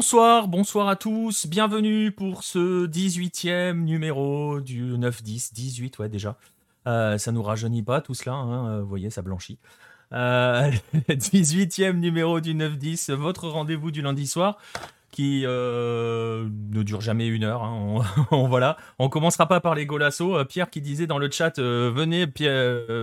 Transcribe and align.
Bonsoir, 0.00 0.48
bonsoir 0.48 0.88
à 0.88 0.96
tous, 0.96 1.46
bienvenue 1.46 2.10
pour 2.10 2.42
ce 2.42 2.86
18e 2.86 3.84
numéro 3.84 4.62
du 4.62 4.96
9-10, 4.96 5.52
18 5.52 5.98
ouais 5.98 6.08
déjà. 6.08 6.38
Euh, 6.86 7.18
ça 7.18 7.32
nous 7.32 7.42
rajeunit 7.42 7.82
pas 7.82 8.00
tout 8.00 8.14
cela, 8.14 8.32
hein, 8.32 8.68
euh, 8.68 8.80
vous 8.80 8.88
voyez, 8.88 9.10
ça 9.10 9.20
blanchit. 9.20 9.58
18e 10.10 11.82
euh, 11.82 11.92
numéro 11.92 12.40
du 12.40 12.54
9-10, 12.54 13.12
votre 13.12 13.50
rendez-vous 13.50 13.90
du 13.90 14.00
lundi 14.00 14.26
soir 14.26 14.56
qui 15.10 15.42
euh, 15.44 16.48
ne 16.70 16.82
dure 16.82 17.00
jamais 17.00 17.26
une 17.26 17.44
heure. 17.44 17.62
Hein. 17.62 18.02
On, 18.30 18.48
voilà. 18.48 18.76
on 18.98 19.08
commencera 19.08 19.46
pas 19.46 19.60
par 19.60 19.74
les 19.74 19.86
golassos. 19.86 20.36
Euh, 20.36 20.44
Pierre 20.44 20.70
qui 20.70 20.80
disait 20.80 21.06
dans 21.06 21.18
le 21.18 21.30
chat 21.30 21.58
euh, 21.58 21.90
venez, 21.94 22.26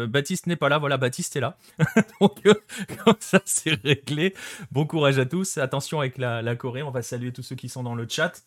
Baptiste 0.08 0.48
n'est 0.48 0.56
pas 0.56 0.70
là. 0.70 0.78
Voilà, 0.78 0.98
Baptiste 0.98 1.36
est 1.36 1.42
là. 1.42 1.58
Donc 2.22 2.42
comme 3.04 3.16
ça 3.20 3.40
c'est 3.46 3.80
réglé. 3.84 4.34
Bon 4.72 4.86
courage 4.86 5.20
à 5.20 5.26
tous. 5.26 5.58
Attention 5.58 6.00
avec 6.00 6.18
la, 6.18 6.42
la 6.42 6.56
Corée. 6.56 6.84
On 6.84 6.92
va 6.92 7.02
saluer 7.02 7.32
tous 7.32 7.44
ceux 7.44 7.56
qui 7.56 7.70
sont 7.70 7.84
dans 7.84 7.96
le 7.96 8.08
chat. 8.10 8.44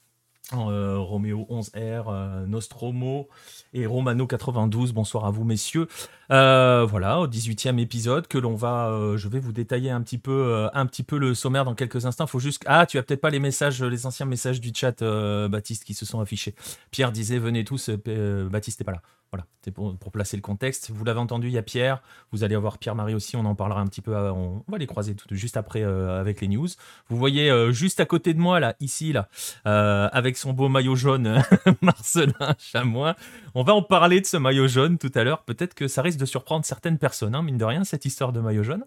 Euh, 0.53 0.99
Roméo 0.99 1.47
11R, 1.49 2.07
euh, 2.09 2.47
Nostromo 2.47 3.29
et 3.73 3.87
Romano 3.87 4.27
92. 4.27 4.93
Bonsoir 4.93 5.25
à 5.25 5.31
vous, 5.31 5.45
messieurs. 5.45 5.87
Euh, 6.33 6.85
voilà, 6.89 7.21
au 7.21 7.29
18e 7.29 7.79
épisode 7.79 8.27
que 8.27 8.37
l'on 8.37 8.57
va. 8.57 9.15
je 9.17 9.29
vais 9.29 9.39
vous 9.39 9.53
détailler 9.53 9.91
un 9.91 10.03
petit 10.03 10.19
peu, 10.19 10.69
un 10.75 10.87
petit 10.87 11.05
peu 11.05 11.19
le 11.19 11.35
sommaire 11.35 11.65
dans 11.65 11.75
quelques 11.75 12.05
instants. 12.07 12.27
Faut 12.27 12.41
juste. 12.41 12.63
Ah, 12.67 12.87
tu 12.87 12.99
as 12.99 13.03
peut-être 13.03 13.21
pas 13.21 13.31
les 13.31 13.39
messages, 13.39 13.83
les 13.83 14.07
anciens 14.07 14.27
messages 14.27 14.61
du 14.61 14.73
chat, 14.75 15.05
Baptiste, 15.49 15.85
qui 15.85 15.95
se 15.95 16.05
sont 16.05 16.21
affichés. 16.21 16.55
Pierre 16.91 17.13
disait 17.13 17.39
venez 17.39 17.65
tous. 17.65 17.91
Baptiste 17.91 18.81
n'est 18.81 18.85
pas 18.85 18.93
là. 18.93 19.03
Voilà, 19.33 19.47
c'est 19.63 19.71
pour, 19.71 19.97
placer 20.11 20.37
le 20.37 20.43
contexte. 20.43 20.91
Vous 20.91 21.05
l'avez 21.05 21.21
entendu, 21.21 21.47
il 21.47 21.53
y 21.53 21.59
a 21.59 21.63
Pierre. 21.63 22.03
Vous 22.33 22.43
allez 22.43 22.57
avoir 22.57 22.79
Pierre-Marie 22.79 23.15
aussi. 23.15 23.37
On 23.37 23.45
en 23.45 23.55
parlera 23.55 23.81
un 23.81 23.87
petit 23.87 24.01
peu. 24.01 24.17
Euh, 24.17 24.33
on, 24.33 24.65
va 24.67 24.77
les 24.77 24.89
croiser 24.89 25.15
tout, 25.15 25.33
juste 25.33 25.57
après 25.57 25.83
euh, 25.83 26.21
avec 26.21 26.41
les 26.41 26.49
news. 26.49 26.67
Vous 27.09 27.17
voyez 27.17 27.49
euh, 27.49 27.71
juste 27.71 28.01
à 28.01 28.07
côté 28.07 28.35
de 28.35 28.41
moi, 28.41 28.59
là, 28.59 28.75
ici, 28.81 29.13
là, 29.13 29.29
avec 29.65 30.37
son 30.37 30.53
beau 30.53 30.69
maillot 30.69 30.97
jaune, 30.97 31.43
Marcelin 31.81 32.57
Chamois. 32.59 33.15
On 33.55 33.63
va 33.63 33.73
en 33.75 33.83
parler 33.83 34.21
de 34.21 34.27
ce 34.27 34.37
maillot 34.37 34.67
jaune 34.67 34.99
tout 34.99 35.13
à 35.15 35.23
l'heure. 35.23 35.45
Peut-être 35.45 35.75
que 35.75 35.87
ça 35.87 36.03
risque 36.03 36.19
de 36.19 36.27
surprendre 36.27 36.65
certaines 36.65 36.99
personnes, 36.99 37.37
hein, 37.37 37.43
mine 37.43 37.59
de 37.59 37.65
rien, 37.65 37.85
cette 37.85 38.05
histoire 38.05 38.33
de 38.33 38.41
maillot 38.41 38.65
jaune. 38.65 38.85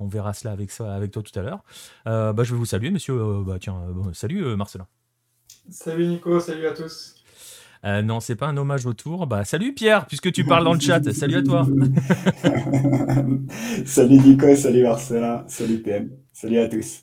On 0.00 0.08
verra 0.08 0.34
cela 0.34 0.52
avec, 0.52 0.72
avec 0.80 1.12
toi 1.12 1.22
tout 1.22 1.38
à 1.38 1.42
l'heure. 1.42 1.62
bah, 2.04 2.42
je 2.42 2.52
vais 2.52 2.58
vous 2.58 2.66
saluer, 2.66 2.90
monsieur. 2.90 3.44
bah, 3.46 3.58
tiens, 3.60 3.80
salut, 4.12 4.56
Marcelin. 4.56 4.88
Salut 5.70 6.06
Nico, 6.08 6.40
salut 6.40 6.66
à 6.66 6.72
tous. 6.72 7.13
Euh, 7.84 8.00
non, 8.00 8.20
c'est 8.20 8.36
pas 8.36 8.46
un 8.46 8.56
hommage 8.56 8.86
autour. 8.86 9.26
Bah, 9.26 9.44
salut 9.44 9.74
Pierre, 9.74 10.06
puisque 10.06 10.32
tu 10.32 10.44
parles 10.44 10.64
dans 10.64 10.72
le 10.72 10.80
chat. 10.80 11.12
Salut 11.12 11.36
à 11.36 11.42
toi. 11.42 11.66
salut 13.84 14.18
Nico, 14.18 14.56
salut 14.56 14.84
Marcelin, 14.84 15.44
salut 15.48 15.82
PM, 15.82 16.10
salut 16.32 16.58
à 16.58 16.68
tous. 16.68 17.02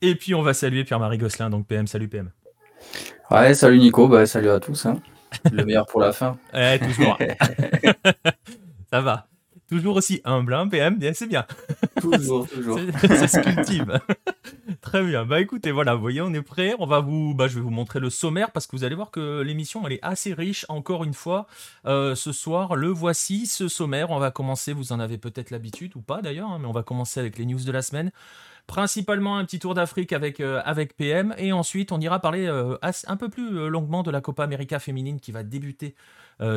Et 0.00 0.14
puis 0.14 0.34
on 0.34 0.42
va 0.42 0.54
saluer 0.54 0.84
Pierre-Marie 0.84 1.18
Gosselin, 1.18 1.50
donc 1.50 1.66
PM, 1.66 1.86
salut 1.86 2.08
PM. 2.08 2.30
Ouais, 3.30 3.54
salut 3.54 3.78
Nico, 3.78 4.08
bah, 4.08 4.26
salut 4.26 4.50
à 4.50 4.60
tous. 4.60 4.86
Hein. 4.86 5.00
Le 5.52 5.64
meilleur 5.64 5.86
pour 5.86 6.00
la 6.00 6.12
fin. 6.12 6.38
Ouais, 6.54 6.78
toujours. 6.78 7.18
Ça 8.90 9.00
va. 9.00 9.26
Toujours 9.74 9.96
aussi 9.96 10.20
humble, 10.24 10.54
hein, 10.54 10.68
PM, 10.68 11.00
c'est 11.14 11.26
bien. 11.26 11.44
Toujours, 12.00 12.46
toujours. 12.48 12.78
Ça 13.08 13.26
se 13.26 13.40
cultive. 13.40 14.00
Très 14.80 15.02
bien. 15.02 15.24
Bah 15.24 15.40
écoutez, 15.40 15.72
voilà, 15.72 15.96
vous 15.96 16.00
voyez, 16.00 16.20
on 16.20 16.32
est 16.32 16.42
prêt. 16.42 16.76
On 16.78 16.86
va 16.86 17.00
vous, 17.00 17.34
bah, 17.34 17.48
je 17.48 17.56
vais 17.56 17.60
vous 17.60 17.70
montrer 17.70 17.98
le 17.98 18.08
sommaire 18.08 18.52
parce 18.52 18.68
que 18.68 18.76
vous 18.76 18.84
allez 18.84 18.94
voir 18.94 19.10
que 19.10 19.40
l'émission, 19.40 19.84
elle 19.84 19.94
est 19.94 20.02
assez 20.02 20.32
riche. 20.32 20.64
Encore 20.68 21.02
une 21.02 21.12
fois, 21.12 21.48
euh, 21.86 22.14
ce 22.14 22.30
soir, 22.30 22.76
le 22.76 22.86
voici, 22.86 23.48
ce 23.48 23.66
sommaire. 23.66 24.12
On 24.12 24.20
va 24.20 24.30
commencer. 24.30 24.72
Vous 24.72 24.92
en 24.92 25.00
avez 25.00 25.18
peut-être 25.18 25.50
l'habitude 25.50 25.96
ou 25.96 26.00
pas 26.02 26.22
d'ailleurs, 26.22 26.50
hein, 26.50 26.58
mais 26.60 26.68
on 26.68 26.72
va 26.72 26.84
commencer 26.84 27.18
avec 27.18 27.36
les 27.36 27.44
news 27.44 27.64
de 27.64 27.72
la 27.72 27.82
semaine. 27.82 28.12
Principalement 28.68 29.38
un 29.38 29.44
petit 29.44 29.58
tour 29.58 29.74
d'Afrique 29.74 30.12
avec, 30.12 30.38
euh, 30.38 30.62
avec 30.64 30.96
PM 30.96 31.34
et 31.36 31.52
ensuite 31.52 31.90
on 31.90 32.00
ira 32.00 32.20
parler 32.20 32.46
euh, 32.46 32.76
un 33.08 33.16
peu 33.16 33.28
plus 33.28 33.68
longuement 33.68 34.04
de 34.04 34.12
la 34.12 34.20
Copa 34.20 34.44
América 34.44 34.78
féminine 34.78 35.18
qui 35.18 35.32
va 35.32 35.42
débuter 35.42 35.96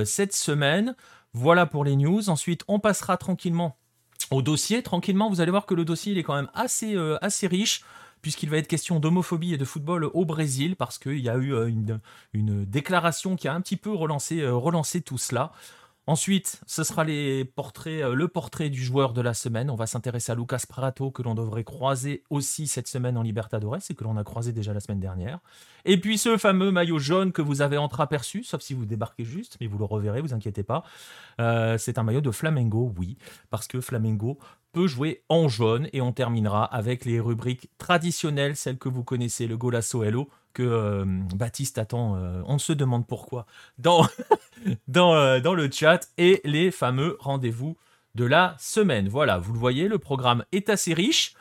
cette 0.05 0.33
semaine. 0.33 0.95
Voilà 1.33 1.65
pour 1.65 1.83
les 1.83 1.95
news. 1.95 2.29
Ensuite, 2.29 2.63
on 2.67 2.79
passera 2.79 3.17
tranquillement 3.17 3.77
au 4.31 4.41
dossier. 4.41 4.83
Tranquillement, 4.83 5.29
vous 5.29 5.41
allez 5.41 5.51
voir 5.51 5.65
que 5.65 5.75
le 5.75 5.85
dossier 5.85 6.17
est 6.17 6.23
quand 6.23 6.35
même 6.35 6.49
assez, 6.53 6.95
euh, 6.95 7.17
assez 7.21 7.47
riche 7.47 7.83
puisqu'il 8.21 8.49
va 8.49 8.57
être 8.57 8.67
question 8.67 8.99
d'homophobie 8.99 9.53
et 9.53 9.57
de 9.57 9.65
football 9.65 10.05
au 10.05 10.25
Brésil, 10.25 10.75
parce 10.75 10.97
qu'il 10.97 11.19
y 11.19 11.29
a 11.29 11.37
eu 11.37 11.53
euh, 11.53 11.71
une, 12.33 12.65
déclaration 12.65 13.35
qui 13.35 13.47
a 13.47 13.53
un 13.53 13.61
petit 13.61 13.77
peu 13.77 13.93
relancé, 13.93 14.41
euh, 14.41 14.53
relancé 14.53 15.01
tout 15.01 15.17
cela. 15.17 15.51
Ensuite, 16.07 16.61
ce 16.65 16.85
sera 16.85 17.03
euh, 17.05 17.43
le 18.15 18.27
portrait 18.29 18.69
du 18.69 18.81
joueur 18.81 19.11
de 19.11 19.19
la 19.19 19.33
semaine. 19.33 19.69
On 19.69 19.75
va 19.75 19.87
s'intéresser 19.87 20.31
à 20.31 20.35
Lucas 20.35 20.63
Prato, 20.67 21.11
que 21.11 21.21
l'on 21.21 21.35
devrait 21.35 21.65
croiser 21.65 22.23
aussi 22.29 22.67
cette 22.67 22.87
semaine 22.87 23.17
en 23.17 23.23
Libertadores 23.23 23.79
et 23.89 23.93
que 23.93 24.05
l'on 24.05 24.15
a 24.15 24.23
croisé 24.23 24.53
déjà 24.53 24.73
la 24.73 24.79
semaine 24.79 25.01
dernière. 25.01 25.39
Et 25.83 25.99
puis 25.99 26.17
ce 26.17 26.37
fameux 26.37 26.71
maillot 26.71 26.97
jaune 26.97 27.33
que 27.33 27.41
vous 27.41 27.61
avez 27.61 27.77
entreaperçu, 27.77 28.45
sauf 28.45 28.61
si 28.61 28.73
vous 28.73 28.85
débarquez 28.85 29.25
juste, 29.25 29.57
mais 29.59 29.67
vous 29.67 29.77
le 29.77 29.83
reverrez, 29.83 30.21
vous 30.21 30.33
inquiétez 30.33 30.63
pas. 30.63 30.83
Euh, 31.41 31.77
c'est 31.77 31.97
un 31.97 32.03
maillot 32.03 32.21
de 32.21 32.31
Flamengo, 32.31 32.93
oui, 32.97 33.17
parce 33.49 33.67
que 33.67 33.81
Flamengo 33.81 34.39
peut 34.71 34.87
jouer 34.87 35.23
en 35.27 35.49
jaune. 35.49 35.89
Et 35.91 35.99
on 35.99 36.13
terminera 36.13 36.63
avec 36.63 37.03
les 37.03 37.19
rubriques 37.19 37.69
traditionnelles, 37.77 38.55
celles 38.55 38.77
que 38.77 38.87
vous 38.87 39.03
connaissez, 39.03 39.45
le 39.45 39.57
Golasso 39.57 40.03
Hello 40.03 40.29
euh, 40.63 41.05
Baptiste 41.35 41.77
attend, 41.77 42.15
euh, 42.15 42.41
on 42.45 42.57
se 42.57 42.73
demande 42.73 43.07
pourquoi, 43.07 43.45
euh, 43.85 45.39
dans 45.39 45.53
le 45.53 45.71
chat, 45.71 46.09
et 46.17 46.41
les 46.43 46.71
fameux 46.71 47.17
rendez-vous 47.19 47.77
de 48.15 48.25
la 48.25 48.55
semaine. 48.59 49.07
Voilà, 49.09 49.37
vous 49.37 49.53
le 49.53 49.59
voyez, 49.59 49.87
le 49.87 49.99
programme 49.99 50.43
est 50.51 50.69
assez 50.69 50.93
riche. 50.93 51.33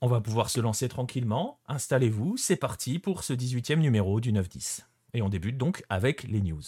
On 0.00 0.08
va 0.08 0.20
pouvoir 0.20 0.48
se 0.48 0.60
lancer 0.60 0.88
tranquillement. 0.88 1.58
Installez-vous, 1.68 2.36
c'est 2.36 2.56
parti 2.56 2.98
pour 2.98 3.22
ce 3.22 3.32
18e 3.32 3.76
numéro 3.76 4.20
du 4.20 4.32
9-10. 4.32 4.80
Et 5.12 5.22
on 5.22 5.28
débute 5.28 5.58
donc 5.58 5.82
avec 5.88 6.22
les 6.24 6.40
news. 6.40 6.62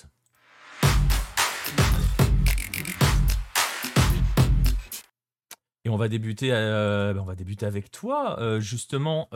Et 5.84 5.88
on 5.88 5.96
va 5.96 6.08
débuter, 6.08 6.50
ben, 6.50 7.18
on 7.18 7.24
va 7.24 7.34
débuter 7.34 7.66
avec 7.66 7.90
toi, 7.90 8.38
justement, 8.60 9.28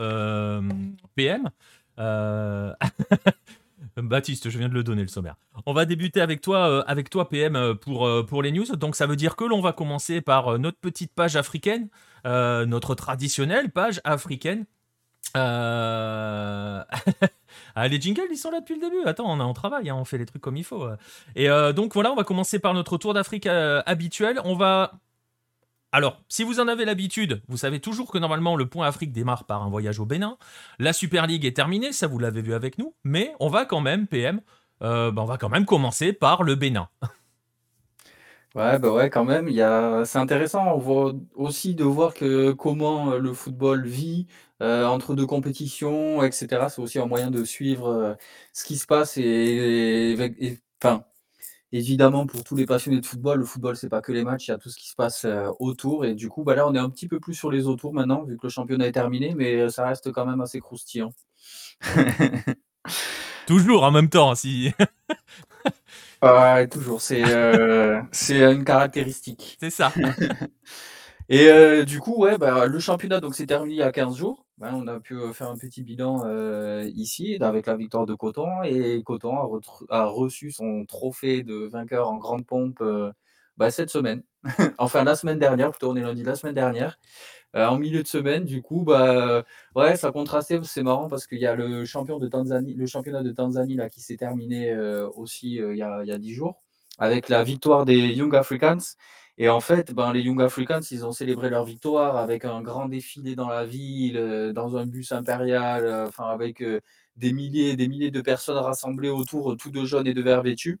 PM. 1.15 1.49
Euh, 1.99 2.73
Baptiste, 3.97 4.49
je 4.49 4.57
viens 4.57 4.69
de 4.69 4.73
le 4.73 4.83
donner 4.83 5.01
le 5.01 5.07
sommaire. 5.07 5.35
On 5.65 5.73
va 5.73 5.85
débuter 5.85 6.21
avec 6.21 6.41
toi, 6.41 6.69
euh, 6.69 6.83
avec 6.87 7.09
toi 7.09 7.29
PM 7.29 7.55
euh, 7.55 7.73
pour, 7.73 8.07
pour 8.27 8.43
les 8.43 8.51
news. 8.51 8.65
Donc 8.75 8.95
ça 8.95 9.07
veut 9.07 9.15
dire 9.15 9.35
que 9.35 9.43
l'on 9.43 9.61
va 9.61 9.73
commencer 9.73 10.21
par 10.21 10.59
notre 10.59 10.77
petite 10.77 11.13
page 11.13 11.35
africaine, 11.35 11.89
notre 12.25 12.95
traditionnelle 12.95 13.71
page 13.71 14.01
africaine. 14.03 14.65
ah, 15.35 16.85
les 17.89 17.99
jingles, 17.99 18.27
ils 18.31 18.37
sont 18.37 18.51
là 18.51 18.61
depuis 18.61 18.75
le 18.75 18.81
début. 18.81 19.03
Attends, 19.05 19.31
on, 19.31 19.39
on 19.39 19.53
travaille, 19.53 19.89
hein, 19.89 19.95
on 19.95 20.05
fait 20.05 20.17
les 20.17 20.25
trucs 20.25 20.41
comme 20.41 20.57
il 20.57 20.63
faut. 20.63 20.87
Et 21.35 21.47
donc 21.75 21.93
voilà, 21.93 22.11
on 22.11 22.15
va 22.15 22.23
commencer 22.23 22.59
par 22.59 22.73
notre 22.73 22.97
tour 22.97 23.13
d'Afrique 23.13 23.47
habituel. 23.47 24.39
On 24.45 24.55
va 24.55 24.93
alors, 25.93 26.21
si 26.27 26.43
vous 26.43 26.59
en 26.59 26.67
avez 26.67 26.83
l'habitude, 26.83 27.41
vous 27.47 27.57
savez 27.57 27.79
toujours 27.79 28.11
que 28.11 28.17
normalement 28.17 28.57
le 28.57 28.67
point 28.67 28.87
Afrique 28.87 29.13
démarre 29.13 29.45
par 29.45 29.63
un 29.63 29.69
voyage 29.69 29.99
au 29.99 30.05
Bénin. 30.05 30.37
La 30.79 30.91
Super 30.91 31.27
League 31.27 31.45
est 31.45 31.55
terminée, 31.55 31.93
ça 31.93 32.07
vous 32.07 32.19
l'avez 32.19 32.41
vu 32.41 32.53
avec 32.53 32.77
nous, 32.77 32.93
mais 33.05 33.33
on 33.39 33.47
va 33.47 33.65
quand 33.65 33.79
même, 33.79 34.05
PM, 34.05 34.41
euh, 34.81 35.11
bah, 35.11 35.21
on 35.21 35.25
va 35.25 35.37
quand 35.37 35.49
même 35.49 35.65
commencer 35.65 36.13
par 36.13 36.43
le 36.43 36.55
Bénin. 36.55 36.89
Ouais, 38.55 38.79
bah 38.79 38.91
ouais, 38.91 39.11
quand 39.11 39.25
même. 39.25 39.47
A... 39.59 40.03
C'est 40.05 40.17
intéressant 40.17 40.73
on 40.73 40.79
voit 40.79 41.13
aussi 41.35 41.75
de 41.75 41.83
voir 41.83 42.13
comment 42.57 43.11
euh, 43.11 43.19
le 43.19 43.31
football 43.31 43.85
vit 43.85 44.25
euh, 44.63 44.87
entre 44.87 45.13
deux 45.13 45.27
compétitions, 45.27 46.23
etc. 46.23 46.65
C'est 46.69 46.81
aussi 46.81 46.97
un 46.97 47.05
moyen 47.05 47.29
de 47.29 47.43
suivre 47.43 48.17
ce 48.53 48.63
qui 48.63 48.77
se 48.77 48.87
passe 48.87 49.17
et, 49.17 50.15
enfin, 50.81 51.03
Évidemment, 51.73 52.25
pour 52.25 52.45
tous 52.45 52.55
les 52.55 52.65
passionnés 52.65 53.01
de 53.01 53.05
football, 53.05 53.39
le 53.39 53.45
football, 53.45 53.75
c'est 53.75 53.89
pas 53.89 54.01
que 54.01 54.13
les 54.13 54.23
matchs, 54.23 54.47
il 54.47 54.51
y 54.51 54.53
a 54.53 54.57
tout 54.57 54.69
ce 54.69 54.77
qui 54.77 54.87
se 54.87 54.95
passe 54.95 55.25
euh, 55.25 55.49
autour. 55.59 56.05
Et 56.05 56.15
du 56.15 56.29
coup, 56.29 56.43
bah 56.45 56.55
là, 56.55 56.65
on 56.65 56.73
est 56.73 56.79
un 56.79 56.89
petit 56.89 57.09
peu 57.09 57.19
plus 57.19 57.33
sur 57.33 57.51
les 57.51 57.67
autours 57.67 57.93
maintenant, 57.93 58.23
vu 58.23 58.37
que 58.37 58.43
le 58.43 58.49
championnat 58.49 58.87
est 58.87 58.93
terminé, 58.93 59.35
mais 59.35 59.55
euh, 59.55 59.69
ça 59.69 59.85
reste 59.85 60.11
quand 60.13 60.25
même 60.25 60.39
assez 60.39 60.61
croustillant. 60.61 61.11
toujours 63.47 63.83
en 63.83 63.91
même 63.91 64.07
temps, 64.07 64.33
si. 64.33 64.71
ouais, 66.23 66.67
toujours. 66.69 67.01
C'est 67.01 67.23
euh, 67.25 68.01
une 68.29 68.63
caractéristique. 68.63 69.57
C'est 69.59 69.69
ça. 69.69 69.91
Et 71.29 71.83
du 71.83 71.99
coup, 71.99 72.23
ouais, 72.23 72.37
bah, 72.37 72.67
le 72.67 72.79
championnat 72.79 73.19
donc 73.19 73.35
c'est 73.35 73.47
terminé 73.47 73.73
il 73.73 73.79
y 73.79 73.83
a 73.83 73.91
15 73.91 74.15
jours. 74.15 74.46
On 74.59 74.87
a 74.87 74.99
pu 74.99 75.15
faire 75.33 75.49
un 75.49 75.57
petit 75.57 75.83
bilan 75.83 76.23
ici 76.85 77.37
avec 77.41 77.67
la 77.67 77.75
victoire 77.75 78.05
de 78.05 78.15
Coton 78.15 78.63
et 78.63 79.03
Coton 79.03 79.61
a, 79.89 80.05
reçu 80.05 80.51
son 80.51 80.85
trophée 80.85 81.43
de 81.43 81.67
vainqueur 81.67 82.09
en 82.09 82.17
grande 82.17 82.45
pompe 82.45 82.83
bah, 83.57 83.69
cette 83.69 83.89
semaine. 83.91 84.23
enfin 84.79 85.03
la 85.03 85.15
semaine 85.15 85.39
dernière, 85.39 85.71
plutôt 85.71 85.91
on 85.91 85.95
est 85.95 86.01
lundi 86.01 86.23
la 86.23 86.35
semaine 86.35 86.55
dernière. 86.55 86.99
en 87.53 87.77
milieu 87.77 88.01
de 88.01 88.07
semaine, 88.07 88.45
du 88.45 88.63
coup, 88.63 88.83
bah 88.83 89.43
ouais, 89.75 89.95
ça 89.95 90.11
contrastait, 90.11 90.59
c'est 90.63 90.83
marrant 90.83 91.07
parce 91.07 91.27
qu'il 91.27 91.39
y 91.39 91.45
a 91.45 91.55
le 91.55 91.85
championnat 91.85 92.19
de 92.19 93.31
Tanzanie 93.31 93.77
qui 93.91 94.01
s'est 94.01 94.17
terminé 94.17 94.75
aussi 95.15 95.55
il 95.55 95.77
y 95.77 95.83
a, 95.83 96.17
10 96.17 96.33
jours 96.33 96.61
avec 96.97 97.29
la 97.29 97.43
victoire 97.43 97.85
des 97.85 97.95
Young 97.95 98.35
Africans 98.35 98.77
Et 99.39 99.49
en 99.49 99.59
fait, 99.61 99.93
ben, 99.93 100.13
les 100.13 100.21
Young 100.21 100.41
Africans, 100.41 100.79
ils 100.89 101.05
ont 101.05 101.11
célébré 101.11 101.49
leur 101.51 101.63
victoire 101.63 102.17
avec 102.17 102.43
un 102.43 102.61
grand 102.61 102.87
défilé 102.87 103.35
dans 103.35 103.47
la 103.49 103.65
ville, 103.65 104.17
euh, 104.17 104.51
dans 104.51 104.77
un 104.77 104.87
bus 104.87 105.11
impérial, 105.11 105.85
euh, 105.85 106.07
enfin 106.07 106.25
avec 106.29 106.61
euh, 106.61 106.81
des 107.17 107.33
milliers 107.33 107.69
et 107.69 107.75
des 107.75 107.87
milliers 107.87 108.09
de 108.09 108.21
personnes 108.21 108.57
rassemblées 108.57 109.09
autour, 109.09 109.55
tout 109.57 109.69
de 109.69 109.85
jaune 109.85 110.07
et 110.07 110.15
de 110.15 110.21
vert 110.23 110.41
vêtus. 110.41 110.79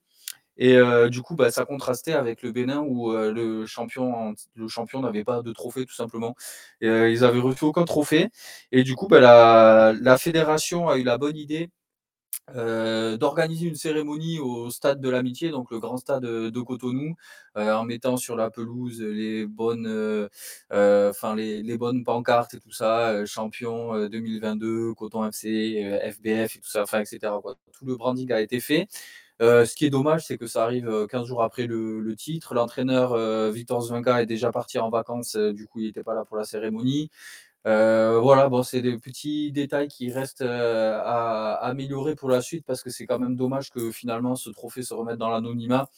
Et 0.59 0.79
du 1.09 1.21
coup, 1.21 1.35
bah, 1.35 1.51
ça 1.51 1.65
contrastait 1.65 2.13
avec 2.13 2.41
le 2.41 2.51
Bénin 2.51 2.79
où 2.79 3.11
le 3.11 3.67
champion, 3.67 4.33
le 4.55 4.67
champion 4.67 5.01
n'avait 5.01 5.23
pas 5.23 5.43
de 5.43 5.53
trophée 5.53 5.85
tout 5.85 5.93
simplement. 5.93 6.35
Et, 6.81 6.87
ils 6.87 7.23
avaient 7.23 7.39
reçu 7.39 7.63
aucun 7.65 7.85
trophée. 7.85 8.29
Et 8.71 8.83
du 8.83 8.95
coup, 8.95 9.07
bah, 9.07 9.19
la, 9.19 9.93
la 10.01 10.17
fédération 10.17 10.89
a 10.89 10.97
eu 10.97 11.03
la 11.03 11.19
bonne 11.19 11.37
idée 11.37 11.69
euh, 12.55 13.17
d'organiser 13.17 13.67
une 13.67 13.75
cérémonie 13.75 14.39
au 14.39 14.69
stade 14.69 15.01
de 15.01 15.09
l'amitié, 15.09 15.49
donc 15.49 15.69
le 15.69 15.79
grand 15.79 15.97
stade 15.97 16.23
de 16.23 16.61
Cotonou, 16.61 17.15
euh, 17.57 17.73
en 17.73 17.83
mettant 17.83 18.15
sur 18.15 18.37
la 18.37 18.49
pelouse 18.49 19.01
les 19.01 19.45
bonnes, 19.45 19.85
euh, 19.85 20.29
enfin 21.09 21.35
les, 21.35 21.61
les, 21.61 21.77
bonnes 21.77 22.05
pancartes 22.05 22.53
et 22.53 22.59
tout 22.59 22.71
ça, 22.71 23.25
champion 23.25 24.07
2022, 24.07 24.93
Coton 24.93 25.25
FC, 25.25 25.99
FBF 26.13 26.55
et 26.55 26.59
tout 26.59 26.69
ça, 26.69 26.83
etc. 27.01 27.33
Tout 27.73 27.85
le 27.85 27.97
branding 27.97 28.31
a 28.31 28.39
été 28.39 28.61
fait. 28.61 28.87
ce 29.41 29.75
qui 29.75 29.85
est 29.85 29.89
dommage, 29.89 30.25
c'est 30.25 30.37
que 30.37 30.47
ça 30.47 30.63
arrive 30.63 31.07
15 31.09 31.27
jours 31.27 31.43
après 31.43 31.67
le, 31.67 31.99
le 31.99 32.15
titre. 32.15 32.53
L'entraîneur 32.53 33.51
Victor 33.51 33.81
Zvinka 33.81 34.21
est 34.21 34.25
déjà 34.25 34.51
parti 34.53 34.79
en 34.79 34.89
vacances, 34.89 35.35
du 35.35 35.67
coup 35.67 35.81
il 35.81 35.87
n'était 35.87 36.03
pas 36.03 36.13
là 36.13 36.23
pour 36.23 36.37
la 36.37 36.45
cérémonie. 36.45 37.11
Euh, 37.67 38.19
voilà, 38.21 38.47
bon, 38.47 38.63
c'est 38.63 38.81
des 38.81 38.97
petits 38.97 39.51
détails 39.51 39.89
qui 39.89 40.09
restent 40.09 40.41
euh, 40.41 41.01
à, 41.03 41.55
améliorer 41.55 42.15
pour 42.15 42.29
la 42.29 42.41
suite 42.41 42.65
parce 42.65 42.81
que 42.81 42.89
c'est 42.89 43.05
quand 43.05 43.19
même 43.19 43.35
dommage 43.35 43.71
que 43.71 43.91
finalement 43.91 44.35
ce 44.35 44.49
trophée 44.49 44.83
se 44.83 44.93
remette 44.93 45.17
dans 45.17 45.29
l'anonymat 45.29 45.89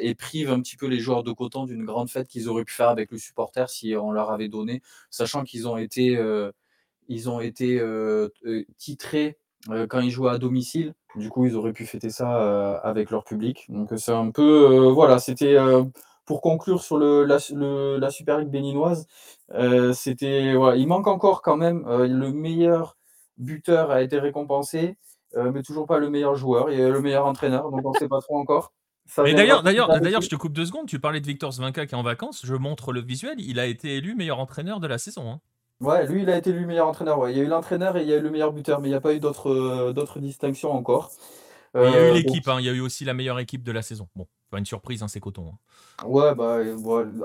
et 0.00 0.14
prive 0.16 0.50
un 0.50 0.60
petit 0.60 0.76
peu 0.76 0.86
les 0.86 0.98
joueurs 0.98 1.22
de 1.22 1.32
Coton 1.32 1.64
d'une 1.64 1.84
grande 1.84 2.10
fête 2.10 2.26
qu'ils 2.28 2.48
auraient 2.48 2.64
pu 2.64 2.74
faire 2.74 2.88
avec 2.88 3.12
le 3.12 3.18
supporter 3.18 3.70
si 3.70 3.94
on 3.96 4.10
leur 4.10 4.30
avait 4.32 4.48
donné, 4.48 4.82
sachant 5.10 5.44
qu'ils 5.44 5.68
ont 5.68 5.76
été, 5.78 6.16
euh, 6.16 6.50
ils 7.08 7.30
ont 7.30 7.40
été 7.40 7.80
titrés 8.76 9.38
quand 9.88 10.00
ils 10.00 10.10
jouaient 10.10 10.32
à 10.32 10.38
domicile. 10.38 10.94
Du 11.16 11.30
coup, 11.30 11.46
ils 11.46 11.54
auraient 11.54 11.72
pu 11.72 11.86
fêter 11.86 12.10
ça 12.10 12.76
avec 12.80 13.10
leur 13.10 13.24
public. 13.24 13.64
Donc 13.68 13.90
c'est 13.96 14.12
un 14.12 14.30
peu, 14.30 14.88
voilà, 14.88 15.18
c'était 15.18 15.56
pour 16.24 16.40
conclure 16.40 16.82
sur 16.82 16.96
le, 16.96 17.24
la, 17.24 18.10
Super 18.10 18.38
League 18.38 18.48
béninoise, 18.48 19.06
euh, 19.52 19.92
c'était, 19.92 20.54
il 20.54 20.86
manque 20.86 21.06
encore 21.06 21.42
quand 21.42 21.56
même 21.56 21.84
euh, 21.86 22.06
le 22.06 22.32
meilleur 22.32 22.96
buteur 23.36 23.90
a 23.90 24.02
été 24.02 24.18
récompensé, 24.18 24.96
euh, 25.36 25.50
mais 25.52 25.62
toujours 25.62 25.86
pas 25.86 25.98
le 25.98 26.08
meilleur 26.08 26.36
joueur 26.36 26.70
et 26.70 26.88
le 26.88 27.00
meilleur 27.00 27.26
entraîneur, 27.26 27.70
donc 27.70 27.80
on 27.84 27.92
ne 27.92 27.98
sait 27.98 28.08
pas 28.08 28.20
trop 28.20 28.38
encore. 28.38 28.72
mais 29.18 29.34
d'ailleurs, 29.34 29.62
d'ailleurs, 29.62 30.00
d'ailleurs, 30.00 30.22
je 30.22 30.30
te 30.30 30.36
coupe 30.36 30.52
deux 30.52 30.66
secondes. 30.66 30.86
Tu 30.86 30.98
parlais 30.98 31.20
de 31.20 31.26
Victor 31.26 31.52
Zvinka 31.52 31.86
qui 31.86 31.94
est 31.94 31.98
en 31.98 32.02
vacances. 32.02 32.42
Je 32.44 32.54
montre 32.54 32.92
le 32.92 33.02
visuel. 33.02 33.34
Il 33.38 33.58
a 33.58 33.66
été 33.66 33.96
élu 33.96 34.14
meilleur 34.14 34.38
entraîneur 34.38 34.80
de 34.80 34.86
la 34.86 34.98
saison. 34.98 35.30
Hein. 35.30 35.40
Ouais, 35.80 36.06
lui, 36.06 36.22
il 36.22 36.30
a 36.30 36.38
été 36.38 36.50
élu 36.50 36.64
meilleur 36.64 36.86
entraîneur. 36.86 37.18
Ouais. 37.18 37.32
Il 37.32 37.36
y 37.36 37.40
a 37.40 37.44
eu 37.44 37.48
l'entraîneur 37.48 37.96
et 37.96 38.02
il 38.02 38.08
y 38.08 38.14
a 38.14 38.16
eu 38.16 38.20
le 38.20 38.30
meilleur 38.30 38.52
buteur, 38.52 38.80
mais 38.80 38.88
il 38.88 38.92
n'y 38.92 38.96
a 38.96 39.00
pas 39.00 39.12
eu 39.12 39.20
d'autres, 39.20 39.92
d'autres 39.92 40.20
distinctions 40.20 40.70
encore. 40.70 41.10
il 41.74 41.82
y 41.82 41.84
a 41.84 42.10
eu 42.10 42.14
l'équipe. 42.14 42.48
Hein. 42.48 42.56
Il 42.60 42.64
y 42.64 42.68
a 42.68 42.72
eu 42.72 42.80
aussi 42.80 43.04
la 43.04 43.12
meilleure 43.12 43.40
équipe 43.40 43.64
de 43.64 43.72
la 43.72 43.82
saison. 43.82 44.08
Bon, 44.14 44.26
pas 44.54 44.60
une 44.60 44.66
surprise, 44.66 45.02
hein, 45.02 45.08
c'est 45.08 45.18
Coton. 45.18 45.52
Hein. 45.52 46.06
Ouais, 46.06 46.32
bah, 46.34 46.58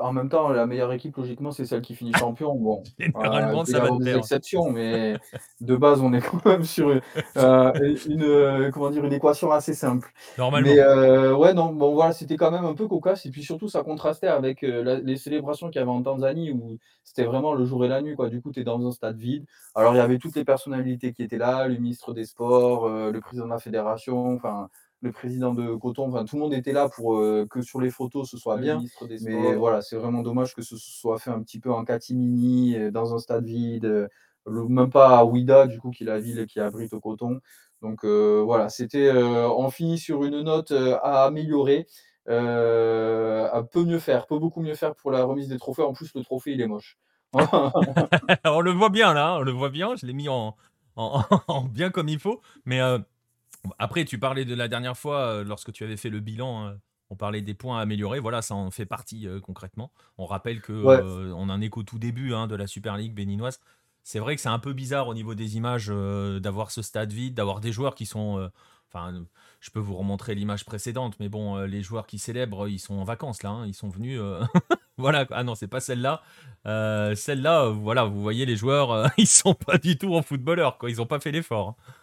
en 0.01 0.13
même 0.13 0.29
temps, 0.29 0.49
la 0.49 0.65
meilleure 0.65 0.91
équipe, 0.93 1.15
logiquement, 1.15 1.51
c'est 1.51 1.65
celle 1.65 1.81
qui 1.81 1.93
finit 1.93 2.11
champion. 2.17 2.55
Bon, 2.55 2.83
Généralement, 2.97 3.65
ça 3.65 3.79
va 3.79 3.91
des 3.99 4.15
exceptions, 4.15 4.71
mais 4.71 5.15
de 5.61 5.75
base, 5.75 6.01
on 6.01 6.11
est 6.13 6.21
quand 6.21 6.43
même 6.45 6.63
sur 6.63 6.89
euh, 6.89 7.95
une, 8.07 8.23
euh, 8.23 8.71
comment 8.71 8.89
dire, 8.89 9.05
une 9.05 9.13
équation 9.13 9.51
assez 9.51 9.75
simple. 9.75 10.11
Normalement. 10.39 10.67
Mais 10.67 10.79
euh, 10.79 11.35
ouais, 11.35 11.53
non, 11.53 11.71
bon, 11.71 11.93
voilà, 11.93 12.13
c'était 12.13 12.35
quand 12.35 12.49
même 12.49 12.65
un 12.65 12.73
peu 12.73 12.87
cocasse. 12.87 13.27
Et 13.27 13.29
puis 13.29 13.43
surtout, 13.43 13.69
ça 13.69 13.83
contrastait 13.83 14.27
avec 14.27 14.61
les 14.61 15.17
célébrations 15.17 15.69
qu'il 15.69 15.79
y 15.79 15.83
avait 15.83 15.91
en 15.91 16.01
Tanzanie 16.01 16.51
où 16.51 16.79
c'était 17.03 17.25
vraiment 17.25 17.53
le 17.53 17.65
jour 17.65 17.85
et 17.85 17.87
la 17.87 18.01
nuit, 18.01 18.15
quoi. 18.15 18.29
Du 18.29 18.41
coup, 18.41 18.51
tu 18.51 18.61
es 18.61 18.63
dans 18.63 18.83
un 18.87 18.91
stade 18.91 19.17
vide. 19.17 19.45
Alors, 19.75 19.93
il 19.93 19.97
y 19.97 20.01
avait 20.01 20.17
toutes 20.17 20.35
les 20.35 20.45
personnalités 20.45 21.13
qui 21.13 21.21
étaient 21.21 21.37
là, 21.37 21.67
le 21.67 21.75
ministre 21.75 22.13
des 22.13 22.25
Sports, 22.25 22.89
le 22.89 23.19
président 23.19 23.45
de 23.45 23.51
la 23.51 23.59
fédération, 23.59 24.33
enfin 24.33 24.69
le 25.01 25.11
président 25.11 25.53
de 25.53 25.75
Coton, 25.75 26.07
enfin 26.07 26.25
tout 26.25 26.35
le 26.35 26.41
monde 26.41 26.53
était 26.53 26.73
là 26.73 26.89
pour 26.89 27.17
euh, 27.17 27.47
que 27.49 27.61
sur 27.61 27.79
les 27.79 27.89
photos 27.89 28.29
ce 28.29 28.37
soit 28.37 28.57
bien. 28.57 28.81
Mais 29.21 29.55
voilà, 29.55 29.81
c'est 29.81 29.95
vraiment 29.95 30.21
dommage 30.21 30.53
que 30.53 30.61
ce 30.61 30.75
soit 30.77 31.17
fait 31.19 31.31
un 31.31 31.41
petit 31.41 31.59
peu 31.59 31.71
en 31.71 31.85
catimini, 31.85 32.75
euh, 32.75 32.91
dans 32.91 33.13
un 33.13 33.19
stade 33.19 33.45
vide, 33.45 33.85
euh, 33.85 34.07
même 34.45 34.89
pas 34.89 35.19
à 35.19 35.25
Ouida, 35.25 35.67
du 35.67 35.79
coup, 35.79 35.91
qui 35.91 36.03
est 36.03 36.07
la 36.07 36.19
ville 36.19 36.45
qui 36.47 36.59
abrite 36.59 36.93
au 36.93 36.99
Coton. 36.99 37.39
Donc 37.81 38.03
voilà, 38.03 38.67
c'était, 38.67 39.09
on 39.11 39.69
finit 39.69 39.97
sur 39.97 40.25
une 40.25 40.41
note 40.41 40.71
à 40.71 41.23
améliorer. 41.23 41.87
à 42.27 43.63
peu 43.71 43.85
mieux 43.85 43.99
faire, 43.99 44.27
peut 44.27 44.39
beaucoup 44.39 44.61
mieux 44.61 44.75
faire 44.75 44.95
pour 44.95 45.11
la 45.11 45.23
remise 45.23 45.47
des 45.47 45.57
trophées. 45.57 45.83
En 45.83 45.93
plus, 45.93 46.13
le 46.13 46.23
trophée, 46.23 46.53
il 46.53 46.61
est 46.61 46.67
moche. 46.67 46.97
on 48.45 48.61
le 48.61 48.71
voit 48.71 48.89
bien 48.89 49.13
là, 49.13 49.35
on 49.35 49.43
le 49.43 49.51
voit 49.51 49.69
bien. 49.69 49.95
Je 49.95 50.05
l'ai 50.05 50.13
mis 50.13 50.27
en, 50.27 50.57
en, 50.95 51.61
bien 51.71 51.89
comme 51.89 52.09
il 52.09 52.19
faut. 52.19 52.41
Mais 52.65 52.81
après, 53.77 54.05
tu 54.05 54.19
parlais 54.19 54.45
de 54.45 54.55
la 54.55 54.67
dernière 54.67 54.97
fois, 54.97 55.19
euh, 55.19 55.43
lorsque 55.43 55.71
tu 55.71 55.83
avais 55.83 55.97
fait 55.97 56.09
le 56.09 56.19
bilan, 56.19 56.67
euh, 56.67 56.73
on 57.09 57.15
parlait 57.15 57.41
des 57.41 57.53
points 57.53 57.79
à 57.79 57.81
améliorer. 57.81 58.19
Voilà, 58.19 58.41
ça 58.41 58.55
en 58.55 58.71
fait 58.71 58.85
partie 58.85 59.27
euh, 59.27 59.39
concrètement. 59.39 59.91
On 60.17 60.25
rappelle 60.25 60.61
que 60.61 60.73
on 61.33 61.49
a 61.49 61.53
un 61.53 61.61
écho 61.61 61.83
tout 61.83 61.99
début 61.99 62.33
hein, 62.33 62.47
de 62.47 62.55
la 62.55 62.67
Super 62.67 62.97
League 62.97 63.13
béninoise. 63.13 63.59
C'est 64.03 64.19
vrai 64.19 64.35
que 64.35 64.41
c'est 64.41 64.49
un 64.49 64.59
peu 64.59 64.73
bizarre 64.73 65.07
au 65.07 65.13
niveau 65.13 65.35
des 65.35 65.57
images 65.57 65.87
d'avoir 65.87 66.71
ce 66.71 66.81
stade 66.81 67.11
vide, 67.11 67.33
d'avoir 67.33 67.59
des 67.59 67.71
joueurs 67.71 67.95
qui 67.95 68.05
sont. 68.05 68.49
Enfin, 68.87 69.13
je 69.59 69.69
peux 69.69 69.79
vous 69.79 69.95
remontrer 69.95 70.33
l'image 70.33 70.65
précédente, 70.65 71.15
mais 71.19 71.29
bon, 71.29 71.57
les 71.59 71.83
joueurs 71.83 72.07
qui 72.07 72.17
célèbrent, 72.17 72.67
ils 72.67 72.79
sont 72.79 72.95
en 72.95 73.03
vacances 73.03 73.43
là. 73.43 73.49
Hein. 73.49 73.67
ils 73.67 73.73
sont 73.75 73.89
venus. 73.89 74.19
voilà. 74.97 75.27
Ah 75.31 75.43
non, 75.43 75.53
c'est 75.53 75.67
pas 75.67 75.79
celle-là. 75.79 76.21
celle-là, 76.65 77.69
voilà, 77.69 78.05
vous 78.05 78.21
voyez 78.21 78.45
les 78.45 78.55
joueurs, 78.55 79.11
ils 79.17 79.27
sont 79.27 79.53
pas 79.53 79.77
du 79.77 79.97
tout 79.97 80.15
en 80.15 80.21
footballeur, 80.21 80.77
quoi. 80.77 80.89
Ils 80.89 81.01
ont 81.01 81.07
pas 81.07 81.19
fait 81.19 81.31
l'effort. 81.31 81.69
Hein. 81.69 81.93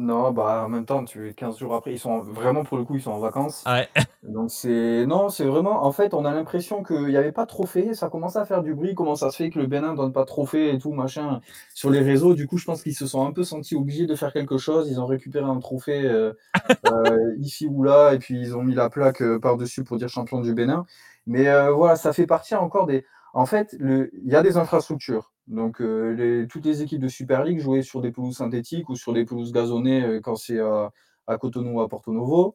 Non, 0.00 0.30
bah, 0.30 0.62
en 0.64 0.68
même 0.68 0.84
temps, 0.84 1.04
tu 1.04 1.34
15 1.34 1.58
jours 1.58 1.74
après, 1.74 1.92
ils 1.92 1.98
sont 1.98 2.20
vraiment 2.20 2.62
pour 2.62 2.78
le 2.78 2.84
coup, 2.84 2.94
ils 2.94 3.02
sont 3.02 3.10
en 3.10 3.18
vacances. 3.18 3.64
Ouais. 3.66 3.88
Donc 4.22 4.48
c'est 4.52 5.04
non, 5.06 5.28
c'est 5.28 5.44
vraiment 5.44 5.84
en 5.84 5.90
fait, 5.90 6.14
on 6.14 6.24
a 6.24 6.32
l'impression 6.32 6.84
qu'il 6.84 7.10
y 7.10 7.16
avait 7.16 7.32
pas 7.32 7.42
de 7.42 7.48
trophée, 7.48 7.94
ça 7.94 8.08
commence 8.08 8.36
à 8.36 8.44
faire 8.44 8.62
du 8.62 8.74
bruit, 8.74 8.94
comment 8.94 9.16
ça 9.16 9.32
se 9.32 9.36
fait 9.36 9.50
que 9.50 9.58
le 9.58 9.66
Bénin 9.66 9.94
donne 9.94 10.12
pas 10.12 10.20
de 10.20 10.26
trophée 10.26 10.72
et 10.72 10.78
tout 10.78 10.92
machin 10.92 11.40
sur 11.74 11.90
les 11.90 11.98
réseaux? 11.98 12.34
Du 12.34 12.46
coup, 12.46 12.58
je 12.58 12.64
pense 12.64 12.84
qu'ils 12.84 12.94
se 12.94 13.08
sont 13.08 13.26
un 13.26 13.32
peu 13.32 13.42
sentis 13.42 13.74
obligés 13.74 14.06
de 14.06 14.14
faire 14.14 14.32
quelque 14.32 14.56
chose. 14.56 14.88
Ils 14.88 15.00
ont 15.00 15.06
récupéré 15.06 15.46
un 15.46 15.58
trophée 15.58 16.04
euh, 16.04 16.32
euh, 16.92 17.34
ici 17.40 17.66
ou 17.66 17.82
là 17.82 18.12
et 18.12 18.20
puis 18.20 18.40
ils 18.40 18.56
ont 18.56 18.62
mis 18.62 18.76
la 18.76 18.90
plaque 18.90 19.20
euh, 19.20 19.40
par-dessus 19.40 19.82
pour 19.82 19.96
dire 19.96 20.08
champion 20.08 20.40
du 20.40 20.54
Bénin. 20.54 20.86
Mais 21.26 21.46
voilà, 21.72 21.96
ça 21.96 22.12
fait 22.12 22.26
partie 22.26 22.54
encore 22.54 22.86
des 22.86 23.04
en 23.34 23.46
fait, 23.46 23.74
le 23.80 24.10
il 24.14 24.30
y 24.32 24.36
a 24.36 24.42
des 24.42 24.56
infrastructures. 24.56 25.32
Donc, 25.48 25.80
euh, 25.80 26.46
toutes 26.50 26.66
les 26.66 26.82
équipes 26.82 27.00
de 27.00 27.08
Super 27.08 27.42
League 27.42 27.60
jouaient 27.60 27.82
sur 27.82 28.02
des 28.02 28.12
pelouses 28.12 28.36
synthétiques 28.36 28.90
ou 28.90 28.96
sur 28.96 29.14
des 29.14 29.24
pelouses 29.24 29.52
gazonnées 29.52 30.04
euh, 30.04 30.20
quand 30.20 30.36
c'est 30.36 30.60
à, 30.60 30.92
Cotonou 31.38 31.78
ou 31.78 31.80
à 31.80 31.88
Porto 31.88 32.12
Novo. 32.12 32.54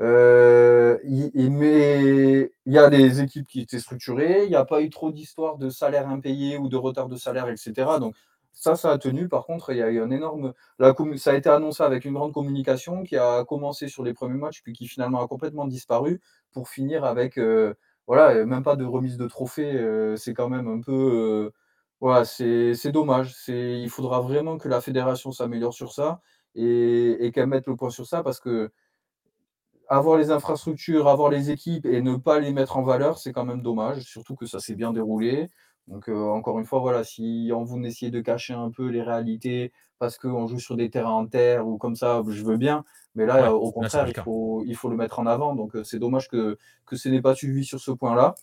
Euh, 0.00 0.98
mais 1.04 2.52
il 2.66 2.72
y 2.72 2.78
a 2.78 2.88
des 2.90 3.20
équipes 3.20 3.48
qui 3.48 3.60
étaient 3.60 3.80
structurées, 3.80 4.44
il 4.44 4.50
n'y 4.50 4.56
a 4.56 4.64
pas 4.64 4.82
eu 4.82 4.90
trop 4.90 5.10
d'histoires 5.10 5.58
de 5.58 5.70
salaires 5.70 6.08
impayés 6.08 6.58
ou 6.58 6.68
de 6.68 6.76
retard 6.76 7.08
de 7.08 7.16
salaire, 7.16 7.48
etc. 7.48 7.72
Donc, 8.00 8.14
ça, 8.52 8.76
ça 8.76 8.92
a 8.92 8.98
tenu. 8.98 9.28
Par 9.28 9.44
contre, 9.46 9.72
il 9.72 9.78
y 9.78 9.82
a 9.82 9.90
eu 9.90 10.00
un 10.00 10.10
énorme. 10.10 10.54
ça 11.16 11.32
a 11.32 11.34
été 11.34 11.48
annoncé 11.48 11.82
avec 11.82 12.04
une 12.04 12.14
grande 12.14 12.32
communication 12.32 13.02
qui 13.02 13.16
a 13.16 13.44
commencé 13.44 13.88
sur 13.88 14.04
les 14.04 14.14
premiers 14.14 14.38
matchs, 14.38 14.62
puis 14.62 14.72
qui 14.72 14.86
finalement 14.88 15.22
a 15.22 15.28
complètement 15.28 15.66
disparu 15.66 16.20
pour 16.52 16.68
finir 16.68 17.04
avec. 17.04 17.38
voilà, 18.06 18.44
même 18.46 18.62
pas 18.62 18.76
de 18.76 18.84
remise 18.84 19.16
de 19.16 19.26
trophée. 19.26 20.14
c'est 20.16 20.34
quand 20.34 20.48
même 20.48 20.68
un 20.68 20.80
peu 20.80 21.52
Ouais, 22.00 22.24
c'est 22.24 22.74
c'est 22.74 22.92
dommage. 22.92 23.34
C'est 23.34 23.80
il 23.80 23.90
faudra 23.90 24.20
vraiment 24.20 24.56
que 24.58 24.68
la 24.68 24.80
fédération 24.80 25.32
s'améliore 25.32 25.74
sur 25.74 25.92
ça 25.92 26.20
et 26.54 27.26
et 27.26 27.32
qu'elle 27.32 27.48
mette 27.48 27.66
le 27.66 27.74
point 27.76 27.90
sur 27.90 28.06
ça 28.06 28.22
parce 28.22 28.38
que 28.40 28.70
avoir 29.88 30.18
les 30.18 30.30
infrastructures, 30.30 31.08
avoir 31.08 31.30
les 31.30 31.50
équipes 31.50 31.86
et 31.86 32.02
ne 32.02 32.16
pas 32.16 32.40
les 32.40 32.52
mettre 32.52 32.76
en 32.76 32.82
valeur, 32.82 33.18
c'est 33.18 33.32
quand 33.32 33.44
même 33.44 33.62
dommage, 33.62 34.02
surtout 34.02 34.36
que 34.36 34.46
ça 34.46 34.60
s'est 34.60 34.74
bien 34.74 34.92
déroulé. 34.92 35.48
Donc, 35.86 36.08
euh, 36.10 36.28
encore 36.28 36.58
une 36.58 36.66
fois, 36.66 36.80
voilà, 36.80 37.02
si 37.04 37.50
on 37.54 37.64
vous 37.64 37.82
essayez 37.82 38.10
de 38.10 38.20
cacher 38.20 38.52
un 38.52 38.70
peu 38.70 38.88
les 38.88 39.00
réalités 39.02 39.72
parce 39.98 40.18
qu'on 40.18 40.46
joue 40.46 40.58
sur 40.58 40.76
des 40.76 40.90
terrains 40.90 41.12
en 41.12 41.26
terre 41.26 41.66
ou 41.66 41.78
comme 41.78 41.96
ça, 41.96 42.22
je 42.28 42.44
veux 42.44 42.58
bien. 42.58 42.84
Mais 43.14 43.24
là, 43.26 43.54
au 43.54 43.72
contraire, 43.72 44.06
il 44.08 44.14
faut 44.14 44.62
il 44.66 44.76
faut 44.76 44.90
le 44.90 44.96
mettre 44.96 45.18
en 45.18 45.26
avant. 45.26 45.54
Donc, 45.54 45.74
euh, 45.76 45.84
c'est 45.84 45.98
dommage 45.98 46.28
que 46.28 46.58
que 46.86 46.96
ce 46.96 47.08
n'est 47.08 47.22
pas 47.22 47.34
suivi 47.34 47.64
sur 47.64 47.80
ce 47.80 47.90
point-là. 47.90 48.34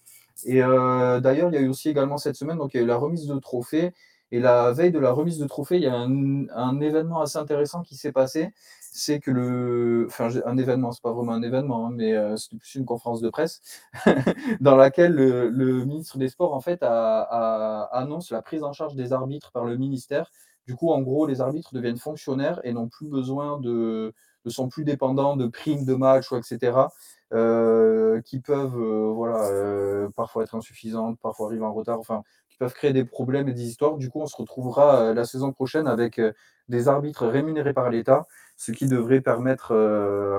Et 0.44 0.62
euh, 0.62 1.20
d'ailleurs, 1.20 1.50
il 1.50 1.56
y 1.56 1.58
a 1.58 1.62
eu 1.62 1.70
aussi 1.70 1.89
également 1.89 2.18
cette 2.18 2.36
semaine, 2.36 2.58
donc 2.58 2.74
il 2.74 2.77
y 2.77 2.80
a 2.82 2.84
eu 2.84 2.88
la 2.88 2.98
remise 2.98 3.27
de 3.27 3.39
trophées. 3.39 3.94
Et 4.32 4.39
la 4.39 4.72
veille 4.74 4.92
de 4.92 5.00
la 5.00 5.12
remise 5.12 5.38
de 5.38 5.46
trophées, 5.46 5.77
il 5.77 5.84
y 5.84 5.88
a 5.88 5.96
un, 5.96 6.82
événement 6.82 7.22
assez 7.22 7.38
intéressant 7.38 7.84
qui 7.84 7.96
s'est 7.96 8.12
passé. 8.12 8.51
C'est 8.82 9.20
que 9.20 9.32
le. 9.32 10.06
Enfin, 10.10 10.30
un 10.46 10.58
événement, 10.58 10.92
c'est 10.92 11.01
pas 11.01 11.13
vraiment 11.13 11.34
un 11.34 11.44
événement, 11.44 11.88
hein, 11.88 11.92
mais 11.94 12.13
euh, 12.13 12.36
c'est 12.38 12.58
plus 12.58 12.75
une 12.75 12.86
conférence 12.86 13.22
de 13.22 13.30
presse 13.30 13.62
dans 14.62 14.75
laquelle 14.75 15.13
le, 15.13 15.86
ministre 15.86 16.18
des 16.18 16.30
Sports, 16.30 16.54
en 16.54 16.62
fait, 16.62 16.82
annonce 16.84 18.32
la 18.32 18.42
prise 18.42 18.63
en 18.63 18.74
charge 18.74 18.96
des 18.96 19.13
arbitres 19.13 19.51
par 19.51 19.65
le 19.65 19.77
ministère. 19.77 20.32
Du 20.68 20.75
coup, 20.75 20.92
en 20.92 21.01
gros, 21.01 21.27
les 21.27 21.42
arbitres 21.42 21.74
deviennent 21.74 21.98
fonctionnaires 21.98 22.60
et 22.63 22.74
n'ont 22.74 22.89
plus 22.89 23.08
besoin 23.08 23.60
de. 23.60 24.13
ne 24.46 24.50
sont 24.50 24.70
plus 24.70 24.84
dépendants 24.86 25.38
de 25.38 25.48
primes 25.48 25.86
de 25.86 25.94
match 25.94 26.32
ou 26.32 26.38
etc. 26.38 26.88
qui 27.32 28.39
peuvent 28.39 28.77
voilà, 29.13 30.10
parfois 30.15 30.44
être 30.44 30.55
insuffisantes, 30.55 31.20
parfois 31.20 31.48
arriver 31.48 31.65
en 31.65 31.74
retard, 31.74 32.00
enfin, 32.00 32.24
qui 32.50 32.58
peuvent 32.58 32.74
créer 32.74 32.94
des 32.94 33.05
problèmes 33.05 33.50
et 33.50 33.53
des 33.53 33.63
histoires. 33.63 33.98
Du 33.98 34.10
coup, 34.10 34.22
on 34.22 34.27
se 34.27 34.38
retrouvera 34.38 35.13
la 35.13 35.25
saison 35.25 35.51
prochaine 35.51 35.88
avec 35.88 36.22
des 36.70 36.88
arbitres 36.88 37.27
rémunérés 37.27 37.74
par 37.74 37.89
l'État, 37.89 38.25
ce 38.58 38.72
qui 38.72 38.88
devrait 38.88 39.22
permettre, 39.22 39.74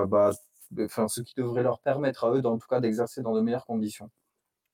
bah, 0.07 0.31
enfin, 0.81 1.07
ce 1.07 1.21
qui 1.21 1.33
devrait 1.35 1.63
leur 1.63 1.79
permettre 1.79 2.25
à 2.25 2.31
eux, 2.33 2.45
en 2.45 2.57
tout 2.57 2.67
cas, 2.67 2.79
d'exercer 2.79 3.21
dans 3.21 3.33
de 3.33 3.41
meilleures 3.41 3.65
conditions. 3.65 4.09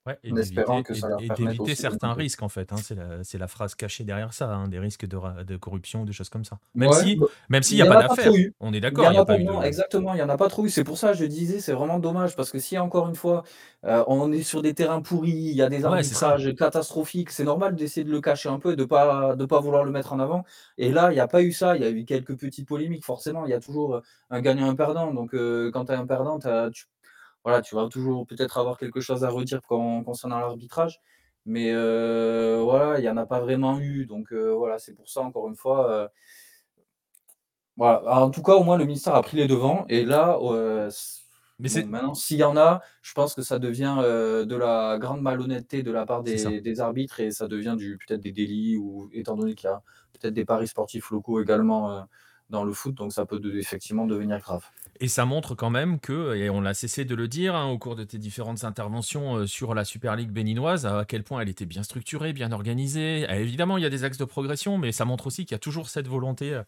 Ouais, 0.06 0.20
et 0.22 0.34
d'éviter 0.34 1.76
certains 1.76 2.12
risques, 2.12 2.44
en 2.44 2.50
fait. 2.50 2.74
Hein, 2.74 2.76
c'est 2.78 2.96
la, 2.96 3.40
la, 3.40 3.48
phrase 3.48 3.74
cachée 3.74 4.04
derrière 4.04 4.34
ça, 4.34 4.54
hein, 4.54 4.68
des 4.68 4.78
risques 4.78 5.06
de, 5.06 5.44
de, 5.44 5.56
corruption, 5.56 6.04
des 6.04 6.12
choses 6.12 6.28
comme 6.28 6.44
ça. 6.44 6.60
Même 6.76 6.92
si 6.92 7.16
bah, 7.16 7.28
même 7.48 7.64
s'il 7.64 7.78
n'y 7.78 7.84
a, 7.84 7.86
pas 7.86 8.08
d'affaires, 8.08 8.34
on 8.60 8.74
est 8.74 8.82
d'accord. 8.82 9.10
Il 9.10 9.16
y 9.16 9.18
a, 9.18 9.24
pas, 9.24 9.38
Exactement, 9.66 10.14
il 10.14 10.18
n'y 10.18 10.22
en 10.22 10.28
a 10.28 10.36
pas 10.36 10.50
trop 10.50 10.66
eu. 10.66 10.70
C'est 10.70 10.84
pour 10.84 10.98
ça 10.98 11.14
que 11.14 11.20
je 11.20 11.26
disais, 11.26 11.62
c'est 11.62 11.72
vraiment 11.72 12.00
dommage, 12.00 12.36
parce 12.36 12.52
que 12.52 12.60
si, 12.60 12.78
encore 12.78 13.08
une 13.08 13.16
fois, 13.16 13.44
euh, 13.86 14.04
on 14.08 14.34
est 14.34 14.44
sur 14.44 14.62
des 14.62 14.74
terrains 14.74 15.02
pourris, 15.02 15.32
il 15.32 15.56
y 15.56 15.62
a 15.62 15.70
des 15.70 15.86
arbitrages 15.86 16.54
catastrophiques, 16.56 17.30
c'est 17.30 17.46
normal 17.46 17.76
d'essayer 17.76 18.04
de 18.04 18.12
le 18.12 18.20
cacher 18.20 18.50
un 18.50 18.60
peu, 18.60 18.76
de 18.76 18.82
ne 18.82 18.88
pas, 18.88 19.38
de 19.38 19.46
pas 19.46 19.62
vouloir 19.62 19.86
le 19.86 19.92
mettre 19.92 20.12
en 20.12 20.20
avant. 20.20 20.44
Et 20.78 20.92
là, 20.92 21.12
il 21.12 21.16
n'y 21.16 21.22
a 21.22 21.30
pas 21.30 21.44
eu 21.44 21.54
ça. 21.54 21.78
Il 21.78 21.82
y 21.82 21.86
a 21.86 21.90
eu 21.90 22.04
quelques 22.04 22.38
petites 22.38 22.68
polémiques, 22.68 23.06
forcément. 23.06 23.46
Il 23.46 23.52
y 23.52 23.54
a 23.54 23.62
toujours 23.62 24.02
un 24.30 24.42
gagnant 24.42 24.70
un 24.70 24.76
perdant. 24.76 25.14
Donc, 25.14 25.34
euh, 25.34 25.72
quand 25.72 25.86
tu 25.86 25.94
as 25.94 26.00
un 26.00 26.06
perdant, 26.06 26.40
tu 26.40 26.86
voilà, 27.44 27.62
tu 27.62 27.76
vas 27.76 27.88
toujours 27.88 28.26
peut-être 28.26 28.58
avoir 28.58 28.78
quelque 28.78 29.02
chose 29.02 29.24
à 29.24 29.30
redire 29.30 29.62
concernant 29.62 30.40
l'arbitrage. 30.40 31.00
Mais 31.46 31.72
euh, 31.74 32.62
voilà, 32.64 33.00
il 33.00 33.02
n'y 33.02 33.10
en 33.10 33.18
a 33.18 33.26
pas 33.26 33.42
vraiment 33.42 33.80
eu. 33.80 34.06
Donc 34.06 34.32
euh, 34.32 34.54
voilà, 34.54 34.80
c'est 34.80 34.94
pour 34.94 35.10
ça, 35.10 35.22
encore 35.22 35.48
une 35.50 35.56
fois. 35.56 35.92
Euh, 35.92 36.08
voilà. 37.76 38.22
en 38.22 38.30
tout 38.30 38.44
cas, 38.44 38.54
au 38.54 38.64
moins, 38.64 38.78
le 38.78 38.86
ministère 38.86 39.16
a 39.16 39.22
pris 39.22 39.38
les 39.38 39.48
devants. 39.48 39.86
Et 39.90 40.06
là, 40.06 40.38
mais 41.60 41.70
maintenant, 41.86 42.14
s'il 42.14 42.38
y 42.38 42.44
en 42.44 42.58
a, 42.58 42.82
je 43.02 43.14
pense 43.14 43.36
que 43.36 43.42
ça 43.42 43.60
devient 43.60 43.98
de 44.00 44.56
la 44.56 44.98
grande 45.00 45.22
malhonnêteté 45.22 45.84
de 45.84 45.92
la 45.92 46.06
part 46.06 46.24
des, 46.24 46.62
des 46.62 46.80
arbitres 46.80 47.20
et 47.20 47.32
ça 47.32 47.48
devient 47.48 47.76
peut-être 47.78 48.22
des 48.22 48.32
délits 48.32 48.78
ou 48.78 49.10
étant 49.14 49.36
donné 49.36 49.56
qu'il 49.56 49.70
y 49.70 49.74
a 49.74 49.82
peut-être 50.14 50.34
des 50.34 50.46
paris 50.46 50.68
sportifs 50.68 51.12
locaux 51.12 51.42
également 51.42 52.06
dans 52.50 52.64
le 52.64 52.74
foot, 52.74 52.96
donc 52.96 53.12
ça 53.12 53.26
peut 53.26 53.42
effectivement 53.58 54.06
devenir 54.06 54.40
grave. 54.40 54.64
Et 55.00 55.08
ça 55.08 55.26
montre 55.26 55.56
quand 55.56 55.70
même 55.70 56.00
que, 56.00 56.36
et 56.36 56.50
on 56.50 56.62
l'a 56.62 56.74
cessé 56.74 57.04
de 57.04 57.16
le 57.16 57.28
dire 57.28 57.56
hein, 57.56 57.68
au 57.68 57.78
cours 57.78 57.96
de 57.96 58.04
tes 58.04 58.18
différentes 58.18 58.64
interventions 58.64 59.38
euh, 59.38 59.48
sur 59.48 59.74
la 59.74 59.86
Super 59.86 60.16
League 60.16 60.32
béninoise, 60.32 60.86
à 60.86 61.04
quel 61.06 61.24
point 61.24 61.42
elle 61.42 61.50
était 61.50 61.66
bien 61.66 61.84
structurée, 61.84 62.32
bien 62.32 62.52
organisée. 62.52 63.26
évidemment, 63.30 63.78
il 63.78 63.84
y 63.84 63.86
a 63.86 63.90
des 63.90 64.04
axes 64.04 64.18
de 64.18 64.26
progression, 64.26 64.78
mais 64.78 64.92
ça 64.92 65.06
montre 65.06 65.28
aussi 65.28 65.46
qu'il 65.46 65.56
y 65.56 65.56
a 65.56 65.60
toujours 65.60 65.90
cette 65.90 66.08
volonté 66.08 66.54
euh, 66.54 66.64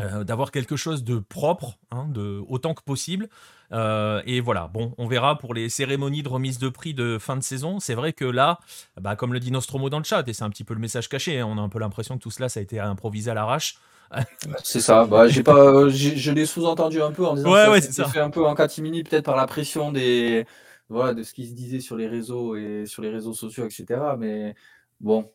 euh, 0.00 0.24
d'avoir 0.24 0.50
quelque 0.50 0.74
chose 0.74 1.04
de 1.04 1.18
propre, 1.18 1.78
hein, 1.90 2.08
de, 2.08 2.42
autant 2.48 2.74
que 2.74 2.82
possible. 2.82 3.28
et 3.70 4.40
voilà, 4.40 4.68
bon, 4.68 4.94
on 4.98 5.06
verra 5.06 5.38
pour 5.38 5.54
les 5.54 5.68
cérémonies 5.68 6.22
de 6.22 6.28
remise 6.28 6.58
de 6.58 6.68
prix 6.68 6.94
de 6.94 7.18
fin 7.18 7.36
de 7.36 7.42
saison. 7.42 7.78
C'est 7.78 7.94
vrai 7.94 8.12
que 8.12 8.24
là, 8.24 8.58
bah, 9.00 9.16
comme 9.16 9.32
le 9.32 9.40
dit 9.40 9.52
Nostromo 9.52 9.88
dans 9.88 9.98
le 9.98 10.04
chat, 10.04 10.26
et 10.26 10.32
c'est 10.32 10.44
un 10.44 10.50
petit 10.50 10.64
peu 10.64 10.74
le 10.74 10.80
message 10.80 11.08
caché, 11.08 11.38
hein, 11.38 11.46
on 11.48 11.58
a 11.58 11.60
un 11.60 11.68
peu 11.68 11.78
l'impression 11.78 12.18
que 12.18 12.22
tout 12.22 12.30
cela, 12.30 12.48
ça 12.48 12.60
a 12.60 12.62
été 12.62 12.80
improvisé 12.80 13.30
à 13.30 13.34
l'arrache. 13.34 13.76
C'est 14.62 14.80
ça. 14.80 15.04
Bah, 15.04 15.28
j'ai 15.28 15.42
pas, 15.42 15.88
je 15.88 16.30
l'ai 16.32 16.46
sous-entendu 16.46 17.00
un 17.00 17.12
peu 17.12 17.24
en 17.24 17.34
disant 17.34 17.52
ouais, 17.52 17.80
que 17.80 17.92
ça 17.92 18.04
fait 18.06 18.20
un 18.20 18.30
peu 18.30 18.44
en 18.44 18.54
catimini, 18.54 19.02
peut-être 19.02 19.24
par 19.24 19.36
la 19.36 19.46
pression 19.46 19.92
des, 19.92 20.46
voilà, 20.88 21.14
de 21.14 21.22
ce 21.22 21.32
qui 21.32 21.46
se 21.46 21.54
disait 21.54 21.80
sur 21.80 21.96
les 21.96 22.06
réseaux 22.06 22.56
et 22.56 22.84
sur 22.86 23.02
les 23.02 23.10
réseaux 23.10 23.32
sociaux, 23.32 23.64
etc. 23.64 24.00
Mais 24.18 24.54
bon, 25.00 25.30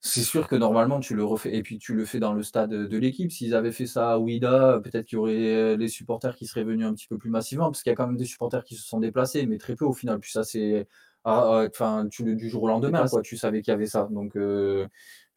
c'est 0.00 0.22
sûr 0.22 0.46
que 0.46 0.54
normalement 0.54 1.00
tu 1.00 1.14
le 1.14 1.24
refais 1.24 1.54
et 1.54 1.62
puis 1.62 1.78
tu 1.78 1.94
le 1.94 2.04
fais 2.04 2.20
dans 2.20 2.32
le 2.32 2.42
stade 2.42 2.70
de 2.70 2.98
l'équipe. 2.98 3.32
S'ils 3.32 3.54
avaient 3.54 3.72
fait 3.72 3.86
ça 3.86 4.12
à 4.12 4.18
Ouida, 4.18 4.80
peut-être 4.82 5.06
qu'il 5.06 5.16
y 5.16 5.18
aurait 5.18 5.76
les 5.76 5.88
supporters 5.88 6.36
qui 6.36 6.46
seraient 6.46 6.64
venus 6.64 6.86
un 6.86 6.94
petit 6.94 7.08
peu 7.08 7.18
plus 7.18 7.30
massivement, 7.30 7.70
parce 7.70 7.82
qu'il 7.82 7.90
y 7.90 7.92
a 7.92 7.96
quand 7.96 8.06
même 8.06 8.16
des 8.16 8.24
supporters 8.24 8.64
qui 8.64 8.76
se 8.76 8.86
sont 8.86 9.00
déplacés, 9.00 9.46
mais 9.46 9.58
très 9.58 9.74
peu 9.74 9.84
au 9.84 9.92
final. 9.92 10.20
Puis 10.20 10.30
ça, 10.30 10.44
c'est 10.44 10.86
ah, 11.24 11.66
enfin, 11.68 12.06
du 12.06 12.48
jour 12.48 12.62
au 12.62 12.68
lendemain, 12.68 13.06
quoi. 13.08 13.22
Tu 13.22 13.36
savais 13.36 13.60
qu'il 13.60 13.72
y 13.72 13.74
avait 13.74 13.86
ça. 13.86 14.08
Donc, 14.10 14.36
euh, 14.36 14.86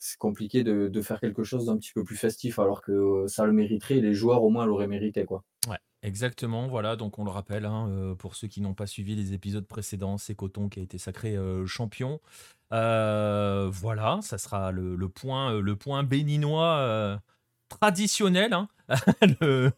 c'est 0.01 0.17
compliqué 0.17 0.63
de, 0.63 1.01
faire 1.01 1.19
quelque 1.19 1.43
chose 1.43 1.67
d'un 1.67 1.77
petit 1.77 1.93
peu 1.93 2.03
plus 2.03 2.17
festif, 2.17 2.57
alors 2.57 2.81
que 2.81 2.91
euh, 2.91 3.27
ça 3.27 3.45
le 3.45 3.53
mériterait, 3.53 4.01
les 4.01 4.15
joueurs 4.15 4.43
au 4.43 4.49
moins 4.49 4.65
l'auraient 4.65 4.87
mérité. 4.87 5.25
Quoi. 5.25 5.43
Exactement. 6.03 6.67
Voilà, 6.67 6.95
donc 6.95 7.19
on 7.19 7.23
le 7.23 7.29
rappelle, 7.29 7.65
hein, 7.65 7.87
euh, 7.89 8.15
pour 8.15 8.35
ceux 8.35 8.47
qui 8.47 8.59
n'ont 8.59 8.73
pas 8.73 8.87
suivi 8.87 9.13
les 9.13 9.33
épisodes 9.33 9.67
précédents, 9.67 10.17
c'est 10.17 10.33
Coton 10.33 10.67
qui 10.67 10.79
a 10.79 10.81
été 10.81 10.97
sacré 10.97 11.37
euh, 11.37 11.67
champion. 11.67 12.19
voilà, 12.71 14.19
ça 14.23 14.39
sera 14.39 14.71
le, 14.71 14.97
point, 15.07 15.59
le 15.59 15.75
point 15.75 16.01
béninois 16.01 17.21
traditionnel, 17.69 18.53
hein. 18.53 18.67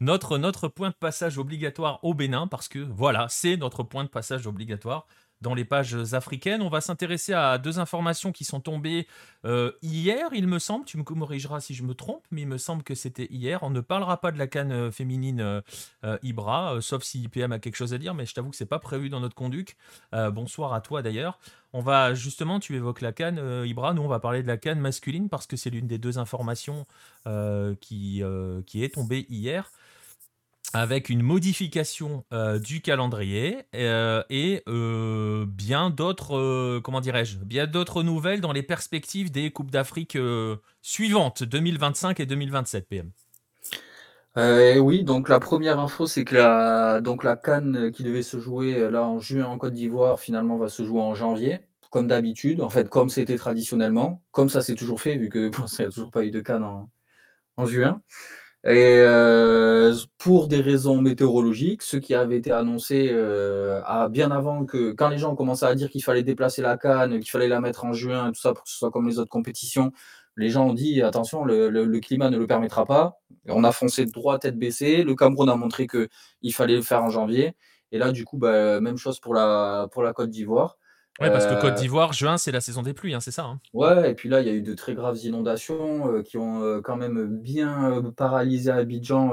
notre, 0.00 0.38
notre 0.38 0.68
point 0.68 0.88
de 0.88 0.94
passage 0.94 1.36
obligatoire 1.36 2.00
au 2.02 2.14
Bénin, 2.14 2.46
parce 2.46 2.68
que 2.68 2.78
voilà, 2.78 3.26
c'est 3.28 3.58
notre 3.58 3.82
point 3.82 4.04
de 4.04 4.08
passage 4.08 4.46
obligatoire 4.46 5.06
dans 5.40 5.54
les 5.54 5.64
pages 5.64 5.96
africaines. 6.14 6.62
On 6.62 6.68
va 6.68 6.80
s'intéresser 6.80 7.32
à 7.32 7.58
deux 7.58 7.78
informations 7.78 8.32
qui 8.32 8.44
sont 8.44 8.60
tombées 8.60 9.06
euh, 9.44 9.72
hier, 9.82 10.28
il 10.32 10.46
me 10.46 10.58
semble. 10.58 10.84
Tu 10.84 10.98
me 10.98 11.04
corrigeras 11.04 11.60
si 11.60 11.74
je 11.74 11.82
me 11.82 11.94
trompe, 11.94 12.24
mais 12.30 12.42
il 12.42 12.48
me 12.48 12.58
semble 12.58 12.82
que 12.82 12.94
c'était 12.94 13.28
hier. 13.30 13.62
On 13.62 13.70
ne 13.70 13.80
parlera 13.80 14.20
pas 14.20 14.32
de 14.32 14.38
la 14.38 14.46
canne 14.46 14.72
euh, 14.72 14.90
féminine 14.90 15.40
euh, 16.04 16.18
Ibra, 16.22 16.80
sauf 16.80 17.02
si 17.02 17.22
IPM 17.22 17.52
a 17.52 17.58
quelque 17.58 17.76
chose 17.76 17.94
à 17.94 17.98
dire, 17.98 18.14
mais 18.14 18.26
je 18.26 18.34
t'avoue 18.34 18.50
que 18.50 18.56
c'est 18.56 18.66
pas 18.66 18.78
prévu 18.78 19.08
dans 19.08 19.20
notre 19.20 19.34
conduc. 19.34 19.76
bonsoir 20.12 20.72
à 20.72 20.80
toi 20.80 21.02
d'ailleurs. 21.02 21.38
On 21.72 21.80
va 21.80 22.14
justement, 22.14 22.60
tu 22.60 22.74
évoques 22.76 23.00
la 23.00 23.12
canne 23.12 23.40
Ibra, 23.66 23.94
nous 23.94 24.02
on 24.02 24.08
va 24.08 24.20
parler 24.20 24.42
de 24.42 24.48
la 24.48 24.56
canne 24.56 24.80
masculine 24.80 25.28
parce 25.28 25.46
que 25.46 25.56
c'est 25.56 25.70
l'une 25.70 25.86
des 25.86 25.98
deux 25.98 26.18
informations 26.18 26.86
qui, 27.80 28.22
qui 28.66 28.84
est 28.84 28.94
tombée 28.94 29.26
hier 29.28 29.70
avec 30.74 31.08
une 31.08 31.22
modification 31.22 32.24
euh, 32.32 32.58
du 32.58 32.80
calendrier 32.80 33.62
euh, 33.74 34.22
et 34.28 34.62
euh, 34.68 35.46
bien 35.46 35.90
d'autres, 35.90 36.78
comment 36.80 37.00
dirais-je, 37.00 37.38
bien 37.38 37.66
d'autres 37.66 38.02
nouvelles 38.02 38.40
dans 38.40 38.52
les 38.52 38.62
perspectives 38.62 39.30
des 39.30 39.50
Coupes 39.50 39.70
d'Afrique 39.70 40.18
suivantes, 40.82 41.42
2025 41.42 42.20
et 42.20 42.26
2027, 42.26 42.88
PM. 42.88 43.10
oui, 44.36 45.04
donc 45.04 45.28
la 45.28 45.40
première 45.40 45.78
info, 45.80 46.06
c'est 46.06 46.24
que 46.24 46.36
la, 46.36 47.00
donc 47.00 47.24
la 47.24 47.36
Cannes 47.36 47.90
qui 47.90 48.04
devait 48.04 48.22
se 48.22 48.38
jouer 48.38 48.90
là 48.90 49.02
en 49.04 49.18
juin 49.18 49.46
en 49.46 49.58
Côte 49.58 49.74
d'Ivoire, 49.74 50.20
finalement 50.20 50.58
va 50.58 50.68
se 50.68 50.84
jouer 50.84 51.00
en 51.00 51.14
janvier, 51.14 51.60
comme 51.90 52.06
d'habitude, 52.06 52.60
en 52.60 52.68
fait, 52.68 52.88
comme 52.88 53.08
c'était 53.08 53.36
traditionnellement, 53.36 54.22
comme 54.32 54.50
ça 54.50 54.60
s'est 54.60 54.74
toujours 54.74 55.00
fait, 55.00 55.16
vu 55.16 55.30
que 55.30 55.48
bon, 55.56 55.66
ça 55.66 55.84
n'a 55.84 55.90
toujours 55.90 56.10
pas 56.10 56.24
eu 56.24 56.30
de 56.30 56.40
Cannes 56.40 56.86
en 57.56 57.66
juin. 57.66 58.02
Et 58.64 58.98
euh, 58.98 59.94
pour 60.18 60.48
des 60.48 60.60
raisons 60.60 61.00
météorologiques, 61.00 61.82
ce 61.82 61.96
qui 61.96 62.14
avait 62.14 62.36
été 62.38 62.50
annoncé 62.50 63.08
euh, 63.12 63.80
à, 63.84 64.08
bien 64.08 64.30
avant 64.32 64.64
que, 64.66 64.92
quand 64.92 65.08
les 65.08 65.18
gens 65.18 65.36
commençaient 65.36 65.66
à 65.66 65.74
dire 65.76 65.90
qu'il 65.90 66.02
fallait 66.02 66.24
déplacer 66.24 66.60
la 66.60 66.76
canne, 66.76 67.20
qu'il 67.20 67.30
fallait 67.30 67.48
la 67.48 67.60
mettre 67.60 67.84
en 67.84 67.92
juin, 67.92 68.32
tout 68.32 68.40
ça 68.40 68.52
pour 68.52 68.64
que 68.64 68.70
ce 68.70 68.76
soit 68.76 68.90
comme 68.90 69.08
les 69.08 69.20
autres 69.20 69.30
compétitions, 69.30 69.92
les 70.36 70.50
gens 70.50 70.66
ont 70.68 70.74
dit 70.74 71.02
attention, 71.02 71.44
le, 71.44 71.98
climat 72.00 72.30
ne 72.30 72.38
le 72.38 72.46
permettra 72.46 72.84
pas. 72.84 73.20
On 73.48 73.64
a 73.64 73.72
foncé 73.72 74.06
droit 74.06 74.38
tête 74.38 74.58
baissée. 74.58 75.02
Le 75.02 75.14
Cameroun 75.14 75.48
a 75.48 75.56
montré 75.56 75.86
qu'il 75.86 76.54
fallait 76.54 76.76
le 76.76 76.82
faire 76.82 77.02
en 77.02 77.10
janvier. 77.10 77.54
Et 77.92 77.98
là, 77.98 78.12
du 78.12 78.24
coup, 78.24 78.38
bah, 78.38 78.80
même 78.80 78.96
chose 78.98 79.20
pour 79.20 79.34
la, 79.34 79.88
pour 79.92 80.02
la 80.02 80.12
Côte 80.12 80.30
d'Ivoire. 80.30 80.78
Ouais, 81.20 81.30
parce 81.30 81.46
que 81.46 81.60
Côte 81.60 81.72
euh, 81.72 81.80
d'Ivoire, 81.80 82.12
juin, 82.12 82.38
c'est 82.38 82.52
la 82.52 82.60
saison 82.60 82.82
des 82.82 82.94
pluies, 82.94 83.14
hein, 83.14 83.20
c'est 83.20 83.32
ça. 83.32 83.44
Hein. 83.44 83.60
Ouais, 83.72 84.12
et 84.12 84.14
puis 84.14 84.28
là, 84.28 84.40
il 84.40 84.46
y 84.46 84.50
a 84.50 84.52
eu 84.52 84.62
de 84.62 84.74
très 84.74 84.94
graves 84.94 85.18
inondations 85.18 86.12
euh, 86.12 86.22
qui 86.22 86.38
ont 86.38 86.62
euh, 86.62 86.80
quand 86.80 86.96
même 86.96 87.26
bien 87.26 88.02
paralysé 88.16 88.70
Abidjan. 88.70 89.30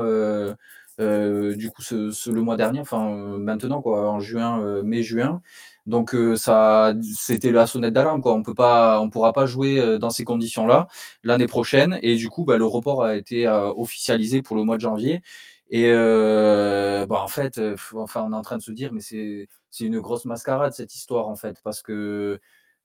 du 0.97 1.69
coup, 1.69 1.81
ce, 1.83 2.29
le 2.31 2.41
mois 2.41 2.57
dernier, 2.57 2.79
enfin 2.79 3.37
maintenant, 3.37 3.81
quoi, 3.81 4.09
en 4.09 4.19
juin, 4.19 4.81
mai-juin. 4.83 5.41
Donc 5.85 6.15
ça, 6.37 6.95
c'était 7.15 7.51
la 7.51 7.67
sonnette 7.67 7.93
d'alarme, 7.93 8.21
quoi. 8.21 8.33
On 8.33 8.41
peut 8.41 8.55
pas, 8.55 8.99
on 8.99 9.11
pourra 9.11 9.33
pas 9.33 9.45
jouer 9.45 9.99
dans 9.99 10.09
ces 10.09 10.23
conditions-là 10.23 10.87
l'année 11.23 11.45
prochaine. 11.45 11.99
Et 12.01 12.15
du 12.15 12.29
coup, 12.29 12.45
bah, 12.45 12.57
le 12.57 12.65
report 12.65 13.03
a 13.03 13.15
été 13.15 13.47
officialisé 13.47 14.41
pour 14.41 14.55
le 14.55 14.63
mois 14.63 14.77
de 14.77 14.81
janvier. 14.81 15.21
Et 15.69 15.91
bah, 15.91 17.21
en 17.21 17.27
fait, 17.27 17.59
enfin, 17.93 18.23
on 18.23 18.33
est 18.33 18.35
en 18.35 18.41
train 18.41 18.57
de 18.57 18.61
se 18.61 18.71
dire, 18.71 18.93
mais 18.93 19.01
c'est 19.01 19.47
une 19.79 19.99
grosse 19.99 20.25
mascarade 20.25 20.73
cette 20.73 20.93
histoire 20.95 21.27
en 21.27 21.35
fait, 21.35 21.57
parce 21.63 21.81
que 21.81 22.39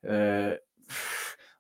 euh, 0.07 0.57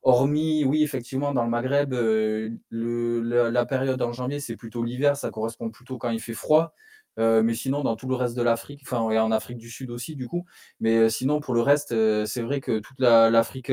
hormis, 0.02 0.64
oui, 0.64 0.82
effectivement, 0.82 1.32
dans 1.32 1.44
le 1.44 1.50
Maghreb, 1.50 1.92
euh, 1.94 2.50
la, 2.70 3.66
période 3.66 4.00
en 4.02 4.12
janvier, 4.12 4.40
c'est 4.40 4.56
plutôt 4.56 4.82
l'hiver, 4.82 5.16
ça 5.16 5.30
correspond 5.30 5.70
plutôt 5.70 5.98
quand 5.98 6.10
il 6.10 6.20
fait 6.20 6.34
froid. 6.34 6.74
Euh, 7.18 7.42
mais 7.42 7.54
sinon, 7.54 7.82
dans 7.82 7.96
tout 7.96 8.08
le 8.08 8.14
reste 8.14 8.36
de 8.36 8.42
l'Afrique, 8.42 8.80
enfin, 8.84 9.10
et 9.10 9.18
en 9.18 9.32
Afrique 9.32 9.58
du 9.58 9.68
Sud 9.70 9.90
aussi, 9.90 10.16
du 10.16 10.26
coup. 10.28 10.46
Mais 10.80 11.10
sinon, 11.10 11.40
pour 11.40 11.54
le 11.54 11.60
reste, 11.60 11.90
c'est 12.26 12.42
vrai 12.42 12.60
que 12.60 12.78
toute 12.78 12.98
l'Afrique 13.00 13.72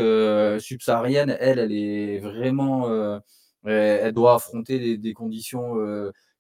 subsaharienne, 0.60 1.36
elle, 1.40 1.60
elle 1.60 1.72
est 1.72 2.20
vraiment. 2.20 3.22
elle 3.64 4.14
doit 4.14 4.36
affronter 4.36 4.98
des 4.98 5.14
conditions 5.14 5.76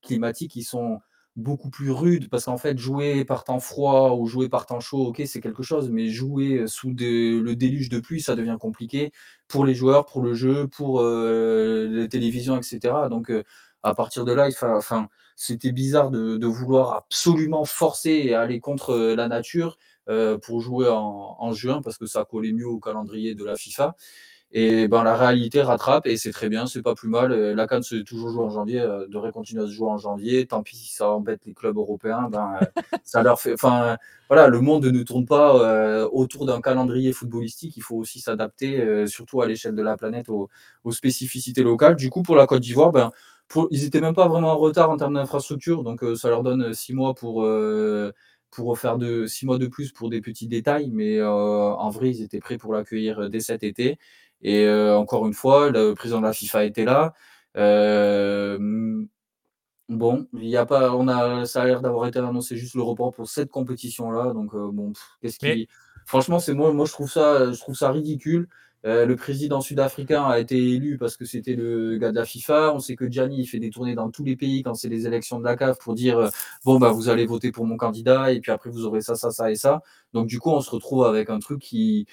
climatiques 0.08 0.52
qui 0.52 0.64
sont 0.64 1.00
beaucoup 1.36 1.70
plus 1.70 1.92
rude 1.92 2.30
parce 2.30 2.46
qu'en 2.46 2.58
fait 2.58 2.80
jouer 2.80 3.24
par 3.24 3.44
temps 3.44 3.60
froid 3.60 4.16
ou 4.18 4.26
jouer 4.26 4.50
par 4.50 4.66
temps 4.66 4.80
chaud 4.80 5.06
ok 5.06 5.22
c'est 5.28 5.40
quelque 5.40 5.62
chose 5.62 5.92
mais 5.92 6.10
jouer 6.10 6.66
sous 6.66 6.90
le 6.98 7.54
déluge 7.54 7.90
de 7.90 8.00
pluie 8.00 8.22
ça 8.22 8.36
devient 8.36 8.58
compliqué 8.60 9.12
pour 9.48 9.64
les 9.64 9.76
joueurs 9.76 10.08
pour 10.08 10.24
le 10.24 10.34
jeu 10.34 10.68
pour 10.68 11.00
euh, 11.02 11.88
les 11.92 12.10
télévisions 12.10 12.58
etc 12.58 12.92
donc 13.08 13.30
euh, 13.30 13.44
à 13.84 13.96
partir 13.96 14.26
de 14.26 14.34
là, 14.34 14.50
enfin, 14.62 15.08
c'était 15.36 15.72
bizarre 15.72 16.12
de, 16.12 16.46
vouloir 16.46 16.94
absolument 16.94 17.66
forcer 17.66 18.12
et 18.12 18.36
aller 18.36 18.60
contre 18.60 18.98
la 19.16 19.28
nature 19.28 19.78
pour 20.42 20.62
jouer 20.62 20.88
en, 20.90 21.52
juin 21.54 21.82
parce 21.82 21.98
que 21.98 22.06
ça 22.06 22.26
collait 22.26 22.54
mieux 22.54 22.68
au 22.68 22.80
calendrier 22.80 23.36
de 23.36 23.46
la 23.46 23.56
FIFA. 23.56 23.96
Et 24.54 24.88
ben, 24.88 25.04
la 25.04 25.18
réalité 25.18 25.62
rattrape 25.62 26.08
et 26.08 26.16
c'est 26.16 26.32
très 26.32 26.48
bien, 26.48 26.68
c'est 26.68 26.82
pas 26.82 26.96
plus 26.96 27.10
mal. 27.10 27.34
Euh, 27.34 27.54
la 27.54 27.68
Cannes 27.68 27.84
se 27.84 27.96
toujours 27.98 28.30
jouer 28.30 28.44
en 28.46 28.50
janvier, 28.50 28.80
euh, 28.80 29.06
devrait 29.08 29.34
continuer 29.34 29.64
à 29.64 29.66
se 29.66 29.72
jouer 29.72 29.90
en 29.90 29.98
janvier. 29.98 30.48
Tant 30.48 30.64
pis 30.64 30.78
si 30.78 30.94
ça 30.96 31.12
embête 31.12 31.42
les 31.46 31.54
clubs 31.54 31.76
européens, 31.76 32.30
ben, 32.32 32.54
euh, 32.62 32.66
ça 33.04 33.24
leur 33.24 33.42
fait. 33.42 33.54
Enfin, 33.54 33.98
voilà, 34.30 34.48
le 34.48 34.62
monde 34.62 34.86
ne 34.86 35.04
tourne 35.04 35.26
pas 35.26 36.08
autour 36.08 36.46
d'un 36.46 36.62
calendrier 36.62 37.14
footballistique. 37.14 37.76
Il 37.78 37.84
faut 37.84 37.96
aussi 37.96 38.20
s'adapter, 38.20 39.08
surtout 39.08 39.42
à 39.42 39.48
l'échelle 39.48 39.76
de 39.76 39.82
la 39.82 39.96
planète, 39.96 40.28
aux, 40.30 40.50
spécificités 40.92 41.64
locales. 41.64 41.96
Du 41.96 42.10
coup, 42.10 42.24
pour 42.24 42.36
la 42.36 42.46
Côte 42.46 42.62
d'Ivoire, 42.62 42.92
ben, 42.92 43.12
ils 43.72 43.84
n'étaient 43.84 44.02
même 44.02 44.16
pas 44.16 44.28
vraiment 44.28 44.52
en 44.52 44.58
retard 44.58 44.90
en 44.90 44.98
termes 44.98 45.14
d'infrastructure, 45.14 45.84
donc 45.84 46.04
ça 46.16 46.30
leur 46.30 46.44
donne 46.44 46.74
six 46.74 46.94
mois 46.94 47.14
pour 47.16 47.48
pour 48.52 48.80
faire 48.80 48.98
de 48.98 49.28
six 49.28 49.46
mois 49.46 49.58
de 49.58 49.68
plus 49.68 49.92
pour 49.92 50.10
des 50.10 50.22
petits 50.22 50.48
détails, 50.48 50.90
mais 50.92 51.22
en 51.24 51.90
vrai, 51.90 52.10
ils 52.10 52.22
étaient 52.22 52.40
prêts 52.40 52.58
pour 52.58 52.74
l'accueillir 52.74 53.30
dès 53.30 53.40
cet 53.40 53.64
été. 53.64 53.98
Et 54.42 54.66
euh, 54.66 54.98
encore 54.98 55.26
une 55.28 55.34
fois, 55.34 55.70
le 55.70 55.94
président 55.94 56.20
de 56.20 56.26
la 56.26 56.34
FIFA 56.34 56.66
était 56.66 56.86
là. 56.86 57.14
Euh, 57.58 59.04
bon, 59.90 60.28
il 60.34 60.46
y 60.46 60.58
a 60.58 60.66
pas, 60.66 60.94
on 60.96 61.08
a, 61.08 61.46
ça 61.46 61.62
a 61.64 61.66
l'air 61.66 61.82
d'avoir 61.82 62.08
été 62.08 62.20
annoncé 62.20 62.56
juste 62.58 62.76
le 62.76 62.84
report 62.84 63.14
pour 63.14 63.28
cette 63.28 63.50
compétition-là. 63.50 64.34
Donc 64.34 64.54
euh, 64.54 64.70
bon, 64.72 64.94
qu'est-ce 65.22 65.40
qui, 65.40 65.68
franchement, 66.06 66.40
c'est 66.40 66.54
moi, 66.54 66.72
moi 66.74 66.86
je 66.86 66.92
trouve 66.92 67.12
ça, 67.12 67.52
je 67.52 67.60
trouve 67.60 67.76
ça 67.76 67.92
ridicule. 67.92 68.48
le 68.84 69.16
président 69.16 69.60
sud-africain 69.62 70.24
a 70.26 70.40
été 70.40 70.56
élu 70.56 70.98
parce 70.98 71.18
que 71.18 71.26
c'était 71.26 71.56
le 71.56 71.98
gars 71.98 72.12
de 72.12 72.16
la 72.16 72.26
FIFA. 72.26 72.74
On 72.74 72.80
sait 72.80 72.96
que 72.96 73.10
Gianni 73.10 73.46
fait 73.48 73.60
des 73.60 73.72
tournées 73.72 73.96
dans 73.96 74.12
tous 74.12 74.24
les 74.24 74.36
pays 74.38 74.64
quand 74.64 74.76
c'est 74.76 74.90
les 74.90 75.08
élections 75.08 75.40
de 75.40 75.46
la 75.46 75.58
CAF 75.58 75.80
pour 75.80 75.96
dire 75.96 76.30
bon 76.64 76.80
bah 76.80 76.92
vous 76.92 77.10
allez 77.10 77.26
voter 77.26 77.52
pour 77.52 77.66
mon 77.66 77.78
candidat 77.78 78.32
et 78.32 78.40
puis 78.40 78.52
après 78.52 78.70
vous 78.70 78.86
aurez 78.86 79.02
ça, 79.02 79.16
ça, 79.16 79.32
ça 79.32 79.52
et 79.52 79.56
ça. 79.56 79.82
Donc 80.14 80.28
du 80.28 80.40
coup 80.40 80.52
on 80.52 80.62
se 80.62 80.70
retrouve 80.70 81.06
avec 81.06 81.30
un 81.30 81.40
truc 81.40 81.60
qui 81.60 82.08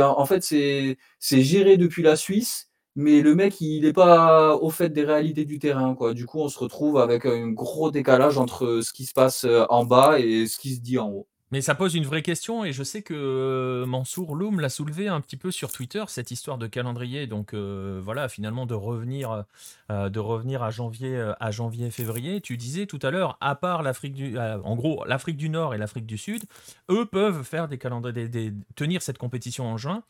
en 0.00 0.26
fait, 0.26 0.42
c'est 0.42 1.42
géré 1.42 1.76
depuis 1.76 2.02
la 2.02 2.16
Suisse, 2.16 2.70
mais 2.96 3.20
le 3.22 3.34
mec, 3.34 3.60
il 3.60 3.82
n'est 3.82 3.92
pas 3.92 4.56
au 4.56 4.70
fait 4.70 4.90
des 4.90 5.04
réalités 5.04 5.44
du 5.44 5.58
terrain. 5.58 5.94
Quoi. 5.94 6.14
Du 6.14 6.26
coup, 6.26 6.40
on 6.40 6.48
se 6.48 6.58
retrouve 6.58 6.98
avec 6.98 7.26
un 7.26 7.48
gros 7.50 7.90
décalage 7.90 8.38
entre 8.38 8.80
ce 8.82 8.92
qui 8.92 9.04
se 9.06 9.12
passe 9.12 9.44
euh, 9.44 9.64
en 9.68 9.84
bas 9.84 10.18
et 10.20 10.46
ce 10.46 10.58
qui 10.58 10.74
se 10.74 10.80
dit 10.80 10.98
en 10.98 11.10
haut. 11.10 11.28
Mais 11.54 11.60
ça 11.60 11.76
pose 11.76 11.94
une 11.94 12.04
vraie 12.04 12.22
question 12.22 12.64
et 12.64 12.72
je 12.72 12.82
sais 12.82 13.02
que 13.02 13.14
euh, 13.14 13.86
Mansour 13.86 14.34
Loum 14.34 14.58
l'a 14.58 14.68
soulevé 14.68 15.06
un 15.06 15.20
petit 15.20 15.36
peu 15.36 15.52
sur 15.52 15.70
Twitter 15.70 16.02
cette 16.08 16.32
histoire 16.32 16.58
de 16.58 16.66
calendrier. 16.66 17.28
Donc 17.28 17.54
euh, 17.54 18.00
voilà, 18.02 18.28
finalement 18.28 18.66
de 18.66 18.74
revenir, 18.74 19.44
euh, 19.88 20.08
de 20.08 20.18
revenir 20.18 20.64
à 20.64 20.70
janvier, 20.72 21.32
à 21.38 21.52
janvier 21.52 21.92
février. 21.92 22.40
Tu 22.40 22.56
disais 22.56 22.86
tout 22.86 22.98
à 23.02 23.12
l'heure, 23.12 23.38
à 23.40 23.54
part 23.54 23.84
l'Afrique 23.84 24.14
du, 24.14 24.36
en 24.36 24.74
gros 24.74 25.04
l'Afrique 25.04 25.36
du 25.36 25.48
Nord 25.48 25.76
et 25.76 25.78
l'Afrique 25.78 26.06
du 26.06 26.18
Sud, 26.18 26.42
eux 26.90 27.06
peuvent 27.06 27.44
faire 27.44 27.68
des 27.68 27.78
calendriers, 27.78 28.52
tenir 28.74 29.00
cette 29.00 29.18
compétition 29.18 29.64
en 29.64 29.76
juin. 29.76 30.02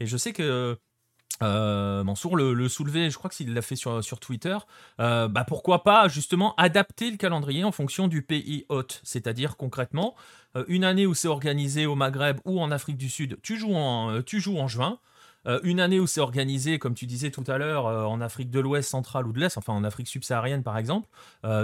Et 0.00 0.06
je 0.06 0.16
sais 0.16 0.32
que 0.32 0.76
euh, 1.42 2.04
Mansour 2.04 2.36
le, 2.36 2.52
le 2.52 2.68
je 2.68 3.14
crois 3.16 3.30
qu'il 3.30 3.54
l'a 3.54 3.62
fait 3.62 3.76
sur, 3.76 4.04
sur 4.04 4.20
Twitter. 4.20 4.56
Euh, 5.00 5.28
bah 5.28 5.44
pourquoi 5.46 5.82
pas 5.82 6.08
justement 6.08 6.54
adapter 6.56 7.10
le 7.10 7.16
calendrier 7.16 7.64
en 7.64 7.72
fonction 7.72 8.08
du 8.08 8.22
pays 8.22 8.66
hôte, 8.68 9.00
c'est-à-dire 9.04 9.56
concrètement 9.56 10.14
euh, 10.56 10.64
une 10.68 10.84
année 10.84 11.06
où 11.06 11.14
c'est 11.14 11.28
organisé 11.28 11.86
au 11.86 11.94
Maghreb 11.94 12.38
ou 12.44 12.60
en 12.60 12.70
Afrique 12.70 12.96
du 12.96 13.08
Sud, 13.08 13.38
tu 13.42 13.56
joues 13.56 13.74
en, 13.74 14.22
tu 14.22 14.40
joues 14.40 14.58
en 14.58 14.68
juin. 14.68 14.98
une 15.62 15.80
année 15.80 15.98
où 15.98 16.06
c'est 16.06 16.20
organisé, 16.20 16.78
comme 16.78 16.94
tu 16.94 17.06
disais 17.06 17.30
tout 17.30 17.44
à 17.46 17.56
l'heure, 17.56 17.86
en 17.86 18.20
Afrique 18.20 18.50
de 18.50 18.60
l'Ouest 18.60 18.90
centrale 18.90 19.26
ou 19.26 19.32
de 19.32 19.40
l'Est, 19.40 19.56
enfin 19.56 19.72
en 19.72 19.84
Afrique 19.84 20.08
subsaharienne 20.08 20.62
par 20.62 20.76
exemple, 20.76 21.08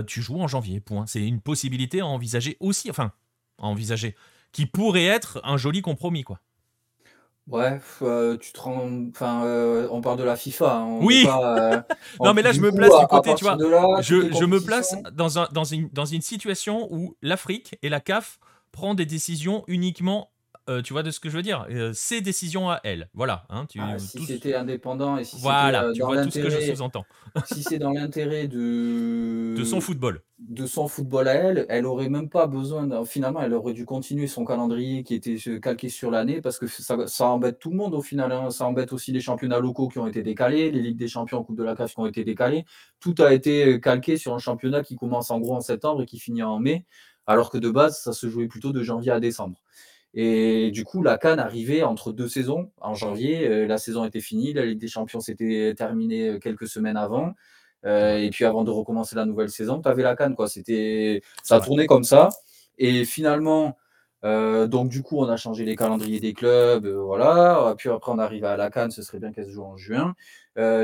tu 0.07 0.23
joues 0.23 0.41
en 0.41 0.49
janvier. 0.49 0.81
Point. 0.81 1.07
C'est 1.07 1.27
une 1.27 1.41
possibilité 1.41 2.01
à 2.01 2.07
envisager 2.07 2.57
aussi, 2.61 2.89
enfin 2.91 3.13
à 3.59 3.67
envisager, 3.67 4.17
qui 4.53 4.65
pourrait 4.65 5.05
être 5.05 5.41
un 5.45 5.59
joli 5.59 5.83
compromis 5.83 6.25
quoi. 6.25 6.41
Ouais, 7.49 7.79
euh, 8.03 8.37
tu 8.39 8.53
te 8.53 8.61
rends, 8.61 8.91
enfin, 9.11 9.45
euh, 9.45 9.87
on 9.93 10.01
parle 10.01 10.19
de 10.19 10.25
la 10.25 10.35
FIFA. 10.35 10.79
Hein, 10.79 10.99
oui. 11.01 11.27
Euh, 11.29 11.81
non, 12.21 12.35
mais 12.35 12.43
là, 12.43 12.51
je 12.51 12.61
me 12.61 12.73
place 12.73 12.91
du 12.99 13.07
côté, 13.07 13.35
tu 13.37 13.45
vois. 13.45 13.57
je, 14.01 14.33
je 14.33 14.45
me 14.45 14.61
place 14.61 14.97
dans, 15.13 15.39
un, 15.39 15.49
dans, 15.53 15.65
une, 15.65 15.89
dans 15.93 16.07
une 16.07 16.23
situation 16.23 16.89
où 16.91 17.17
l'Afrique 17.23 17.79
et 17.83 17.89
la 17.89 18.01
CAF 18.01 18.41
prend 18.73 18.95
des 18.95 19.07
décisions 19.07 19.63
uniquement 19.69 20.31
euh, 20.69 20.83
tu 20.83 20.93
vois 20.93 21.05
de 21.05 21.11
ce 21.13 21.21
que 21.21 21.29
je 21.29 21.37
veux 21.37 21.43
dire 21.43 21.67
euh, 21.71 21.93
Ses 21.93 22.21
décisions 22.21 22.71
à 22.71 22.81
elle. 22.83 23.09
Voilà. 23.15 23.47
Hein, 23.51 23.67
tu, 23.69 23.79
ah, 23.81 23.99
si 23.99 24.25
c'était 24.25 24.55
indépendant 24.55 25.17
et 25.17 25.25
si 25.25 25.37
voilà, 25.41 25.85
euh, 25.85 25.93
tu 25.93 26.03
vois 26.03 26.25
tout 26.25 26.31
ce 26.31 26.41
que 26.41 26.51
je 26.51 26.61
sous-entends. 26.61 27.05
si 27.47 27.63
c'est 27.63 27.79
dans 27.79 27.93
l'intérêt 27.93 28.49
de 28.49 29.55
de 29.57 29.65
son 29.65 29.81
football, 29.81 30.23
de 30.41 30.67
son 30.67 30.89
football 30.89 31.29
à 31.29 31.35
elle, 31.35 31.67
elle 31.69 31.87
aurait 31.87 32.09
même 32.09 32.29
pas 32.29 32.49
besoin. 32.49 33.05
Finalement, 33.05 33.43
elle 33.43 33.55
aurait 33.55 33.75
dû 33.75 33.85
continuer 33.85 34.27
son 34.27 34.45
calendrier 34.45 35.05
qui 35.05 35.15
était 35.15 35.37
calqué 35.61 35.89
sur 35.89 36.11
l'année 36.11 36.41
parce 36.41 36.59
que 36.59 36.67
ça, 36.67 37.07
ça, 37.07 37.27
embête 37.27 37.61
tout 37.61 37.71
le 37.71 37.77
monde 37.77 37.95
au 37.95 38.03
final. 38.03 38.33
Hein. 38.33 38.51
Ça 38.51 38.67
embête 38.67 38.93
aussi 38.93 39.13
les 39.13 39.21
championnats 39.21 39.61
locaux 39.61 39.89
qui 39.89 40.01
ont 40.01 40.07
été 40.09 40.23
décalés, 40.23 40.73
les 40.73 40.83
ligues 40.83 40.99
des 40.99 41.09
champions, 41.09 41.45
Coupe 41.45 41.57
de 41.57 41.65
la 41.65 41.77
CAF 41.77 41.95
qui 41.95 42.01
ont 42.01 42.07
été 42.07 42.25
décalées. 42.25 42.65
Tout 42.99 43.15
a 43.19 43.33
été 43.33 43.81
calqué 43.81 44.17
sur 44.17 44.35
un 44.35 44.39
championnat 44.39 44.83
qui 44.83 44.97
commence 44.97 45.31
en 45.31 45.39
gros 45.39 45.55
en 45.55 45.61
septembre 45.61 46.03
et 46.03 46.07
qui 46.07 46.19
finit 46.19 46.43
en 46.43 46.59
mai, 46.59 46.87
alors 47.27 47.51
que 47.51 47.59
de 47.59 47.71
base, 47.71 48.01
ça 48.01 48.13
se 48.13 48.29
jouait 48.29 48.49
plutôt 48.49 48.73
de 48.73 48.83
janvier 48.83 49.13
à 49.13 49.21
décembre. 49.21 49.63
Et 50.19 50.71
du 50.71 50.85
coup, 50.85 51.03
la 51.03 51.19
Cannes 51.19 51.39
arrivait 51.39 51.83
entre 51.83 52.11
deux 52.11 52.27
saisons. 52.27 52.71
En 52.81 52.95
janvier, 52.95 53.47
euh, 53.47 53.67
la 53.67 53.77
saison 53.77 54.07
était 54.07 54.21
finie, 54.21 54.55
la 54.55 54.65
Ligue 54.65 54.79
des 54.79 54.89
Champions 54.89 55.21
s'était 55.21 55.75
terminée 55.77 56.31
euh, 56.31 56.39
quelques 56.39 56.67
semaines 56.67 56.97
avant. 56.97 57.35
Euh, 57.85 58.17
et 58.17 58.31
puis 58.31 58.47
avant 58.47 58.65
de 58.65 58.71
recommencer 58.71 59.15
la 59.15 59.27
nouvelle 59.27 59.51
saison, 59.51 59.83
tu 59.83 59.89
avais 59.89 60.03
la 60.03 60.17
Cannes. 60.17 60.35
Quoi. 60.35 60.49
C'était, 60.49 61.21
ça 61.43 61.61
tournait 61.61 61.87
comme 61.87 62.03
ça. 62.03 62.31
Et 62.79 63.05
finalement, 63.05 63.77
donc 64.25 64.89
du 64.89 65.03
coup, 65.03 65.19
on 65.19 65.29
a 65.29 65.37
changé 65.37 65.65
les 65.65 65.77
calendriers 65.77 66.19
des 66.19 66.33
clubs. 66.33 66.87
voilà. 66.87 67.75
Puis 67.79 67.91
après, 67.91 68.11
on 68.11 68.19
arrive 68.19 68.45
à 68.45 68.57
la 68.57 68.71
Cannes, 68.71 68.91
ce 68.91 69.03
serait 69.03 69.21
bien 69.21 69.31
qu'elle 69.33 69.45
se 69.45 69.51
joue 69.51 69.63
en 69.63 69.77
juin. 69.77 70.15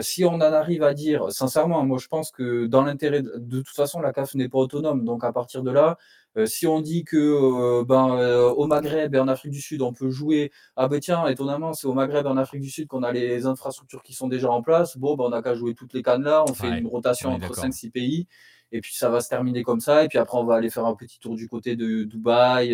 si 0.01 0.25
on 0.25 0.35
en 0.35 0.41
arrive 0.41 0.85
à 0.85 0.95
dire, 0.95 1.33
sincèrement, 1.33 1.83
moi 1.85 1.99
je 1.99 2.07
pense 2.07 2.31
que 2.31 2.67
dans 2.67 2.85
l'intérêt, 2.85 3.23
de, 3.23 3.33
de 3.39 3.61
toute 3.63 3.75
façon, 3.75 4.01
la 4.01 4.13
CAF 4.13 4.35
n'est 4.35 4.49
pas 4.49 4.59
autonome. 4.59 5.05
Donc 5.05 5.25
à 5.25 5.33
partir 5.33 5.65
de 5.65 5.73
là, 5.73 5.99
euh, 6.39 6.47
si 6.47 6.67
on 6.67 6.81
dit 6.81 7.05
que 7.05 7.17
euh, 7.17 7.85
ben, 7.85 8.17
euh, 8.17 8.49
au 8.51 8.67
Maghreb 8.67 9.15
et 9.15 9.19
en 9.19 9.29
Afrique 9.29 9.53
du 9.53 9.61
Sud, 9.61 9.83
on 9.83 9.93
peut 9.93 10.11
jouer, 10.11 10.51
ah 10.77 10.89
ben 10.89 10.99
tiens, 10.99 11.27
étonnamment, 11.27 11.75
c'est 11.75 11.87
au 11.87 11.93
Maghreb 11.93 12.25
et 12.27 12.29
en 12.29 12.37
Afrique 12.37 12.63
du 12.63 12.71
Sud 12.71 12.89
qu'on 12.89 13.03
a 13.03 13.13
les 13.13 13.47
infrastructures 13.47 14.03
qui 14.03 14.15
sont 14.15 14.29
déjà 14.29 14.51
en 14.51 14.63
place. 14.63 14.97
Bon, 14.97 15.15
ben, 15.15 15.25
on 15.25 15.31
n'a 15.31 15.43
qu'à 15.43 15.55
jouer 15.55 15.75
toutes 15.75 15.93
les 15.93 16.03
cannes 16.03 16.23
là, 16.23 16.45
on 16.49 16.55
fait 16.55 16.79
une 16.79 16.87
rotation 16.87 17.31
entre 17.31 17.55
5-6 17.55 17.91
pays, 17.91 18.27
et 18.71 18.81
puis 18.81 18.95
ça 18.95 19.11
va 19.11 19.21
se 19.21 19.29
terminer 19.29 19.63
comme 19.63 19.81
ça, 19.81 20.05
et 20.05 20.09
puis 20.09 20.19
après 20.19 20.39
on 20.39 20.45
va 20.45 20.55
aller 20.55 20.71
faire 20.71 20.87
un 20.87 20.95
petit 20.95 21.19
tour 21.19 21.37
du 21.37 21.49
côté 21.49 21.77
de 21.77 22.05
Dubaï. 22.05 22.71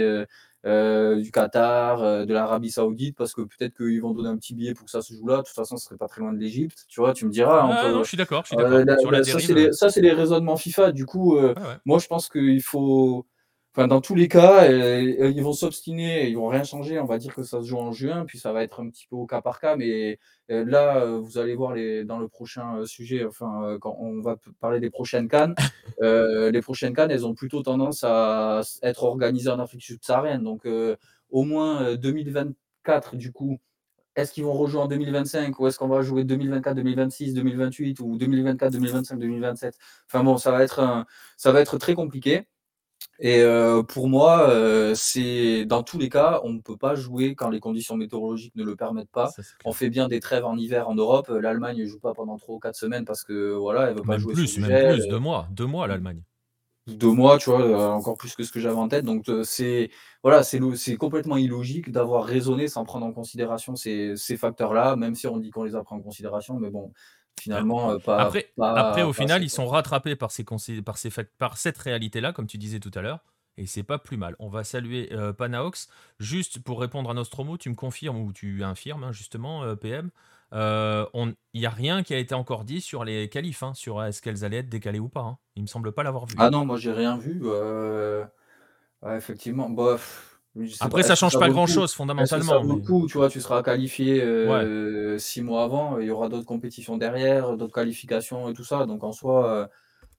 du 0.64 1.30
Qatar, 1.32 2.26
de 2.26 2.32
l'Arabie 2.32 2.70
Saoudite, 2.70 3.16
parce 3.16 3.32
que 3.32 3.42
peut-être 3.42 3.76
qu'ils 3.76 4.00
vont 4.00 4.12
donner 4.12 4.28
un 4.28 4.36
petit 4.36 4.54
billet 4.54 4.74
pour 4.74 4.84
que 4.84 4.90
ça 4.92 5.02
se 5.02 5.14
joue 5.14 5.26
là. 5.26 5.38
De 5.38 5.42
toute 5.42 5.54
façon, 5.54 5.76
ce 5.76 5.84
serait 5.84 5.96
pas 5.96 6.06
très 6.06 6.20
loin 6.20 6.32
de 6.32 6.38
l'Égypte. 6.38 6.84
Tu 6.88 7.00
vois, 7.00 7.12
tu 7.12 7.26
me 7.26 7.30
diras. 7.30 7.90
non, 7.90 8.02
je 8.04 8.08
suis 8.08 8.16
d'accord. 8.16 8.46
ça, 8.46 9.90
c'est 9.90 10.00
les, 10.00 10.12
raisonnements 10.12 10.56
FIFA. 10.56 10.92
Du 10.92 11.06
coup, 11.06 11.36
moi, 11.84 11.98
je 11.98 12.06
pense 12.06 12.28
qu'il 12.28 12.62
faut 12.62 13.26
dans 13.86 14.00
tous 14.00 14.16
les 14.16 14.26
cas, 14.26 14.64
euh, 14.64 15.30
ils 15.30 15.42
vont 15.42 15.52
s'obstiner, 15.52 16.28
ils 16.28 16.36
vont 16.36 16.48
rien 16.48 16.64
changer. 16.64 16.98
On 16.98 17.04
va 17.04 17.18
dire 17.18 17.34
que 17.34 17.44
ça 17.44 17.62
se 17.62 17.66
joue 17.68 17.76
en 17.76 17.92
juin, 17.92 18.24
puis 18.26 18.38
ça 18.38 18.52
va 18.52 18.64
être 18.64 18.80
un 18.80 18.88
petit 18.90 19.06
peu 19.06 19.14
au 19.14 19.26
cas 19.26 19.40
par 19.40 19.60
cas. 19.60 19.76
Mais 19.76 20.18
euh, 20.50 20.64
là, 20.64 20.96
euh, 20.98 21.18
vous 21.18 21.38
allez 21.38 21.54
voir 21.54 21.74
les, 21.74 22.04
dans 22.04 22.18
le 22.18 22.26
prochain 22.28 22.84
sujet, 22.86 23.24
enfin, 23.24 23.78
quand 23.80 23.96
on 24.00 24.20
va 24.20 24.36
parler 24.60 24.80
des 24.80 24.90
prochaines 24.90 25.28
cannes, 25.28 25.54
les 26.00 26.60
prochaines 26.62 26.94
cannes, 26.94 27.10
elles 27.12 27.26
ont 27.26 27.34
plutôt 27.34 27.62
tendance 27.62 28.02
à 28.04 28.62
être 28.82 29.04
organisées 29.04 29.50
en 29.50 29.60
Afrique 29.60 29.84
subsaharienne. 29.84 30.42
Donc, 30.42 30.66
au 31.30 31.42
moins 31.44 31.94
2024, 31.94 33.16
du 33.16 33.32
coup, 33.32 33.60
est-ce 34.16 34.32
qu'ils 34.32 34.44
vont 34.44 34.54
rejouer 34.54 34.80
en 34.80 34.88
2025 34.88 35.60
ou 35.60 35.68
est-ce 35.68 35.78
qu'on 35.78 35.86
va 35.86 36.02
jouer 36.02 36.24
2024, 36.24 36.74
2026, 36.74 37.34
2028 37.34 38.00
ou 38.00 38.18
2024, 38.18 38.72
2025, 38.72 39.18
2027 39.18 39.78
Enfin 40.08 40.24
bon, 40.24 40.36
ça 40.36 40.50
va 40.50 40.64
être, 40.64 41.06
ça 41.36 41.52
va 41.52 41.60
être 41.60 41.78
très 41.78 41.94
compliqué. 41.94 42.46
Et 43.20 43.40
euh, 43.40 43.82
pour 43.82 44.08
moi, 44.08 44.48
euh, 44.48 44.94
c'est 44.94 45.64
dans 45.64 45.82
tous 45.82 45.98
les 45.98 46.08
cas, 46.08 46.40
on 46.44 46.50
ne 46.50 46.60
peut 46.60 46.76
pas 46.76 46.94
jouer 46.94 47.34
quand 47.34 47.50
les 47.50 47.58
conditions 47.58 47.96
météorologiques 47.96 48.54
ne 48.54 48.62
le 48.62 48.76
permettent 48.76 49.10
pas. 49.10 49.32
on 49.64 49.72
fait 49.72 49.90
bien 49.90 50.06
des 50.06 50.20
trêves 50.20 50.44
en 50.44 50.56
hiver 50.56 50.88
en 50.88 50.94
Europe. 50.94 51.28
L'Allemagne 51.28 51.78
ne 51.78 51.86
joue 51.86 51.98
pas 51.98 52.14
pendant 52.14 52.36
trois 52.36 52.54
ou 52.54 52.58
quatre 52.60 52.76
semaines 52.76 53.04
parce 53.04 53.24
que 53.24 53.54
voilà, 53.54 53.88
elle 53.88 53.96
veut 53.96 54.02
pas 54.02 54.18
jouer 54.18 54.34
plus, 54.34 54.58
même 54.58 54.94
plus, 54.94 55.08
deux 55.08 55.18
mois, 55.18 55.48
deux 55.50 55.66
mois 55.66 55.88
l'Allemagne. 55.88 56.22
Deux 56.86 57.12
mois, 57.12 57.36
tu 57.36 57.50
vois, 57.50 57.60
euh, 57.60 57.88
encore 57.88 58.16
plus 58.16 58.34
que 58.34 58.44
ce 58.44 58.52
que 58.52 58.60
j'avais 58.60 58.76
en 58.76 58.88
tête. 58.88 59.04
Donc 59.04 59.26
c'est 59.42 59.90
voilà, 60.22 60.44
c'est 60.44 60.96
complètement 60.96 61.36
illogique 61.36 61.90
d'avoir 61.90 62.24
raisonné 62.24 62.68
sans 62.68 62.84
prendre 62.84 63.04
en 63.04 63.12
considération 63.12 63.74
ces, 63.74 64.14
ces 64.16 64.36
facteurs-là, 64.36 64.94
même 64.94 65.16
si 65.16 65.26
on 65.26 65.38
dit 65.38 65.50
qu'on 65.50 65.64
les 65.64 65.74
a 65.74 65.82
pris 65.82 65.96
en 65.96 66.00
considération, 66.00 66.58
mais 66.58 66.70
bon, 66.70 66.92
finalement 67.38 67.92
euh, 67.92 67.98
pas. 67.98 68.18
Après, 68.20 68.52
après 68.58 69.02
au 69.02 69.12
final, 69.12 69.42
ils 69.42 69.50
sont 69.50 69.66
rattrapés 69.66 70.16
par, 70.16 70.30
ces, 70.30 70.44
par, 70.44 70.98
ces, 70.98 71.10
par 71.38 71.56
cette 71.56 71.78
réalité-là, 71.78 72.32
comme 72.32 72.46
tu 72.46 72.58
disais 72.58 72.80
tout 72.80 72.90
à 72.94 73.02
l'heure. 73.02 73.20
Et 73.56 73.66
c'est 73.66 73.82
pas 73.82 73.98
plus 73.98 74.16
mal. 74.16 74.36
On 74.38 74.48
va 74.48 74.62
saluer 74.62 75.12
euh, 75.12 75.32
Panaox. 75.32 75.88
Juste 76.20 76.62
pour 76.62 76.80
répondre 76.80 77.10
à 77.10 77.14
Nostromo, 77.14 77.58
tu 77.58 77.70
me 77.70 77.74
confirmes 77.74 78.18
ou 78.18 78.32
tu 78.32 78.62
infirmes, 78.62 79.04
hein, 79.04 79.12
justement, 79.12 79.64
euh, 79.64 79.74
PM. 79.74 80.10
il 80.52 81.34
n'y 81.54 81.66
a 81.66 81.70
rien 81.70 82.04
qui 82.04 82.14
a 82.14 82.18
été 82.18 82.34
encore 82.34 82.64
dit 82.64 82.80
sur 82.80 83.04
les 83.04 83.28
qualifs, 83.28 83.64
hein, 83.64 83.74
sur 83.74 84.02
est-ce 84.04 84.22
qu'elles 84.22 84.44
allaient 84.44 84.58
être 84.58 84.68
décalées 84.68 85.00
ou 85.00 85.08
pas. 85.08 85.22
Hein. 85.22 85.38
Il 85.56 85.62
me 85.62 85.66
semble 85.66 85.90
pas 85.90 86.04
l'avoir 86.04 86.26
vu. 86.26 86.36
Ah 86.38 86.50
non, 86.50 86.64
moi 86.64 86.76
j'ai 86.76 86.92
rien 86.92 87.18
vu. 87.18 87.42
effectivement, 89.04 89.68
bof. 89.68 90.37
Après, 90.80 91.02
ça 91.02 91.14
change 91.14 91.38
pas 91.38 91.48
grand-chose 91.48 91.92
fondamentalement. 91.92 92.64
beaucoup, 92.64 93.06
tu 93.06 93.18
vois, 93.18 93.28
tu 93.28 93.40
seras 93.40 93.62
qualifié 93.62 94.22
euh, 94.22 95.18
six 95.18 95.42
mois 95.42 95.64
avant, 95.64 95.98
il 95.98 96.06
y 96.06 96.10
aura 96.10 96.28
d'autres 96.28 96.46
compétitions 96.46 96.96
derrière, 96.96 97.56
d'autres 97.56 97.74
qualifications 97.74 98.48
et 98.48 98.54
tout 98.54 98.64
ça. 98.64 98.86
Donc 98.86 99.04
en 99.04 99.12
soi, 99.12 99.50
euh, 99.50 99.66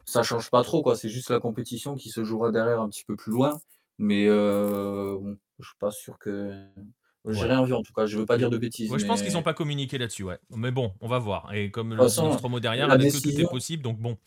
ça 0.05 0.23
change 0.23 0.49
pas 0.49 0.63
trop, 0.63 0.81
quoi. 0.81 0.95
C'est 0.95 1.09
juste 1.09 1.29
la 1.29 1.39
compétition 1.39 1.95
qui 1.95 2.09
se 2.09 2.23
jouera 2.23 2.51
derrière 2.51 2.81
un 2.81 2.89
petit 2.89 3.05
peu 3.05 3.15
plus 3.15 3.31
loin. 3.31 3.59
Mais 3.97 4.27
euh, 4.27 5.17
bon, 5.19 5.37
je 5.59 5.67
suis 5.67 5.77
pas 5.77 5.91
sûr 5.91 6.17
que. 6.17 6.51
J'ai 7.27 7.45
rien 7.45 7.63
vu 7.63 7.73
en 7.73 7.83
tout 7.83 7.93
cas, 7.93 8.05
je 8.05 8.17
veux 8.17 8.25
pas 8.25 8.37
dire 8.37 8.49
de 8.49 8.57
bêtises. 8.57 8.91
Je 8.95 9.05
pense 9.05 9.21
qu'ils 9.21 9.33
n'ont 9.33 9.43
pas 9.43 9.53
communiqué 9.53 9.97
là-dessus, 9.97 10.23
ouais. 10.23 10.39
Mais 10.55 10.71
bon, 10.71 10.93
on 11.01 11.07
va 11.07 11.19
voir. 11.19 11.53
Et 11.53 11.69
comme 11.69 11.93
le 11.93 12.49
mot 12.49 12.59
derrière, 12.59 12.87
que 12.87 13.21
tout 13.21 13.39
est 13.39 13.49
possible, 13.49 13.83
donc 13.83 13.99
bon. 13.99 14.17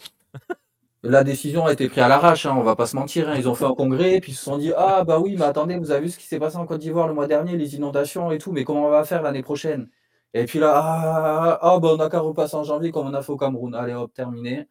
La 1.04 1.24
décision 1.24 1.66
a 1.66 1.72
été 1.72 1.88
prise 1.88 2.02
à 2.02 2.08
l'arrache, 2.08 2.46
hein, 2.46 2.54
on 2.56 2.62
va 2.62 2.76
pas 2.76 2.86
se 2.86 2.94
mentir. 2.94 3.28
Hein. 3.28 3.34
Ils 3.36 3.48
ont 3.48 3.56
fait 3.56 3.64
un 3.64 3.74
congrès, 3.74 4.20
puis 4.20 4.32
ils 4.32 4.34
se 4.36 4.44
sont 4.44 4.56
dit 4.56 4.72
Ah, 4.76 5.02
bah 5.04 5.18
oui, 5.18 5.34
mais 5.36 5.44
attendez, 5.44 5.76
vous 5.76 5.90
avez 5.90 6.02
vu 6.02 6.10
ce 6.10 6.18
qui 6.18 6.26
s'est 6.26 6.38
passé 6.38 6.56
en 6.56 6.66
Côte 6.66 6.80
d'Ivoire 6.80 7.08
le 7.08 7.14
mois 7.14 7.26
dernier, 7.26 7.56
les 7.56 7.74
inondations 7.74 8.30
et 8.30 8.38
tout, 8.38 8.52
mais 8.52 8.62
comment 8.64 8.86
on 8.86 8.90
va 8.90 9.02
faire 9.04 9.20
l'année 9.22 9.42
prochaine? 9.42 9.88
Et 10.32 10.44
puis 10.44 10.60
là, 10.60 10.72
ah, 10.76 11.58
ah 11.60 11.78
bah, 11.80 11.88
on 11.92 11.96
n'a 11.96 12.08
qu'à 12.08 12.20
repasser 12.20 12.54
en 12.56 12.62
janvier 12.64 12.92
comme 12.92 13.06
on 13.08 13.14
a 13.14 13.22
fait 13.22 13.32
au 13.32 13.36
Cameroun. 13.36 13.74
Allez, 13.74 13.94
hop, 13.94 14.12
terminé. 14.14 14.68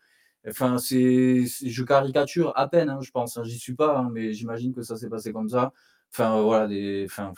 Enfin, 0.48 0.78
c'est, 0.78 1.46
je 1.46 1.84
caricature 1.84 2.54
à 2.56 2.68
peine, 2.68 2.90
hein, 2.90 3.00
je 3.02 3.12
pense. 3.12 3.40
J'y 3.44 3.60
suis 3.60 3.76
pas, 3.76 4.08
mais 4.12 4.34
j'imagine 4.34 4.74
que 4.74 4.82
ça 4.84 4.96
s'est 4.98 5.10
passé 5.10 5.34
comme 5.34 5.50
ça. 5.50 5.74
Enfin, 6.14 6.42
voilà, 6.42 6.68
des, 6.68 7.06
enfin, 7.10 7.34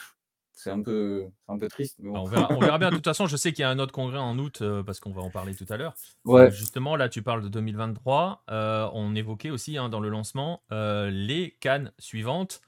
c'est 0.54 0.70
un 0.70 0.82
peu, 0.82 1.26
un 1.48 1.58
peu 1.58 1.68
triste. 1.68 1.98
on, 2.04 2.26
verra, 2.26 2.78
bien. 2.78 2.90
De 2.90 2.96
toute 2.96 3.04
façon, 3.06 3.26
je 3.26 3.36
sais 3.36 3.52
qu'il 3.52 3.64
y 3.64 3.66
a 3.66 3.70
un 3.70 3.80
autre 3.80 3.92
congrès 3.92 4.20
en 4.20 4.38
août 4.38 4.60
euh, 4.62 4.84
parce 4.84 5.00
qu'on 5.00 5.12
va 5.12 5.22
en 5.22 5.30
parler 5.30 5.56
tout 5.56 5.66
à 5.70 5.78
l'heure. 5.78 5.96
Ouais. 6.26 6.44
Euh, 6.44 6.52
justement, 6.52 6.96
là, 6.96 7.10
tu 7.10 7.22
parles 7.22 7.42
de 7.42 7.50
2023. 7.50 8.44
Euh, 8.50 8.88
on 8.94 9.16
évoquait 9.16 9.50
aussi 9.50 9.78
hein, 9.78 9.90
dans 9.90 10.00
le 10.00 10.10
lancement 10.10 10.62
les 10.70 11.58
cannes 11.60 11.92
suivantes 11.98 12.62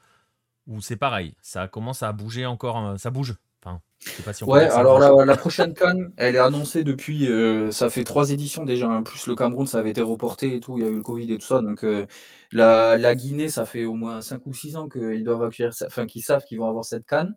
où 0.67 0.81
c'est 0.81 0.97
pareil. 0.97 1.35
Ça 1.41 1.67
commence 1.67 2.01
à 2.01 2.11
bouger 2.11 2.45
encore. 2.45 2.99
ça 2.99 3.11
bouge. 3.11 3.35
Enfin, 3.63 3.81
pas 4.23 4.33
si 4.33 4.43
on 4.43 4.47
ouais, 4.51 4.67
alors 4.69 4.99
la, 4.99 5.25
la, 5.25 5.37
prochaine 5.37 5.73
canne, 5.73 6.11
elle 6.17 6.35
est 6.35 6.39
annoncée 6.39 6.83
depuis. 6.83 7.27
ça 7.71 7.89
fait 7.89 8.03
trois 8.03 8.31
éditions 8.31 8.65
déjà. 8.65 8.89
En 8.89 9.03
plus, 9.03 9.27
le 9.27 9.35
Cameroun, 9.35 9.67
ça 9.67 9.79
avait 9.79 9.91
été 9.91 10.01
reporté 10.01 10.55
et 10.55 10.59
tout. 10.59 10.77
Il 10.77 10.83
y 10.83 10.87
a 10.87 10.89
eu 10.89 10.95
le 10.95 11.01
Covid 11.01 11.31
et 11.33 11.37
tout 11.37 11.45
ça. 11.45 11.61
Donc, 11.61 11.85
la, 12.51 12.97
la, 12.97 13.15
Guinée, 13.15 13.49
ça 13.49 13.65
fait 13.65 13.85
au 13.85 13.93
moins 13.93 14.21
5 14.21 14.45
ou 14.45 14.53
6 14.53 14.75
ans 14.75 14.89
qu'ils 14.89 15.23
doivent 15.23 15.43
accueillir, 15.43 15.71
enfin, 15.85 16.05
qu'ils 16.05 16.23
savent 16.23 16.43
qu'ils 16.45 16.59
vont 16.59 16.69
avoir 16.69 16.85
cette 16.85 17.05
canne. 17.05 17.35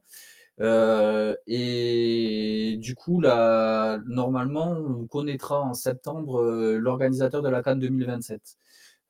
Euh, 0.61 1.37
et 1.47 2.77
du 2.81 2.95
coup, 2.95 3.21
là, 3.21 3.99
normalement, 4.07 4.73
on 4.73 5.07
connaîtra 5.07 5.61
en 5.61 5.75
septembre 5.75 6.41
euh, 6.43 6.79
l'organisateur 6.79 7.43
de 7.43 7.49
la 7.49 7.63
Cannes 7.63 7.79
2027. 7.81 8.57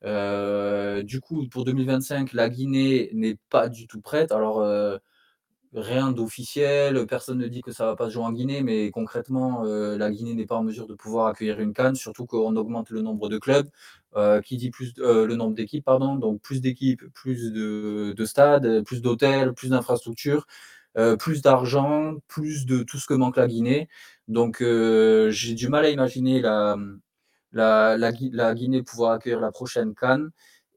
Euh, 0.05 1.03
du 1.03 1.21
coup, 1.21 1.47
pour 1.49 1.65
2025, 1.65 2.33
la 2.33 2.49
Guinée 2.49 3.09
n'est 3.13 3.37
pas 3.49 3.69
du 3.69 3.87
tout 3.87 4.01
prête. 4.01 4.31
Alors, 4.31 4.63
rien 5.73 6.11
d'officiel, 6.11 7.05
personne 7.07 7.37
ne 7.37 7.47
dit 7.47 7.61
que 7.61 7.71
ça 7.71 7.85
va 7.85 7.95
pas 7.95 8.05
se 8.05 8.13
jouer 8.13 8.23
en 8.23 8.31
Guinée, 8.31 8.63
mais 8.63 8.89
concrètement, 8.91 9.63
la 9.63 10.11
Guinée 10.11 10.33
n'est 10.33 10.45
pas 10.45 10.55
en 10.57 10.63
mesure 10.63 10.87
de 10.87 10.95
pouvoir 10.95 11.27
accueillir 11.27 11.59
une 11.59 11.73
Cannes, 11.73 11.95
surtout 11.95 12.25
qu'on 12.25 12.55
augmente 12.55 12.89
le 12.91 13.01
nombre 13.01 13.29
de 13.29 13.37
clubs, 13.37 13.69
qui 14.45 14.57
dit 14.57 14.71
plus 14.71 14.93
le 14.97 15.35
nombre 15.35 15.55
d'équipes, 15.55 15.85
pardon, 15.85 16.15
donc 16.15 16.41
plus 16.41 16.61
d'équipes, 16.61 17.03
plus 17.13 17.51
de, 17.51 18.13
de 18.15 18.25
stades, 18.25 18.83
plus 18.83 19.01
d'hôtels, 19.01 19.53
plus 19.53 19.69
d'infrastructures. 19.69 20.45
Euh, 20.97 21.15
plus 21.15 21.41
d'argent, 21.41 22.15
plus 22.27 22.65
de 22.65 22.81
tout 22.83 22.97
ce 22.97 23.05
que 23.05 23.13
manque 23.13 23.37
la 23.37 23.47
Guinée. 23.47 23.87
Donc 24.27 24.61
euh, 24.61 25.29
j'ai 25.29 25.53
du 25.53 25.69
mal 25.69 25.85
à 25.85 25.89
imaginer 25.89 26.41
la, 26.41 26.75
la, 27.51 28.53
Guinée 28.55 28.81
pouvoir 28.83 29.11
accueillir 29.11 29.39
la 29.39 29.51
prochaine 29.51 29.93
Cannes. 29.93 30.31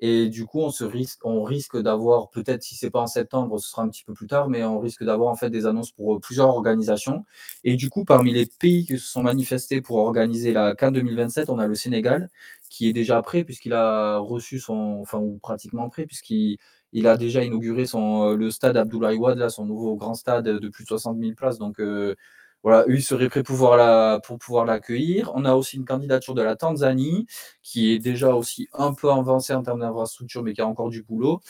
Et 0.05 0.29
du 0.29 0.47
coup, 0.47 0.61
on, 0.61 0.71
se 0.71 0.83
risque, 0.85 1.21
on 1.25 1.45
risque 1.45 1.81
d'avoir, 1.81 2.29
peut-être 2.31 2.63
si 2.63 2.75
c'est 2.75 2.91
pas 2.91 3.01
en 3.01 3.07
septembre, 3.07 3.59
ce 3.61 3.71
sera 3.71 3.83
un 3.83 3.89
petit 3.89 4.03
peu 4.05 4.13
plus 4.15 4.27
tard, 4.27 4.49
mais 4.49 4.65
on 4.65 4.81
risque 4.81 5.05
d'avoir 5.05 5.31
en 5.31 5.37
fait 5.37 5.49
des 5.49 5.65
annonces 5.65 5.93
pour 5.93 6.21
plusieurs 6.21 6.49
organisations. 6.49 7.25
Et 7.63 7.77
du 7.77 7.89
coup, 7.89 8.05
parmi 8.05 8.33
les 8.33 8.47
pays 8.47 8.85
qui 8.85 8.99
se 8.99 9.07
sont 9.07 9.23
manifestés 9.23 9.81
pour 9.81 9.99
organiser 9.99 10.53
la 10.53 10.75
Cannes 10.75 10.95
2027, 10.95 11.51
on 11.51 11.59
a 11.61 11.69
le 11.69 11.77
Sénégal, 11.77 12.31
qui 12.69 12.89
est 12.89 12.93
déjà 12.93 13.23
prêt 13.23 13.45
puisqu'il 13.45 13.75
a 13.75 14.19
reçu 14.19 14.59
son, 14.59 14.99
enfin, 15.03 15.19
ou 15.19 15.39
pratiquement 15.39 15.89
prêt, 15.89 16.05
puisqu'il 16.05 16.59
il 16.93 17.07
a 17.07 17.17
déjà 17.17 17.43
inauguré 17.45 17.85
euh, 17.95 18.37
le 18.37 18.51
stade 18.51 18.77
Abdoulaye 18.77 19.17
Wade, 19.19 19.39
là, 19.39 19.49
son 19.49 19.67
nouveau 19.67 19.97
grand 19.97 20.15
stade 20.15 20.45
de 20.47 20.69
plus 20.69 20.85
de 20.85 20.89
60 20.89 21.19
000 21.19 21.35
places. 21.35 21.59
Donc 21.59 21.81
euh, 21.81 22.15
voilà, 22.63 22.85
eux, 22.89 22.95
ils 22.97 23.03
seraient 23.03 23.29
prêts 23.29 23.43
pour 23.43 23.55
pouvoir, 23.57 23.77
la, 23.77 24.21
pour 24.25 24.39
pouvoir 24.39 24.65
l'accueillir. 24.65 25.33
On 25.35 25.45
a 25.45 25.55
aussi 25.55 25.77
une 25.77 25.85
candidature 25.85 26.35
de 26.35 26.43
la 26.43 26.55
Tanzanie, 26.57 27.27
qui 27.63 27.93
est 27.93 27.99
déjà 27.99 28.35
aussi 28.35 28.69
un 28.73 28.95
peu 28.95 29.11
avancée 29.11 29.53
en 29.55 29.63
termes 29.63 29.81
d'infrastructure, 29.81 30.43
mais 30.43 30.53
qui 30.55 30.61
a 30.61 30.67
encore 30.67 30.91
du 30.91 31.03
boulot. 31.03 31.41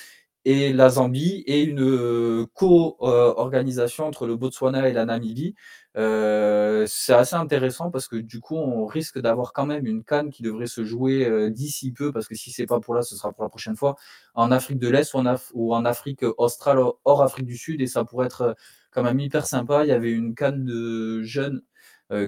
Et 0.44 0.72
la 0.72 0.88
Zambie 0.88 1.44
et 1.46 1.62
une 1.62 1.82
euh, 1.82 2.46
co-organisation 2.54 4.06
entre 4.06 4.26
le 4.26 4.36
Botswana 4.36 4.88
et 4.88 4.92
la 4.92 5.04
Namibie, 5.04 5.54
euh, 5.98 6.86
c'est 6.88 7.12
assez 7.12 7.36
intéressant 7.36 7.90
parce 7.90 8.08
que 8.08 8.16
du 8.16 8.40
coup, 8.40 8.56
on 8.56 8.86
risque 8.86 9.18
d'avoir 9.20 9.52
quand 9.52 9.66
même 9.66 9.86
une 9.86 10.04
canne 10.04 10.30
qui 10.30 10.42
devrait 10.42 10.66
se 10.66 10.84
jouer 10.84 11.26
euh, 11.26 11.50
d'ici 11.50 11.92
peu, 11.92 12.12
parce 12.12 12.28
que 12.28 12.34
si 12.34 12.50
c'est 12.50 12.66
pas 12.66 12.80
pour 12.80 12.94
là, 12.94 13.02
ce 13.02 13.14
sera 13.14 13.32
pour 13.32 13.42
la 13.42 13.50
prochaine 13.50 13.76
fois, 13.76 13.96
en 14.34 14.50
Afrique 14.50 14.78
de 14.78 14.88
l'Est 14.88 15.12
ou, 15.54 15.74
en 15.74 15.84
Afrique 15.84 16.24
australe, 16.38 16.78
hors 17.04 17.22
Afrique 17.22 17.46
du 17.46 17.58
Sud, 17.58 17.80
et 17.82 17.86
ça 17.86 18.04
pourrait 18.04 18.26
être 18.26 18.42
euh, 18.42 18.54
quand 18.90 19.02
même 19.02 19.20
hyper 19.20 19.46
sympa. 19.46 19.84
Il 19.84 19.88
y 19.88 19.92
avait 19.92 20.12
une 20.12 20.34
canne 20.34 20.64
de 20.64 21.22
jeunes, 21.22 21.62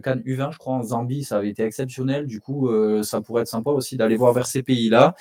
canne 0.02 0.22
U20, 0.24 0.50
je 0.52 0.56
crois, 0.58 0.74
en 0.74 0.82
Zambie, 0.82 1.24
ça 1.24 1.36
avait 1.36 1.50
été 1.50 1.62
exceptionnel. 1.62 2.26
Du 2.26 2.40
coup, 2.40 2.70
ça 3.02 3.20
pourrait 3.20 3.42
être 3.42 3.48
sympa 3.48 3.70
aussi 3.70 3.98
d'aller 3.98 4.16
voir 4.16 4.32
vers 4.32 4.46
ces 4.46 4.62
pays-là. 4.62 5.14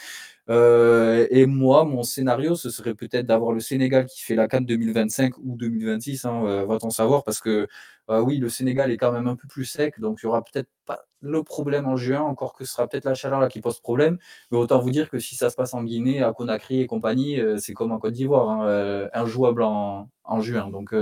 Euh, 0.49 1.25
et 1.29 1.45
moi, 1.45 1.86
mon 1.86 2.03
scénario, 2.03 2.56
ce 2.56 2.69
serait 2.69 2.95
peut-être 2.95 3.25
d'avoir 3.25 3.53
le 3.53 3.62
Sénégal 3.62 4.06
qui 4.06 4.21
fait 4.21 4.36
la 4.36 4.47
Cannes 4.47 4.65
2025 4.65 5.38
ou 5.38 5.56
2026, 5.56 6.25
hein, 6.25 6.43
euh, 6.45 6.65
va-t-on 6.65 6.89
savoir, 6.89 7.23
parce 7.23 7.39
que 7.39 7.67
euh, 8.10 8.19
oui, 8.19 8.38
le 8.38 8.49
Sénégal 8.49 8.91
est 8.91 8.97
quand 8.97 9.13
même 9.13 9.27
un 9.27 9.38
peu 9.38 9.47
plus 9.47 9.63
sec, 9.65 9.99
donc 10.01 10.19
il 10.21 10.25
y 10.25 10.27
aura 10.27 10.43
peut-être 10.43 10.69
pas 10.86 11.06
le 11.21 11.41
problème 11.43 11.88
en 11.88 11.95
juin, 11.95 12.19
encore 12.21 12.53
que 12.53 12.65
ce 12.65 12.73
sera 12.73 12.88
peut-être 12.89 13.06
la 13.06 13.13
chaleur 13.13 13.39
là 13.39 13.47
qui 13.47 13.62
pose 13.62 13.79
problème. 13.79 14.17
Mais 14.51 14.58
autant 14.58 14.79
vous 14.79 14.91
dire 14.91 15.10
que 15.10 15.19
si 15.19 15.36
ça 15.36 15.49
se 15.49 15.56
passe 15.56 15.73
en 15.73 15.84
Guinée, 15.84 16.21
à 16.21 16.34
Conakry 16.34 16.82
et 16.82 16.88
compagnie, 16.88 17.39
c'est 17.60 17.73
comme 17.73 17.93
en 17.93 17.99
Côte 17.99 18.13
d'Ivoire, 18.13 18.49
hein, 18.49 19.08
injouable 19.13 19.63
en, 19.63 20.10
en, 20.25 20.41
juin. 20.41 20.69
Donc, 20.69 20.93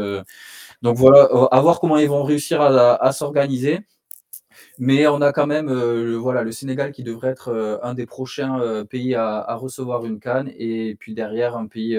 donc 0.83 0.97
voilà, 0.97 1.23
à 1.51 1.61
voir 1.61 1.79
comment 1.79 1.97
ils 1.97 2.07
vont 2.07 2.23
réussir 2.23 2.61
à 2.61 3.11
s'organiser. 3.13 3.79
Mais 4.77 5.07
on 5.07 5.21
a 5.21 5.31
quand 5.31 5.47
même 5.47 5.69
euh, 5.69 6.43
le, 6.43 6.51
Sénégal 6.51 6.91
qui 6.91 7.03
devrait 7.03 7.29
être 7.29 7.49
euh, 7.49 7.77
un 7.83 7.93
des 7.93 8.05
prochains 8.05 8.59
euh, 8.61 8.83
pays 8.83 9.15
à, 9.15 9.55
recevoir 9.55 10.05
une 10.05 10.19
canne. 10.19 10.51
Et 10.57 10.95
puis 10.95 11.13
derrière, 11.13 11.55
un 11.55 11.67
pays, 11.67 11.97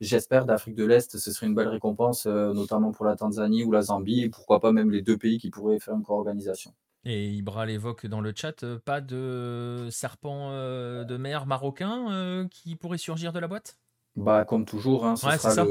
j'espère, 0.00 0.46
d'Afrique 0.46 0.74
de 0.74 0.84
l'Est. 0.84 1.18
Ce 1.18 1.32
serait 1.32 1.46
une 1.46 1.54
belle 1.54 1.68
récompense, 1.68 2.26
notamment 2.26 2.92
pour 2.92 3.04
la 3.04 3.16
Tanzanie 3.16 3.64
ou 3.64 3.72
la 3.72 3.82
Zambie. 3.82 4.22
Et 4.22 4.28
pourquoi 4.30 4.60
pas 4.60 4.72
même 4.72 4.90
les 4.90 5.02
deux 5.02 5.18
pays 5.18 5.38
qui 5.38 5.50
pourraient 5.50 5.78
faire 5.78 5.94
une 5.94 6.02
co-organisation. 6.02 6.72
Et 7.04 7.28
Ibra 7.30 7.64
l'évoque 7.64 8.06
dans 8.06 8.20
le 8.20 8.32
chat, 8.34 8.64
pas 8.84 9.00
de 9.00 9.88
serpent 9.90 10.50
de 10.50 11.16
mer 11.16 11.46
marocain 11.46 12.46
qui 12.50 12.76
pourrait 12.76 12.98
surgir 12.98 13.32
de 13.32 13.40
la 13.40 13.48
boîte? 13.48 13.78
Bah, 14.16 14.44
comme 14.44 14.64
toujours, 14.64 15.06
hein, 15.06 15.16
ce 15.16 15.30
sera 15.30 15.64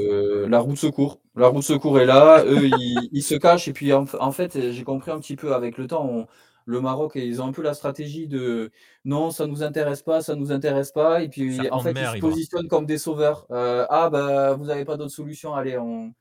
la 0.48 0.58
roue 0.58 0.72
de 0.72 0.78
secours. 0.78 1.20
La 1.36 1.48
roue 1.48 1.60
de 1.60 1.64
secours 1.64 2.00
est 2.00 2.06
là, 2.06 2.44
eux, 2.46 2.70
ils, 3.12 3.22
se 3.22 3.34
cachent. 3.34 3.68
Et 3.68 3.72
puis, 3.72 3.92
en, 3.92 4.06
fait, 4.32 4.72
j'ai 4.72 4.84
compris 4.84 5.10
un 5.10 5.18
petit 5.18 5.36
peu 5.36 5.54
avec 5.54 5.78
le 5.78 5.86
temps, 5.86 6.26
le 6.64 6.80
Maroc, 6.80 7.12
ils 7.16 7.42
ont 7.42 7.46
un 7.46 7.52
peu 7.52 7.62
la 7.62 7.74
stratégie 7.74 8.28
de 8.28 8.70
non, 9.04 9.30
ça 9.30 9.46
nous 9.46 9.62
intéresse 9.62 10.02
pas, 10.02 10.20
ça 10.20 10.36
nous 10.36 10.52
intéresse 10.52 10.92
pas. 10.92 11.22
Et 11.22 11.28
puis, 11.28 11.68
en 11.70 11.80
fait, 11.80 11.92
ils 11.92 12.16
se 12.16 12.18
positionnent 12.18 12.68
comme 12.68 12.86
des 12.86 12.98
sauveurs. 12.98 13.46
Euh, 13.50 13.86
ah, 13.90 14.08
bah, 14.10 14.54
vous 14.54 14.66
n'avez 14.66 14.84
pas 14.84 14.96
d'autre 14.96 15.12
solution, 15.12 15.54
allez, 15.54 15.78
on, 15.78 16.12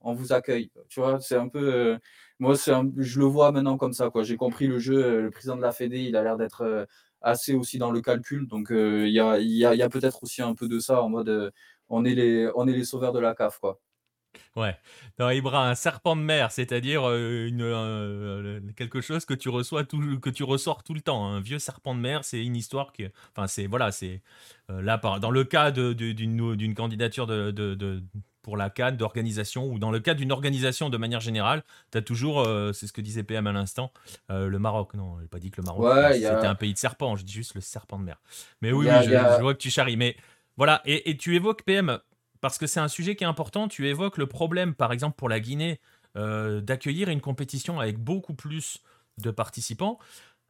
on 0.00 0.14
vous 0.14 0.32
accueille. 0.32 0.70
Tu 0.88 1.00
vois, 1.00 1.20
c'est 1.20 1.36
un 1.36 1.48
peu. 1.48 1.74
Euh, 1.74 1.98
moi, 2.38 2.54
je 2.54 3.18
le 3.18 3.24
vois 3.26 3.52
maintenant 3.52 3.76
comme 3.76 3.92
ça. 3.92 4.10
quoi. 4.10 4.22
J'ai 4.22 4.36
compris 4.36 4.66
le 4.66 4.78
jeu. 4.78 5.22
Le 5.22 5.30
président 5.30 5.56
de 5.56 5.62
la 5.62 5.72
Fédé, 5.72 6.00
il 6.00 6.16
a 6.16 6.22
l'air 6.22 6.36
d'être. 6.36 6.62
Euh, 6.62 6.86
assez 7.20 7.54
aussi 7.54 7.78
dans 7.78 7.90
le 7.90 8.00
calcul. 8.00 8.46
Donc 8.46 8.70
euh, 8.70 9.06
il 9.06 9.12
y 9.12 9.20
a, 9.20 9.32
a, 9.32 9.74
y 9.74 9.82
a 9.82 9.88
peut-être 9.88 10.22
aussi 10.22 10.42
un 10.42 10.54
peu 10.54 10.68
de 10.68 10.78
ça 10.78 11.02
en 11.02 11.08
mode 11.08 11.28
euh, 11.28 11.50
on, 11.88 12.04
est 12.04 12.14
les, 12.14 12.50
on 12.54 12.66
est 12.66 12.72
les 12.72 12.84
sauveurs 12.84 13.12
de 13.12 13.18
la 13.20 13.34
CAF. 13.34 13.58
Quoi. 13.58 13.80
Ouais. 14.56 14.76
Dans 15.16 15.30
Ibra, 15.30 15.68
un 15.68 15.74
serpent 15.74 16.14
de 16.14 16.20
mer, 16.20 16.52
c'est-à-dire 16.52 17.02
euh, 17.08 18.60
quelque 18.76 19.00
chose 19.00 19.24
que 19.24 19.34
tu 19.34 19.48
reçois 19.48 19.84
tout, 19.84 20.20
que 20.20 20.30
tu 20.30 20.44
ressors 20.44 20.82
tout 20.82 20.94
le 20.94 21.00
temps. 21.00 21.26
Un 21.26 21.40
vieux 21.40 21.58
serpent 21.58 21.94
de 21.94 22.00
mer, 22.00 22.24
c'est 22.24 22.44
une 22.44 22.56
histoire 22.56 22.92
qui, 22.92 23.06
enfin 23.32 23.46
c'est 23.46 23.66
voilà, 23.66 23.90
c'est 23.90 24.22
là 24.68 24.98
dans 24.98 25.30
le 25.30 25.44
cas 25.44 25.70
d'une 25.70 26.56
d'une 26.56 26.74
candidature 26.74 27.26
de, 27.26 27.50
de, 27.50 28.02
pour 28.48 28.56
la 28.56 28.70
CAN 28.70 28.92
d'organisation 28.92 29.66
ou 29.66 29.78
dans 29.78 29.90
le 29.90 30.00
cas 30.00 30.14
d'une 30.14 30.32
organisation 30.32 30.88
de 30.88 30.96
manière 30.96 31.20
générale, 31.20 31.62
tu 31.92 31.98
as 31.98 32.00
toujours, 32.00 32.40
euh, 32.40 32.72
c'est 32.72 32.86
ce 32.86 32.94
que 32.94 33.02
disait 33.02 33.22
PM 33.22 33.46
à 33.46 33.52
l'instant, 33.52 33.92
euh, 34.30 34.48
le 34.48 34.58
Maroc. 34.58 34.94
Non, 34.94 35.16
je 35.18 35.22
n'ai 35.24 35.28
pas 35.28 35.38
dit 35.38 35.50
que 35.50 35.60
le 35.60 35.66
Maroc 35.66 35.86
c'était 36.14 36.46
un 36.46 36.54
pays 36.54 36.72
de 36.72 36.78
serpents, 36.78 37.14
je 37.14 37.26
dis 37.26 37.32
juste 37.34 37.54
le 37.54 37.60
serpent 37.60 37.98
de 37.98 38.04
mer. 38.04 38.16
Mais 38.62 38.72
oui, 38.72 38.86
oui 38.88 39.04
je, 39.04 39.42
vois 39.42 39.52
que 39.52 39.58
tu 39.58 39.68
charries. 39.68 39.98
Mais 39.98 40.16
voilà, 40.56 40.80
et, 40.86 41.14
tu 41.18 41.36
évoques 41.36 41.62
PM, 41.64 41.98
parce 42.40 42.56
que 42.56 42.66
c'est 42.66 42.80
un 42.80 42.88
sujet 42.88 43.16
qui 43.16 43.24
est 43.24 43.26
important, 43.26 43.68
tu 43.68 43.86
évoques 43.86 44.16
le 44.16 44.26
problème, 44.26 44.74
par 44.74 44.94
exemple, 44.94 45.16
pour 45.16 45.28
la 45.28 45.40
Guinée. 45.40 45.78
d'accueillir 46.14 47.10
une 47.10 47.20
compétition 47.20 47.78
avec 47.80 47.98
beaucoup 47.98 48.32
plus 48.32 48.82
de 49.18 49.30
participants. 49.30 49.98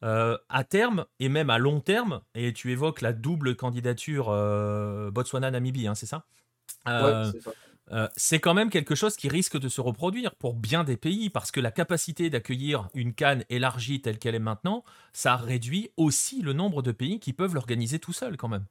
à 0.03 0.65
terme 0.69 1.05
et 1.19 1.29
même 1.29 1.51
à 1.51 1.59
long 1.59 1.81
terme, 1.81 2.21
et 2.37 2.53
tu 2.53 2.71
évoques 2.71 3.01
la 3.01 3.13
double 3.13 3.57
candidature 3.57 4.27
Botswana-Namibie, 5.11 5.89
hein, 5.89 5.97
c'est 5.97 6.07
ça? 6.07 6.27
Ouais, 6.87 7.31
c'est 7.33 7.43
ça. 7.43 7.51
Euh, 7.93 8.09
c'est 8.17 8.41
quand 8.41 8.55
même 8.55 8.71
quelque 8.71 8.95
chose 8.95 9.17
qui 9.17 9.29
risque 9.29 9.59
de 9.59 9.69
se 9.69 9.81
reproduire 9.81 10.35
pour 10.37 10.55
bien 10.55 10.85
des 10.85 10.97
pays, 10.97 11.31
parce 11.31 11.51
que 11.51 11.61
la 11.61 11.71
capacité 11.71 12.31
d'accueillir 12.31 12.89
une 12.95 13.15
canne 13.15 13.45
élargie 13.49 14.03
telle 14.03 14.19
qu'elle 14.19 14.35
est 14.35 14.39
maintenant, 14.41 14.85
ça 15.13 15.37
réduit 15.37 15.91
aussi 15.97 16.43
le 16.43 16.53
nombre 16.53 16.83
de 16.83 16.93
pays 16.93 17.21
qui 17.21 17.33
peuvent 17.33 17.55
l'organiser 17.55 17.99
tout 17.99 18.13
seuls 18.13 18.37
quand 18.37 18.49
même. 18.49 18.67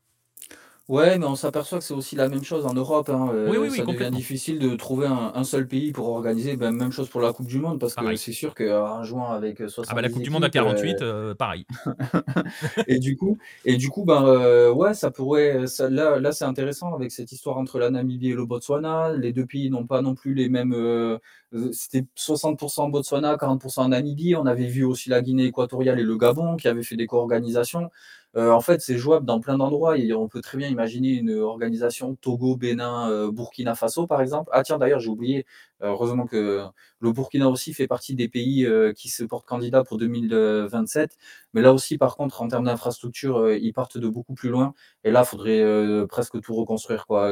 Ouais, 0.88 1.17
mais 1.17 1.26
on 1.26 1.36
s'aperçoit 1.36 1.80
que 1.80 1.84
c'est 1.84 1.93
aussi 1.93 2.15
la 2.15 2.30
même 2.30 2.43
chose 2.43 2.65
en 2.65 2.73
Europe, 2.73 3.10
hein, 3.10 3.30
Oui, 3.50 3.58
oui, 3.58 3.67
oui, 3.69 3.78
ça 3.78 3.86
devient 3.86 4.10
difficile 4.10 4.58
de 4.58 4.76
trouver 4.76 5.08
un 5.08 5.28
un 5.38 5.43
seul 5.43 5.67
pays 5.67 5.91
pour 5.91 6.10
organiser, 6.10 6.56
ben, 6.56 6.71
même 6.71 6.91
chose 6.91 7.10
pour 7.10 7.21
la 7.21 7.32
coupe 7.32 7.47
du 7.47 7.60
monde 7.60 7.80
parce 7.80 7.93
que 7.93 8.15
c'est 8.15 8.32
sûr 8.32 8.56
qu'en 8.56 9.04
jouant 9.04 9.30
avec, 9.30 9.62
euh, 9.62 9.67
Ah 9.88 9.93
bah 9.93 10.02
la 10.02 10.10
coupe 10.10 10.23
du 10.23 10.30
monde 10.30 10.43
à 10.43 10.50
48, 10.50 11.02
euh, 11.02 11.36
pareil. 11.36 11.65
et 12.88 13.00
du 13.00 13.15
coup 13.15 13.38
et 13.65 13.78
du 13.78 13.89
coup, 13.89 14.04
ben, 14.04 14.26
euh, 14.26 14.71
ouais, 14.71 14.93
ça 14.93 15.12
pourrait 15.12 15.67
ça 15.67 15.89
là 15.89 16.19
là, 16.19 16.32
c'est 16.32 16.45
intéressant 16.45 16.93
avec 16.95 17.12
cette 17.12 17.32
histoire 17.32 17.58
entre 17.58 17.80
la 17.80 17.89
Namibie 17.89 18.32
et 18.32 18.36
le 18.36 18.45
Botswana. 18.45 19.13
Les 19.13 19.32
deux 19.34 19.45
pays 19.45 19.69
n'ont 19.69 19.86
pas 19.86 20.02
non 20.02 20.15
plus 20.15 20.34
les 20.34 20.50
mêmes, 20.50 20.76
c'était 21.71 22.06
60% 22.15 22.89
Botswana, 22.89 23.36
40% 23.36 23.89
Namibie. 23.89 24.36
On 24.36 24.45
avait 24.45 24.67
vu 24.67 24.84
aussi 24.84 25.10
la 25.10 25.21
Guinée 25.21 25.45
équatoriale 25.45 26.00
et 26.00 26.04
le 26.04 26.17
Gabon 26.17 26.56
qui 26.56 26.67
avaient 26.67 26.84
fait 26.84 26.95
des 26.95 27.06
co-organisations. 27.06 27.89
Euh, 28.36 28.52
en 28.52 28.62
fait, 28.62 28.82
c'est 28.82 28.98
jouable 28.98 29.26
dans 29.26 29.40
plein 29.40 29.58
d'endroits. 29.58 29.96
on 30.16 30.28
peut 30.28 30.42
très 30.42 30.58
bien 30.58 30.68
imaginer 30.68 31.13
une 31.13 31.32
organisation 31.40 32.16
Togo, 32.16 32.56
Bénin, 32.56 33.10
euh, 33.10 33.32
Burkina 33.32 33.74
Faso, 33.74 34.06
par 34.06 34.22
exemple. 34.22 34.50
Ah 34.54 34.63
tiens, 34.63 34.78
d'ailleurs, 34.78 35.00
j'ai 35.00 35.10
oublié, 35.10 35.46
euh, 35.82 35.88
heureusement 35.88 36.26
que 36.28 36.63
le 37.00 37.12
Burkina 37.12 37.50
aussi 37.50 37.74
fait 37.74 37.88
partie 37.88 38.16
des 38.16 38.28
pays 38.28 38.68
qui 38.96 39.10
se 39.10 39.24
portent 39.24 39.48
candidats 39.48 39.84
pour 39.84 39.98
2027. 39.98 41.18
Mais 41.54 41.62
là 41.62 41.74
aussi, 41.74 41.98
par 41.98 42.16
contre, 42.16 42.42
en 42.42 42.48
termes 42.48 42.66
d'infrastructure, 42.66 43.52
ils 43.54 43.74
partent 43.74 43.98
de 43.98 44.08
beaucoup 44.08 44.34
plus 44.34 44.50
loin. 44.50 44.74
Et 45.04 45.12
là, 45.12 45.22
il 45.24 45.28
faudrait 45.28 46.08
presque 46.08 46.40
tout 46.42 46.54
reconstruire. 46.56 47.08
Quoi. 47.08 47.32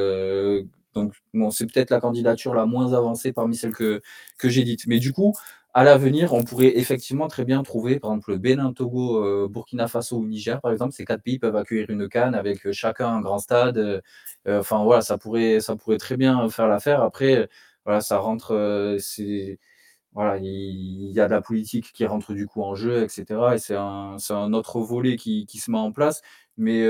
donc, 0.93 1.13
bon, 1.33 1.51
c'est 1.51 1.65
peut-être 1.65 1.89
la 1.89 1.99
candidature 1.99 2.53
la 2.53 2.65
moins 2.65 2.93
avancée 2.93 3.33
parmi 3.33 3.55
celles 3.55 3.73
que, 3.73 4.01
que 4.37 4.49
j'ai 4.49 4.63
dites. 4.63 4.87
Mais 4.87 4.99
du 4.99 5.13
coup, 5.13 5.33
à 5.75 5.83
l'avenir, 5.83 6.33
on 6.33 6.43
pourrait 6.45 6.77
effectivement 6.77 7.27
très 7.27 7.43
bien 7.43 7.61
trouver, 7.61 7.99
par 7.99 8.11
exemple, 8.11 8.31
le 8.31 8.37
Bénin, 8.37 8.71
Togo, 8.71 9.17
euh, 9.25 9.49
Burkina 9.49 9.89
Faso 9.89 10.17
ou 10.17 10.25
Niger, 10.25 10.61
par 10.61 10.71
exemple, 10.71 10.93
ces 10.93 11.03
quatre 11.03 11.21
pays 11.21 11.37
peuvent 11.37 11.57
accueillir 11.57 11.89
une 11.89 12.07
canne 12.07 12.33
avec 12.33 12.65
euh, 12.65 12.71
chacun 12.71 13.09
un 13.09 13.19
grand 13.19 13.39
stade. 13.39 13.77
Euh, 13.77 14.01
enfin 14.47 14.81
voilà, 14.85 15.01
ça 15.01 15.17
pourrait, 15.17 15.59
ça 15.59 15.75
pourrait 15.75 15.97
très 15.97 16.15
bien 16.15 16.47
faire 16.49 16.67
l'affaire. 16.69 17.01
Après, 17.01 17.49
voilà, 17.83 17.99
ça 17.99 18.19
rentre, 18.19 18.55
voilà, 20.13 20.37
il 20.37 21.11
y 21.11 21.19
a 21.19 21.27
de 21.27 21.31
la 21.31 21.41
politique 21.41 21.91
qui 21.93 22.05
rentre 22.05 22.33
du 22.33 22.47
coup 22.47 22.63
en 22.63 22.73
jeu, 22.75 23.03
etc. 23.03 23.55
Et 23.55 23.57
c'est 23.57 23.75
un, 23.75 24.15
un 24.29 24.53
autre 24.53 24.79
volet 24.79 25.17
qui, 25.17 25.45
qui, 25.45 25.57
se 25.59 25.69
met 25.71 25.77
en 25.77 25.91
place. 25.91 26.21
Mais 26.57 26.87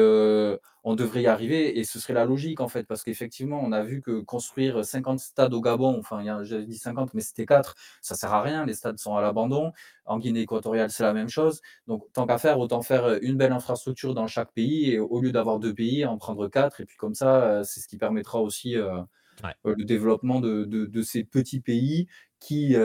on 0.86 0.96
devrait 0.96 1.24
y 1.24 1.28
arriver 1.28 1.80
et 1.80 1.84
ce 1.84 2.00
serait 2.00 2.14
la 2.14 2.26
logique 2.26 2.62
en 2.62 2.68
fait, 2.68 2.84
parce 2.84 3.04
qu'effectivement, 3.04 3.60
on 3.62 3.72
a 3.72 3.84
vu 3.84 4.02
que 4.02 4.22
construire 4.22 4.86
50 4.86 5.20
stades 5.20 5.54
au 5.54 5.60
Gabon, 5.60 5.98
enfin, 6.00 6.24
j'avais 6.44 6.66
dit 6.66 6.78
50, 6.78 7.16
mais 7.16 7.22
c'était 7.22 7.48
4, 7.48 7.76
ça 8.02 8.14
sert 8.14 8.32
à 8.32 8.44
rien, 8.44 8.66
les 8.68 8.76
stades 8.76 9.00
sont 9.00 9.18
à 9.18 9.22
l'abandon. 9.22 9.74
En 10.06 10.20
Guinée 10.20 10.42
équatoriale, 10.42 10.92
c'est 10.92 11.02
la 11.02 11.14
même 11.14 11.28
chose. 11.28 11.62
Donc, 11.88 12.06
tant 12.14 12.28
qu'à 12.28 12.38
faire, 12.38 12.60
autant 12.60 12.84
faire 12.84 13.18
une 13.24 13.36
belle 13.36 13.52
infrastructure 13.52 14.14
dans 14.14 14.28
chaque 14.28 14.54
pays 14.54 14.92
et 14.92 15.00
au 15.00 15.20
lieu 15.20 15.32
d'avoir 15.32 15.58
deux 15.58 15.74
pays, 15.74 16.06
en 16.06 16.18
prendre 16.20 16.48
quatre. 16.48 16.80
Et 16.80 16.86
puis 16.86 16.98
comme 16.98 17.16
ça, 17.16 17.64
c'est 17.64 17.80
ce 17.80 17.88
qui 17.88 17.98
permettra 17.98 18.40
aussi 18.40 18.76
le 18.76 19.84
développement 19.86 20.40
de, 20.40 20.66
de, 20.66 21.02
ces 21.02 21.24
petits 21.24 21.62
pays 21.62 22.08
qui, 22.40 22.76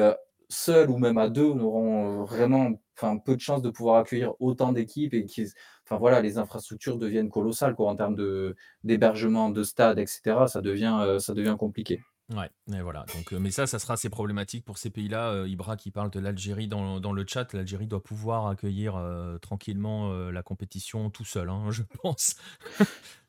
seuls 0.50 0.90
ou 0.90 0.98
même 0.98 1.18
à 1.18 1.28
deux, 1.28 1.54
n'auront 1.54 2.24
vraiment 2.24 2.72
enfin, 2.96 3.18
peu 3.18 3.36
de 3.36 3.40
chances 3.40 3.62
de 3.62 3.70
pouvoir 3.70 3.96
accueillir 3.98 4.34
autant 4.40 4.72
d'équipes 4.72 5.14
et 5.14 5.24
qui, 5.26 5.46
enfin 5.86 5.96
voilà, 5.98 6.20
les 6.20 6.38
infrastructures 6.38 6.98
deviennent 6.98 7.30
colossales 7.30 7.74
quoi, 7.74 7.90
en 7.90 7.96
termes 7.96 8.16
de, 8.16 8.56
d'hébergement, 8.84 9.50
de 9.50 9.62
stade, 9.62 9.98
etc. 9.98 10.20
Euh, 10.26 11.18
ça 11.18 11.34
devient 11.34 11.56
compliqué. 11.58 12.00
Ouais, 12.30 12.48
mais 12.68 12.80
voilà. 12.80 13.04
Donc, 13.14 13.32
euh, 13.32 13.40
mais 13.40 13.50
ça, 13.50 13.66
ça 13.66 13.80
sera 13.80 13.94
assez 13.94 14.08
problématique 14.08 14.64
pour 14.64 14.78
ces 14.78 14.88
pays-là. 14.90 15.30
Euh, 15.32 15.48
Ibra 15.48 15.76
qui 15.76 15.90
parle 15.90 16.10
de 16.10 16.20
l'Algérie 16.20 16.68
dans, 16.68 17.00
dans 17.00 17.12
le 17.12 17.24
chat. 17.26 17.52
L'Algérie 17.54 17.88
doit 17.88 18.02
pouvoir 18.04 18.46
accueillir 18.46 18.94
tranquillement 19.42 20.12
la 20.30 20.42
compétition 20.44 21.10
tout 21.10 21.24
seul, 21.24 21.48
hein, 21.50 21.64
je 21.70 21.82
pense. 22.02 22.36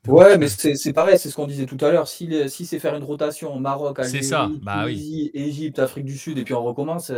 Ouais, 0.08 0.38
mais 0.40 0.48
c'est 0.48 0.94
pareil, 0.94 1.20
c'est 1.20 1.30
ce 1.30 1.36
qu'on 1.36 1.46
disait 1.46 1.68
tout 1.68 1.78
à 1.80 1.92
l'heure. 1.92 2.08
Si, 2.08 2.50
si 2.50 2.66
c'est 2.66 2.80
faire 2.80 2.96
une 2.96 3.04
rotation 3.04 3.60
Maroc, 3.60 4.00
ça, 4.00 4.04
Algérie, 4.04 4.60
bah 4.64 4.86
oui. 4.86 5.30
Égypte, 5.36 5.78
Afrique 5.78 6.06
du 6.06 6.18
Sud, 6.18 6.40
et 6.40 6.44
puis 6.44 6.56
on 6.56 6.64
recommence, 6.64 7.12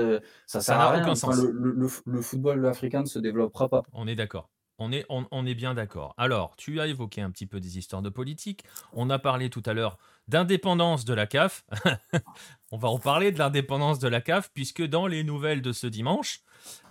ça 0.48 0.60
sert 0.62 0.80
à 0.80 0.92
rien. 0.92 1.04
aucun 1.04 1.16
sens. 1.16 1.36
le, 1.38 1.52
le- 1.52 1.88
le 2.06 2.22
football 2.22 2.66
africain 2.66 3.02
ne 3.02 3.08
se 3.08 3.20
développera 3.20 3.70
pas. 3.70 3.84
On 3.94 4.06
est 4.08 4.16
d'accord. 4.16 4.50
On 4.80 4.92
est, 4.92 5.06
on, 5.10 5.46
est 5.46 5.54
bien 5.54 5.76
d'accord. 5.76 6.16
Alors, 6.18 6.56
tu 6.56 6.82
as 6.82 6.88
évoqué 6.88 7.22
un 7.22 7.30
petit 7.30 7.46
peu 7.46 7.60
des 7.60 7.78
histoires 7.78 8.02
de 8.02 8.10
politique. 8.10 8.64
On 8.92 9.10
a 9.10 9.20
parlé 9.20 9.50
tout 9.50 9.62
à 9.66 9.74
l'heure 9.74 9.98
d'indépendance 10.28 11.06
de 11.06 11.14
la 11.14 11.28
CAF. 11.28 11.64
on 12.72 12.78
va 12.78 12.90
en 12.90 12.98
parler 12.98 13.32
de 13.32 13.38
l'indépendance 13.38 14.00
de 14.00 14.08
la 14.08 14.20
CAF, 14.20 14.50
puisque 14.54 14.82
dans 14.84 15.06
les 15.06 15.24
nouvelles 15.24 15.62
de 15.62 15.72
ce 15.72 15.86
dimanche, 15.86 16.40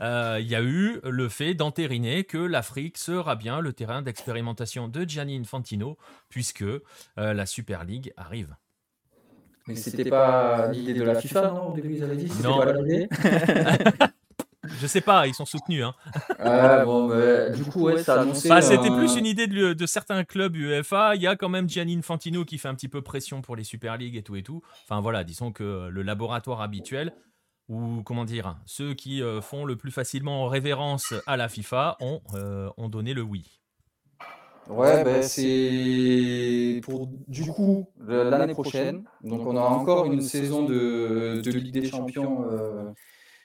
euh, 0.01 0.39
il 0.41 0.47
y 0.47 0.55
a 0.55 0.63
eu 0.63 1.01
le 1.03 1.29
fait 1.29 1.55
d'entériner 1.55 2.25
que 2.25 2.39
l'Afrique 2.39 2.99
sera 2.99 3.35
bien 3.35 3.61
le 3.61 3.73
terrain 3.73 4.03
d'expérimentation 4.03 4.87
de 4.87 5.05
Gianni 5.05 5.37
Infantino, 5.37 5.99
puisque 6.29 6.63
euh, 6.63 6.83
la 7.17 7.47
Super 7.47 7.85
League 7.85 8.13
arrive. 8.17 8.55
Mais 9.67 9.77
c'était 9.77 10.09
pas 10.09 10.69
l'idée 10.69 10.95
de 10.95 11.03
la 11.03 11.15
FIFA, 11.15 11.51
non 11.53 11.69
Au 11.69 11.75
début, 11.75 11.95
ils 11.95 12.03
avaient 12.05 12.17
dit 12.17 12.31
Non. 12.43 12.61
Je 14.65 14.87
sais 14.87 15.01
pas, 15.01 15.27
ils 15.27 15.35
sont 15.35 15.45
soutenus. 15.45 15.85
Hein. 15.85 15.95
Ah, 16.39 16.85
bon, 16.85 17.09
bah, 17.09 17.51
du 17.51 17.65
coup, 17.65 17.83
ouais, 17.83 18.03
ça 18.03 18.25
bah, 18.25 18.63
C'était 18.63 18.91
plus 18.91 19.17
une 19.17 19.27
idée 19.27 19.47
de, 19.47 19.87
certains 19.87 20.25
clubs 20.25 20.55
UEFA. 20.55 21.17
Il 21.17 21.23
y 21.23 21.27
a 21.27 21.37
quand 21.37 21.49
même 21.49 21.69
Gianni 21.69 21.97
Infantino 21.97 22.45
qui 22.45 22.59
fait 22.59 22.69
un 22.69 22.75
petit 22.75 22.89
peu 22.89 23.03
pression 23.03 23.43
pour 23.43 23.57
les 23.57 23.65
Super 23.65 23.97
League 23.97 24.17
et 24.17 24.23
tout 24.23 24.37
et 24.37 24.43
tout. 24.43 24.63
Enfin 24.85 25.01
voilà, 25.01 25.25
disons 25.25 25.53
que 25.53 25.89
le 25.89 26.03
laboratoire 26.03 26.61
habituel, 26.61 27.13
ou 27.69 28.03
comment 28.05 28.25
dire, 28.25 28.57
ceux 28.67 28.95
qui 28.95 29.23
euh, 29.23 29.41
font 29.41 29.65
le 29.65 29.77
plus 29.77 29.91
facilement 29.91 30.47
révérence 30.47 31.15
à 31.27 31.37
la 31.37 31.49
FIFA 31.49 31.97
ont, 32.01 32.21
euh, 32.35 32.69
ont 32.77 32.89
donné 32.89 33.15
le 33.15 33.23
oui. 33.23 33.61
Ouais, 34.69 35.03
ben 35.03 35.23
c'est 35.23 36.81
pour 36.85 37.09
du 37.27 37.45
coup 37.47 37.89
l'année 38.07 38.53
prochaine. 38.53 39.05
Donc 39.23 39.45
on 39.47 39.57
a 39.57 39.61
encore 39.61 40.07
une 40.07 40.21
saison 40.21 40.65
de, 40.65 41.41
de 41.45 41.51
Ligue 41.51 41.73
des 41.73 41.85
Champions 41.85 42.47
euh, 42.49 42.85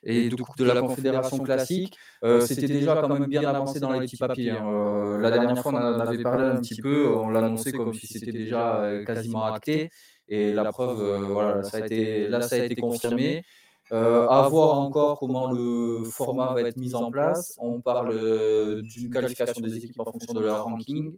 et 0.07 0.29
de 0.29 0.35
de 0.35 0.63
la 0.63 0.81
Confédération 0.81 1.37
classique. 1.39 1.97
Euh, 2.23 2.39
c'était 2.39 2.67
déjà 2.67 2.95
quand 2.95 3.09
même 3.09 3.25
bien 3.25 3.43
avancé 3.43 3.79
dans 3.79 3.91
les 3.91 3.99
petits 3.99 4.15
papiers. 4.15 4.51
Hein. 4.51 4.65
Euh, 4.65 5.17
la 5.19 5.29
dernière 5.29 5.61
fois, 5.61 5.73
on 5.73 5.77
en 5.77 5.99
avait 5.99 6.23
parlé 6.23 6.45
un 6.45 6.55
petit 6.61 6.81
peu, 6.81 7.13
on 7.13 7.29
l'annonçait 7.29 7.73
comme 7.73 7.93
si 7.93 8.07
c'était 8.07 8.31
déjà 8.31 8.77
euh, 8.77 9.03
quasiment 9.03 9.43
acté. 9.43 9.91
Et 10.29 10.53
la 10.53 10.71
preuve, 10.71 11.25
voilà, 11.25 11.63
ça 11.63 11.77
a 11.77 11.85
été, 11.85 12.27
là, 12.27 12.41
ça 12.41 12.55
a 12.55 12.59
été 12.59 12.75
confirmé. 12.75 13.43
à 13.91 14.47
voir 14.49 14.79
encore 14.79 15.19
comment 15.19 15.51
le 15.51 16.03
format 16.05 16.53
va 16.53 16.61
être 16.61 16.77
mis 16.77 16.95
en 16.95 17.11
place. 17.11 17.57
On 17.59 17.81
parle 17.81 18.15
d'une 18.81 19.09
qualification 19.09 19.61
des 19.61 19.75
équipes 19.75 19.99
en 19.99 20.05
fonction 20.05 20.33
de 20.33 20.39
leur 20.39 20.63
ranking. 20.63 21.17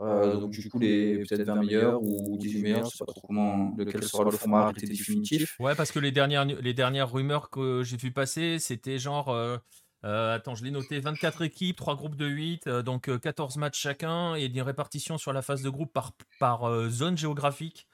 Euh, 0.00 0.36
donc, 0.36 0.50
du 0.50 0.68
coup, 0.70 0.78
les 0.78 1.18
peut-être 1.18 1.42
20 1.42 1.54
meilleurs 1.56 2.02
ou 2.02 2.36
18 2.38 2.62
meilleurs, 2.62 2.78
je 2.80 2.84
ne 2.84 2.90
sais 2.90 3.04
pas 3.04 3.12
trop 3.12 3.26
comment, 3.26 3.74
lequel 3.76 4.02
sera 4.04 4.24
le 4.24 4.30
format 4.30 4.62
arrêté 4.62 4.86
définitif. 4.86 5.56
Ouais, 5.58 5.74
parce 5.74 5.90
que 5.90 5.98
les 5.98 6.12
dernières, 6.12 6.44
les 6.44 6.74
dernières 6.74 7.10
rumeurs 7.10 7.50
que 7.50 7.82
j'ai 7.82 7.96
vu 7.96 8.12
passer, 8.12 8.58
c'était 8.58 8.98
genre. 8.98 9.28
Euh, 9.30 9.56
euh, 10.04 10.36
attends, 10.36 10.54
je 10.54 10.62
l'ai 10.62 10.70
noté 10.70 11.00
24 11.00 11.42
équipes, 11.42 11.76
3 11.76 11.96
groupes 11.96 12.14
de 12.14 12.26
8, 12.26 12.68
donc 12.68 13.10
14 13.18 13.56
matchs 13.56 13.80
chacun 13.80 14.36
et 14.36 14.46
une 14.46 14.62
répartition 14.62 15.18
sur 15.18 15.32
la 15.32 15.42
phase 15.42 15.62
de 15.62 15.70
groupe 15.70 15.92
par, 15.92 16.12
par 16.38 16.88
zone 16.88 17.18
géographique. 17.18 17.88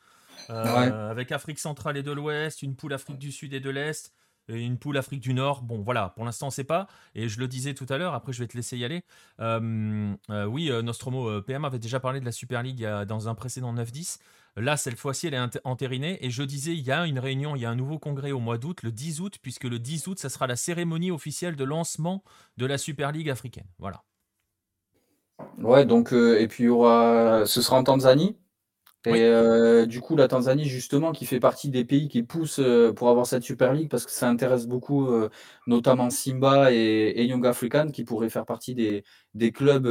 Avec 0.49 1.33
Afrique 1.33 1.59
centrale 1.59 1.97
et 1.97 2.03
de 2.03 2.13
l'Ouest, 2.13 2.61
une 2.61 2.77
poule 2.77 2.93
Afrique 2.93 3.19
du 3.19 3.33
Sud 3.33 3.55
et 3.55 3.61
de 3.61 3.71
l'Est 3.71 4.13
une 4.49 4.79
poule 4.79 4.97
Afrique 4.97 5.21
du 5.21 5.35
Nord. 5.35 5.63
Bon, 5.63 5.83
voilà, 5.83 6.11
pour 6.11 6.25
l'instant, 6.25 6.47
on 6.47 6.49
ne 6.49 6.55
sait 6.55 6.65
pas. 6.65 6.87
Et 7.15 7.29
je 7.29 7.39
le 7.41 7.49
disais 7.49 7.75
tout 7.75 7.87
à 7.89 7.99
l'heure, 7.99 8.15
après, 8.15 8.33
je 8.33 8.41
vais 8.41 8.49
te 8.49 8.57
laisser 8.57 8.77
y 8.77 8.85
aller. 8.85 9.03
Euh, 9.41 10.15
euh, 10.31 10.45
oui, 10.47 10.71
euh, 10.71 10.83
Nostromo 10.83 11.41
PM 11.43 11.65
avait 11.65 11.79
déjà 11.79 12.01
parlé 12.01 12.21
de 12.21 12.25
la 12.25 12.33
Super 12.33 12.63
League 12.63 12.87
dans 13.07 13.29
un 13.29 13.35
précédent 13.35 13.75
9-10. 13.75 14.19
Là, 14.57 14.77
cette 14.77 14.99
fois-ci, 14.99 15.27
elle 15.27 15.35
est 15.35 15.61
entérinée. 15.65 16.25
Et 16.25 16.31
je 16.31 16.43
disais, 16.43 16.73
il 16.73 16.83
y 16.83 16.93
a 16.93 17.07
une 17.07 17.19
réunion, 17.19 17.57
il 17.57 17.63
y 17.63 17.65
a 17.65 17.71
un 17.71 17.77
nouveau 17.77 17.99
congrès 17.99 18.33
au 18.33 18.41
mois 18.41 18.59
d'août, 18.59 18.83
le 18.83 18.93
10 18.93 19.21
août, 19.21 19.39
puisque 19.43 19.65
le 19.65 19.79
10 19.79 20.07
août, 20.07 20.19
ça 20.19 20.29
sera 20.29 20.47
la 20.47 20.57
cérémonie 20.57 21.11
officielle 21.11 21.57
de 21.57 21.65
lancement 21.65 22.23
de 22.57 22.67
la 22.67 22.79
Super 22.79 23.13
League 23.13 23.31
africaine. 23.31 23.67
Voilà. 23.79 24.03
Ouais, 25.59 25.85
donc, 25.85 26.13
et 26.13 26.47
puis 26.47 26.65
il 26.65 26.67
y 26.67 26.71
aura, 26.71 27.45
ce 27.47 27.61
sera 27.61 27.77
en 27.77 27.85
Tanzanie. 27.85 28.37
Et 29.07 29.23
euh, 29.23 29.85
du 29.85 30.01
coup, 30.01 30.17
la 30.17 30.29
Tanzanie, 30.29 30.65
justement, 30.65 31.13
qui 31.13 31.27
fait 31.27 31.41
partie 31.41 31.69
des 31.69 31.85
pays 31.85 32.09
qui 32.09 32.23
poussent 32.23 32.61
euh, 32.61 32.93
pour 32.93 33.11
avoir 33.11 33.27
cette 33.27 33.43
Super 33.43 33.75
League, 33.75 33.91
parce 33.91 34.07
que 34.07 34.11
ça 34.11 34.29
intéresse 34.29 34.67
beaucoup, 34.67 35.09
euh, 35.09 35.29
notamment 35.67 36.09
Simba 36.09 36.73
et, 36.73 37.25
Young 37.27 37.47
African, 37.47 37.89
qui 37.89 38.05
pourraient 38.05 38.31
faire 38.31 38.47
partie 38.47 38.75
des, 38.75 39.05
des 39.35 39.53
clubs 39.53 39.87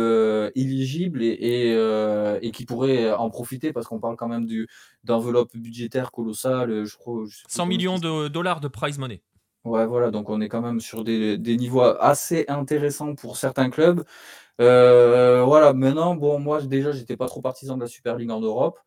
éligibles 0.55 1.21
et, 1.21 1.77
et, 2.41 2.51
qui 2.51 2.65
pourraient 2.65 3.11
en 3.13 3.29
profiter, 3.29 3.71
parce 3.71 3.87
qu'on 3.87 3.99
parle 3.99 4.15
quand 4.15 4.27
même 4.27 4.47
d'enveloppe 5.03 5.55
budgétaire 5.55 6.11
colossale, 6.11 6.85
je 6.85 6.97
crois. 6.97 7.23
100 7.47 7.65
millions 7.67 7.99
de 7.99 8.27
dollars 8.27 8.61
de 8.61 8.67
prize 8.67 8.97
money. 8.97 9.21
Ouais, 9.63 9.85
voilà, 9.85 10.11
donc 10.11 10.29
on 10.29 10.41
est 10.41 10.49
quand 10.49 10.61
même 10.61 10.81
sur 10.81 11.03
des, 11.03 11.37
niveaux 11.37 11.81
assez 11.81 12.45
intéressants 12.47 13.13
pour 13.13 13.37
certains 13.37 13.69
clubs. 13.69 14.03
Voilà, 14.57 15.73
maintenant, 15.73 16.15
bon, 16.15 16.39
moi 16.39 16.61
déjà, 16.63 16.91
j'étais 16.91 17.15
pas 17.17 17.27
trop 17.27 17.41
partisan 17.41 17.75
de 17.75 17.81
la 17.81 17.87
Super 17.87 18.17
League 18.17 18.31
en 18.31 18.39
Europe. 18.39 18.79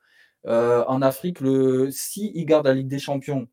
Euh, 0.47 0.85
en 0.87 1.03
Afrique, 1.03 1.41
le, 1.41 1.91
si 1.91 2.33
gardent 2.45 2.67
la 2.67 2.75
Ligue 2.75 2.89
des 2.89 2.99
Champions 2.99 3.49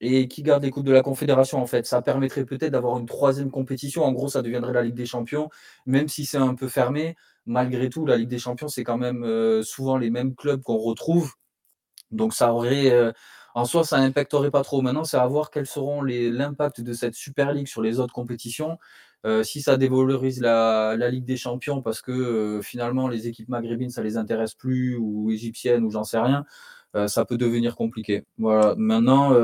et 0.00 0.28
qu'ils 0.28 0.44
gardent 0.44 0.64
les 0.64 0.70
coupes 0.70 0.84
de 0.86 0.92
la 0.92 1.02
Confédération, 1.02 1.58
en 1.60 1.66
fait, 1.66 1.86
ça 1.86 2.02
permettrait 2.02 2.44
peut-être 2.44 2.72
d'avoir 2.72 2.98
une 2.98 3.06
troisième 3.06 3.50
compétition. 3.50 4.04
En 4.04 4.12
gros, 4.12 4.28
ça 4.28 4.42
deviendrait 4.42 4.72
la 4.72 4.82
Ligue 4.82 4.94
des 4.94 5.06
Champions, 5.06 5.48
même 5.86 6.08
si 6.08 6.24
c'est 6.26 6.38
un 6.38 6.54
peu 6.54 6.68
fermé. 6.68 7.16
Malgré 7.46 7.90
tout, 7.90 8.06
la 8.06 8.16
Ligue 8.16 8.28
des 8.28 8.38
Champions, 8.38 8.68
c'est 8.68 8.84
quand 8.84 8.98
même 8.98 9.24
euh, 9.24 9.62
souvent 9.62 9.96
les 9.98 10.10
mêmes 10.10 10.34
clubs 10.34 10.62
qu'on 10.62 10.78
retrouve. 10.78 11.32
Donc 12.10 12.34
ça 12.34 12.52
aurait, 12.52 12.92
en 13.56 13.64
soi, 13.64 13.84
ça 13.84 13.98
n'impacterait 13.98 14.50
pas 14.50 14.62
trop. 14.62 14.82
Maintenant, 14.82 15.04
c'est 15.04 15.16
à 15.16 15.26
voir 15.26 15.50
quels 15.50 15.66
seront 15.66 16.02
l'impact 16.02 16.82
de 16.82 16.92
cette 16.92 17.14
Super 17.14 17.52
League 17.54 17.68
sur 17.68 17.80
les 17.80 18.00
autres 18.00 18.12
compétitions. 18.12 18.78
Euh, 19.26 19.42
si 19.42 19.60
ça 19.60 19.76
dévalorise 19.76 20.40
la, 20.40 20.96
Ligue 21.10 21.24
des 21.24 21.36
Champions 21.36 21.82
parce 21.82 22.00
que 22.00 22.12
euh, 22.12 22.62
finalement 22.62 23.08
les 23.08 23.26
équipes 23.26 23.48
maghrébines 23.48 23.90
ça 23.90 24.02
les 24.02 24.16
intéresse 24.16 24.54
plus 24.54 24.96
ou 24.96 25.30
égyptiennes 25.32 25.84
ou 25.84 25.90
j'en 25.90 26.04
sais 26.04 26.18
rien, 26.20 26.44
euh, 26.94 27.08
ça 27.08 27.24
peut 27.24 27.36
devenir 27.36 27.76
compliqué. 27.76 28.24
Voilà. 28.38 28.74
Maintenant, 28.76 29.34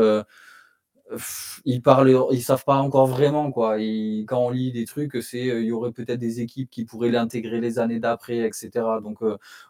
ils 1.66 1.83
parlent, 1.83 2.16
ils 2.31 2.42
savent 2.42 2.64
pas 2.64 2.77
encore 2.77 3.07
vraiment 3.07 3.51
quoi. 3.53 3.77
quand 3.77 4.38
on 4.38 4.51
lit 4.51 4.73
des 4.73 4.85
trucs, 4.87 5.23
c'est 5.23 5.47
il 5.47 5.64
y 5.64 5.73
aurait 5.73 5.92
peut-être 5.92 6.18
des 6.18 6.40
équipes 6.40 6.71
qui 6.71 6.85
pourraient 6.85 7.11
l'intégrer 7.11 7.61
les 7.61 7.79
années 7.79 8.01
d'après, 8.01 8.38
etc. 8.38 8.71
Donc 9.03 9.18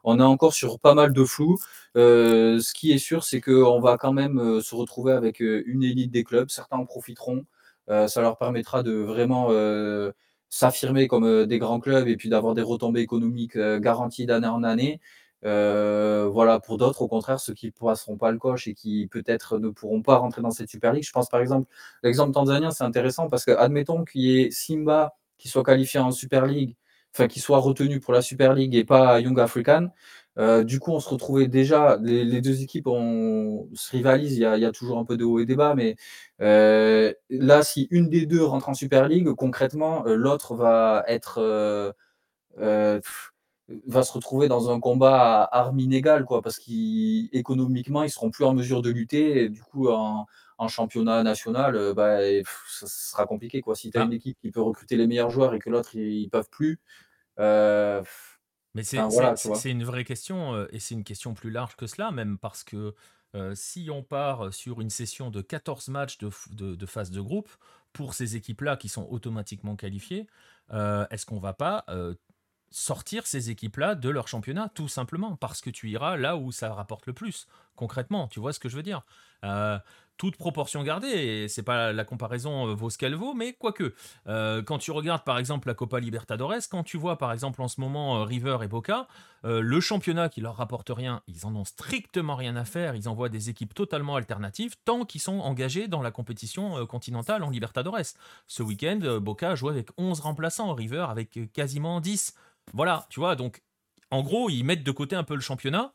on 0.05 0.20
est 0.20 0.22
encore 0.22 0.55
sur 0.55 0.79
pas 0.79 0.94
mal 0.94 1.12
de 1.12 1.25
flou. 1.25 1.59
ce 1.94 2.72
qui 2.75 2.92
est 2.92 2.98
sûr, 2.98 3.25
c'est 3.25 3.40
qu'on 3.40 3.81
va 3.81 3.96
quand 3.98 4.12
même 4.12 4.61
se 4.61 4.75
retrouver 4.75 5.12
avec 5.12 5.40
une 5.40 5.83
élite 5.83 6.12
des 6.12 6.25
clubs. 6.25 6.51
Certains 6.51 6.77
en 6.79 6.87
profiteront. 6.87 7.44
Ça 7.88 8.21
leur 8.21 8.37
permettra 8.38 8.83
de 8.83 8.92
vraiment 8.92 9.51
s'affirmer 10.49 11.09
comme 11.09 11.47
des 11.47 11.59
grands 11.59 11.81
clubs 11.81 12.09
et 12.09 12.16
puis 12.16 12.29
d'avoir 12.29 12.55
des 12.55 12.62
retombées 12.62 13.01
économiques 13.01 13.59
garanties 13.59 14.27
d'année 14.27 14.49
en 14.49 14.62
année. 14.62 15.01
Euh, 15.45 16.29
voilà, 16.33 16.61
pour 16.61 16.79
d'autres, 16.79 17.03
au 17.03 17.09
contraire, 17.09 17.40
ceux 17.40 17.55
qui 17.55 17.66
ne 17.66 17.73
passeront 17.73 18.16
pas 18.16 18.31
le 18.31 18.38
coche 18.38 18.68
et 18.68 18.75
qui 18.75 19.09
peut-être 19.09 19.59
ne 19.59 19.71
pourront 19.71 20.03
pas 20.03 20.16
rentrer 20.16 20.40
dans 20.42 20.51
cette 20.51 20.71
Super 20.71 20.92
League. 20.92 21.05
Je 21.05 21.11
pense 21.12 21.29
par 21.29 21.40
exemple, 21.40 21.68
l'exemple 22.03 22.33
tanzanien, 22.33 22.71
c'est 22.71 22.85
intéressant 22.85 23.29
parce 23.29 23.45
que, 23.45 23.51
admettons 23.53 24.05
qu'il 24.05 24.23
y 24.23 24.40
ait 24.40 24.51
Simba 24.51 25.14
qui 25.38 25.49
soit 25.49 25.64
qualifié 25.64 25.99
en 25.99 26.12
Super 26.12 26.47
League, 26.47 26.77
enfin 27.12 27.27
qui 27.27 27.40
soit 27.40 27.59
retenu 27.59 27.99
pour 28.01 28.12
la 28.12 28.23
Super 28.23 28.55
League 28.55 28.75
et 28.75 28.85
pas 28.85 29.21
Young 29.21 29.38
African. 29.40 29.88
Euh, 30.38 30.64
du 30.64 30.81
coup, 30.81 30.92
on 30.92 31.01
se 31.01 31.09
retrouvait 31.09 31.47
déjà, 31.49 31.99
les, 32.03 32.40
deux 32.40 32.62
équipes 32.62 32.87
on, 32.87 33.68
se 33.75 33.90
rivalisent, 33.90 34.37
il 34.37 34.40
y, 34.40 34.45
a, 34.47 34.73
toujours 34.73 34.99
un 34.99 35.05
peu 35.05 35.16
de 35.16 35.25
haut 35.25 35.40
et 35.40 35.47
de 35.47 35.55
bas, 35.55 35.75
mais 35.75 35.97
euh, 36.40 37.12
là, 37.31 37.62
si 37.62 37.87
une 37.90 38.09
des 38.09 38.27
deux 38.27 38.42
rentre 38.42 38.68
en 38.71 38.75
Super 38.75 39.09
League, 39.09 39.31
concrètement, 39.35 40.05
l'autre 40.07 40.55
va 40.55 41.05
être 41.07 41.92
va 43.87 44.03
se 44.03 44.12
retrouver 44.12 44.49
dans 44.49 44.71
un 44.71 44.81
combat 44.81 45.42
à 45.45 45.59
armes 45.61 45.81
inégales, 45.81 46.25
quoi, 46.25 46.42
parce 46.42 46.59
qu'économiquement, 46.59 48.03
ils 48.03 48.11
seront 48.11 48.31
plus 48.31 48.45
en 48.45 48.55
mesure 48.55 48.83
de 48.83 48.90
lutter. 48.90 49.45
Et 49.45 49.49
du 49.49 49.62
coup, 49.62 49.88
en, 49.88 50.27
championnat 50.68 51.25
national, 51.25 51.75
euh, 51.75 51.92
bah, 51.92 52.18
ça, 52.68 52.87
sera 52.87 53.27
compliqué. 53.27 53.62
Quoi. 53.62 53.75
Si 53.75 53.90
tu 53.90 53.99
as 53.99 54.03
une 54.03 54.12
équipe 54.12 54.38
qui 54.40 54.53
peut 54.53 54.62
recruter 54.62 54.97
les 54.97 55.09
meilleurs 55.09 55.31
joueurs 55.31 55.55
et 55.55 55.59
que 55.59 55.71
l'autre, 55.71 55.97
ils 55.97 56.25
ne 56.25 56.29
peuvent 56.29 56.51
plus. 56.51 56.79
Euh, 57.40 58.01
mais 58.74 58.82
c'est 58.85 59.70
une 59.70 59.85
vraie 59.85 60.04
question, 60.04 60.66
et 60.70 60.78
c'est 60.78 60.94
une 60.94 61.04
question 61.04 61.35
plus 61.35 61.50
large 61.50 61.76
que 61.76 61.87
cela, 61.87 62.11
même 62.11 62.38
parce 62.38 62.64
que 62.64 62.94
si 63.54 63.88
on 63.90 64.02
part 64.02 64.52
sur 64.52 64.80
une 64.80 64.90
session 64.90 65.30
de 65.30 65.40
14 65.40 65.88
matchs 65.88 66.18
de, 66.18 66.30
de, 66.74 66.87
phase 66.87 67.11
de 67.11 67.20
groupe, 67.20 67.48
pour 67.92 68.14
ces 68.14 68.37
équipes-là 68.37 68.76
qui 68.76 68.88
sont 68.88 69.06
automatiquement 69.11 69.76
qualifiées, 69.76 70.26
est-ce 70.70 71.26
qu'on 71.26 71.40
va 71.40 71.52
pas 71.52 71.85
sortir 72.72 73.26
ces 73.26 73.50
équipes-là 73.50 73.94
de 73.94 74.08
leur 74.08 74.28
championnat, 74.28 74.70
tout 74.74 74.88
simplement, 74.88 75.37
parce 75.37 75.61
que 75.61 75.70
tu 75.70 75.90
iras 75.90 76.16
là 76.16 76.37
où 76.37 76.50
ça 76.52 76.72
rapporte 76.72 77.06
le 77.06 77.12
plus, 77.12 77.46
concrètement, 77.76 78.28
tu 78.28 78.40
vois 78.40 78.52
ce 78.52 78.58
que 78.58 78.68
je 78.68 78.76
veux 78.76 78.82
dire? 78.82 79.04
Toute 80.16 80.37
proportion 80.37 80.83
gardée, 80.83 81.09
et 81.09 81.48
c'est 81.48 81.62
pas 81.62 81.92
la 81.92 82.05
comparaison 82.05 82.68
euh, 82.68 82.75
vaut 82.75 82.90
ce 82.90 82.98
qu'elle 82.98 83.14
vaut, 83.14 83.35
mais 83.35 83.53
quoique, 83.55 83.94
euh, 84.29 84.62
quand 84.62 84.79
tu 84.79 84.90
regardes 84.90 85.25
par 85.25 85.38
exemple 85.38 85.68
la 85.68 85.75
Copa 85.75 86.01
Libertadores, 86.01 86.68
quand 86.70 86.85
tu 86.85 86.96
vois 86.96 87.18
par 87.18 87.33
exemple 87.33 87.61
en 87.62 87.68
ce 87.68 87.81
moment 87.81 88.25
River 88.25 88.59
et 88.62 88.68
Boca, 88.68 89.07
le 89.44 89.81
championnat 89.81 90.29
qui 90.29 90.40
leur 90.40 90.55
rapporte 90.55 90.90
rien, 90.90 91.20
ils 91.27 91.46
en 91.46 91.57
ont 91.57 91.64
strictement 91.64 92.37
rien 92.37 92.55
à 92.55 92.64
faire, 92.64 92.94
ils 92.94 93.09
envoient 93.09 93.29
des 93.29 93.51
équipes 93.51 93.75
totalement 93.75 94.14
alternatives 94.14 94.77
tant 94.85 95.05
qu'ils 95.05 95.20
sont 95.20 95.40
engagés 95.40 95.88
dans 95.88 96.01
la 96.01 96.12
compétition 96.12 96.87
continentale 96.87 97.42
en 97.42 97.51
Libertadores. 97.51 98.14
Ce 98.46 98.62
week-end, 98.62 99.18
Boca 99.20 99.51
a 99.51 99.55
joué 99.57 99.72
avec 99.72 99.88
11 99.98 100.20
remplaçants, 100.20 100.72
River 100.75 101.07
avec 101.09 101.53
quasiment 101.53 102.01
10. 102.01 102.35
Voilà, 102.72 103.05
tu 103.11 103.18
vois, 103.18 103.35
donc 103.35 103.62
en 104.12 104.22
gros, 104.22 104.51
ils 104.51 104.62
mettent 104.62 104.85
de 104.85 104.92
côté 104.92 105.16
un 105.16 105.25
peu 105.25 105.35
le 105.35 105.40
championnat 105.40 105.94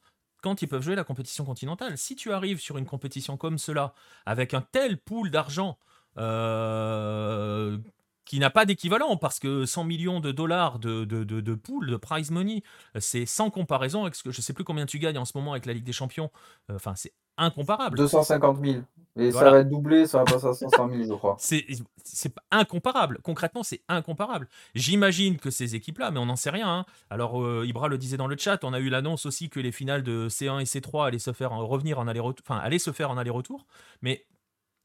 ils 0.56 0.68
peuvent 0.68 0.82
jouer 0.82 0.96
la 0.96 1.04
compétition 1.04 1.46
continentale. 1.46 1.98
Si 1.98 2.16
tu 2.16 2.32
arrives 2.32 2.60
sur 2.60 2.78
une 2.78 2.86
compétition 2.86 3.38
comme 3.38 3.58
cela, 3.58 3.94
avec 4.26 4.54
un 4.54 4.62
tel 4.62 4.98
pool 4.98 5.32
d'argent 5.32 5.78
euh, 6.18 7.78
qui 8.26 8.40
n'a 8.40 8.50
pas 8.50 8.66
d'équivalent, 8.66 9.18
parce 9.18 9.40
que 9.40 9.66
100 9.66 9.84
millions 9.86 10.20
de 10.20 10.32
dollars 10.32 10.80
de, 10.80 11.06
de, 11.06 11.24
de, 11.24 11.56
pool, 11.56 11.88
de 11.88 11.96
prize 11.96 12.32
money, 12.32 12.64
c'est 13.00 13.26
sans 13.26 13.50
comparaison 13.50 14.04
avec 14.04 14.16
ce 14.16 14.24
que 14.24 14.32
je 14.32 14.42
sais 14.42 14.54
plus 14.54 14.64
combien 14.64 14.86
tu 14.86 15.00
gagnes 15.00 15.18
en 15.18 15.26
ce 15.26 15.38
moment 15.38 15.52
avec 15.52 15.66
la 15.66 15.74
Ligue 15.74 15.86
des 15.86 15.94
Champions. 15.94 16.32
Euh, 16.70 16.76
enfin, 16.76 16.94
c'est 16.96 17.14
incomparable. 17.38 17.98
250 17.98 18.60
000. 18.64 18.82
Et 19.18 19.32
ça 19.32 19.50
va 19.50 19.60
être 19.60 19.70
doublé, 19.70 20.06
ça 20.06 20.20
va 20.20 20.26
passer 20.26 20.48
à 20.48 20.54
500 20.54 20.90
000, 20.90 21.04
je 21.04 21.14
crois. 21.14 21.38
C'est 21.40 22.34
incomparable. 22.52 23.20
Concrètement, 23.22 23.64
c'est 23.64 23.82
incomparable. 23.90 24.48
J'imagine 24.76 25.38
que 25.38 25.50
ces 25.50 25.76
équipes-là, 25.76 26.10
mais 26.10 26.20
on 26.20 26.26
n'en 26.26 26.36
sait 26.36 26.50
rien. 26.50 26.70
Hein. 26.70 26.86
Alors, 27.10 27.44
euh, 27.44 27.66
Ibra 27.68 27.90
le 27.90 27.98
disait 27.98 28.18
dans 28.18 28.28
le 28.28 28.38
chat, 28.38 28.64
on 28.64 28.74
a 28.74 28.80
eu 28.80 28.90
l'annonce 28.90 29.26
aussi 29.26 29.50
que 29.50 29.60
les 29.60 29.72
finales 29.72 30.04
de 30.04 30.30
C1 30.30 30.62
et 30.62 30.64
C3 30.64 31.08
allaient 31.08 31.20
se 31.20 31.34
faire 31.34 31.52
en, 31.52 31.66
revenir 31.68 32.00
en 32.00 32.08
aller-retour. 32.08 32.46
Enfin, 32.48 32.60
allaient 32.60 32.80
se 32.80 32.92
faire 32.92 33.12
en 33.12 33.18
aller-retour. 33.18 33.66
Mais 34.02 34.26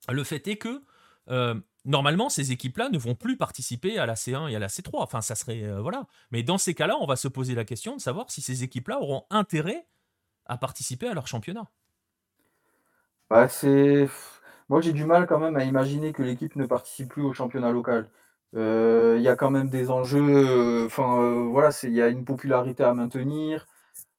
le 0.09 0.25
fait 0.25 0.47
est 0.49 0.57
que. 0.57 0.83
Euh, 1.31 1.55
normalement, 1.85 2.29
ces 2.29 2.51
équipes-là 2.53 2.89
ne 2.91 2.99
vont 2.99 3.15
plus 3.15 3.37
participer 3.37 3.99
à 3.99 4.07
la 4.07 4.15
C1 4.15 4.49
et 4.51 4.57
à 4.57 4.59
la 4.59 4.67
C3. 4.67 4.91
Enfin, 4.95 5.21
ça 5.21 5.35
serait. 5.35 5.63
Euh, 5.63 5.81
voilà. 5.81 6.07
Mais 6.33 6.43
dans 6.43 6.59
ces 6.59 6.75
cas-là, 6.75 6.97
on 7.01 7.07
va 7.07 7.17
se 7.17 7.29
poser 7.29 7.55
la 7.55 7.65
question 7.65 7.97
de 7.97 8.01
savoir 8.01 8.31
si 8.31 8.43
ces 8.43 8.65
équipes-là 8.65 9.01
auront 9.01 9.25
intérêt 9.31 9.87
à 10.47 10.59
participer 10.59 11.07
à 11.09 11.15
leur 11.15 11.29
championnat. 11.29 11.71
Bah, 13.33 13.49
c'est 13.49 14.09
moi, 14.69 14.83
j'ai 14.83 14.93
du 14.93 15.07
mal 15.07 15.27
quand 15.27 15.39
même 15.39 15.57
à 15.57 15.65
imaginer 15.65 16.13
que 16.13 16.23
l'équipe 16.23 16.55
ne 16.55 16.67
participe 16.67 17.09
plus 17.09 17.23
au 17.23 17.33
championnat 17.33 17.73
local. 17.73 18.11
Euh, 18.55 19.15
il 19.17 19.23
y 19.23 19.29
a 19.29 19.37
quand 19.37 19.51
même 19.51 19.71
des 19.71 19.91
enjeux, 19.91 20.21
euh, 20.21 20.85
enfin, 20.85 21.19
euh, 21.23 21.49
voilà, 21.51 21.71
il 21.85 21.95
y 21.95 22.03
a 22.03 22.09
une 22.09 22.27
popularité 22.27 22.85
à 22.85 22.93
maintenir, 22.93 23.67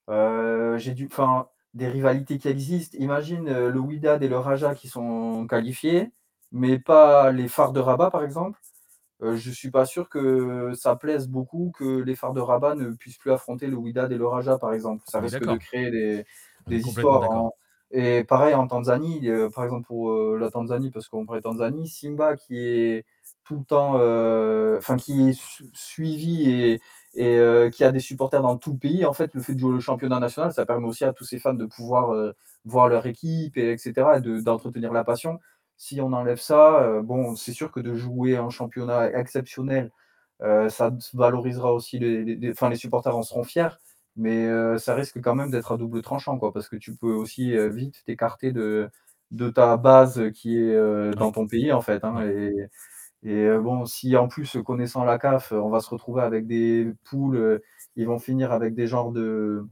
j'ai 0.09 0.93
du 0.93 1.05
enfin, 1.05 1.47
des 1.75 1.87
rivalités 1.87 2.39
qui 2.39 2.47
existent. 2.47 2.97
Imagine, 2.99 3.45
le 3.45 3.79
Wydad 3.79 4.23
et 4.23 4.27
le 4.27 4.39
Raja 4.39 4.73
qui 4.73 4.87
sont 4.87 5.45
qualifiés, 5.47 6.11
mais 6.51 6.79
pas 6.79 7.31
les 7.31 7.47
Phares 7.47 7.71
de 7.71 7.79
Rabat, 7.79 8.09
par 8.09 8.23
exemple. 8.23 8.59
je 9.21 9.51
suis 9.51 9.69
pas 9.69 9.85
sûr 9.85 10.09
que 10.09 10.73
ça 10.73 10.95
plaise 10.95 11.27
beaucoup 11.27 11.71
que 11.77 12.01
les 12.01 12.15
Phares 12.15 12.33
de 12.33 12.41
Rabat 12.41 12.73
ne 12.73 12.89
puissent 12.89 13.19
plus 13.19 13.31
affronter 13.31 13.67
le 13.67 13.75
Wydad 13.75 14.11
et 14.11 14.17
le 14.17 14.25
Raja, 14.25 14.57
par 14.57 14.73
exemple. 14.73 15.03
Ça 15.07 15.19
risque 15.19 15.45
de 15.45 15.55
créer 15.57 15.91
des 15.91 16.25
des 16.65 16.87
histoires 16.87 17.51
et 17.95 18.23
pareil 18.23 18.55
en 18.55 18.67
Tanzanie, 18.67 19.29
euh, 19.29 19.49
par 19.51 19.63
exemple 19.65 19.85
pour 19.85 20.09
euh, 20.11 20.37
la 20.39 20.49
Tanzanie, 20.49 20.89
parce 20.89 21.07
qu'on 21.07 21.27
parlait 21.27 21.43
Tanzanie, 21.43 21.87
Simba 21.87 22.35
qui 22.35 22.57
est 22.57 23.05
tout 23.43 23.59
le 23.59 23.63
temps, 23.65 23.97
euh, 23.99 24.79
enfin 24.79 24.97
qui 24.97 25.29
est 25.29 25.39
suivi 25.73 26.49
et, 26.49 26.81
et 27.15 27.69
qui 27.71 27.83
a 27.83 27.91
des 27.91 27.99
supporters 27.99 28.41
dans 28.41 28.57
tout 28.57 28.71
le 28.73 28.79
pays. 28.79 29.05
En 29.05 29.13
fait, 29.13 29.33
le 29.35 29.41
fait 29.41 29.53
de 29.53 29.59
jouer 29.59 29.73
le 29.73 29.79
championnat 29.79 30.19
national, 30.19 30.51
ça 30.53 30.65
permet 30.65 30.87
aussi 30.87 31.05
à 31.05 31.13
tous 31.13 31.25
ces 31.25 31.37
fans 31.39 31.53
de 31.53 31.65
pouvoir 31.65 32.33
voir 32.65 32.87
leur 32.89 33.05
équipe, 33.05 33.57
et, 33.57 33.71
etc., 33.73 33.93
et 34.17 34.41
d'entretenir 34.41 34.91
la 34.91 35.03
passion. 35.03 35.39
Si 35.77 36.01
on 36.01 36.13
enlève 36.13 36.39
ça, 36.39 37.01
bon, 37.03 37.35
c'est 37.35 37.53
sûr 37.53 37.71
que 37.71 37.79
de 37.79 37.93
jouer 37.93 38.37
un 38.37 38.49
championnat 38.49 39.11
exceptionnel, 39.11 39.91
ça 40.39 40.91
valorisera 41.13 41.73
aussi 41.73 41.99
les, 41.99 42.23
les, 42.23 42.53
les 42.53 42.75
supporters 42.75 43.15
en 43.15 43.21
seront 43.23 43.43
fiers 43.43 43.69
mais 44.15 44.45
euh, 44.47 44.77
ça 44.77 44.95
risque 44.95 45.21
quand 45.21 45.35
même 45.35 45.51
d'être 45.51 45.71
à 45.71 45.77
double 45.77 46.01
tranchant, 46.01 46.37
quoi, 46.37 46.53
parce 46.53 46.69
que 46.69 46.75
tu 46.75 46.95
peux 46.95 47.13
aussi 47.13 47.55
euh, 47.55 47.69
vite 47.69 48.03
t'écarter 48.05 48.51
de, 48.51 48.89
de 49.31 49.49
ta 49.49 49.77
base 49.77 50.31
qui 50.33 50.57
est 50.57 50.75
euh, 50.75 51.11
dans 51.13 51.31
ton 51.31 51.47
pays, 51.47 51.71
en 51.71 51.81
fait. 51.81 52.03
Hein, 52.03 52.21
et, 52.29 52.69
et 53.23 53.57
bon, 53.57 53.85
si 53.85 54.15
en 54.17 54.27
plus, 54.27 54.57
connaissant 54.65 55.03
la 55.03 55.17
CAF, 55.17 55.51
on 55.51 55.69
va 55.69 55.79
se 55.79 55.89
retrouver 55.89 56.21
avec 56.21 56.45
des 56.47 56.93
poules, 57.05 57.61
ils 57.95 58.07
vont 58.07 58.19
finir 58.19 58.51
avec 58.51 58.75
des 58.75 58.87
genres 58.87 59.11
de. 59.11 59.65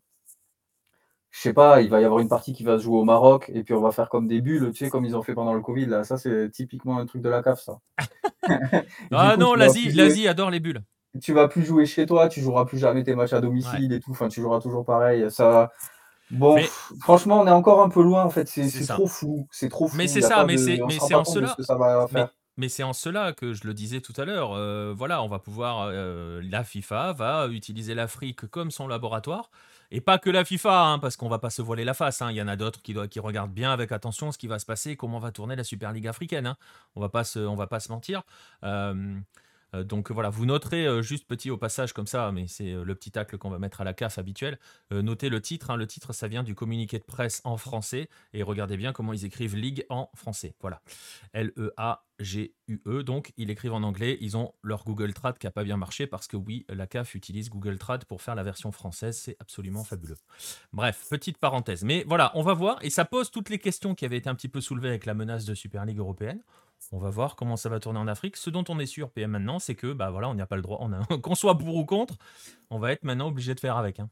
Je 1.31 1.39
sais 1.39 1.53
pas, 1.53 1.81
il 1.81 1.89
va 1.89 2.01
y 2.01 2.03
avoir 2.03 2.19
une 2.19 2.27
partie 2.27 2.51
qui 2.51 2.63
va 2.65 2.77
se 2.77 2.83
jouer 2.83 2.97
au 2.97 3.05
Maroc, 3.05 3.49
et 3.53 3.63
puis 3.63 3.73
on 3.73 3.81
va 3.81 3.91
faire 3.91 4.09
comme 4.09 4.27
des 4.27 4.41
bulles, 4.41 4.71
tu 4.71 4.85
sais, 4.85 4.89
comme 4.89 5.05
ils 5.05 5.15
ont 5.15 5.23
fait 5.23 5.33
pendant 5.33 5.53
le 5.53 5.61
Covid. 5.61 5.85
Là. 5.85 6.03
Ça, 6.03 6.17
c'est 6.17 6.49
typiquement 6.51 6.97
un 6.97 7.05
truc 7.05 7.21
de 7.21 7.29
la 7.29 7.41
CAF, 7.41 7.61
ça. 7.61 7.79
ah 9.11 9.37
non, 9.37 9.53
l'Asie 9.53 10.27
adore 10.27 10.49
les 10.49 10.59
bulles 10.59 10.81
tu 11.19 11.33
vas 11.33 11.47
plus 11.47 11.63
jouer 11.63 11.85
chez 11.85 12.05
toi, 12.05 12.29
tu 12.29 12.41
joueras 12.41 12.65
plus 12.65 12.77
jamais 12.77 13.03
tes 13.03 13.15
matchs 13.15 13.33
à 13.33 13.41
domicile 13.41 13.91
et 13.91 13.99
tout. 13.99 14.11
Enfin, 14.11 14.29
tu 14.29 14.41
joueras 14.41 14.59
toujours 14.59 14.85
pareil. 14.85 15.29
Ça. 15.29 15.71
Bon, 16.29 16.57
franchement, 17.01 17.41
on 17.41 17.47
est 17.47 17.51
encore 17.51 17.81
un 17.81 17.89
peu 17.89 18.01
loin 18.01 18.23
en 18.23 18.29
fait. 18.29 18.47
C'est 18.47 18.87
trop 18.87 19.07
fou. 19.07 19.47
C'est 19.51 19.69
trop 19.69 19.87
fou. 19.87 19.97
Mais 19.97 20.07
c'est 20.07 20.21
ça, 20.21 20.45
mais 20.45 20.57
c'est 20.57 20.81
en 21.13 21.25
cela. 21.25 21.55
ça 21.59 21.75
va 21.75 22.07
faire. 22.07 22.29
mais 22.57 22.69
c'est 22.69 22.83
en 22.83 22.93
cela 22.93 23.33
que 23.33 23.53
je 23.53 23.67
le 23.67 23.73
disais 23.73 24.01
tout 24.01 24.13
à 24.17 24.25
l'heure. 24.25 24.53
euh, 24.53 24.93
voilà, 24.95 25.23
on 25.23 25.27
va 25.27 25.39
pouvoir. 25.39 25.89
euh, 25.91 26.41
la 26.43 26.63
FIFA 26.63 27.13
va 27.13 27.47
utiliser 27.47 27.93
l'Afrique 27.93 28.45
comme 28.47 28.71
son 28.71 28.87
laboratoire. 28.87 29.51
Et 29.93 29.99
pas 29.99 30.17
que 30.17 30.29
la 30.29 30.45
FIFA, 30.45 30.85
hein, 30.85 30.99
parce 30.99 31.17
qu'on 31.17 31.27
va 31.27 31.39
pas 31.39 31.49
se 31.49 31.61
voiler 31.61 31.83
la 31.83 31.93
face. 31.93 32.21
hein. 32.21 32.31
Il 32.31 32.37
y 32.37 32.41
en 32.41 32.47
a 32.47 32.55
d'autres 32.55 32.81
qui, 32.81 32.93
regardent 33.19 33.51
bien 33.51 33.73
avec 33.73 33.91
attention 33.91 34.31
ce 34.31 34.37
qui 34.37 34.47
va 34.47 34.57
se 34.57 34.65
passer, 34.65 34.95
comment 34.95 35.19
va 35.19 35.33
tourner 35.33 35.57
la 35.57 35.65
Super 35.65 35.91
League 35.91 36.07
africaine. 36.07 36.47
hein. 36.47 36.57
On 36.95 37.01
va 37.01 37.09
pas 37.09 37.25
se, 37.25 37.39
on 37.39 37.55
va 37.55 37.67
pas 37.67 37.81
se 37.81 37.91
mentir. 37.91 38.23
Euh, 38.63 39.19
donc 39.83 40.11
voilà, 40.11 40.29
vous 40.29 40.45
noterez 40.45 40.85
euh, 40.85 41.01
juste 41.01 41.27
petit 41.27 41.49
au 41.49 41.57
passage 41.57 41.93
comme 41.93 42.07
ça, 42.07 42.31
mais 42.31 42.47
c'est 42.47 42.73
euh, 42.73 42.83
le 42.83 42.95
petit 42.95 43.11
tacle 43.11 43.37
qu'on 43.37 43.49
va 43.49 43.59
mettre 43.59 43.81
à 43.81 43.83
la 43.83 43.93
CAF 43.93 44.17
habituel. 44.17 44.59
Euh, 44.91 45.01
notez 45.01 45.29
le 45.29 45.41
titre. 45.41 45.71
hein. 45.71 45.77
le 45.77 45.87
titre, 45.87 46.13
ça 46.13 46.27
vient 46.27 46.43
du 46.43 46.55
communiqué 46.55 46.99
de 46.99 47.03
presse 47.03 47.41
en 47.45 47.57
français. 47.57 48.09
Et 48.33 48.43
regardez 48.43 48.77
bien 48.77 48.91
comment 48.93 49.13
ils 49.13 49.25
écrivent 49.25 49.55
Ligue 49.55 49.85
en 49.89 50.09
français. 50.13 50.55
Voilà. 50.59 50.81
L-E-A-G-U-E. 51.33 53.03
Donc, 53.03 53.33
ils 53.37 53.49
écrivent 53.49 53.73
en 53.73 53.83
anglais. 53.83 54.17
Ils 54.21 54.35
ont 54.37 54.53
leur 54.61 54.83
Google 54.83 55.13
Trad 55.13 55.37
qui 55.37 55.47
n'a 55.47 55.51
pas 55.51 55.63
bien 55.63 55.77
marché 55.77 56.07
parce 56.07 56.27
que 56.27 56.37
oui, 56.37 56.65
la 56.69 56.87
CAF 56.87 57.15
utilise 57.15 57.49
Google 57.49 57.77
Trad 57.77 58.05
pour 58.05 58.21
faire 58.21 58.35
la 58.35 58.43
version 58.43 58.71
française. 58.71 59.17
C'est 59.17 59.37
absolument 59.39 59.83
fabuleux. 59.83 60.17
Bref, 60.73 61.07
petite 61.09 61.37
parenthèse. 61.37 61.83
Mais 61.83 62.03
voilà, 62.07 62.31
on 62.35 62.43
va 62.43 62.53
voir. 62.53 62.77
Et 62.81 62.89
ça 62.89 63.05
pose 63.05 63.31
toutes 63.31 63.49
les 63.49 63.59
questions 63.59 63.95
qui 63.95 64.05
avaient 64.05 64.17
été 64.17 64.29
un 64.29 64.35
petit 64.35 64.49
peu 64.49 64.61
soulevées 64.61 64.89
avec 64.89 65.05
la 65.05 65.13
menace 65.13 65.45
de 65.45 65.55
Super 65.55 65.85
League 65.85 65.99
européenne. 65.99 66.41
On 66.91 66.99
va 66.99 67.09
voir 67.09 67.35
comment 67.35 67.57
ça 67.57 67.69
va 67.69 67.79
tourner 67.79 67.99
en 67.99 68.07
Afrique. 68.07 68.37
Ce 68.37 68.49
dont 68.49 68.63
on 68.69 68.77
est 68.79 68.85
sûr, 68.85 69.11
PM, 69.11 69.31
maintenant, 69.31 69.59
c'est 69.59 69.75
que, 69.75 69.93
bah 69.93 70.11
voilà, 70.11 70.29
on 70.29 70.35
n'y 70.35 70.41
a 70.41 70.45
pas 70.45 70.55
le 70.57 70.61
droit. 70.61 70.77
On 70.81 70.91
a- 70.93 71.03
Qu'on 71.21 71.35
soit 71.35 71.57
pour 71.57 71.75
ou 71.75 71.85
contre, 71.85 72.15
on 72.69 72.79
va 72.79 72.91
être 72.93 73.03
maintenant 73.03 73.27
obligé 73.29 73.55
de 73.55 73.59
faire 73.59 73.77
avec. 73.77 73.99
hein. 73.99 74.09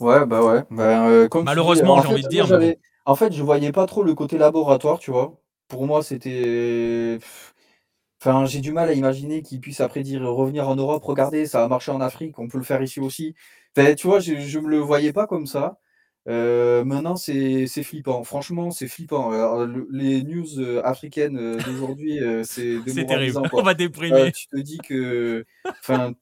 Ouais, 0.00 0.26
bah 0.26 0.42
ouais. 0.44 0.64
Bah, 0.70 1.08
euh, 1.08 1.28
comme 1.28 1.44
Malheureusement, 1.44 1.96
en 1.96 2.02
j'ai 2.02 2.08
envie 2.08 2.22
de 2.24 2.28
dire, 2.28 2.48
mais 2.48 2.78
En 3.04 3.14
fait, 3.16 3.32
je 3.32 3.42
voyais 3.42 3.72
pas 3.72 3.86
trop 3.86 4.02
le 4.02 4.14
côté 4.14 4.38
laboratoire, 4.38 4.98
tu 4.98 5.10
vois. 5.10 5.40
Pour 5.68 5.86
moi, 5.86 6.02
c'était. 6.02 7.18
Enfin, 8.20 8.46
j'ai 8.46 8.60
du 8.60 8.72
mal 8.72 8.88
à 8.88 8.92
imaginer 8.94 9.42
qu'ils 9.42 9.60
puissent 9.60 9.80
après 9.80 10.02
dire 10.02 10.22
revenir 10.22 10.68
en 10.68 10.76
Europe, 10.76 11.02
regardez, 11.04 11.46
ça 11.46 11.64
a 11.64 11.68
marché 11.68 11.90
en 11.90 12.00
Afrique, 12.00 12.38
on 12.38 12.46
peut 12.48 12.58
le 12.58 12.64
faire 12.64 12.80
ici 12.82 13.00
aussi. 13.00 13.34
Enfin, 13.76 13.94
tu 13.94 14.06
vois, 14.06 14.20
je, 14.20 14.36
je 14.36 14.58
me 14.60 14.68
le 14.68 14.78
voyais 14.78 15.12
pas 15.12 15.26
comme 15.26 15.46
ça. 15.46 15.78
Euh, 16.28 16.84
maintenant, 16.84 17.16
c'est 17.16 17.66
c'est 17.66 17.82
flippant. 17.82 18.22
Franchement, 18.24 18.70
c'est 18.70 18.86
flippant. 18.88 19.32
Alors, 19.32 19.66
le- 19.66 19.88
les 19.90 20.22
news 20.22 20.60
euh, 20.60 20.80
africaines 20.84 21.36
euh, 21.36 21.56
d'aujourd'hui, 21.58 22.20
c'est 22.44 22.78
c'est 22.86 23.04
terrible. 23.06 23.38
démoralisant, 23.38 23.42
On 23.44 23.48
quoi. 23.48 23.62
va 23.62 23.74
déprimer. 23.74 24.30
tu 24.32 24.46
te 24.48 24.56
dis 24.58 24.78
que. 24.78 25.44
Enfin, 25.80 26.14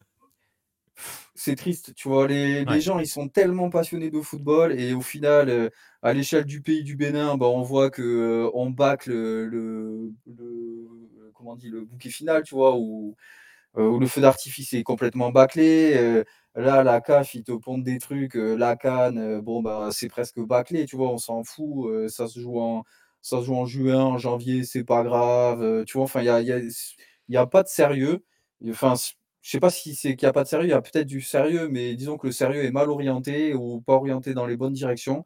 c'est 1.34 1.56
triste, 1.56 1.94
tu 1.94 2.08
vois, 2.08 2.26
les, 2.28 2.64
les 2.64 2.80
gens, 2.80 2.98
ils 2.98 3.06
sont 3.06 3.28
tellement 3.28 3.70
passionnés 3.70 4.10
de 4.10 4.20
football 4.20 4.72
et 4.78 4.92
au 4.94 5.00
final, 5.00 5.70
à 6.02 6.12
l'échelle 6.12 6.44
du 6.44 6.60
pays 6.60 6.82
du 6.82 6.96
Bénin, 6.96 7.36
bah, 7.36 7.46
on 7.46 7.62
voit 7.62 7.90
que 7.90 8.50
on 8.54 8.70
bâcle 8.70 9.10
le, 9.10 9.46
le, 9.46 10.12
le- 10.26 11.30
comment 11.34 11.52
on 11.52 11.56
dit, 11.56 11.70
le 11.70 11.84
bouquet 11.84 12.10
final, 12.10 12.42
tu 12.42 12.54
vois, 12.54 12.76
où, 12.76 13.16
où 13.76 13.98
le 14.00 14.06
feu 14.06 14.20
d'artifice 14.20 14.74
est 14.74 14.82
complètement 14.82 15.30
bâclé. 15.30 16.24
Là, 16.54 16.82
la 16.82 17.00
CAF, 17.00 17.34
ils 17.34 17.44
te 17.44 17.52
pondent 17.52 17.84
des 17.84 17.98
trucs, 17.98 18.36
euh, 18.36 18.56
la 18.56 18.76
canne, 18.76 19.18
euh, 19.18 19.40
bon, 19.40 19.62
bah, 19.62 19.88
c'est 19.92 20.08
presque 20.08 20.40
bâclé, 20.40 20.86
tu 20.86 20.96
vois, 20.96 21.10
on 21.10 21.18
s'en 21.18 21.44
fout, 21.44 21.86
euh, 21.90 22.08
ça 22.08 22.28
se 22.28 22.40
joue 22.40 22.60
en, 22.60 22.84
ça 23.22 23.40
se 23.40 23.46
joue 23.46 23.54
en 23.56 23.66
juin, 23.66 24.02
en 24.02 24.18
janvier, 24.18 24.64
c'est 24.64 24.84
pas 24.84 25.02
grave, 25.04 25.84
tu 25.86 25.94
vois, 25.98 26.04
enfin, 26.04 26.20
il 26.20 26.26
y 26.26 26.28
a, 26.30 26.40
y 26.40 27.36
a, 27.36 27.46
pas 27.46 27.62
de 27.62 27.68
sérieux. 27.68 28.24
Enfin, 28.68 28.94
je 29.42 29.50
sais 29.50 29.60
pas 29.60 29.70
si 29.70 29.94
c'est 29.94 30.16
qu'il 30.16 30.26
n'y 30.26 30.30
a 30.30 30.32
pas 30.32 30.44
de 30.44 30.48
sérieux, 30.48 30.66
il 30.66 30.70
y 30.70 30.72
a 30.72 30.82
peut-être 30.82 31.06
du 31.06 31.20
sérieux, 31.20 31.68
mais 31.68 31.94
disons 31.94 32.18
que 32.18 32.26
le 32.26 32.32
sérieux 32.32 32.64
est 32.64 32.70
mal 32.72 32.90
orienté 32.90 33.54
ou 33.54 33.80
pas 33.80 33.94
orienté 33.94 34.34
dans 34.34 34.46
les 34.46 34.56
bonnes 34.56 34.72
directions. 34.74 35.24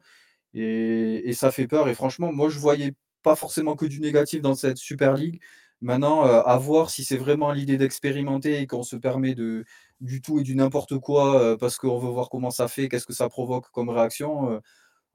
Et, 0.53 1.29
et 1.29 1.33
ça 1.33 1.51
fait 1.51 1.67
peur. 1.67 1.89
Et 1.89 1.95
franchement, 1.95 2.31
moi, 2.31 2.49
je 2.49 2.59
voyais 2.59 2.93
pas 3.23 3.35
forcément 3.35 3.75
que 3.75 3.85
du 3.85 3.99
négatif 3.99 4.41
dans 4.41 4.55
cette 4.55 4.77
Super 4.77 5.15
League. 5.15 5.41
Maintenant, 5.81 6.23
à 6.23 6.57
voir 6.57 6.89
si 6.89 7.03
c'est 7.03 7.17
vraiment 7.17 7.51
l'idée 7.51 7.77
d'expérimenter 7.77 8.61
et 8.61 8.67
qu'on 8.67 8.83
se 8.83 8.95
permet 8.95 9.35
de, 9.35 9.65
du 10.05 10.21
tout 10.21 10.39
et 10.39 10.43
du 10.43 10.55
n'importe 10.55 10.97
quoi 10.99 11.41
euh, 11.41 11.57
parce 11.57 11.77
qu'on 11.77 11.99
veut 11.99 12.09
voir 12.09 12.29
comment 12.29 12.51
ça 12.51 12.67
fait, 12.67 12.87
qu'est-ce 12.87 13.05
que 13.05 13.13
ça 13.13 13.29
provoque 13.29 13.69
comme 13.71 13.89
réaction. 13.89 14.51
euh, 14.53 14.59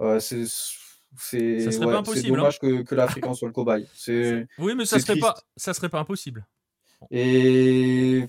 euh, 0.01 0.21
c'est 0.21 0.45
c'est 1.17 1.67
ouais, 1.85 1.95
hein. 1.95 2.03
dommage 2.03 2.61
que, 2.61 2.83
que 2.83 2.95
l'Afrique 2.95 3.27
en 3.27 3.35
soit 3.35 3.49
le 3.49 3.55
cobaye. 3.55 3.89
Oui, 4.59 4.75
mais 4.77 4.85
ça 4.85 4.99
serait 5.01 5.19
pas, 5.19 5.35
ça 5.57 5.75
serait 5.75 5.89
pas 5.89 5.99
impossible. 5.99 6.47
Et 7.11 8.27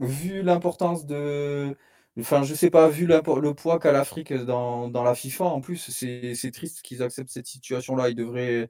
vu 0.00 0.42
l'importance 0.42 1.06
de. 1.06 1.76
Enfin, 2.18 2.42
je 2.42 2.54
sais 2.54 2.70
pas, 2.70 2.88
vu 2.88 3.06
le 3.06 3.54
poids 3.54 3.78
qu'a 3.78 3.92
l'Afrique 3.92 4.32
dans, 4.32 4.88
dans 4.88 5.02
la 5.02 5.14
FIFA, 5.14 5.44
en 5.44 5.60
plus, 5.60 5.76
c'est 5.76 6.34
c'est 6.34 6.50
triste 6.50 6.82
qu'ils 6.82 7.02
acceptent 7.02 7.30
cette 7.30 7.46
situation-là. 7.46 8.08
Ils 8.08 8.14
devraient. 8.14 8.68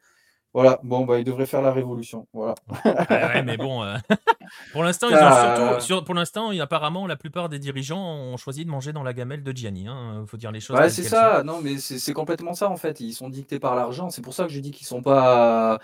Voilà, 0.55 0.79
bon, 0.85 1.05
bah, 1.05 1.19
ils 1.19 1.25
devraient 1.25 1.47
faire 1.47 1.63
la 1.63 1.73
révolution. 1.73 2.29
Voilà. 2.33 2.55
Ouais, 2.85 3.43
mais 3.43 3.57
bon, 3.57 3.83
euh, 3.83 3.97
pour 4.73 4.85
l'instant, 4.85 5.09
ils 5.11 5.15
ont 5.15 5.19
surtout, 5.19 5.75
Ah, 5.77 5.81
sur, 5.81 6.05
pour 6.05 6.15
l'instant, 6.15 6.51
apparemment, 6.61 7.09
la 7.09 7.17
plupart 7.17 7.49
des 7.49 7.59
dirigeants 7.59 8.01
ont 8.01 8.37
choisi 8.37 8.65
de 8.65 8.71
manger 8.71 8.93
dans 8.93 9.03
la 9.03 9.13
gamelle 9.13 9.43
de 9.43 9.51
Gianni. 9.51 9.87
Il 10.21 10.27
faut 10.29 10.37
dire 10.37 10.53
les 10.53 10.61
choses 10.61 10.79
Ouais, 10.79 10.89
c'est 10.91 11.03
sont. 11.03 11.09
ça. 11.11 11.43
Non, 11.43 11.61
mais 11.61 11.79
c'est 11.79 12.13
complètement 12.13 12.55
ça, 12.55 12.71
en 12.71 12.77
fait. 12.77 13.01
Ils 13.01 13.13
sont 13.15 13.29
dictés 13.29 13.59
par 13.59 13.75
l'argent. 13.75 14.11
C'est 14.11 14.23
pour 14.23 14.33
ça 14.33 14.45
que 14.45 14.51
je 14.53 14.61
dis 14.61 14.71
qu'ils 14.71 14.87
sont 14.87 15.03
pas. 15.03 15.81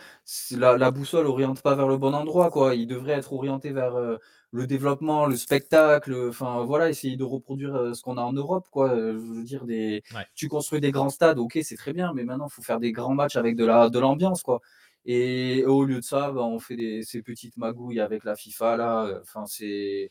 La, 0.52 0.76
la 0.76 0.90
boussole 0.92 1.26
oriente 1.26 1.60
pas 1.62 1.74
vers 1.74 1.88
le 1.88 1.96
bon 1.96 2.14
endroit, 2.14 2.50
quoi. 2.50 2.76
Ils 2.76 2.86
devraient 2.86 3.14
être 3.14 3.32
orientés 3.32 3.72
vers 3.72 3.96
euh, 3.96 4.18
le 4.52 4.66
développement, 4.66 5.26
le 5.26 5.36
spectacle. 5.36 6.14
Enfin, 6.28 6.64
voilà, 6.64 6.88
essayer 6.90 7.16
de 7.16 7.24
reproduire 7.24 7.74
euh, 7.74 7.94
ce 7.94 8.02
qu'on 8.02 8.16
a 8.16 8.22
en 8.22 8.32
Europe, 8.32 8.66
quoi. 8.70 8.90
Euh, 8.90 9.12
Je 9.18 9.32
veux 9.34 9.44
dire, 9.44 9.64
des... 9.64 10.02
Ouais. 10.14 10.26
tu 10.34 10.48
construis 10.48 10.80
des 10.80 10.90
grands 10.90 11.10
stades, 11.10 11.38
ok, 11.38 11.58
c'est 11.62 11.76
très 11.76 11.92
bien, 11.92 12.12
mais 12.14 12.24
maintenant, 12.24 12.48
il 12.48 12.52
faut 12.52 12.62
faire 12.62 12.80
des 12.80 12.92
grands 12.92 13.14
matchs 13.14 13.36
avec 13.36 13.56
de 13.56 13.64
la, 13.64 13.88
de 13.90 13.98
l'ambiance, 13.98 14.42
quoi. 14.42 14.60
Et 15.06 15.64
au 15.64 15.84
lieu 15.84 15.96
de 16.00 16.04
ça, 16.04 16.30
bah, 16.32 16.42
on 16.42 16.58
fait 16.58 16.76
des, 16.76 17.02
ces 17.04 17.22
petites 17.22 17.56
magouilles 17.56 18.00
avec 18.00 18.24
la 18.24 18.36
FIFA, 18.36 18.76
là. 18.76 19.04
euh, 19.06 19.20
Enfin, 19.22 19.44
c'est. 19.46 20.10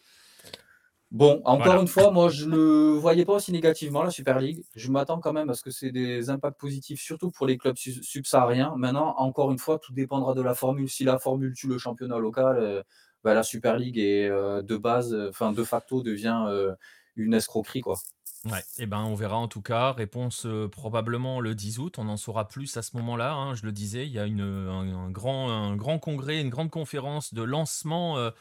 Bon, 1.11 1.41
encore 1.43 1.65
Voilà. 1.65 1.81
une 1.81 1.87
fois, 1.87 2.11
moi 2.11 2.29
je 2.29 2.45
ne 2.45 2.91
voyais 2.91 3.25
pas 3.25 3.33
aussi 3.33 3.51
négativement 3.51 4.03
la 4.03 4.11
Super 4.11 4.39
League. 4.39 4.63
Je 4.75 4.91
m'attends 4.91 5.19
quand 5.19 5.33
même 5.33 5.49
à 5.49 5.55
ce 5.55 5.63
que 5.63 5.71
c'est 5.71 5.91
des 5.91 6.29
impacts 6.29 6.59
positifs, 6.59 7.01
surtout 7.01 7.31
pour 7.31 7.47
les 7.47 7.57
clubs 7.57 7.77
su- 7.77 8.03
subsahariens. 8.03 8.75
Maintenant, 8.77 9.15
encore 9.17 9.51
une 9.51 9.57
fois, 9.57 9.79
tout 9.79 9.91
dépendra 9.91 10.35
de 10.35 10.43
la 10.43 10.53
formule. 10.53 10.87
Si 10.87 11.03
la 11.05 11.17
formule 11.17 11.53
tue 11.55 11.65
le 11.67 11.79
championnat 11.79 12.19
local, 12.19 12.57
euh, 12.59 12.83
bah, 13.23 13.33
la 13.33 13.43
Super 13.43 13.77
League 13.77 13.97
est 13.97 14.27
euh, 14.29 14.61
de 14.61 14.77
base, 14.77 15.13
euh, 15.13 15.29
enfin 15.29 15.51
de 15.51 15.63
facto, 15.63 16.01
devient 16.03 16.45
euh, 16.47 16.73
une 17.15 17.33
escroquerie, 17.33 17.81
quoi. 17.81 17.97
Ouais, 18.45 18.63
et 18.77 18.85
ben 18.85 19.01
on 19.03 19.15
verra 19.15 19.35
en 19.35 19.49
tout 19.49 19.61
cas. 19.61 19.91
Réponse 19.91 20.47
probablement 20.71 21.41
le 21.41 21.55
10 21.55 21.79
août. 21.79 21.95
On 21.97 22.07
en 22.07 22.15
saura 22.15 22.47
plus 22.47 22.77
à 22.77 22.81
ce 22.81 22.95
moment-là. 22.95 23.33
hein, 23.33 23.53
je 23.53 23.65
le 23.65 23.73
disais, 23.73 24.05
il 24.05 24.13
y 24.13 24.19
a 24.19 24.25
une, 24.25 24.39
un, 24.39 25.11
grand, 25.11 25.49
un 25.49 25.75
grand 25.75 25.99
congrès, 25.99 26.39
une 26.39 26.49
grande 26.49 26.69
conférence 26.69 27.33
de 27.33 27.43
lancement 27.43 28.31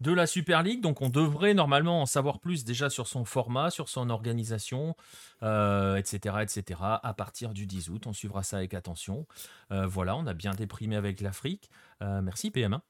de 0.00 0.12
la 0.12 0.26
Super 0.26 0.62
League. 0.62 0.80
Donc 0.82 1.00
on 1.02 1.08
devrait 1.08 1.54
normalement 1.54 2.02
en 2.02 2.06
savoir 2.06 2.38
plus 2.40 2.64
déjà 2.64 2.90
sur 2.90 3.06
son 3.06 3.24
format, 3.24 3.70
sur 3.70 3.88
son 3.88 4.10
organisation, 4.10 4.94
euh, 5.42 5.96
etc., 5.96 6.36
etc. 6.42 6.80
À 7.02 7.14
partir 7.16 7.50
du 7.52 7.66
10 7.66 7.90
août, 7.90 8.06
on 8.06 8.12
suivra 8.12 8.42
ça 8.42 8.58
avec 8.58 8.74
attention. 8.74 9.26
Euh, 9.72 9.86
voilà, 9.86 10.16
on 10.16 10.26
a 10.26 10.34
bien 10.34 10.52
déprimé 10.52 10.96
avec 10.96 11.20
l'Afrique. 11.20 11.70
Euh, 12.02 12.20
merci 12.20 12.50
PM1. 12.50 12.80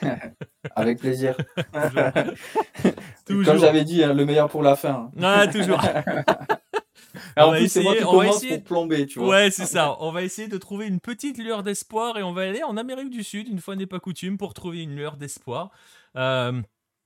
Avec 0.76 1.00
plaisir. 1.00 1.34
Toujours. 3.26 3.52
Comme 3.54 3.60
j'avais 3.60 3.84
dit, 3.84 4.02
hein, 4.04 4.12
le 4.14 4.24
meilleur 4.24 4.48
pour 4.48 4.62
la 4.62 4.76
fin. 4.76 5.10
Ah, 5.20 5.46
toujours. 5.48 5.80
On 7.36 7.50
va 7.50 7.58
plus, 7.58 7.68
c'est 7.68 7.82
moi 7.82 7.92
essayer- 7.92 7.98
qui 7.98 8.04
on 8.04 8.16
va 8.16 8.24
commence 8.24 8.36
essayer- 8.36 8.58
pour 8.58 8.64
plomber, 8.64 9.06
tu 9.06 9.18
vois. 9.18 9.28
Ouais, 9.28 9.50
c'est 9.50 9.66
ça. 9.66 9.96
On 10.00 10.10
va 10.12 10.22
essayer 10.22 10.48
de 10.48 10.58
trouver 10.58 10.86
une 10.86 11.00
petite 11.00 11.38
lueur 11.38 11.62
d'espoir 11.62 12.18
et 12.18 12.22
on 12.22 12.32
va 12.32 12.42
aller 12.42 12.62
en 12.62 12.76
Amérique 12.76 13.10
du 13.10 13.22
Sud, 13.24 13.48
une 13.48 13.60
fois 13.60 13.76
n'est 13.76 13.86
pas 13.86 14.00
coutume, 14.00 14.36
pour 14.38 14.52
trouver 14.54 14.82
une 14.82 14.94
lueur 14.96 15.16
d'espoir. 15.16 15.70
Euh, 16.16 16.62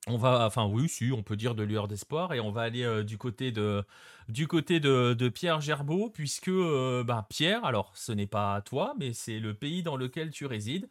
on 0.06 0.16
va, 0.16 0.46
enfin 0.46 0.66
oui, 0.66 0.88
si, 0.88 1.12
on 1.12 1.22
peut 1.22 1.36
dire 1.36 1.54
de 1.54 1.62
lueur 1.62 1.88
d'espoir 1.88 2.32
et 2.32 2.40
on 2.40 2.50
va 2.50 2.62
aller 2.62 2.82
euh, 2.84 3.04
du 3.04 3.18
côté 3.18 3.52
de, 3.52 3.84
du 4.28 4.46
côté 4.46 4.80
de, 4.80 5.28
Pierre 5.28 5.60
Gerbeau, 5.60 6.10
puisque 6.10 6.48
euh, 6.48 7.04
ben, 7.04 7.26
Pierre, 7.28 7.64
alors 7.64 7.92
ce 7.94 8.12
n'est 8.12 8.26
pas 8.26 8.60
toi, 8.62 8.94
mais 8.98 9.12
c'est 9.12 9.38
le 9.38 9.54
pays 9.54 9.82
dans 9.82 9.96
lequel 9.96 10.30
tu 10.30 10.46
résides, 10.46 10.88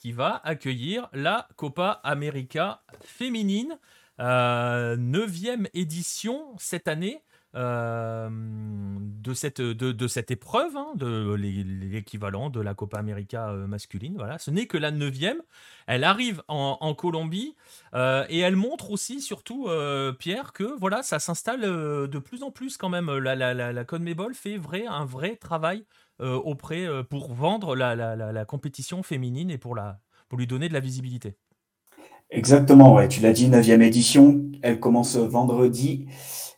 qui 0.00 0.12
va 0.12 0.40
accueillir 0.44 1.08
la 1.12 1.46
Copa 1.56 2.00
América 2.02 2.80
féminine, 3.02 3.78
neuvième 4.18 5.68
édition 5.74 6.56
cette 6.58 6.88
année 6.88 7.22
euh, 7.54 8.28
de, 8.30 9.34
cette, 9.34 9.60
de, 9.60 9.92
de 9.92 10.06
cette 10.08 10.30
épreuve, 10.30 10.76
hein, 10.76 10.92
de 10.94 11.34
l'é- 11.34 11.64
l'équivalent 11.64 12.50
de 12.50 12.60
la 12.60 12.74
Copa 12.74 12.98
América 12.98 13.50
euh, 13.50 13.66
masculine. 13.66 14.16
Voilà. 14.16 14.38
Ce 14.38 14.50
n'est 14.50 14.66
que 14.66 14.78
la 14.78 14.90
neuvième. 14.90 15.40
Elle 15.86 16.04
arrive 16.04 16.42
en, 16.48 16.76
en 16.80 16.94
Colombie 16.94 17.56
euh, 17.94 18.26
et 18.28 18.38
elle 18.40 18.56
montre 18.56 18.90
aussi, 18.90 19.20
surtout, 19.20 19.68
Pierre, 20.18 20.52
que 20.52 20.78
voilà, 20.78 21.02
ça 21.02 21.18
s'installe 21.18 21.62
de 21.62 22.18
plus 22.18 22.42
en 22.42 22.50
plus 22.50 22.76
quand 22.76 22.90
même. 22.90 23.10
La, 23.18 23.34
la, 23.34 23.54
la, 23.54 23.72
la 23.72 23.84
CONMEBOL 23.84 24.34
fait 24.34 24.58
vrai, 24.58 24.86
un 24.86 25.04
vrai 25.04 25.36
travail 25.36 25.86
auprès 26.20 26.86
pour 27.04 27.32
vendre 27.32 27.74
la, 27.74 27.94
la 27.96 28.44
compétition 28.44 29.02
féminine 29.02 29.50
et 29.50 29.58
pour, 29.58 29.74
la, 29.74 30.00
pour 30.28 30.38
lui 30.38 30.46
donner 30.46 30.68
de 30.68 30.74
la 30.74 30.80
visibilité. 30.80 31.36
Exactement, 32.30 32.94
ouais, 32.94 33.08
tu 33.08 33.20
l'as 33.20 33.32
dit, 33.32 33.48
9e 33.48 33.80
édition. 33.82 34.42
Elle 34.62 34.80
commence 34.80 35.16
vendredi 35.16 36.06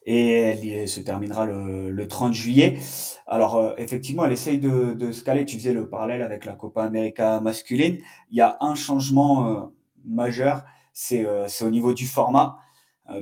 et 0.04 0.30
elle 0.32 0.88
se 0.88 1.00
terminera 1.00 1.46
le, 1.46 1.90
le 1.90 2.08
30 2.08 2.34
juillet. 2.34 2.78
Alors, 3.26 3.56
euh, 3.56 3.74
effectivement, 3.78 4.24
elle 4.24 4.32
essaye 4.32 4.58
de, 4.58 4.94
de 4.94 5.12
se 5.12 5.22
caler. 5.22 5.44
Tu 5.44 5.56
faisais 5.56 5.72
le 5.72 5.88
parallèle 5.88 6.22
avec 6.22 6.44
la 6.44 6.54
Copa 6.54 6.82
América 6.84 7.40
masculine. 7.40 7.98
Il 8.30 8.36
y 8.38 8.40
a 8.40 8.56
un 8.60 8.74
changement 8.74 9.46
euh, 9.46 9.60
majeur, 10.04 10.64
c'est 10.92 11.24
au 11.62 11.70
niveau 11.70 11.94
du 11.94 12.06
format, 12.06 12.58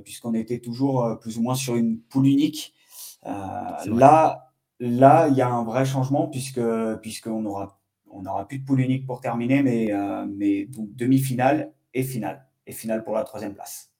puisqu'on 0.05 0.35
était 0.35 0.59
toujours 0.59 1.19
plus 1.21 1.39
ou 1.39 1.43
moins 1.43 1.55
sur 1.55 1.77
une 1.77 2.01
poule 2.01 2.27
unique. 2.27 2.75
là, 3.25 4.53
là, 4.81 5.29
il 5.29 5.37
y 5.37 5.43
a 5.43 5.49
un 5.49 5.65
vrai 5.65 5.85
changement, 5.85 6.29
puisque 6.29 6.61
puisqu'on 7.03 7.45
aura 7.45 7.79
on 8.11 8.23
n'aura 8.23 8.49
plus 8.49 8.59
de 8.59 8.65
poule 8.65 8.81
unique 8.81 9.07
pour 9.07 9.21
terminer, 9.21 9.63
mais, 9.63 9.91
mais 10.29 10.65
donc 10.67 10.89
demi-finale 10.97 11.73
et 11.95 12.03
finale. 12.03 12.47
Et 12.67 12.73
finale 12.73 13.05
pour 13.05 13.15
la 13.15 13.25
troisième 13.25 13.55
place. 13.55 13.93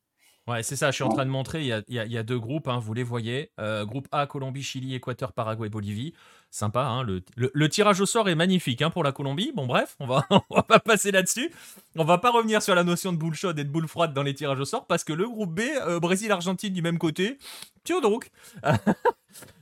Ouais, 0.49 0.63
c'est 0.63 0.77
ça, 0.77 0.91
je 0.91 0.95
suis 0.95 1.05
en 1.05 1.11
train 1.11 1.27
de 1.27 1.31
montrer, 1.31 1.61
il 1.61 1.67
y 1.67 1.73
a, 1.75 1.83
il 1.89 2.13
y 2.13 2.17
a, 2.17 2.23
deux 2.23 2.39
groupes, 2.39 2.69
hein, 2.69 2.79
vous 2.79 2.95
les 2.95 3.03
voyez. 3.03 3.51
Euh, 3.61 3.85
groupe 3.85 4.09
A, 4.13 4.27
Colombie, 4.27 4.63
Chili, 4.63 4.95
Équateur, 4.95 5.35
Paraguay, 5.35 5.69
Bolivie. 5.69 6.15
Sympa, 6.51 6.85
hein, 6.85 7.03
le, 7.03 7.23
le, 7.37 7.69
tirage 7.69 8.01
au 8.01 8.07
sort 8.07 8.31
est 8.31 8.35
magnifique 8.35 8.81
hein, 8.81 8.89
pour 8.89 9.05
la 9.05 9.13
Colombie. 9.13 9.53
Bon 9.55 9.67
bref, 9.67 9.95
on 10.01 10.07
va, 10.07 10.25
on 10.31 10.55
va 10.55 10.63
pas 10.63 10.79
passer 10.79 11.11
là-dessus. 11.11 11.53
On 11.97 12.05
va 12.05 12.17
pas 12.17 12.31
revenir 12.31 12.63
sur 12.63 12.75
la 12.75 12.83
notion 12.83 13.13
de 13.13 13.19
boule 13.19 13.35
chaude 13.35 13.59
et 13.59 13.65
de 13.65 13.69
boule 13.69 13.87
froide 13.87 14.15
dans 14.15 14.23
les 14.23 14.33
tirages 14.33 14.59
au 14.59 14.65
sort, 14.65 14.87
parce 14.87 15.05
que 15.05 15.13
le 15.13 15.29
groupe 15.29 15.55
B, 15.55 15.61
euh, 15.87 16.01
Brésil-Argentine 16.01 16.73
du 16.73 16.81
même 16.81 16.97
côté, 16.97 17.37
tiens 17.85 18.01
donc 18.01 18.31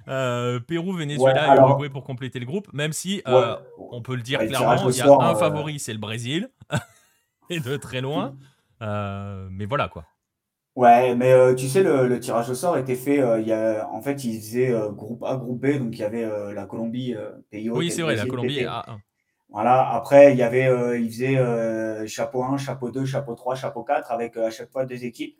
euh, 0.07 0.61
Pérou, 0.61 0.93
Venezuela 0.93 1.57
et 1.57 1.59
Uruguay 1.59 1.89
pour 1.89 2.05
compléter 2.05 2.39
le 2.39 2.47
groupe, 2.47 2.73
même 2.73 2.93
si, 2.93 3.25
on 3.27 4.03
peut 4.03 4.15
le 4.15 4.23
dire 4.23 4.39
clairement, 4.39 4.89
il 4.89 4.97
y 4.97 5.01
a 5.01 5.11
un 5.11 5.35
favori, 5.35 5.81
c'est 5.81 5.93
le 5.93 5.99
Brésil, 5.99 6.51
et 7.51 7.61
de 7.61 7.77
très 7.77 8.01
loin. 8.01 8.37
mais 8.81 9.67
voilà 9.67 9.89
quoi. 9.89 10.05
Ouais, 10.77 11.15
mais 11.15 11.33
euh, 11.33 11.55
tu 11.55 11.69
sais, 11.69 11.83
le, 11.83 12.21
tirage 12.21 12.51
au 12.51 12.55
sort 12.55 12.77
était 12.77 12.97
fait. 12.97 13.19
Euh, 13.19 13.41
y 13.41 13.51
a, 13.51 13.89
en 13.91 14.03
fait, 14.03 14.25
ils 14.25 14.39
faisaient 14.39 14.71
euh, 14.71 14.91
groupe 14.91 15.25
A, 15.25 15.37
groupe 15.37 15.59
B, 15.59 15.79
donc 15.79 15.95
il 15.95 16.01
y 16.01 16.05
avait 16.05 16.29
la 16.53 16.67
Colombie, 16.67 17.15
pays 17.51 17.71
Oui, 17.71 17.91
c'est 17.91 18.03
vrai, 18.03 18.15
la 18.15 18.27
Colombie 18.27 18.59
est 18.59 18.67
A1. 18.67 18.99
Voilà, 19.49 19.91
après, 19.95 20.33
il 20.33 20.39
y 20.39 20.43
avait, 20.43 21.01
ils 21.01 21.11
faisaient 21.11 22.07
chapeau 22.07 22.45
1, 22.45 22.59
chapeau 22.59 22.91
2, 22.91 23.07
chapeau 23.07 23.35
3, 23.35 23.55
chapeau 23.55 23.85
4, 23.85 24.13
avec 24.13 24.37
à 24.37 24.51
chaque 24.51 24.71
fois 24.71 24.85
deux 24.85 25.03
équipes. 25.03 25.39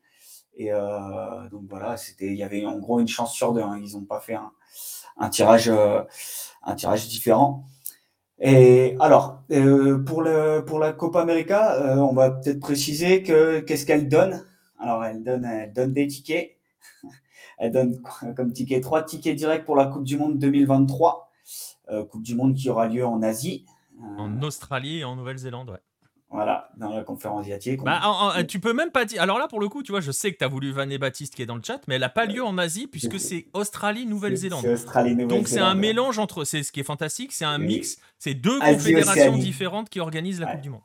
Et 0.57 0.71
donc 1.51 1.65
voilà, 1.69 1.99
c'était, 1.99 2.29
il 2.29 2.37
y 2.37 2.43
avait 2.43 2.65
en 2.65 2.79
gros 2.79 2.99
une 2.99 3.09
chance 3.09 3.35
sur 3.35 3.53
deux. 3.53 3.61
Hein. 3.61 3.79
Ils 3.83 3.93
n'ont 3.93 4.07
pas 4.07 4.21
fait 4.21 4.39
un, 5.19 5.29
tirage, 5.29 5.71
un 6.63 6.75
tirage 6.77 7.09
différent. 7.09 7.67
Et 8.39 8.97
alors, 9.01 9.43
pour, 10.05 10.23
le, 10.23 10.61
pour 10.61 10.79
la 10.79 10.93
Copa 10.93 11.23
América, 11.23 11.97
on 11.97 12.13
va 12.13 12.31
peut-être 12.31 12.61
préciser 12.61 13.23
que 13.23 13.61
qu'est-ce 13.61 13.87
qu'elle 13.87 14.09
donne? 14.09 14.45
Alors, 14.79 15.05
elle 15.05 15.23
donne, 15.23 15.45
elle 15.45 15.73
donne 15.73 15.93
des 15.93 16.07
tickets. 16.07 16.57
Elle 17.59 17.73
donne 17.73 18.03
comme 18.37 18.53
ticket? 18.53 18.83
Trois 18.83 19.03
tickets 19.03 19.35
directs 19.35 19.65
pour 19.65 19.77
la 19.77 19.87
Coupe 19.87 20.05
du 20.05 20.19
Monde 20.19 20.39
2023. 20.39 21.27
Euh, 21.89 22.05
coupe 22.05 22.23
du 22.23 22.35
Monde 22.35 22.55
qui 22.55 22.69
aura 22.69 22.87
lieu 22.87 23.07
en 23.07 23.23
Asie. 23.23 23.65
Euh, 24.01 24.19
en 24.19 24.43
Australie 24.43 24.99
et 24.99 25.05
en 25.05 25.17
Nouvelle-Zélande, 25.17 25.71
ouais. 25.71 25.81
Voilà, 26.37 26.69
dans 26.77 26.95
la 26.95 27.03
conférence 27.03 27.47
asiatique. 27.47 27.83
Bah, 27.83 28.35
tu 28.47 28.61
peux 28.61 28.75
même 28.75 28.91
pas 28.91 29.07
dire. 29.07 29.23
Alors 29.23 29.39
là, 29.39 29.49
pour 29.49 29.59
le 29.59 29.71
coup, 29.71 29.83
tu 29.83 29.93
vois, 29.93 30.03
je 30.03 30.13
sais 30.13 30.35
que 30.35 30.37
tu 30.37 30.45
as 30.45 30.49
voulu 30.49 30.71
Vané 30.71 30.99
Baptiste 30.99 31.35
qui 31.35 31.41
est 31.41 31.47
dans 31.47 31.55
le 31.55 31.63
chat, 31.65 31.81
mais 31.89 31.95
elle 31.95 32.03
n'a 32.03 32.11
pas 32.11 32.27
lieu 32.27 32.45
en 32.45 32.59
Asie 32.59 32.87
puisque 32.87 33.19
c'est 33.27 33.47
Australie, 33.55 34.05
Nouvelle-Zélande. 34.05 34.63
Donc 35.29 35.49
c'est 35.49 35.61
un 35.61 35.75
mélange 35.75 36.19
entre. 36.19 36.45
C'est 36.45 36.63
ce 36.63 36.73
qui 36.73 36.81
est 36.81 36.85
fantastique, 36.85 37.33
c'est 37.33 37.47
un 37.47 37.57
mix. 37.57 37.97
C'est 38.19 38.35
deux 38.35 38.61
confédérations 38.61 39.39
différentes 39.39 39.89
qui 39.89 39.99
organisent 39.99 40.41
la 40.41 40.53
Coupe 40.53 40.61
du 40.61 40.69
Monde. 40.69 40.83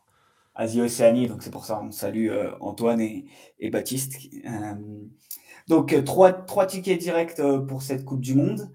Asie-Océanie, 0.56 1.28
donc 1.28 1.43
c'est 1.43 1.52
pour 1.52 1.66
ça 1.66 1.82
on 1.84 1.91
salue 1.91 2.30
euh, 2.30 2.52
Antoine 2.62 3.02
et, 3.02 3.70
Baptiste. 3.70 4.18
Euh, 4.45 4.74
donc 5.68 5.91
euh, 5.91 6.02
trois, 6.02 6.32
trois 6.32 6.66
tickets 6.66 6.99
directs 6.99 7.41
pour 7.68 7.82
cette 7.82 8.06
Coupe 8.06 8.22
du 8.22 8.36
Monde. 8.36 8.72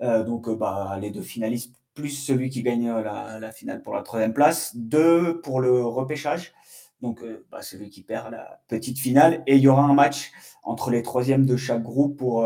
donc 0.00 0.48
bah, 0.58 0.96
les 0.98 1.10
deux 1.10 1.22
finalistes 1.22 1.74
plus 1.94 2.10
celui 2.10 2.50
qui 2.50 2.62
gagne 2.62 2.90
la, 2.90 3.52
finale 3.52 3.82
pour 3.82 3.94
la 3.94 4.02
troisième 4.02 4.34
place. 4.34 4.76
Deux 4.76 5.40
pour 5.40 5.60
le 5.60 5.84
repêchage. 5.84 6.52
Donc 7.00 7.22
bah, 7.50 7.62
celui 7.62 7.90
qui 7.90 8.02
perd 8.02 8.32
la 8.32 8.60
petite 8.68 8.98
finale. 8.98 9.42
Et 9.46 9.56
il 9.56 9.62
y 9.62 9.68
aura 9.68 9.84
un 9.84 9.94
match 9.94 10.32
entre 10.62 10.90
les 10.90 11.02
troisièmes 11.02 11.46
de 11.46 11.56
chaque 11.56 11.82
groupe 11.82 12.18
pour, 12.18 12.42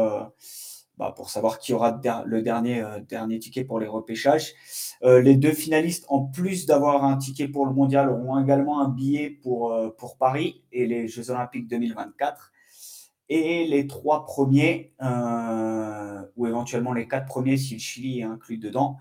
bah, 0.98 1.12
pour 1.16 1.30
savoir 1.30 1.58
qui 1.58 1.72
aura 1.72 2.00
le 2.24 2.42
dernier, 2.42 2.84
dernier 3.08 3.38
ticket 3.38 3.64
pour 3.64 3.80
les 3.80 3.86
repêchages. 3.86 4.54
Euh, 5.04 5.20
les 5.20 5.36
deux 5.36 5.52
finalistes, 5.52 6.04
en 6.08 6.24
plus 6.24 6.66
d'avoir 6.66 7.04
un 7.04 7.16
ticket 7.16 7.48
pour 7.48 7.66
le 7.66 7.72
mondial, 7.72 8.10
auront 8.10 8.40
également 8.42 8.80
un 8.80 8.88
billet 8.88 9.30
pour, 9.30 9.72
euh, 9.72 9.90
pour 9.90 10.16
Paris 10.16 10.64
et 10.72 10.86
les 10.86 11.06
Jeux 11.06 11.30
Olympiques 11.30 11.68
2024. 11.68 12.52
Et 13.28 13.66
les 13.66 13.86
trois 13.86 14.24
premiers, 14.24 14.94
euh, 15.02 16.22
ou 16.36 16.46
éventuellement 16.46 16.92
les 16.92 17.06
quatre 17.06 17.26
premiers, 17.26 17.56
si 17.56 17.74
le 17.74 17.80
Chili 17.80 18.20
est 18.20 18.24
inclus 18.24 18.58
dedans, 18.58 18.96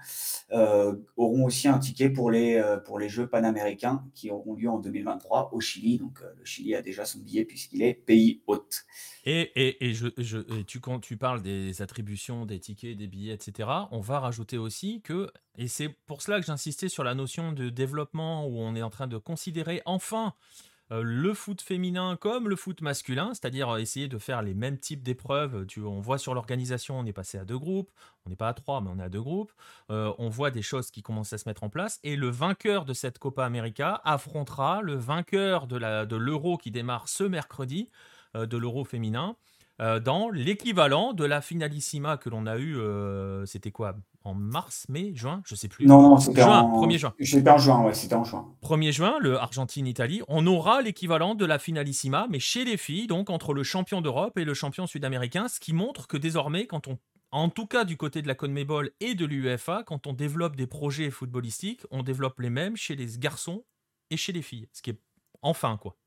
auront 1.15 1.45
aussi 1.45 1.67
un 1.67 1.79
ticket 1.79 2.09
pour 2.09 2.31
les, 2.31 2.61
pour 2.85 2.99
les 2.99 3.09
Jeux 3.09 3.27
panaméricains 3.27 4.03
qui 4.13 4.31
auront 4.31 4.55
lieu 4.55 4.69
en 4.69 4.79
2023 4.79 5.53
au 5.53 5.59
Chili. 5.59 5.97
Donc 5.97 6.19
le 6.21 6.45
Chili 6.45 6.75
a 6.75 6.81
déjà 6.81 7.05
son 7.05 7.19
billet 7.19 7.45
puisqu'il 7.45 7.81
est 7.83 7.93
pays 7.93 8.41
hôte. 8.47 8.85
Et, 9.29 9.51
et, 9.55 9.89
et, 9.91 10.63
tu, 10.65 10.79
quand 10.79 11.01
tu 11.01 11.17
parles 11.17 11.41
des 11.41 11.81
attributions, 11.81 12.45
des 12.45 12.59
tickets, 12.59 12.95
des 12.95 13.07
billets, 13.07 13.33
etc., 13.33 13.69
on 13.91 13.99
va 13.99 14.21
rajouter 14.21 14.57
aussi 14.57 15.01
que, 15.01 15.29
et 15.57 15.67
c'est 15.67 15.89
pour 15.89 16.21
cela 16.21 16.39
que 16.39 16.45
j'insistais 16.45 16.87
sur 16.87 17.03
la 17.03 17.13
notion 17.13 17.51
de 17.51 17.69
développement 17.69 18.47
où 18.47 18.57
on 18.57 18.73
est 18.73 18.81
en 18.81 18.89
train 18.89 19.07
de 19.07 19.17
considérer 19.17 19.81
enfin 19.85 20.27
euh, 20.27 20.76
le 20.89 21.33
foot 21.33 21.61
féminin 21.61 22.17
comme 22.19 22.47
le 22.47 22.55
foot 22.55 22.81
masculin, 22.81 23.33
c'est-à-dire 23.33 23.75
essayer 23.77 24.07
de 24.07 24.17
faire 24.17 24.41
les 24.41 24.53
mêmes 24.53 24.77
types 24.77 25.03
d'épreuves. 25.03 25.65
Tu, 25.67 25.81
on 25.81 25.99
voit 25.99 26.17
sur 26.17 26.33
l'organisation, 26.33 26.99
on 26.99 27.05
est 27.05 27.13
passé 27.13 27.37
à 27.37 27.45
deux 27.45 27.57
groupes, 27.57 27.91
on 28.25 28.29
n'est 28.29 28.35
pas 28.35 28.49
à 28.49 28.53
trois, 28.53 28.81
mais 28.81 28.89
on 28.93 28.99
est 28.99 29.03
à 29.03 29.09
deux 29.09 29.21
groupes. 29.21 29.51
Euh, 29.89 30.13
on 30.17 30.29
voit 30.29 30.51
des 30.51 30.61
choses 30.61 30.91
qui 30.91 31.01
commencent 31.01 31.33
à 31.33 31.37
se 31.37 31.47
mettre 31.47 31.63
en 31.63 31.69
place, 31.69 31.99
et 32.03 32.15
le 32.15 32.29
vainqueur 32.29 32.85
de 32.85 32.93
cette 32.93 33.19
Copa 33.19 33.45
América 33.45 34.01
affrontera 34.05 34.81
le 34.81 34.95
vainqueur 34.95 35.67
de 35.67 36.15
l'Euro 36.15 36.57
qui 36.57 36.71
démarre 36.71 37.09
ce 37.09 37.23
mercredi 37.23 37.89
euh, 38.35 38.45
de 38.45 38.57
l'Euro 38.57 38.85
féminin 38.85 39.35
euh, 39.79 39.99
dans 39.99 40.29
l'équivalent 40.29 41.13
de 41.13 41.23
la 41.23 41.41
finalissima 41.41 42.17
que 42.17 42.29
l'on 42.29 42.47
a 42.47 42.57
eu, 42.57 42.77
euh, 42.77 43.45
c'était 43.45 43.71
quoi 43.71 43.95
En 44.23 44.33
mars, 44.33 44.85
mai, 44.89 45.11
juin 45.13 45.41
Je 45.45 45.53
sais 45.53 45.67
plus. 45.67 45.85
Non, 45.85 46.01
non, 46.01 46.17
c'était 46.17 46.41
en 46.41 46.81
1er 46.81 46.97
juin. 46.97 47.13
C'était 47.19 47.49
en 47.49 47.57
juin, 47.57 47.83
ouais, 47.83 47.93
c'était 47.93 48.15
en 48.15 48.23
juin. 48.23 48.55
1er 48.63 48.91
juin, 48.91 49.17
le 49.19 49.37
Argentine-Italie. 49.37 50.21
On 50.27 50.47
aura 50.47 50.81
l'équivalent 50.81 51.35
de 51.35 51.45
la 51.45 51.59
finalissima, 51.59 52.27
mais 52.29 52.39
chez 52.39 52.65
les 52.65 52.77
filles, 52.77 53.07
donc 53.07 53.29
entre 53.29 53.53
le 53.53 53.63
champion 53.63 54.01
d'Europe 54.01 54.37
et 54.39 54.45
le 54.45 54.55
champion 54.55 54.87
sud-américain, 54.87 55.47
ce 55.47 55.59
qui 55.59 55.73
montre 55.73 56.07
que 56.07 56.17
désormais, 56.17 56.65
quand 56.65 56.87
on 56.87 56.97
en 57.31 57.49
tout 57.49 57.67
cas 57.67 57.83
du 57.83 57.97
côté 57.97 58.21
de 58.21 58.27
la 58.27 58.35
CONMEBOL 58.35 58.91
et 59.01 59.13
de 59.13 59.25
l'UEFA, 59.25 59.83
quand 59.85 60.07
on 60.07 60.13
développe 60.13 60.55
des 60.55 60.65
projets 60.65 61.11
footballistiques, 61.11 61.81
on 61.91 62.01
développe 62.01 62.39
les 62.39 62.49
mêmes 62.49 62.77
chez 62.77 62.95
les 62.95 63.17
garçons 63.17 63.65
et 64.09 64.17
chez 64.17 64.31
les 64.31 64.41
filles. 64.41 64.69
Ce 64.71 64.81
qui 64.81 64.91
est 64.91 65.01
enfin 65.41 65.77
quoi. 65.77 65.97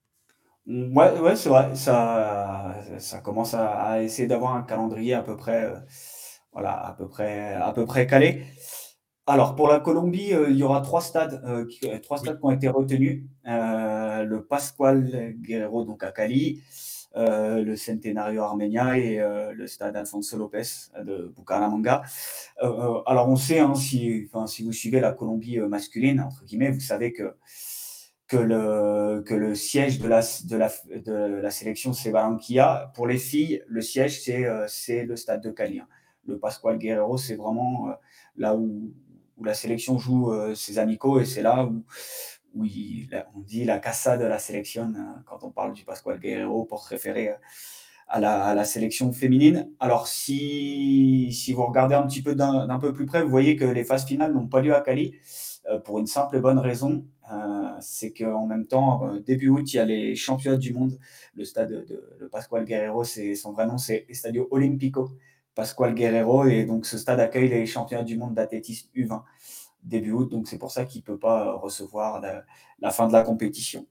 Ouais, 0.66 1.18
ouais, 1.18 1.36
c'est 1.36 1.48
vrai. 1.48 1.74
Ça, 1.74 2.74
ça 2.98 3.20
commence 3.20 3.54
à, 3.54 4.02
essayer 4.02 4.28
d'avoir 4.28 4.54
un 4.54 4.62
calendrier 4.62 5.14
à 5.14 5.22
peu 5.22 5.36
près, 5.36 5.64
euh, 5.64 5.74
voilà, 6.52 6.72
à 6.86 6.92
peu 6.92 7.08
près, 7.08 7.54
à 7.54 7.72
peu 7.72 7.86
près 7.86 8.06
calé. 8.06 8.44
Alors 9.26 9.54
pour 9.56 9.68
la 9.68 9.80
Colombie, 9.80 10.32
euh, 10.34 10.50
il 10.50 10.56
y 10.56 10.62
aura 10.62 10.80
trois 10.82 11.00
stades, 11.00 11.42
euh, 11.44 11.66
qui, 11.66 11.88
trois 12.00 12.18
stades 12.18 12.38
qui 12.38 12.44
ont 12.44 12.50
été 12.50 12.68
retenus. 12.68 13.24
le 13.44 14.40
Pascual 14.40 15.34
Guerrero 15.40 15.84
donc 15.84 16.04
à 16.04 16.12
Cali, 16.12 16.62
le 17.14 17.74
Centenario 17.76 18.42
Armenia 18.42 18.98
et 18.98 19.18
le 19.54 19.66
stade 19.66 19.96
Alfonso 19.96 20.36
Lopez 20.36 20.62
de 21.04 21.32
Bucaramanga. 21.36 22.02
alors 22.60 23.28
on 23.28 23.36
sait, 23.36 23.60
hein, 23.60 23.74
si, 23.74 24.28
si 24.46 24.62
vous 24.64 24.72
suivez 24.72 25.00
la 25.00 25.12
Colombie 25.12 25.58
masculine 25.60 26.20
entre 26.20 26.44
guillemets, 26.44 26.70
vous 26.70 26.80
savez 26.80 27.12
que 27.12 27.34
que 28.30 28.36
le, 28.36 29.22
que 29.26 29.34
le 29.34 29.56
siège 29.56 29.98
de 29.98 30.06
la, 30.06 30.20
de 30.44 30.56
la, 30.56 30.70
de 31.04 31.40
la 31.42 31.50
sélection, 31.50 31.92
c'est 31.92 32.12
Barranquilla. 32.12 32.92
Pour 32.94 33.08
les 33.08 33.18
filles, 33.18 33.60
le 33.66 33.82
siège, 33.82 34.22
c'est 34.22 34.46
euh, 34.46 34.66
c'est 34.68 35.04
le 35.04 35.16
stade 35.16 35.42
de 35.42 35.50
Cali. 35.50 35.80
Hein. 35.80 35.88
Le 36.26 36.38
Pascual 36.38 36.78
Guerrero, 36.78 37.18
c'est 37.18 37.34
vraiment 37.34 37.88
euh, 37.88 37.92
là 38.36 38.54
où, 38.54 38.94
où, 39.36 39.44
la 39.44 39.54
sélection 39.54 39.98
joue 39.98 40.30
euh, 40.30 40.54
ses 40.54 40.78
amicaux 40.78 41.18
et 41.18 41.24
c'est 41.24 41.42
là 41.42 41.64
où, 41.64 41.84
où 42.54 42.64
on 43.34 43.40
dit 43.40 43.64
la 43.64 43.80
casa 43.80 44.16
de 44.16 44.24
la 44.24 44.38
sélection 44.38 44.94
quand 45.26 45.42
on 45.42 45.50
parle 45.50 45.72
du 45.72 45.84
Pascual 45.84 46.20
Guerrero 46.20 46.64
pour 46.64 46.84
se 46.84 46.88
référer 46.88 47.34
à 48.06 48.20
la, 48.20 48.44
à 48.44 48.54
la 48.54 48.64
sélection 48.64 49.12
féminine. 49.12 49.72
Alors, 49.80 50.06
si, 50.06 51.32
si 51.32 51.52
vous 51.52 51.66
regardez 51.66 51.96
un 51.96 52.06
petit 52.06 52.22
peu 52.22 52.36
d'un 52.36 52.78
peu 52.78 52.92
plus 52.92 53.06
près, 53.06 53.24
vous 53.24 53.30
voyez 53.30 53.56
que 53.56 53.64
les 53.64 53.82
phases 53.82 54.04
finales 54.04 54.32
n'ont 54.32 54.46
pas 54.46 54.60
lieu 54.60 54.74
à 54.74 54.82
Cali 54.82 55.16
pour 55.84 55.98
une 55.98 56.06
simple 56.06 56.36
et 56.36 56.40
bonne 56.40 56.58
raison, 56.58 57.04
euh, 57.32 57.76
c'est 57.80 58.12
qu'en 58.12 58.46
même 58.46 58.66
temps, 58.66 59.06
euh, 59.06 59.20
début 59.20 59.48
août, 59.48 59.72
il 59.72 59.76
y 59.76 59.78
a 59.78 59.84
les 59.84 60.16
championnats 60.16 60.56
du 60.56 60.72
monde. 60.72 60.98
Le 61.34 61.44
stade 61.44 61.70
de, 61.70 62.26
Pascual 62.28 62.64
Guerrero, 62.64 63.04
c'est 63.04 63.34
son 63.36 63.52
vrai 63.52 63.66
nom, 63.66 63.78
c'est 63.78 64.04
Estadio 64.08 64.48
Olimpico 64.50 65.10
Pascual 65.54 65.94
Guerrero. 65.94 66.46
Et 66.46 66.64
donc, 66.64 66.86
ce 66.86 66.98
stade 66.98 67.20
accueille 67.20 67.48
les 67.48 67.66
championnats 67.66 68.04
du 68.04 68.16
monde 68.16 68.34
d'athlétisme 68.34 68.88
U20 68.96 69.22
début 69.82 70.12
août. 70.12 70.30
Donc, 70.30 70.48
c'est 70.48 70.58
pour 70.58 70.72
ça 70.72 70.84
qu'il 70.84 71.00
ne 71.02 71.04
peut 71.04 71.18
pas 71.18 71.52
recevoir 71.52 72.20
la, 72.20 72.90
fin 72.90 73.06
de 73.06 73.12
la 73.12 73.22
compétition. 73.22 73.86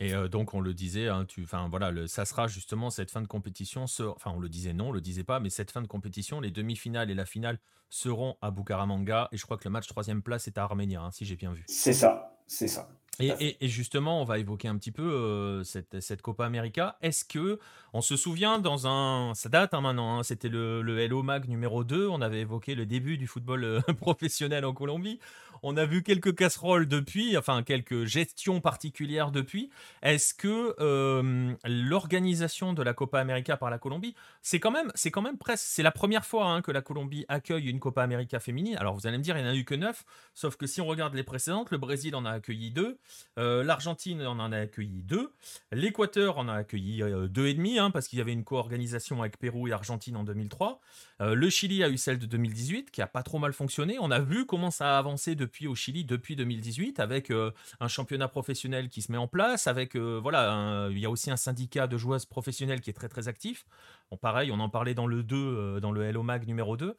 Et 0.00 0.14
euh, 0.14 0.28
donc 0.28 0.54
on 0.54 0.60
le 0.60 0.74
disait, 0.74 1.08
hein, 1.08 1.24
tu, 1.26 1.44
voilà, 1.70 1.90
le, 1.90 2.06
ça 2.06 2.24
sera 2.24 2.46
justement 2.46 2.90
cette 2.90 3.10
fin 3.10 3.22
de 3.22 3.26
compétition. 3.26 3.84
enfin, 3.84 4.32
on 4.34 4.40
le 4.40 4.48
disait 4.48 4.72
non, 4.72 4.88
on 4.88 4.92
le 4.92 5.00
disait 5.00 5.24
pas, 5.24 5.40
mais 5.40 5.50
cette 5.50 5.70
fin 5.70 5.82
de 5.82 5.86
compétition, 5.86 6.40
les 6.40 6.50
demi-finales 6.50 7.10
et 7.10 7.14
la 7.14 7.26
finale 7.26 7.58
seront 7.90 8.36
à 8.40 8.50
Bucaramanga. 8.50 9.28
Et 9.32 9.36
je 9.36 9.44
crois 9.44 9.56
que 9.56 9.64
le 9.64 9.70
match 9.70 9.86
troisième 9.86 10.22
place 10.22 10.46
est 10.46 10.58
à 10.58 10.62
Arménia, 10.62 11.02
hein, 11.02 11.10
si 11.10 11.24
j'ai 11.24 11.36
bien 11.36 11.52
vu. 11.52 11.64
C'est 11.68 11.92
ça, 11.92 12.36
c'est 12.46 12.68
ça. 12.68 12.88
Et, 13.20 13.56
justement, 13.62 14.20
on 14.20 14.24
va 14.24 14.38
évoquer 14.38 14.68
un 14.68 14.76
petit 14.76 14.92
peu 14.92 15.02
euh, 15.02 15.64
cette, 15.64 16.00
cette, 16.00 16.22
Copa 16.22 16.46
América. 16.46 16.96
Est-ce 17.02 17.24
que 17.24 17.58
on 17.92 18.00
se 18.00 18.16
souvient 18.16 18.60
dans 18.60 18.86
un, 18.86 19.34
ça 19.34 19.48
date 19.48 19.74
hein, 19.74 19.80
maintenant, 19.80 20.18
hein, 20.18 20.22
c'était 20.22 20.48
le, 20.48 20.82
le 20.82 21.00
Hello 21.00 21.24
Mag 21.24 21.48
numéro 21.48 21.82
2, 21.82 22.06
on 22.06 22.20
avait 22.20 22.42
évoqué 22.42 22.76
le 22.76 22.86
début 22.86 23.18
du 23.18 23.26
football 23.26 23.64
euh, 23.64 23.80
professionnel 23.98 24.64
en 24.64 24.72
Colombie. 24.72 25.18
On 25.62 25.76
a 25.76 25.84
vu 25.84 26.02
quelques 26.02 26.34
casseroles 26.34 26.86
depuis, 26.86 27.36
enfin 27.36 27.62
quelques 27.62 28.04
gestions 28.04 28.60
particulières 28.60 29.30
depuis. 29.30 29.70
Est-ce 30.02 30.34
que 30.34 30.74
euh, 30.80 31.54
l'organisation 31.64 32.72
de 32.72 32.82
la 32.82 32.94
Copa 32.94 33.20
América 33.20 33.56
par 33.56 33.70
la 33.70 33.78
Colombie, 33.78 34.14
c'est 34.42 34.60
quand 34.60 34.70
même, 34.70 34.90
c'est 34.94 35.10
quand 35.10 35.22
même 35.22 35.38
presque, 35.38 35.64
c'est 35.66 35.82
la 35.82 35.90
première 35.90 36.24
fois 36.24 36.46
hein, 36.46 36.62
que 36.62 36.70
la 36.70 36.82
Colombie 36.82 37.24
accueille 37.28 37.68
une 37.68 37.80
Copa 37.80 38.02
América 38.02 38.40
féminine. 38.40 38.76
Alors 38.76 38.94
vous 38.94 39.06
allez 39.06 39.18
me 39.18 39.22
dire, 39.22 39.36
il 39.36 39.42
n'y 39.42 39.48
en 39.48 39.52
a 39.52 39.56
eu 39.56 39.64
que 39.64 39.74
neuf, 39.74 40.04
sauf 40.34 40.56
que 40.56 40.66
si 40.66 40.80
on 40.80 40.86
regarde 40.86 41.14
les 41.14 41.22
précédentes, 41.22 41.70
le 41.70 41.78
Brésil 41.78 42.14
en 42.14 42.24
a 42.24 42.30
accueilli 42.30 42.70
deux, 42.70 42.98
euh, 43.38 43.64
l'Argentine 43.64 44.22
en 44.22 44.52
a 44.52 44.56
accueilli 44.56 45.02
deux, 45.02 45.32
l'Équateur 45.72 46.38
en 46.38 46.48
a 46.48 46.54
accueilli 46.54 47.02
euh, 47.02 47.28
deux 47.28 47.46
et 47.46 47.54
demi, 47.54 47.78
hein, 47.78 47.90
parce 47.90 48.08
qu'il 48.08 48.18
y 48.18 48.22
avait 48.22 48.32
une 48.32 48.44
co-organisation 48.44 49.20
avec 49.20 49.38
Pérou 49.38 49.68
et 49.68 49.72
Argentine 49.72 50.16
en 50.16 50.24
2003. 50.24 50.80
le 51.20 51.50
Chili 51.50 51.82
a 51.82 51.88
eu 51.88 51.98
celle 51.98 52.18
de 52.18 52.26
2018, 52.26 52.90
qui 52.90 53.02
a 53.02 53.06
pas 53.06 53.22
trop 53.22 53.38
mal 53.38 53.52
fonctionné. 53.52 53.98
On 54.00 54.10
a 54.10 54.20
vu 54.20 54.46
comment 54.46 54.70
ça 54.70 54.96
a 54.96 54.98
avancé 54.98 55.34
depuis 55.34 55.47
depuis 55.48 55.66
au 55.66 55.74
Chili 55.74 56.04
depuis 56.04 56.36
2018 56.36 57.00
avec 57.00 57.30
euh, 57.30 57.50
un 57.80 57.88
championnat 57.88 58.28
professionnel 58.28 58.88
qui 58.88 59.02
se 59.02 59.10
met 59.10 59.18
en 59.18 59.26
place, 59.26 59.66
avec 59.66 59.96
euh, 59.96 60.20
voilà, 60.22 60.88
il 60.90 60.98
y 60.98 61.06
a 61.06 61.10
aussi 61.10 61.30
un 61.30 61.36
syndicat 61.36 61.86
de 61.86 61.96
joueuses 61.96 62.26
professionnelles 62.26 62.80
qui 62.80 62.90
est 62.90 62.94
très 62.94 63.08
très 63.08 63.28
actif. 63.28 63.64
Bon, 64.10 64.16
pareil, 64.16 64.52
on 64.52 64.60
en 64.60 64.68
parlait 64.68 64.94
dans 64.94 65.06
le 65.06 65.22
2, 65.22 65.36
euh, 65.36 65.80
dans 65.80 65.90
le 65.90 66.04
Hello 66.04 66.22
Mag 66.22 66.46
numéro 66.46 66.76
2. 66.76 66.96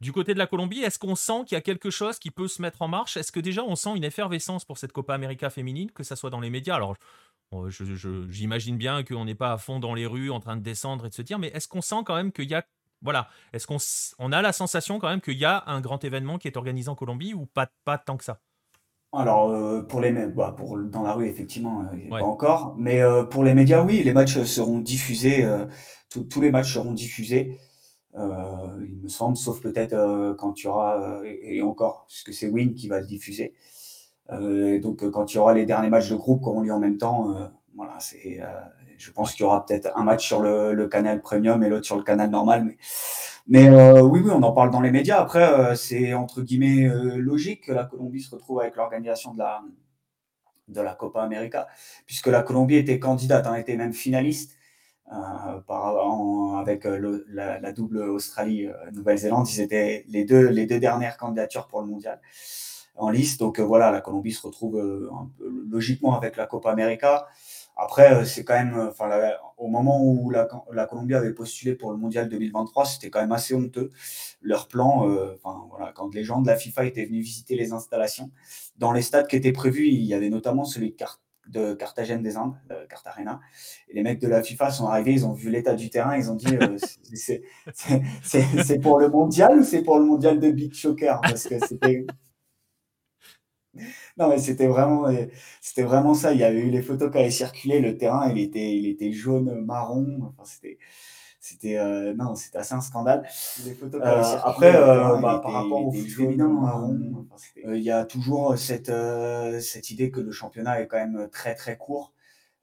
Du 0.00 0.12
côté 0.12 0.34
de 0.34 0.38
la 0.38 0.48
Colombie, 0.48 0.80
est-ce 0.80 0.98
qu'on 0.98 1.14
sent 1.14 1.44
qu'il 1.46 1.54
y 1.54 1.58
a 1.58 1.62
quelque 1.62 1.88
chose 1.88 2.18
qui 2.18 2.30
peut 2.30 2.48
se 2.48 2.60
mettre 2.60 2.82
en 2.82 2.88
marche? 2.88 3.16
Est-ce 3.16 3.30
que 3.30 3.40
déjà 3.40 3.62
on 3.62 3.76
sent 3.76 3.96
une 3.96 4.04
effervescence 4.04 4.64
pour 4.64 4.76
cette 4.76 4.92
Copa 4.92 5.14
América 5.14 5.50
féminine, 5.50 5.90
que 5.92 6.02
ça 6.02 6.16
soit 6.16 6.30
dans 6.30 6.40
les 6.40 6.50
médias? 6.50 6.74
Alors, 6.74 6.96
j'imagine 8.28 8.76
bien 8.76 9.04
qu'on 9.04 9.24
n'est 9.24 9.36
pas 9.36 9.52
à 9.52 9.58
fond 9.58 9.78
dans 9.78 9.94
les 9.94 10.06
rues 10.06 10.30
en 10.30 10.40
train 10.40 10.56
de 10.56 10.62
descendre 10.62 11.06
et 11.06 11.08
de 11.10 11.14
se 11.14 11.22
dire, 11.22 11.38
mais 11.38 11.48
est-ce 11.48 11.68
qu'on 11.68 11.80
sent 11.80 12.02
quand 12.04 12.16
même 12.16 12.32
qu'il 12.32 12.50
y 12.50 12.54
a 12.54 12.66
voilà. 13.04 13.28
Est-ce 13.52 13.66
qu'on 13.66 13.76
on 14.18 14.32
a 14.32 14.42
la 14.42 14.52
sensation 14.52 14.98
quand 14.98 15.08
même 15.08 15.20
qu'il 15.20 15.38
y 15.38 15.44
a 15.44 15.62
un 15.66 15.80
grand 15.80 16.02
événement 16.02 16.38
qui 16.38 16.48
est 16.48 16.56
organisé 16.56 16.88
en 16.88 16.96
Colombie 16.96 17.34
ou 17.34 17.46
pas, 17.46 17.68
pas 17.84 17.98
tant 17.98 18.16
que 18.16 18.24
ça? 18.24 18.40
Alors, 19.16 19.50
euh, 19.50 19.82
pour 19.82 20.00
les 20.00 20.10
bah, 20.10 20.54
pour 20.56 20.76
dans 20.78 21.02
la 21.02 21.12
rue, 21.12 21.26
effectivement, 21.26 21.82
euh, 21.82 22.08
pas 22.10 22.24
encore. 22.24 22.74
Mais 22.78 23.00
euh, 23.00 23.22
pour 23.22 23.44
les 23.44 23.54
médias, 23.54 23.84
oui, 23.84 24.02
les 24.02 24.12
matchs 24.12 24.42
seront 24.42 24.80
diffusés. 24.80 25.46
tous 26.08 26.40
les 26.40 26.50
matchs 26.50 26.74
seront 26.74 26.92
diffusés. 26.92 27.58
il 28.16 28.98
me 29.02 29.08
semble, 29.08 29.36
sauf 29.36 29.60
peut-être 29.60 30.34
quand 30.38 30.60
il 30.60 30.64
y 30.64 30.66
aura 30.66 31.20
et, 31.24 31.62
encore, 31.62 32.06
puisque 32.08 32.32
c'est 32.32 32.48
Win 32.48 32.74
qui 32.74 32.88
va 32.88 33.00
le 33.00 33.06
diffuser. 33.06 33.54
donc, 34.30 35.08
quand 35.10 35.32
il 35.32 35.36
y 35.36 35.38
aura 35.38 35.54
les 35.54 35.66
derniers 35.66 35.90
matchs 35.90 36.10
de 36.10 36.16
groupe 36.16 36.42
qui 36.42 36.48
auront 36.48 36.62
lieu 36.62 36.72
en 36.72 36.80
même 36.80 36.98
temps, 36.98 37.34
voilà, 37.76 37.98
c'est 38.00 38.40
je 39.04 39.10
pense 39.10 39.32
qu'il 39.32 39.42
y 39.42 39.46
aura 39.46 39.66
peut-être 39.66 39.90
un 39.96 40.02
match 40.02 40.26
sur 40.26 40.40
le, 40.40 40.88
canal 40.88 41.20
premium 41.20 41.62
et 41.62 41.68
l'autre 41.68 41.84
sur 41.84 41.96
le 41.96 42.02
canal 42.02 42.30
normal. 42.30 42.74
Mais, 43.46 43.68
euh, 43.68 44.00
oui, 44.00 44.22
oui, 44.24 44.30
on 44.34 44.42
en 44.42 44.52
parle 44.52 44.70
dans 44.70 44.80
les 44.80 44.90
médias. 44.90 45.20
Après, 45.20 45.42
euh, 45.42 45.74
c'est 45.74 46.14
entre 46.14 46.40
guillemets 46.40 46.88
euh, 46.88 47.16
logique 47.18 47.66
que 47.66 47.72
la 47.72 47.84
Colombie 47.84 48.22
se 48.22 48.34
retrouve 48.34 48.60
avec 48.60 48.76
l'organisation 48.76 49.34
de 49.34 49.38
la, 49.40 49.62
de 50.68 50.80
la 50.80 50.94
Copa 50.94 51.22
América, 51.22 51.68
puisque 52.06 52.28
la 52.28 52.42
Colombie 52.42 52.76
était 52.76 52.98
candidate, 52.98 53.46
hein, 53.46 53.56
était 53.56 53.76
même 53.76 53.92
finaliste. 53.92 54.56
avec 55.10 56.84
la, 56.86 57.72
double 57.72 57.98
Australie-Nouvelle-Zélande, 57.98 59.46
ils 59.50 59.60
étaient 59.60 60.06
les 60.08 60.24
deux, 60.24 60.48
les 60.48 60.64
deux 60.64 60.80
dernières 60.80 61.18
candidatures 61.18 61.66
pour 61.66 61.82
le 61.82 61.88
mondial 61.88 62.22
en 62.96 63.10
liste. 63.10 63.38
Donc 63.40 63.60
voilà, 63.60 63.90
la 63.90 64.00
Colombie 64.00 64.32
se 64.32 64.46
retrouve 64.46 64.80
logiquement 65.68 66.16
avec 66.16 66.38
la 66.38 66.46
Copa 66.46 66.70
América. 66.70 67.26
Après, 67.76 68.14
euh, 68.14 68.24
c'est 68.24 68.44
quand 68.44 68.54
même, 68.54 68.74
euh, 68.74 68.90
enfin, 68.90 69.10
au 69.56 69.66
moment 69.68 70.00
où 70.00 70.30
la, 70.30 70.46
la, 70.72 70.86
Colombie 70.86 71.14
avait 71.14 71.32
postulé 71.32 71.74
pour 71.74 71.90
le 71.90 71.96
mondial 71.96 72.28
2023, 72.28 72.84
c'était 72.84 73.10
quand 73.10 73.20
même 73.20 73.32
assez 73.32 73.54
honteux. 73.54 73.90
Leur 74.42 74.68
plan, 74.68 75.08
euh, 75.08 75.34
enfin, 75.42 75.66
voilà, 75.70 75.92
quand 75.92 76.14
les 76.14 76.22
gens 76.22 76.40
de 76.40 76.46
la 76.46 76.56
FIFA 76.56 76.84
étaient 76.84 77.04
venus 77.04 77.24
visiter 77.24 77.56
les 77.56 77.72
installations, 77.72 78.30
dans 78.76 78.92
les 78.92 79.02
stades 79.02 79.26
qui 79.26 79.36
étaient 79.36 79.52
prévus, 79.52 79.88
il 79.88 80.04
y 80.04 80.14
avait 80.14 80.30
notamment 80.30 80.64
celui 80.64 80.94
de 81.48 81.74
Carthagène 81.74 82.22
des 82.22 82.36
Indes, 82.36 82.56
Cartagena. 82.88 83.40
Et 83.88 83.94
les 83.94 84.02
mecs 84.02 84.20
de 84.20 84.28
la 84.28 84.42
FIFA 84.42 84.70
sont 84.70 84.86
arrivés, 84.86 85.12
ils 85.12 85.26
ont 85.26 85.32
vu 85.32 85.50
l'état 85.50 85.74
du 85.74 85.90
terrain, 85.90 86.16
ils 86.16 86.30
ont 86.30 86.36
dit 86.36 86.56
c'est 88.22 88.78
pour 88.80 89.00
le 89.00 89.08
mondial 89.08 89.58
ou 89.58 89.64
c'est 89.64 89.82
pour 89.82 89.98
le 89.98 90.04
mondial 90.04 90.38
de 90.38 90.50
Big 90.50 90.74
Shocker 90.74 91.18
Parce 91.22 91.48
que 91.48 91.58
c'était 91.66 92.06
non, 94.16 94.28
mais 94.28 94.38
c'était 94.38 94.68
vraiment, 94.68 95.08
c'était 95.60 95.82
vraiment 95.82 96.14
ça. 96.14 96.32
Il 96.32 96.40
y 96.40 96.44
avait 96.44 96.60
eu 96.60 96.70
les 96.70 96.82
photos 96.82 97.10
qui 97.10 97.18
avaient 97.18 97.30
circulé. 97.30 97.80
Le 97.80 97.96
terrain, 97.96 98.30
il 98.30 98.38
était, 98.38 98.76
il 98.76 98.86
était 98.86 99.12
jaune, 99.12 99.64
marron. 99.64 100.20
Enfin, 100.22 100.44
c'était, 100.44 100.78
c'était, 101.40 101.76
euh, 101.78 102.14
non, 102.14 102.34
c'était 102.36 102.58
assez 102.58 102.74
un 102.74 102.80
scandale. 102.80 103.28
Les 103.66 103.74
photos 103.74 104.00
qui 104.00 104.06
avaient 104.06 104.24
euh, 104.24 104.38
après, 104.44 104.76
euh, 104.76 105.16
bah, 105.18 105.40
par 105.42 105.52
rapport 105.52 105.84
au 105.84 105.92
foot 105.92 106.08
féminin, 106.08 106.48
marron. 106.48 107.26
il 107.66 107.82
y 107.82 107.90
a 107.90 108.04
toujours 108.04 108.56
cette, 108.56 108.92
cette 109.60 109.90
idée 109.90 110.10
que 110.10 110.20
le 110.20 110.30
championnat 110.30 110.80
est 110.80 110.86
quand 110.86 110.96
même 110.96 111.28
très 111.30 111.54
très 111.54 111.76
court. 111.76 112.14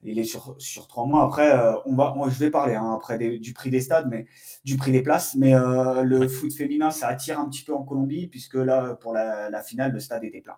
Il 0.03 0.17
est 0.17 0.23
sur, 0.23 0.55
sur 0.57 0.87
trois 0.87 1.05
mois. 1.05 1.25
Après, 1.25 1.53
on 1.85 1.95
va, 1.95 2.15
je 2.29 2.39
vais 2.39 2.49
parler 2.49 2.73
hein, 2.73 2.93
après 2.95 3.19
du 3.19 3.53
prix 3.53 3.69
des 3.69 3.81
stades, 3.81 4.07
mais 4.09 4.25
du 4.63 4.77
prix 4.77 4.91
des 4.91 5.03
places. 5.03 5.35
Mais 5.35 5.53
le 5.53 6.27
foot 6.27 6.51
féminin, 6.51 6.89
ça 6.89 7.07
attire 7.07 7.39
un 7.39 7.47
petit 7.49 7.63
peu 7.63 7.75
en 7.75 7.83
Colombie, 7.83 8.27
puisque 8.27 8.55
là, 8.55 8.95
pour 8.95 9.13
la, 9.13 9.51
la 9.51 9.61
finale, 9.61 9.91
le 9.91 9.99
stade 9.99 10.23
était 10.23 10.41
plein. 10.41 10.55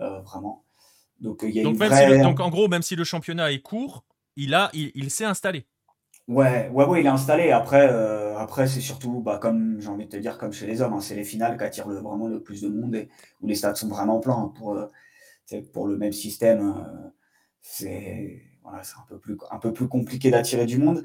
Euh, 0.00 0.20
vraiment. 0.20 0.64
Donc, 1.20 1.40
il 1.42 1.50
y 1.50 1.60
a 1.60 1.62
donc, 1.62 1.74
une 1.74 2.22
donc, 2.22 2.40
en 2.40 2.48
gros, 2.48 2.68
même 2.68 2.82
si 2.82 2.96
le 2.96 3.04
championnat 3.04 3.52
est 3.52 3.60
court, 3.60 4.04
il, 4.36 4.54
a, 4.54 4.70
il, 4.72 5.10
s'est 5.10 5.26
installé. 5.26 5.66
Ouais, 6.26 6.70
ouais, 6.72 6.86
ouais, 6.86 7.00
il 7.00 7.06
est 7.06 7.10
installé. 7.10 7.50
Après, 7.50 7.88
euh, 7.90 8.38
après 8.38 8.66
c'est 8.66 8.80
surtout, 8.80 9.20
bah, 9.20 9.38
comme 9.38 9.80
j'ai 9.80 9.88
envie 9.88 10.06
de 10.06 10.10
te 10.10 10.16
dire, 10.16 10.38
comme 10.38 10.52
chez 10.52 10.66
les 10.66 10.80
hommes, 10.80 10.94
hein, 10.94 11.00
c'est 11.00 11.14
les 11.14 11.24
finales 11.24 11.58
qui 11.58 11.64
attirent 11.64 11.88
vraiment 11.88 12.28
le 12.28 12.42
plus 12.42 12.62
de 12.62 12.68
monde 12.68 12.94
et 12.94 13.08
où 13.42 13.46
les 13.46 13.54
stades 13.54 13.76
sont 13.76 13.88
vraiment 13.88 14.18
pleins. 14.20 14.34
Hein, 14.34 14.52
pour, 14.56 14.76
euh, 14.76 14.86
pour 15.72 15.86
le 15.88 15.98
même 15.98 16.12
système, 16.12 16.86
c'est 17.60 18.42
voilà, 18.62 18.78
un, 18.78 19.06
peu 19.08 19.18
plus, 19.18 19.36
un 19.50 19.58
peu 19.58 19.72
plus 19.74 19.88
compliqué 19.88 20.30
d'attirer 20.30 20.64
du 20.64 20.78
monde. 20.78 21.02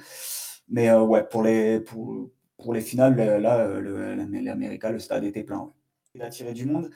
Mais 0.70 0.94
ouais, 0.94 1.26
pour 1.28 1.44
les, 1.44 1.82
pour, 1.82 2.30
pour 2.58 2.74
les 2.74 2.82
finales, 2.82 3.16
là, 3.16 3.68
l'Amérique, 3.82 4.84
le 4.84 5.00
stade 5.00 5.26
était 5.26 5.44
plein. 5.44 5.74
D'attirer 6.14 6.54
du 6.54 6.66
monde. 6.66 6.90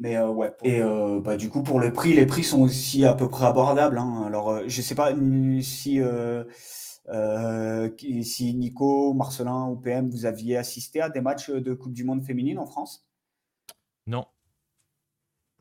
Mais 0.00 0.16
euh, 0.16 0.28
ouais. 0.28 0.52
Et 0.62 0.80
euh, 0.80 1.20
bah, 1.20 1.36
du 1.36 1.50
coup, 1.50 1.62
pour 1.62 1.78
le 1.78 1.92
prix, 1.92 2.14
les 2.14 2.24
prix 2.24 2.42
sont 2.42 2.62
aussi 2.62 3.04
à 3.04 3.12
peu 3.12 3.28
près 3.28 3.44
abordables. 3.44 3.98
Hein. 3.98 4.24
Alors, 4.26 4.50
euh, 4.50 4.64
je 4.66 4.80
sais 4.80 4.94
pas 4.94 5.12
si, 5.60 6.00
si 8.22 8.54
Nico, 8.54 9.12
Marcelin 9.12 9.66
ou 9.66 9.76
PM, 9.76 10.08
vous 10.08 10.24
aviez 10.24 10.56
assisté 10.56 11.02
à 11.02 11.10
des 11.10 11.20
matchs 11.20 11.50
de 11.50 11.74
Coupe 11.74 11.92
du 11.92 12.04
Monde 12.04 12.24
féminine 12.24 12.58
en 12.58 12.66
France? 12.66 13.06
Non. 14.06 14.24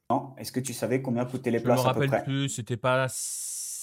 Non. 0.10 0.34
Est-ce 0.38 0.54
que 0.54 0.62
tu 0.62 0.74
savais 0.74 1.02
combien 1.02 1.26
coûtaient 1.26 1.52
les 1.52 1.60
places 1.60 1.82
Je 1.82 1.84
me 1.84 1.88
rappelle 1.88 2.24
plus. 2.24 2.48
C'était 2.48 2.78
pas 2.78 3.08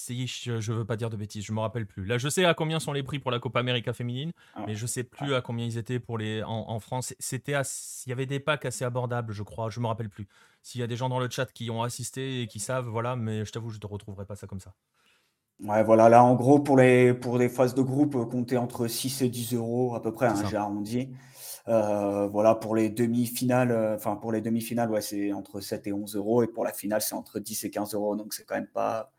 je, 0.09 0.61
je 0.61 0.73
veux 0.73 0.85
pas 0.85 0.97
dire 0.97 1.11
de 1.11 1.17
bêtises, 1.17 1.45
je 1.45 1.53
me 1.53 1.61
rappelle 1.61 1.87
plus. 1.87 2.05
Là, 2.05 2.19
je 2.19 2.29
sais 2.29 2.45
à 2.45 2.55
combien 2.55 2.81
sont 2.81 2.93
les 2.93 3.03
prix 3.03 3.19
pour 3.19 3.31
la 3.31 3.39
Copa 3.39 3.61
América 3.61 3.93
féminine, 3.93 4.33
ah. 4.55 4.65
mais 4.67 4.75
je 4.75 4.87
sais 4.87 5.05
plus 5.05 5.35
à 5.35 5.41
combien 5.41 5.65
ils 5.65 5.79
étaient 5.79 6.01
pour 6.01 6.19
les 6.19 6.43
en, 6.45 6.79
France. 6.81 7.15
C'était, 7.19 7.53
il 7.53 8.09
y 8.09 8.13
avait 8.13 8.27
des 8.27 8.41
packs 8.41 8.65
assez 8.65 8.85
abordables, 8.85 9.33
je 9.33 9.43
crois. 9.43 9.71
Je 9.71 9.81
me 9.81 9.87
rappelle 9.87 10.11
plus. 10.11 10.29
S'il 10.63 10.81
y 10.81 10.85
a 10.85 10.87
des 10.87 10.97
gens 10.97 11.09
dans 11.09 11.21
le 11.21 11.31
chat 11.31 11.53
qui 11.53 11.71
ont 11.71 11.83
assisté 11.83 12.43
et 12.43 12.47
qui 12.47 12.59
savent, 12.59 12.89
voilà, 12.89 13.17
mais 13.17 13.45
je 13.45 13.53
t'avoue, 13.53 13.71
je 13.71 13.79
te 13.79 13.87
retrouverai 13.87 14.27
pas 14.27 14.37
ça 14.37 14.47
comme 14.47 14.61
ça. 14.61 14.75
Ouais, 15.61 15.83
voilà, 15.83 16.09
là, 16.11 16.23
en 16.23 16.35
gros, 16.35 16.61
pour 16.61 16.77
les, 16.77 17.15
pour 17.15 17.39
des 17.39 17.49
phases 17.49 17.75
de 17.75 17.81
groupe, 17.81 18.15
euh, 18.15 18.27
comptez 18.27 18.59
entre 18.59 18.89
6 18.89 19.23
et 19.23 19.29
10 19.31 19.55
euros 19.55 19.95
à 19.95 20.03
peu 20.03 20.13
près, 20.13 20.27
hein, 20.27 20.35
j'ai 20.51 20.57
arrondi. 20.57 21.15
Euh, 21.69 22.27
voilà, 22.29 22.55
pour 22.55 22.77
les 22.77 22.91
demi-finales, 22.91 23.71
euh, 23.73 23.97
enfin, 23.97 24.17
pour 24.17 24.33
les 24.33 24.43
demi-finales, 24.43 24.91
ouais, 24.91 25.01
c'est 25.01 25.33
entre 25.33 25.61
7 25.61 25.87
et 25.87 25.93
11 25.95 26.15
euros, 26.17 26.43
et 26.43 26.47
pour 26.47 26.63
la 26.65 26.73
finale, 26.73 27.01
c'est 27.01 27.15
entre 27.15 27.41
10 27.41 27.65
et 27.65 27.71
15 27.71 27.95
euros, 27.95 28.17
donc 28.17 28.35
c'est 28.35 28.45
quand 28.45 28.55
même 28.55 28.69
pas, 28.69 29.13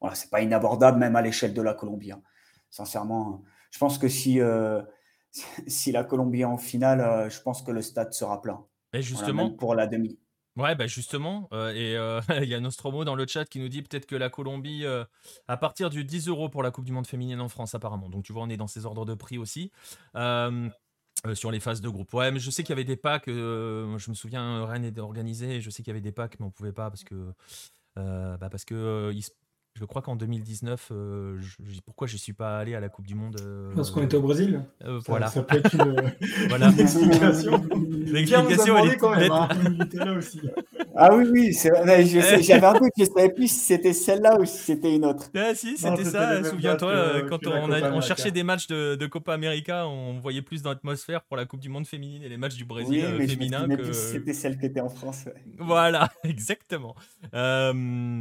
voilà, 0.00 0.14
c'est 0.14 0.30
pas 0.30 0.40
inabordable 0.40 0.98
même 0.98 1.16
à 1.16 1.22
l'échelle 1.22 1.54
de 1.54 1.62
la 1.62 1.74
Colombie. 1.74 2.12
Hein. 2.12 2.22
Sincèrement, 2.70 3.42
je 3.70 3.78
pense 3.78 3.98
que 3.98 4.08
si, 4.08 4.40
euh, 4.40 4.82
si 5.66 5.92
la 5.92 6.04
Colombie 6.04 6.40
est 6.40 6.44
en 6.44 6.58
finale, 6.58 7.00
euh, 7.00 7.30
je 7.30 7.40
pense 7.40 7.62
que 7.62 7.70
le 7.70 7.82
stade 7.82 8.12
sera 8.12 8.40
plein. 8.40 8.64
Et 8.92 9.02
justement, 9.02 9.50
pour 9.50 9.74
la 9.74 9.86
demi. 9.86 10.18
Ouais, 10.56 10.74
bah 10.74 10.88
justement, 10.88 11.48
euh, 11.52 11.72
et 11.72 11.94
il 12.42 12.48
y 12.48 12.54
a 12.54 12.60
Nostromo 12.60 13.04
dans 13.04 13.14
le 13.14 13.26
chat 13.26 13.44
qui 13.44 13.60
nous 13.60 13.68
dit 13.68 13.82
peut-être 13.82 14.06
que 14.06 14.16
la 14.16 14.30
Colombie, 14.30 14.84
à 15.46 15.56
partir 15.56 15.90
du 15.90 16.04
10 16.04 16.28
euros 16.28 16.48
pour 16.48 16.62
la 16.62 16.70
Coupe 16.70 16.84
du 16.84 16.92
Monde 16.92 17.06
féminine 17.06 17.40
en 17.40 17.48
France, 17.48 17.74
apparemment. 17.74 18.08
Donc 18.08 18.24
tu 18.24 18.32
vois, 18.32 18.42
on 18.42 18.48
est 18.48 18.56
dans 18.56 18.66
ces 18.66 18.84
ordres 18.84 19.04
de 19.06 19.14
prix 19.14 19.38
aussi. 19.38 19.70
sur 21.34 21.50
les 21.50 21.60
phases 21.60 21.80
de 21.80 21.88
groupe. 21.88 22.12
Ouais, 22.14 22.32
mais 22.32 22.40
je 22.40 22.50
sais 22.50 22.62
qu'il 22.62 22.70
y 22.70 22.78
avait 22.78 22.84
des 22.84 22.96
packs. 22.96 23.26
je 23.26 24.10
me 24.10 24.14
souviens, 24.14 24.64
Rennes 24.64 24.84
était 24.84 25.00
organisé. 25.00 25.60
Je 25.60 25.70
sais 25.70 25.84
qu'il 25.84 25.92
y 25.92 25.94
avait 25.94 26.00
des 26.00 26.12
packs, 26.12 26.38
mais 26.40 26.46
on 26.46 26.50
pouvait 26.50 26.72
pas 26.72 26.90
parce 26.90 27.04
que 27.04 27.32
bah 27.94 28.48
parce 28.50 28.64
que 28.64 29.12
je 29.74 29.84
crois 29.84 30.02
qu'en 30.02 30.16
2019, 30.16 30.88
euh, 30.90 31.38
je, 31.40 31.80
pourquoi 31.84 32.06
je 32.06 32.14
ne 32.14 32.18
suis 32.18 32.32
pas 32.32 32.58
allé 32.58 32.74
à 32.74 32.80
la 32.80 32.88
Coupe 32.88 33.06
du 33.06 33.14
Monde 33.14 33.36
euh, 33.40 33.72
Parce 33.74 33.90
qu'on 33.90 34.02
était 34.02 34.16
au 34.16 34.22
Brésil? 34.22 34.62
euh, 34.84 35.00
Voilà. 35.06 35.28
Ça 35.28 35.42
peut 35.42 35.56
être 35.56 35.74
une, 35.74 35.94
explication. 36.78 37.62
L'explication, 38.06 38.76
elle 38.78 38.90
est 38.90 38.96
quand 38.96 39.14
même, 39.14 39.30
hein. 39.30 39.48
là 39.94 40.12
aussi. 40.12 40.40
Ah 40.96 41.14
oui, 41.14 41.26
oui, 41.30 41.52
j'avais 42.42 42.66
un 42.66 42.72
doute, 42.72 42.90
je 42.96 43.04
ne 43.04 43.08
savais 43.08 43.28
plus 43.28 43.48
si 43.48 43.60
c'était 43.60 43.92
celle-là 43.92 44.38
ou 44.40 44.44
si 44.44 44.58
c'était 44.58 44.94
une 44.94 45.04
autre. 45.04 45.30
Ah 45.34 45.54
si, 45.54 45.76
c'était 45.76 46.04
ça, 46.04 46.42
souviens-toi, 46.42 46.90
euh, 46.90 47.28
quand 47.28 47.46
on, 47.46 48.00
cherchait 48.00 48.30
des 48.30 48.42
matchs 48.42 48.66
de, 48.66 49.06
Copa 49.06 49.34
América, 49.34 49.86
on 49.86 50.18
voyait 50.18 50.42
plus 50.42 50.62
d'atmosphère 50.62 51.22
pour 51.22 51.36
la 51.36 51.44
Coupe 51.44 51.60
du 51.60 51.68
Monde 51.68 51.86
féminine 51.86 52.22
et 52.22 52.28
les 52.28 52.36
matchs 52.36 52.56
du 52.56 52.64
Brésil 52.64 53.04
oui, 53.18 53.24
euh, 53.24 53.28
féminin 53.28 53.68
que... 53.68 53.92
c'était 53.92 54.32
celle 54.32 54.58
qui 54.58 54.66
était 54.66 54.80
en 54.80 54.88
France. 54.88 55.24
Voilà, 55.58 56.10
exactement. 56.24 56.94
Euh, 57.34 57.72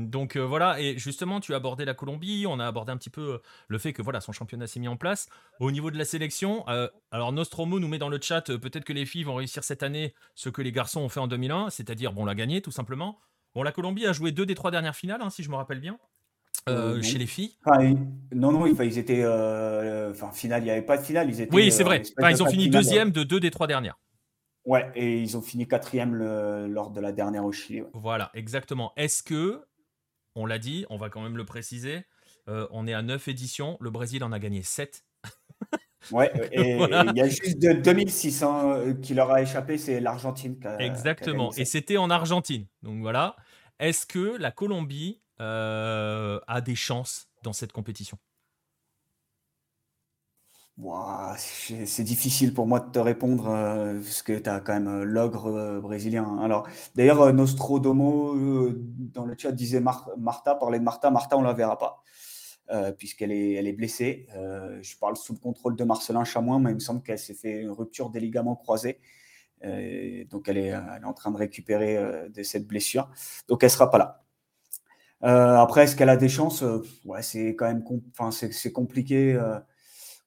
donc 0.05 0.37
voilà, 0.37 0.79
et 0.79 0.97
justement, 0.97 1.39
tu 1.39 1.53
as 1.53 1.57
abordé 1.57 1.85
la 1.85 1.93
Colombie, 1.93 2.45
on 2.47 2.59
a 2.59 2.65
abordé 2.65 2.91
un 2.91 2.97
petit 2.97 3.09
peu 3.09 3.39
le 3.67 3.77
fait 3.77 3.93
que 3.93 4.01
voilà, 4.01 4.21
son 4.21 4.31
championnat 4.31 4.67
s'est 4.67 4.79
mis 4.79 4.87
en 4.87 4.97
place. 4.97 5.27
Au 5.59 5.71
niveau 5.71 5.91
de 5.91 5.97
la 5.97 6.05
sélection, 6.05 6.65
alors 7.11 7.31
Nostromo 7.31 7.79
nous 7.79 7.87
met 7.87 7.99
dans 7.99 8.09
le 8.09 8.19
chat, 8.21 8.41
peut-être 8.41 8.85
que 8.85 8.93
les 8.93 9.05
filles 9.05 9.23
vont 9.23 9.35
réussir 9.35 9.63
cette 9.63 9.83
année 9.83 10.13
ce 10.35 10.49
que 10.49 10.61
les 10.61 10.71
garçons 10.71 11.01
ont 11.01 11.09
fait 11.09 11.19
en 11.19 11.27
2001, 11.27 11.69
c'est-à-dire 11.69 12.13
bon 12.13 12.25
la 12.25 12.35
gagner 12.59 12.61
tout 12.61 12.71
simplement. 12.71 13.19
Bon, 13.55 13.63
la 13.63 13.71
Colombie 13.71 14.05
a 14.05 14.13
joué 14.13 14.31
deux 14.31 14.45
des 14.45 14.55
trois 14.55 14.71
dernières 14.71 14.95
finales, 14.95 15.21
hein, 15.21 15.29
si 15.29 15.43
je 15.43 15.49
me 15.49 15.55
rappelle 15.55 15.79
bien. 15.79 15.97
Euh, 16.67 16.97
euh, 16.97 17.01
chez 17.01 17.17
les 17.17 17.25
filles 17.25 17.55
Non, 18.33 18.51
non, 18.51 18.65
ils 18.65 18.97
étaient. 18.97 19.23
Euh, 19.23 20.11
enfin, 20.11 20.31
finale, 20.31 20.61
il 20.61 20.65
n'y 20.65 20.71
avait 20.71 20.81
pas 20.81 20.97
de 20.97 21.03
finale. 21.03 21.29
Ils 21.29 21.41
étaient, 21.41 21.55
oui, 21.55 21.71
c'est 21.71 21.83
vrai. 21.83 22.03
ils 22.29 22.43
ont 22.43 22.47
fini 22.47 22.69
deuxième 22.69 23.11
de 23.11 23.23
deux 23.23 23.39
des 23.39 23.49
trois 23.49 23.65
dernières. 23.65 23.97
Ouais, 24.65 24.91
et 24.93 25.19
ils 25.19 25.37
ont 25.37 25.41
fini 25.41 25.67
quatrième 25.67 26.13
lors 26.13 26.91
de 26.91 26.99
la 26.99 27.11
dernière 27.11 27.45
au 27.45 27.51
Chili. 27.51 27.83
Voilà, 27.93 28.29
exactement. 28.33 28.91
Est-ce 28.97 29.23
que, 29.23 29.63
on 30.35 30.45
l'a 30.45 30.59
dit, 30.59 30.85
on 30.89 30.97
va 30.97 31.09
quand 31.09 31.21
même 31.21 31.37
le 31.37 31.45
préciser, 31.45 32.05
on 32.47 32.85
est 32.87 32.93
à 32.93 33.01
neuf 33.01 33.27
éditions, 33.27 33.77
le 33.79 33.89
Brésil 33.89 34.23
en 34.23 34.31
a 34.31 34.39
gagné 34.39 34.61
7. 34.61 35.05
Ouais, 36.11 36.31
et 36.51 36.77
il 36.77 37.17
y 37.17 37.21
a 37.21 37.27
juste 37.27 37.59
de 37.59 37.73
2006 37.73 38.43
hein, 38.43 38.95
qui 39.01 39.13
leur 39.13 39.31
a 39.31 39.41
échappé, 39.41 39.77
c'est 39.77 39.99
l'Argentine. 39.99 40.57
Exactement, 40.79 41.51
et 41.57 41.65
c'était 41.65 41.97
en 41.97 42.09
Argentine. 42.09 42.65
Donc 42.83 43.01
voilà. 43.01 43.35
Est-ce 43.79 44.05
que 44.05 44.37
la 44.37 44.51
Colombie 44.51 45.21
euh, 45.39 46.39
a 46.47 46.61
des 46.61 46.75
chances 46.75 47.29
dans 47.43 47.53
cette 47.53 47.71
compétition? 47.71 48.17
C'est 51.37 52.03
difficile 52.03 52.53
pour 52.53 52.65
moi 52.65 52.79
de 52.79 52.89
te 52.89 52.99
répondre 52.99 53.49
euh, 53.49 53.99
parce 53.99 54.21
que 54.21 54.39
tu 54.39 54.49
as 54.49 54.61
quand 54.61 54.73
même 54.73 54.87
euh, 54.87 55.03
l'ogre 55.03 55.79
brésilien. 55.81 56.39
Alors, 56.39 56.67
d'ailleurs, 56.95 57.33
Nostrodomo 57.33 58.71
dans 59.13 59.25
le 59.25 59.35
chat 59.37 59.51
disait 59.51 59.81
Marta, 59.81 60.55
parlait 60.55 60.79
de 60.79 60.83
Marta. 60.83 61.11
Marta, 61.11 61.37
on 61.37 61.41
la 61.41 61.53
verra 61.53 61.77
pas. 61.77 62.03
Euh, 62.71 62.91
puisqu'elle 62.91 63.31
est, 63.31 63.53
elle 63.53 63.65
est 63.65 63.73
blessée. 63.73 64.27
Euh, 64.35 64.77
je 64.83 64.95
parle 64.95 65.17
sous 65.17 65.33
le 65.33 65.39
contrôle 65.39 65.75
de 65.75 65.83
Marcelin 65.83 66.23
Chamoin, 66.23 66.59
mais 66.59 66.69
il 66.69 66.75
me 66.75 66.79
semble 66.79 67.01
qu'elle 67.01 67.17
s'est 67.17 67.33
fait 67.33 67.61
une 67.61 67.71
rupture 67.71 68.11
des 68.11 68.19
ligaments 68.19 68.55
croisés. 68.55 68.99
Euh, 69.63 70.23
donc 70.29 70.47
elle 70.47 70.59
est, 70.59 70.67
elle 70.67 71.01
est, 71.01 71.05
en 71.05 71.13
train 71.13 71.31
de 71.31 71.37
récupérer 71.37 71.97
de 72.29 72.43
cette 72.43 72.67
blessure. 72.67 73.09
Donc 73.47 73.63
elle 73.63 73.67
ne 73.67 73.71
sera 73.71 73.89
pas 73.89 73.97
là. 73.97 74.23
après, 75.61 75.85
est-ce 75.85 75.95
qu'elle 75.95 76.09
a 76.09 76.17
des 76.17 76.29
chances? 76.29 76.63
Ouais, 77.05 77.23
C'est 77.23 77.55
quand 77.55 77.65
même 77.65 77.83
enfin, 78.11 78.29
c'est 78.31 78.71
compliqué, 78.71 79.35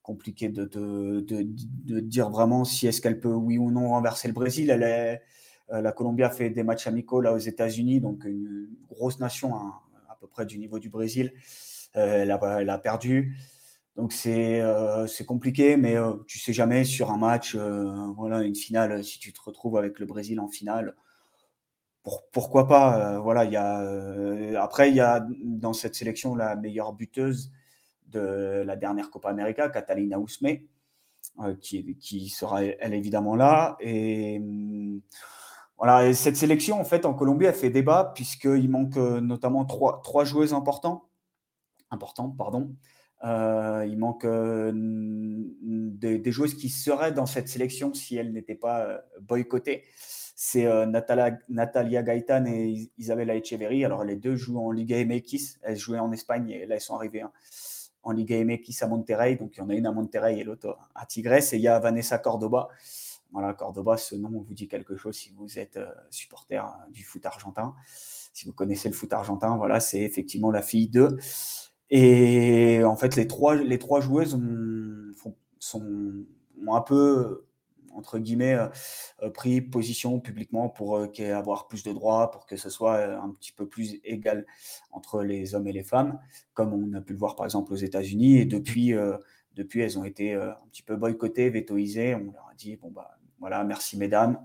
compliqué 0.03 0.49
de, 0.49 0.65
de, 0.65 1.21
de, 1.21 2.01
dire 2.01 2.29
vraiment 2.29 2.65
si 2.65 2.89
est-ce 2.89 3.01
qu'elle 3.01 3.21
peut, 3.21 3.33
oui 3.33 3.57
ou 3.57 3.71
non, 3.71 3.91
renverser 3.91 4.27
le 4.27 4.35
Brésil. 4.35 4.69
Elle 4.71 5.21
la 5.71 5.93
Colombie 5.93 6.25
a 6.25 6.31
fait 6.31 6.51
des 6.51 6.65
matchs 6.65 6.89
amicaux 6.89 7.21
là 7.21 7.33
aux 7.33 7.39
États-Unis, 7.39 8.01
donc 8.01 8.25
une 8.25 8.69
grosse 8.89 9.21
nation 9.21 9.55
hein, 9.55 9.75
à 10.11 10.17
peu 10.17 10.27
près 10.27 10.45
du 10.45 10.59
niveau 10.59 10.81
du 10.81 10.91
Brésil. 10.91 11.33
Euh, 11.97 12.23
elle 12.23 12.71
a, 12.71 12.79
perdu. 12.79 13.37
Donc 13.97 14.13
c'est 14.13 14.61
euh, 14.63 15.07
compliqué, 15.27 15.77
mais 15.77 15.97
euh, 15.97 16.15
tu 16.27 16.39
sais 16.39 16.53
jamais 16.53 16.85
sur 16.85 17.11
un 17.11 17.19
match, 17.19 17.55
voilà, 17.57 18.43
une 18.43 18.55
finale, 18.55 19.05
si 19.05 19.19
tu 19.19 19.33
te 19.33 19.41
retrouves 19.43 19.77
avec 19.77 19.99
le 19.99 20.07
Brésil 20.07 20.41
en 20.41 20.49
finale, 20.49 20.95
pourquoi 22.33 22.67
pas 22.67 23.19
Voilà, 23.21 23.45
il 23.45 23.53
y 23.53 23.57
a 23.57 24.63
après 24.63 24.91
il 24.91 24.97
y 24.97 25.01
a 25.01 25.25
dans 25.45 25.73
cette 25.73 25.95
sélection 25.95 26.35
la 26.35 26.57
meilleure 26.57 26.93
buteuse 26.93 27.53
de 28.09 28.63
la 28.67 28.77
dernière 28.77 29.11
Copa 29.11 29.29
América, 29.31 29.69
Catalina 29.69 30.19
Ousme, 30.19 30.49
qui, 31.61 31.97
qui, 31.99 32.29
sera 32.29 32.65
elle 32.65 32.95
évidemment 32.95 33.37
là. 33.37 33.77
Et 33.81 34.39
hum, 34.41 35.01
voilà, 35.79 36.09
et 36.09 36.15
cette 36.15 36.37
sélection 36.37 36.81
en 36.81 36.85
fait 36.85 37.07
en 37.07 37.15
Colombie 37.15 37.47
a 37.47 37.53
fait 37.53 37.71
débat 37.71 38.13
puisqu'il 38.15 38.71
manque 38.71 38.97
notamment 38.97 39.65
trois, 39.65 40.01
trois 40.03 40.25
joueuses 40.25 40.55
importants 40.55 41.09
important, 41.93 42.31
pardon. 42.31 42.75
Euh, 43.25 43.87
il 43.89 43.99
manque 43.99 44.25
euh, 44.25 44.73
des, 44.75 46.33
joueuses 46.33 46.55
qui 46.55 46.69
seraient 46.69 47.13
dans 47.13 47.27
cette 47.27 47.49
sélection 47.49 47.95
si 47.95 48.17
elles 48.17 48.33
n'étaient 48.33 48.57
pas 48.57 48.81
euh, 48.81 48.99
boycottées. 49.21 49.85
C'est 50.35 50.65
Natalia, 50.87 51.39
Natalia 51.49 52.03
et 52.03 52.91
Isabella 52.99 53.37
Echeverri. 53.37 53.85
Alors, 53.85 54.03
les 54.03 54.17
deux 54.17 54.35
jouent 54.35 54.59
en 54.59 54.73
Liga 54.73 55.05
MX. 55.05 55.61
Elles 55.63 55.77
jouaient 55.77 56.01
en 56.01 56.11
Espagne 56.11 56.51
et 56.51 56.67
là, 56.67 56.75
elles 56.75 56.81
sont 56.81 56.97
arrivées 56.97 57.21
hein, 57.21 57.31
en 58.03 58.11
Liga 58.11 58.43
MX 58.45 58.83
à 58.83 58.89
Monterrey. 58.89 59.37
Donc, 59.37 59.53
il 59.57 59.61
y 59.61 59.63
en 59.63 59.69
a 59.69 59.75
une 59.75 59.87
à 59.87 59.93
Monterrey 59.93 60.41
et 60.41 60.43
l'autre 60.43 60.77
à 60.97 61.07
Tigres. 61.07 61.35
Et 61.35 61.57
il 61.57 61.61
y 61.61 61.69
a 61.69 61.79
Vanessa 61.79 62.19
Cordoba. 62.19 62.71
Voilà, 63.31 63.55
Cordoba, 63.55 63.97
ce 63.97 64.17
nom 64.17 64.31
vous 64.31 64.53
dit 64.53 64.67
quelque 64.67 64.97
chose 64.97 65.17
si 65.17 65.31
vous 65.31 65.61
êtes 65.61 65.79
supporter 66.11 66.65
du 66.91 67.05
foot 67.05 67.25
argentin. 67.25 67.77
Si 68.33 68.47
vous 68.47 68.53
connaissez 68.53 68.89
le 68.89 68.95
foot 68.95 69.13
argentin, 69.13 69.57
voilà, 69.57 69.79
c'est 69.79 70.01
effectivement 70.01 70.51
la 70.51 70.63
fille 70.63 70.89
de 70.89 71.19
et 71.95 72.83
en 72.85 72.97
fait, 72.97 73.17
les 73.17 73.27
trois, 73.27 73.55
les 73.55 73.79
trois 73.79 74.01
joueuses 74.01 74.35
ont, 74.35 75.33
sont, 75.59 76.25
ont 76.67 76.75
un 76.75 76.81
peu, 76.81 77.45
entre 77.93 78.19
guillemets, 78.19 78.57
euh, 79.23 79.29
pris 79.29 79.61
position 79.61 80.19
publiquement 80.19 80.71
pour 80.71 80.97
euh, 80.97 81.35
avoir 81.35 81.69
plus 81.69 81.83
de 81.83 81.93
droits, 81.93 82.31
pour 82.31 82.47
que 82.47 82.57
ce 82.57 82.71
soit 82.71 82.97
euh, 82.97 83.21
un 83.21 83.29
petit 83.33 83.53
peu 83.53 83.69
plus 83.69 84.01
égal 84.05 84.47
entre 84.91 85.23
les 85.23 85.55
hommes 85.55 85.67
et 85.67 85.73
les 85.73 85.83
femmes, 85.83 86.19
comme 86.55 86.73
on 86.73 86.95
a 86.95 87.03
pu 87.03 87.13
le 87.13 87.19
voir 87.19 87.37
par 87.37 87.45
exemple 87.45 87.75
aux 87.75 87.77
États-Unis. 87.77 88.39
Et 88.39 88.47
depuis, 88.47 88.95
depuis, 89.55 89.81
elles 89.81 89.99
ont 89.99 90.05
été 90.05 90.33
un 90.33 90.57
petit 90.71 90.83
peu 90.83 90.97
boycottées, 90.97 91.51
vétoisées. 91.51 92.15
On 92.15 92.33
leur 92.33 92.49
a 92.51 92.55
dit, 92.57 92.77
bon, 92.77 92.91
bah 92.91 93.19
voilà, 93.39 93.65
merci 93.65 93.99
mesdames, 93.99 94.39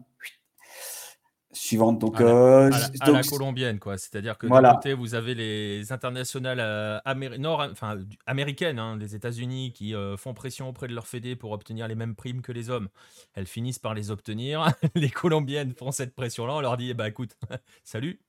suivante. 1.58 2.00
Donc, 2.00 2.22
à 2.22 2.70
la, 2.70 3.22
colombienne, 3.30 3.80
quoi. 3.80 3.98
C'est-à-dire 3.98 4.38
que 4.38 4.48
d'un 4.48 4.74
côté, 4.76 4.94
vous 4.94 5.16
avez 5.16 5.36
les 5.36 5.92
internationales 5.92 6.60
euh, 6.60 7.00
nord, 7.38 7.68
enfin, 7.72 7.98
américaines, 8.26 8.80
hein, 8.80 8.98
les 8.98 9.16
États-Unis, 9.16 9.74
qui 9.74 9.96
euh, 9.96 10.18
font 10.18 10.34
pression 10.34 10.70
auprès 10.70 10.88
de 10.88 10.94
leur 10.94 11.08
fédé 11.08 11.36
pour 11.36 11.52
obtenir 11.52 11.88
les 11.88 11.96
mêmes 11.96 12.16
primes 12.16 12.42
que 12.42 12.52
les 12.52 12.70
hommes. 12.70 12.90
Elles 13.34 13.48
finissent 13.48 13.80
par 13.80 13.94
les 13.94 14.12
obtenir. 14.12 14.72
les 14.96 15.10
colombiennes 15.10 15.74
font 15.74 15.92
cette 15.92 16.16
pression-là. 16.16 16.54
On 16.54 16.62
leur 16.62 16.78
dit, 16.78 16.94
bah 16.94 17.08
écoute, 17.08 17.38
salut. 17.84 18.20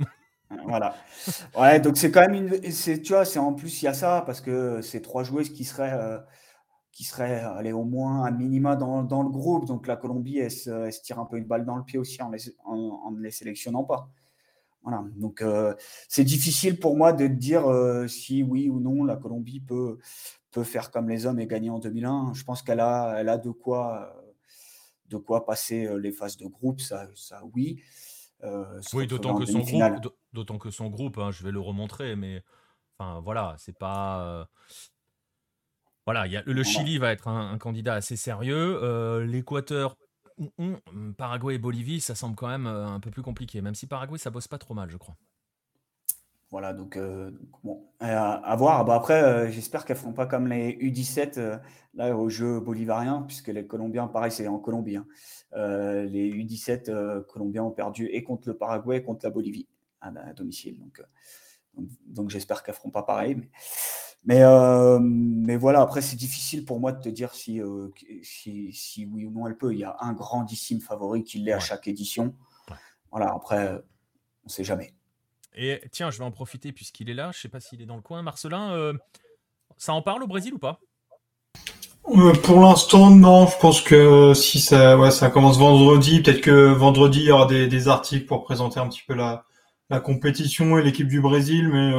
Voilà. 0.66 0.94
Ouais, 1.56 1.78
donc 1.78 1.98
c'est 1.98 2.10
quand 2.10 2.26
même 2.26 2.34
une. 2.34 2.60
Tu 2.60 3.12
vois, 3.12 3.24
c'est 3.24 3.38
en 3.38 3.52
plus, 3.52 3.82
il 3.82 3.84
y 3.84 3.88
a 3.88 3.94
ça, 3.94 4.22
parce 4.24 4.40
que 4.40 4.80
c'est 4.80 5.02
trois 5.02 5.22
joueuses 5.22 5.50
qui 5.50 5.64
seraient. 5.64 6.20
Euh, 6.88 6.98
qui 6.98 7.04
serait 7.04 7.40
allez, 7.40 7.72
au 7.72 7.84
moins 7.84 8.24
un 8.24 8.30
minima 8.30 8.76
dans, 8.76 9.02
dans, 9.02 9.22
le 9.22 9.28
groupe. 9.28 9.66
Donc 9.66 9.86
la 9.86 9.96
Colombie, 9.96 10.38
elle 10.38 10.50
se, 10.50 11.00
tire 11.00 11.18
un 11.18 11.26
peu 11.26 11.36
une 11.36 11.44
balle 11.44 11.64
dans 11.64 11.76
le 11.76 11.84
pied 11.84 11.98
aussi 11.98 12.20
en, 12.22 12.30
les, 12.30 12.40
en, 12.64 13.10
ne 13.12 13.20
les 13.20 13.30
sélectionnant 13.30 13.84
pas. 13.84 14.10
Voilà. 14.82 15.04
Donc 15.16 15.42
euh, 15.42 15.74
c'est 16.08 16.24
difficile 16.24 16.78
pour 16.78 16.96
moi 16.96 17.12
de 17.12 17.26
dire 17.26 17.66
euh, 17.68 18.06
si 18.08 18.42
oui 18.42 18.68
ou 18.68 18.80
non 18.80 19.04
la 19.04 19.16
Colombie 19.16 19.60
peut, 19.60 19.98
peut 20.50 20.64
faire 20.64 20.90
comme 20.90 21.08
les 21.08 21.26
hommes 21.26 21.40
et 21.40 21.46
gagner 21.46 21.70
en 21.70 21.78
2001. 21.78 22.32
Je 22.34 22.44
pense 22.44 22.62
qu'elle 22.62 22.80
a, 22.80 23.16
elle 23.18 23.28
a 23.28 23.38
de 23.38 23.50
quoi, 23.50 24.12
de 25.06 25.18
quoi 25.18 25.46
passer 25.46 25.88
les 25.98 26.12
phases 26.12 26.36
de 26.36 26.46
groupe, 26.46 26.80
ça, 26.80 27.08
ça 27.14 27.42
oui. 27.54 27.80
Euh, 28.44 28.80
oui, 28.94 29.06
d'autant 29.08 29.34
que, 29.34 29.46
son 29.46 29.60
groupe, 29.60 30.14
d'autant 30.32 30.58
que 30.58 30.70
son 30.70 30.88
groupe, 30.88 31.18
hein, 31.18 31.32
je 31.32 31.42
vais 31.42 31.50
le 31.50 31.60
remontrer, 31.60 32.14
mais 32.14 32.44
enfin 32.96 33.20
voilà, 33.20 33.56
c'est 33.58 33.76
pas 33.76 34.48
voilà, 36.08 36.26
y 36.26 36.38
a, 36.38 36.42
le 36.46 36.62
Chili 36.62 36.96
va 36.96 37.12
être 37.12 37.28
un, 37.28 37.58
candidat 37.58 37.92
assez 37.92 38.16
sérieux. 38.16 38.80
Euh, 38.82 39.26
L'Équateur, 39.26 39.94
Paraguay 41.18 41.56
et 41.56 41.58
Bolivie, 41.58 42.00
ça 42.00 42.14
semble 42.14 42.34
quand 42.34 42.48
même 42.48 42.66
euh, 42.66 42.86
un 42.86 42.98
peu 42.98 43.10
plus 43.10 43.20
compliqué, 43.20 43.60
même 43.60 43.74
si 43.74 43.86
Paraguay, 43.86 44.16
ça 44.16 44.30
bosse 44.30 44.48
pas 44.48 44.56
trop 44.56 44.72
mal, 44.72 44.88
je 44.88 44.96
crois. 44.96 45.16
Voilà, 46.50 46.72
donc 46.72 46.96
euh, 46.96 47.30
bon, 47.62 47.84
à, 48.00 48.56
voir. 48.56 48.86
Bah, 48.86 48.94
après, 48.94 49.52
j'espère 49.52 49.84
qu'elles 49.84 49.98
ne 49.98 50.00
feront 50.00 50.14
pas 50.14 50.24
comme 50.24 50.48
les 50.48 50.78
U17 50.78 51.60
là 51.92 52.16
au 52.16 52.30
jeu 52.30 52.58
bolivariens, 52.58 53.24
puisque 53.26 53.48
les 53.48 53.66
Colombiens, 53.66 54.06
pareil, 54.06 54.32
c'est 54.32 54.48
en 54.48 54.58
Colombie. 54.58 54.96
Hein. 54.96 55.06
les 55.52 56.32
U17 56.32 57.26
colombiens 57.26 57.64
ont 57.64 57.70
perdu 57.70 58.06
et 58.06 58.24
contre 58.24 58.48
le 58.48 58.56
Paraguay 58.56 58.96
et 58.96 59.02
contre 59.02 59.26
la 59.26 59.30
Bolivie 59.30 59.68
à, 60.00 60.10
domicile. 60.32 60.78
Donc, 60.78 61.02
donc, 62.06 62.30
j'espère 62.30 62.62
qu'elles 62.62 62.76
ne 62.76 62.78
feront 62.78 62.90
pas 62.90 63.02
pareil. 63.02 63.34
Mais... 63.34 63.50
Mais, 64.24 64.42
euh, 64.42 64.98
mais 65.00 65.56
voilà, 65.56 65.80
après, 65.80 66.02
c'est 66.02 66.16
difficile 66.16 66.64
pour 66.64 66.80
moi 66.80 66.92
de 66.92 67.00
te 67.00 67.08
dire 67.08 67.32
si, 67.34 67.62
euh, 67.62 67.88
si, 68.22 68.72
si, 68.72 69.06
oui 69.06 69.24
ou 69.24 69.30
non 69.30 69.46
elle 69.46 69.56
peut. 69.56 69.72
Il 69.72 69.78
y 69.78 69.84
a 69.84 69.96
un 70.00 70.12
grandissime 70.12 70.80
favori 70.80 71.24
qui 71.24 71.38
l'est 71.38 71.52
à 71.52 71.60
chaque 71.60 71.88
édition. 71.88 72.34
Voilà, 73.10 73.32
après, 73.34 73.70
on 73.70 74.46
ne 74.46 74.50
sait 74.50 74.64
jamais. 74.64 74.92
Et 75.54 75.80
tiens, 75.90 76.10
je 76.10 76.18
vais 76.18 76.24
en 76.24 76.30
profiter 76.30 76.72
puisqu'il 76.72 77.08
est 77.08 77.14
là. 77.14 77.30
Je 77.32 77.38
ne 77.38 77.42
sais 77.42 77.48
pas 77.48 77.60
s'il 77.60 77.80
est 77.80 77.86
dans 77.86 77.96
le 77.96 78.02
coin. 78.02 78.22
Marcelin, 78.22 78.72
euh, 78.72 78.92
ça 79.76 79.94
en 79.94 80.02
parle 80.02 80.22
au 80.22 80.26
Brésil 80.26 80.52
ou 80.52 80.58
pas? 80.58 80.80
Pour 82.02 82.60
l'instant, 82.60 83.10
non. 83.10 83.46
Je 83.46 83.58
pense 83.58 83.80
que 83.80 84.34
si 84.34 84.60
ça, 84.60 84.98
ouais, 84.98 85.10
ça 85.10 85.30
commence 85.30 85.58
vendredi, 85.58 86.22
peut-être 86.22 86.42
que 86.42 86.72
vendredi, 86.72 87.20
il 87.20 87.26
y 87.26 87.30
aura 87.30 87.46
des, 87.46 87.66
des 87.66 87.88
articles 87.88 88.26
pour 88.26 88.44
présenter 88.44 88.78
un 88.78 88.88
petit 88.88 89.02
peu 89.06 89.14
la, 89.14 89.46
la 89.90 90.00
compétition 90.00 90.78
et 90.78 90.82
l'équipe 90.82 91.08
du 91.08 91.20
Brésil, 91.20 91.68
mais, 91.68 91.92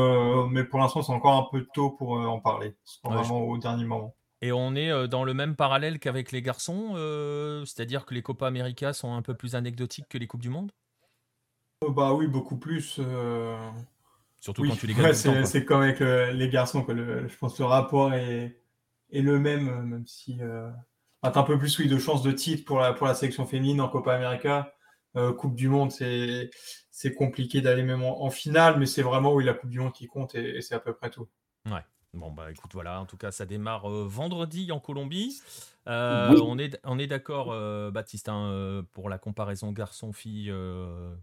mais 0.49 0.63
pour 0.63 0.79
l'instant, 0.79 1.01
c'est 1.01 1.11
encore 1.11 1.35
un 1.35 1.47
peu 1.51 1.65
tôt 1.73 1.91
pour 1.91 2.11
en 2.11 2.39
parler. 2.39 2.75
C'est 2.83 2.99
vraiment 3.03 3.41
au 3.41 3.57
dernier 3.57 3.85
moment. 3.85 4.15
Et 4.41 4.51
on 4.51 4.75
est 4.75 5.07
dans 5.07 5.23
le 5.23 5.33
même 5.33 5.55
parallèle 5.55 5.99
qu'avec 5.99 6.31
les 6.31 6.41
garçons, 6.41 6.93
c'est-à-dire 7.65 8.05
que 8.05 8.13
les 8.13 8.21
Copa 8.21 8.47
América 8.47 8.93
sont 8.93 9.13
un 9.13 9.21
peu 9.21 9.33
plus 9.33 9.55
anecdotiques 9.55 10.07
que 10.07 10.17
les 10.17 10.27
Coupes 10.27 10.41
du 10.41 10.49
Monde? 10.49 10.71
Bah 11.87 12.13
oui, 12.13 12.27
beaucoup 12.27 12.57
plus. 12.57 12.99
Surtout 14.39 14.63
quand 14.63 14.75
tu 14.75 14.87
les 14.87 14.93
gagnes. 14.95 15.45
c'est 15.45 15.65
comme 15.65 15.81
avec 15.81 15.99
les 15.99 16.49
garçons. 16.49 16.85
je 16.87 17.37
pense 17.37 17.57
que 17.57 17.63
le 17.63 17.67
rapport 17.67 18.13
est, 18.13 18.59
est 19.11 19.21
le 19.21 19.39
même, 19.39 19.83
même 19.83 20.05
si. 20.05 20.37
Euh, 20.41 20.69
un 21.21 21.43
peu 21.43 21.57
plus 21.57 21.77
oui, 21.79 21.87
de 21.87 21.97
chances 21.97 22.23
de 22.23 22.31
titre 22.31 22.65
pour 22.65 22.79
la, 22.79 22.93
pour 22.93 23.07
la 23.07 23.13
sélection 23.13 23.45
féminine 23.45 23.81
en 23.81 23.89
Copa 23.89 24.13
América. 24.13 24.73
Coupe 25.37 25.55
du 25.55 25.69
Monde, 25.69 25.91
c'est 25.91 27.13
compliqué 27.15 27.61
d'aller 27.61 27.83
même 27.83 28.03
en, 28.03 28.29
finale, 28.29 28.79
mais 28.79 28.85
c'est 28.85 29.01
vraiment 29.01 29.33
oui, 29.33 29.43
la 29.43 29.53
Coupe 29.53 29.69
du 29.69 29.79
Monde 29.79 29.93
qui 29.93 30.07
compte 30.07 30.35
et 30.35 30.61
c'est 30.61 30.75
à 30.75 30.79
peu 30.79 30.93
près 30.93 31.09
tout. 31.09 31.27
Ouais. 31.65 31.83
Bon, 32.15 32.31
bah 32.31 32.49
écoute, 32.49 32.71
voilà, 32.73 32.99
en 32.99 33.05
tout 33.05 33.17
cas, 33.17 33.31
ça 33.31 33.45
démarre 33.45 33.87
euh, 33.87 34.07
vendredi 34.07 34.71
en 34.71 34.79
Colombie. 34.79 35.41
Euh, 35.87 36.39
on 36.43 36.57
est, 36.57 36.79
on 36.83 36.97
est 36.97 37.05
d'accord, 37.05 37.51
euh, 37.51 37.91
Baptiste, 37.91 38.29
hein, 38.29 38.83
pour 38.93 39.09
la 39.09 39.19
comparaison 39.19 39.71
garçon-fille, 39.71 40.51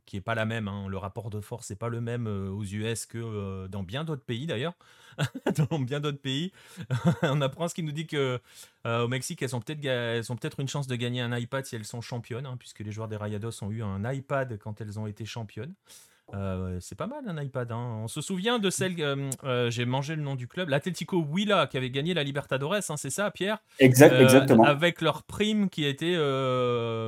qui 0.06 0.16
est 0.16 0.20
pas 0.20 0.36
la 0.36 0.44
même. 0.44 0.68
Hein. 0.68 0.86
le 0.88 0.96
rapport 0.96 1.30
de 1.30 1.40
force 1.40 1.70
n'est 1.70 1.76
pas 1.76 1.88
le 1.88 2.00
même 2.00 2.26
aux 2.26 2.64
US 2.64 3.06
que 3.06 3.66
dans 3.66 3.82
bien 3.82 4.04
d'autres 4.04 4.24
pays 4.24 4.46
d'ailleurs. 4.46 4.74
dans 5.70 5.78
bien 5.78 5.98
d'autres 5.98 6.20
pays. 6.20 6.52
on 7.22 7.40
apprend 7.40 7.68
ce 7.68 7.74
qui 7.74 7.82
nous 7.82 7.92
dit 7.92 8.06
que 8.06 8.40
au 8.84 9.08
Mexique, 9.08 9.42
elles 9.42 9.56
ont 9.56 9.60
peut-être 9.60 10.56
peut 10.56 10.62
une 10.62 10.68
chance 10.68 10.86
de 10.86 10.96
gagner 10.96 11.20
un 11.20 11.36
iPad 11.36 11.64
si 11.64 11.74
elles 11.74 11.84
sont 11.84 12.00
championnes, 12.00 12.46
hein, 12.46 12.56
puisque 12.58 12.80
les 12.80 12.92
joueurs 12.92 13.08
des 13.08 13.16
Rayados 13.16 13.62
ont 13.62 13.70
eu 13.70 13.82
un 13.82 14.10
iPad 14.10 14.56
quand 14.58 14.80
elles 14.80 14.98
ont 15.00 15.06
été 15.06 15.24
championnes. 15.24 15.74
Euh, 16.34 16.78
c'est 16.80 16.96
pas 16.96 17.06
mal 17.06 17.22
un 17.28 17.40
iPad. 17.40 17.70
Hein. 17.70 18.00
On 18.02 18.08
se 18.08 18.20
souvient 18.20 18.58
de 18.58 18.68
celle, 18.68 19.00
euh, 19.00 19.30
euh, 19.44 19.70
j'ai 19.70 19.84
mangé 19.84 20.16
le 20.16 20.22
nom 20.22 20.34
du 20.34 20.48
club, 20.48 20.68
l'Atlético 20.68 21.18
Huila 21.22 21.68
qui 21.68 21.76
avait 21.76 21.90
gagné 21.90 22.14
la 22.14 22.24
Libertadores, 22.24 22.74
hein, 22.74 22.96
c'est 22.96 23.10
ça, 23.10 23.30
Pierre? 23.30 23.58
Exact, 23.78 24.12
Exactement. 24.20 24.64
Avec 24.64 25.00
leur 25.02 25.22
prime 25.22 25.70
qui 25.70 25.84
a 25.84 25.88
été 25.88 26.16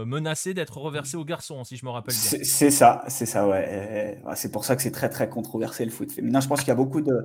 menacée 0.07 0.55
d'être 0.55 0.79
reversée 0.79 1.17
aux 1.17 1.25
garçons, 1.25 1.65
si 1.65 1.77
je 1.77 1.85
me 1.85 1.91
rappelle 1.91 2.15
bien. 2.15 2.41
C'est 2.45 2.71
ça, 2.71 3.05
c'est 3.09 3.27
ça, 3.27 3.49
ouais. 3.49 4.21
C'est 4.37 4.53
pour 4.53 4.65
ça 4.65 4.77
que 4.77 4.83
c'est 4.83 4.93
très 4.93 5.09
très 5.09 5.29
controversé 5.29 5.85
le 5.85 5.91
foot 5.91 6.13
féminin. 6.13 6.41
Je 6.41 6.49
pense 6.49 6.61
qu'il 6.61 6.69
y 6.69 6.73
a 6.73 6.77
beaucoup 6.77 7.01
de, 7.01 7.25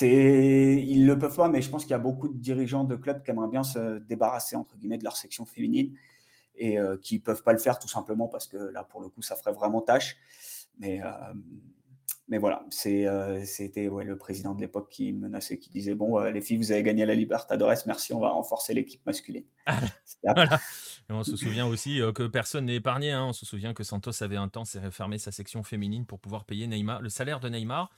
ils 0.00 1.06
le 1.06 1.18
peuvent 1.18 1.36
pas, 1.36 1.48
mais 1.48 1.60
je 1.60 1.70
pense 1.70 1.82
qu'il 1.82 1.92
y 1.92 1.94
a 1.94 1.98
beaucoup 1.98 2.28
de 2.28 2.38
dirigeants 2.38 2.84
de 2.84 2.94
clubs 2.94 3.22
qui 3.22 3.30
aimeraient 3.30 3.48
bien 3.48 3.64
se 3.64 3.98
débarrasser 3.98 4.54
entre 4.54 4.76
guillemets 4.76 4.98
de 4.98 5.04
leur 5.04 5.16
section 5.16 5.44
féminine 5.44 5.92
et 6.56 6.78
qui 7.02 7.18
peuvent 7.18 7.42
pas 7.42 7.52
le 7.52 7.58
faire 7.58 7.80
tout 7.80 7.88
simplement 7.88 8.28
parce 8.28 8.46
que 8.46 8.56
là 8.56 8.84
pour 8.84 9.00
le 9.00 9.08
coup 9.08 9.22
ça 9.22 9.34
ferait 9.34 9.52
vraiment 9.52 9.80
tâche. 9.80 10.16
Mais, 10.82 11.00
euh, 11.00 11.08
mais 12.26 12.38
voilà, 12.38 12.64
euh, 12.86 13.42
c'était 13.44 13.86
ouais, 13.86 14.04
le 14.04 14.18
président 14.18 14.52
de 14.52 14.60
l'époque 14.60 14.88
qui 14.90 15.12
menaçait, 15.12 15.58
qui 15.58 15.70
disait 15.70 15.94
Bon, 15.94 16.18
les 16.18 16.40
filles, 16.40 16.56
vous 16.56 16.72
avez 16.72 16.82
gagné 16.82 17.06
la 17.06 17.14
Libertadores, 17.14 17.74
merci, 17.86 18.12
on 18.12 18.18
va 18.18 18.30
renforcer 18.30 18.74
l'équipe 18.74 19.04
masculine. 19.06 19.44
on 21.08 21.22
se 21.22 21.36
souvient 21.36 21.66
aussi 21.66 22.00
euh, 22.00 22.10
que 22.12 22.24
personne 22.26 22.64
n'est 22.64 22.76
épargné. 22.76 23.12
Hein. 23.12 23.26
On 23.26 23.32
se 23.32 23.46
souvient 23.46 23.74
que 23.74 23.84
Santos 23.84 24.22
avait 24.22 24.36
un 24.36 24.48
temps 24.48 24.64
fermé 24.90 25.18
sa 25.18 25.30
section 25.30 25.62
féminine 25.62 26.04
pour 26.04 26.18
pouvoir 26.18 26.44
payer 26.44 26.66
Neymar, 26.66 27.00
le 27.00 27.08
salaire 27.08 27.38
de 27.38 27.48
Neymar. 27.48 27.90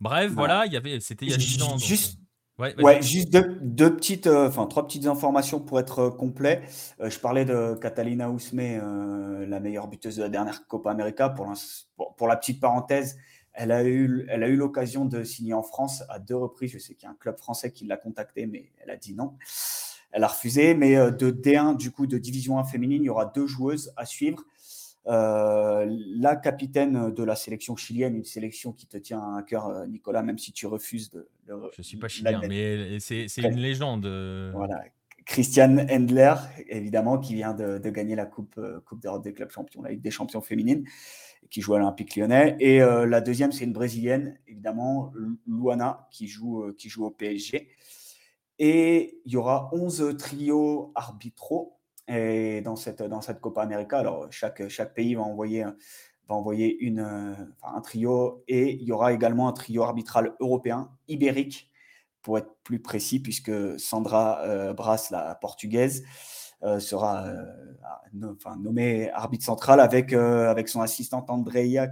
Bref, 0.00 0.32
voilà, 0.32 0.66
il 0.66 0.72
y 0.72 0.76
avait, 0.76 0.98
c'était 0.98 1.26
il 1.26 1.30
y 1.30 1.34
a 1.34 1.36
10 1.36 1.62
ans. 1.62 1.78
Juste, 1.78 2.18
Ouais, 2.58 3.02
juste 3.02 3.30
deux, 3.30 3.96
petites, 3.96 4.26
enfin 4.26 4.66
trois 4.66 4.86
petites 4.86 5.06
informations 5.06 5.58
pour 5.58 5.80
être 5.80 6.10
complet. 6.10 6.62
je 7.00 7.18
parlais 7.18 7.44
de 7.44 7.74
Catalina 7.80 8.30
Ousme, 8.30 8.60
la 9.46 9.58
meilleure 9.58 9.88
buteuse 9.88 10.16
de 10.16 10.22
la 10.22 10.28
dernière 10.28 10.66
Copa 10.68 10.90
América. 10.90 11.28
Pour, 11.30 12.28
la 12.28 12.36
petite 12.36 12.60
parenthèse, 12.60 13.16
elle 13.52 13.72
a 13.72 13.84
eu, 13.84 14.26
elle 14.28 14.44
a 14.44 14.48
eu 14.48 14.56
l'occasion 14.56 15.06
de 15.06 15.24
signer 15.24 15.54
en 15.54 15.62
France 15.62 16.04
à 16.08 16.18
deux 16.18 16.36
reprises. 16.36 16.72
Je 16.72 16.78
sais 16.78 16.94
qu'il 16.94 17.04
y 17.04 17.08
a 17.08 17.10
un 17.10 17.16
club 17.18 17.38
français 17.38 17.72
qui 17.72 17.86
l'a 17.86 17.96
contacté, 17.96 18.46
mais 18.46 18.70
elle 18.82 18.90
a 18.90 18.96
dit 18.96 19.14
non. 19.14 19.34
Elle 20.12 20.22
a 20.22 20.28
refusé. 20.28 20.74
Mais 20.74 20.94
de 20.94 21.30
D1, 21.30 21.76
du 21.76 21.90
coup, 21.90 22.06
de 22.06 22.18
Division 22.18 22.58
1 22.58 22.64
féminine, 22.64 23.02
il 23.02 23.06
y 23.06 23.10
aura 23.10 23.26
deux 23.26 23.46
joueuses 23.46 23.92
à 23.96 24.06
suivre. 24.06 24.44
Euh, 25.08 25.86
la 25.88 26.36
capitaine 26.36 27.12
de 27.12 27.24
la 27.24 27.34
sélection 27.34 27.74
chilienne, 27.74 28.14
une 28.14 28.24
sélection 28.24 28.72
qui 28.72 28.86
te 28.86 28.96
tient 28.96 29.34
à 29.34 29.42
cœur, 29.42 29.66
euh, 29.66 29.86
Nicolas, 29.86 30.22
même 30.22 30.38
si 30.38 30.52
tu 30.52 30.66
refuses 30.66 31.10
de. 31.10 31.28
Je 31.48 31.54
je 31.76 31.82
suis 31.82 31.96
pas 31.96 32.08
chilien, 32.08 32.40
mais 32.48 33.00
c'est 33.00 33.26
une 33.38 33.58
légende. 33.58 34.06
Euh. 34.06 34.52
Voilà. 34.54 34.84
Christiane 35.24 35.86
Endler, 35.90 36.34
évidemment, 36.68 37.18
qui 37.18 37.34
vient 37.34 37.54
de, 37.54 37.78
gagner 37.90 38.16
la 38.16 38.26
Coupe, 38.26 38.60
coupe 38.84 39.00
d'Europe 39.00 39.22
des 39.22 39.32
clubs 39.32 39.50
champions, 39.50 39.80
la 39.82 39.90
Ligue 39.90 40.00
des 40.00 40.10
champions 40.10 40.40
féminines, 40.40 40.84
qui 41.48 41.60
joue 41.60 41.74
à 41.74 41.78
l'Olympique 41.78 42.16
lyonnais. 42.16 42.56
Et 42.58 42.80
la 42.80 43.20
deuxième, 43.20 43.52
c'est 43.52 43.64
une 43.64 43.72
brésilienne, 43.72 44.36
évidemment, 44.48 45.12
Luana, 45.46 46.08
qui 46.10 46.26
joue, 46.26 46.72
qui 46.76 46.88
joue 46.88 47.04
au 47.04 47.12
PSG. 47.12 47.68
Et 48.58 49.20
il 49.24 49.32
y 49.32 49.36
aura 49.36 49.70
11 49.72 50.16
trios 50.18 50.90
arbitraux 50.96 51.78
et 52.12 52.60
dans 52.60 52.76
cette, 52.76 53.40
Copa 53.40 53.62
América, 53.62 53.98
alors 53.98 54.26
chaque, 54.30 54.62
pays 54.94 55.14
va 55.14 55.22
envoyer, 55.22 55.64
un 56.28 57.80
trio 57.82 58.44
et 58.48 58.72
il 58.74 58.82
y 58.82 58.92
aura 58.92 59.12
également 59.12 59.48
un 59.48 59.52
trio 59.52 59.82
arbitral 59.82 60.34
européen, 60.40 60.90
ibérique, 61.08 61.70
pour 62.22 62.38
être 62.38 62.54
plus 62.62 62.80
précis, 62.80 63.20
puisque 63.20 63.78
Sandra 63.78 64.42
euh, 64.42 64.72
Brass, 64.72 65.10
la 65.10 65.34
portugaise, 65.34 66.04
euh, 66.62 66.78
sera 66.78 67.26
euh, 67.26 67.44
nommée 68.58 69.10
arbitre 69.10 69.44
central 69.44 69.80
avec, 69.80 70.12
avec 70.12 70.68
son 70.68 70.80
assistante 70.80 71.28
Andrea 71.30 71.88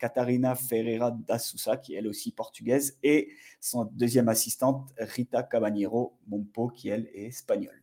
Catarina 0.00 0.56
Ferreira 0.56 1.12
da 1.12 1.38
Sousa, 1.38 1.76
qui 1.76 1.94
est 1.94 1.98
elle 1.98 2.08
aussi 2.08 2.32
portugaise, 2.32 2.98
et 3.02 3.28
son 3.60 3.84
deuxième 3.84 4.28
assistante 4.28 4.92
Rita 4.98 5.44
Caballero 5.44 6.18
Mompo, 6.26 6.68
qui 6.68 6.88
elle 6.88 7.08
est 7.14 7.26
espagnole. 7.26 7.81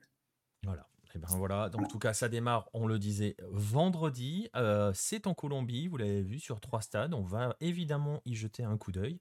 Ben 1.20 1.36
voilà, 1.36 1.70
donc 1.70 1.82
en 1.82 1.88
tout 1.88 2.00
cas, 2.00 2.14
ça 2.14 2.30
démarre, 2.30 2.70
on 2.74 2.88
le 2.88 2.98
disait, 2.98 3.36
vendredi. 3.52 4.50
Euh, 4.56 4.92
c'est 4.94 5.28
en 5.28 5.34
Colombie, 5.34 5.88
vous 5.88 5.98
l'avez 5.98 6.22
vu, 6.22 6.40
sur 6.40 6.60
trois 6.60 6.82
stades. 6.82 7.14
On 7.14 7.24
va 7.24 7.56
évidemment 7.60 8.22
y 8.26 8.36
jeter 8.36 8.64
un 8.64 8.78
coup 8.78 8.92
d'œil. 8.92 9.20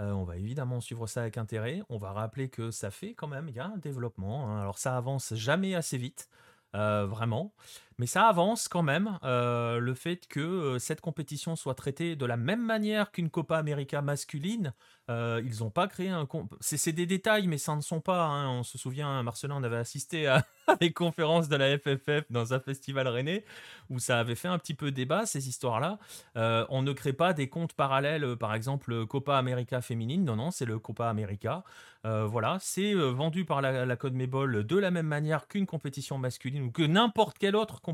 Euh, 0.00 0.12
on 0.12 0.24
va 0.24 0.36
évidemment 0.36 0.80
suivre 0.80 1.06
ça 1.06 1.22
avec 1.22 1.38
intérêt. 1.38 1.82
On 1.88 1.98
va 1.98 2.12
rappeler 2.12 2.48
que 2.48 2.70
ça 2.70 2.90
fait 2.90 3.14
quand 3.14 3.28
même, 3.28 3.48
il 3.48 3.56
y 3.56 3.60
a 3.60 3.66
un 3.66 3.78
développement. 3.78 4.48
Hein. 4.48 4.60
Alors 4.60 4.78
ça 4.78 4.96
avance 4.96 5.34
jamais 5.34 5.74
assez 5.74 5.98
vite. 5.98 6.28
Euh, 6.76 7.04
vraiment. 7.04 7.52
Mais 8.00 8.06
ça 8.06 8.28
avance 8.28 8.66
quand 8.66 8.82
même, 8.82 9.18
le 9.22 9.94
fait 9.94 10.26
que 10.26 10.78
cette 10.78 11.02
compétition 11.02 11.54
soit 11.54 11.74
traitée 11.74 12.16
de 12.16 12.24
la 12.24 12.38
même 12.38 12.64
manière 12.64 13.12
qu'une 13.12 13.28
Copa 13.28 13.58
América 13.58 14.00
masculine, 14.00 14.72
euh, 15.10 15.42
ils 15.44 15.60
n'ont 15.60 15.70
pas 15.70 15.88
créé 15.88 16.08
un. 16.08 16.26
C'est 16.60 16.92
des 16.92 17.06
détails, 17.06 17.48
mais 17.48 17.58
ça 17.58 17.74
ne 17.74 17.80
sont 17.80 18.00
pas. 18.00 18.26
Hein. 18.26 18.48
On 18.48 18.62
se 18.62 18.78
souvient, 18.78 19.22
Marcelin, 19.24 19.56
on 19.56 19.64
avait 19.64 19.76
assisté 19.76 20.28
à 20.28 20.44
des 20.80 20.92
conférences 20.92 21.48
de 21.48 21.56
la 21.56 21.76
FFF 21.78 22.30
dans 22.30 22.54
un 22.54 22.60
festival 22.60 23.08
rennais 23.08 23.44
où 23.88 23.98
ça 23.98 24.20
avait 24.20 24.36
fait 24.36 24.46
un 24.46 24.58
petit 24.58 24.74
peu 24.74 24.92
débat, 24.92 25.26
ces 25.26 25.48
histoires-là. 25.48 25.98
Euh, 26.36 26.64
on 26.68 26.82
ne 26.82 26.92
crée 26.92 27.12
pas 27.12 27.32
des 27.32 27.48
comptes 27.48 27.72
parallèles, 27.72 28.22
euh, 28.22 28.36
par 28.36 28.54
exemple 28.54 29.04
Copa 29.06 29.36
América 29.36 29.80
féminine. 29.80 30.24
Non, 30.24 30.36
non, 30.36 30.52
c'est 30.52 30.66
le 30.66 30.78
Copa 30.78 31.08
América. 31.08 31.64
voilà, 32.04 32.58
c'est 32.60 32.94
vendu 32.94 33.44
par 33.44 33.60
la, 33.60 33.84
la 33.84 33.96
Mebol 34.12 34.64
de 34.64 34.76
la 34.78 34.90
même 34.90 35.06
manière 35.06 35.48
qu'une 35.48 35.66
compétition 35.66 36.18
masculine 36.18 36.62
ou 36.62 36.70
que 36.70 36.82
n'importe 36.82 37.36
quelle 37.38 37.56
autre 37.56 37.80
compétition 37.80 37.89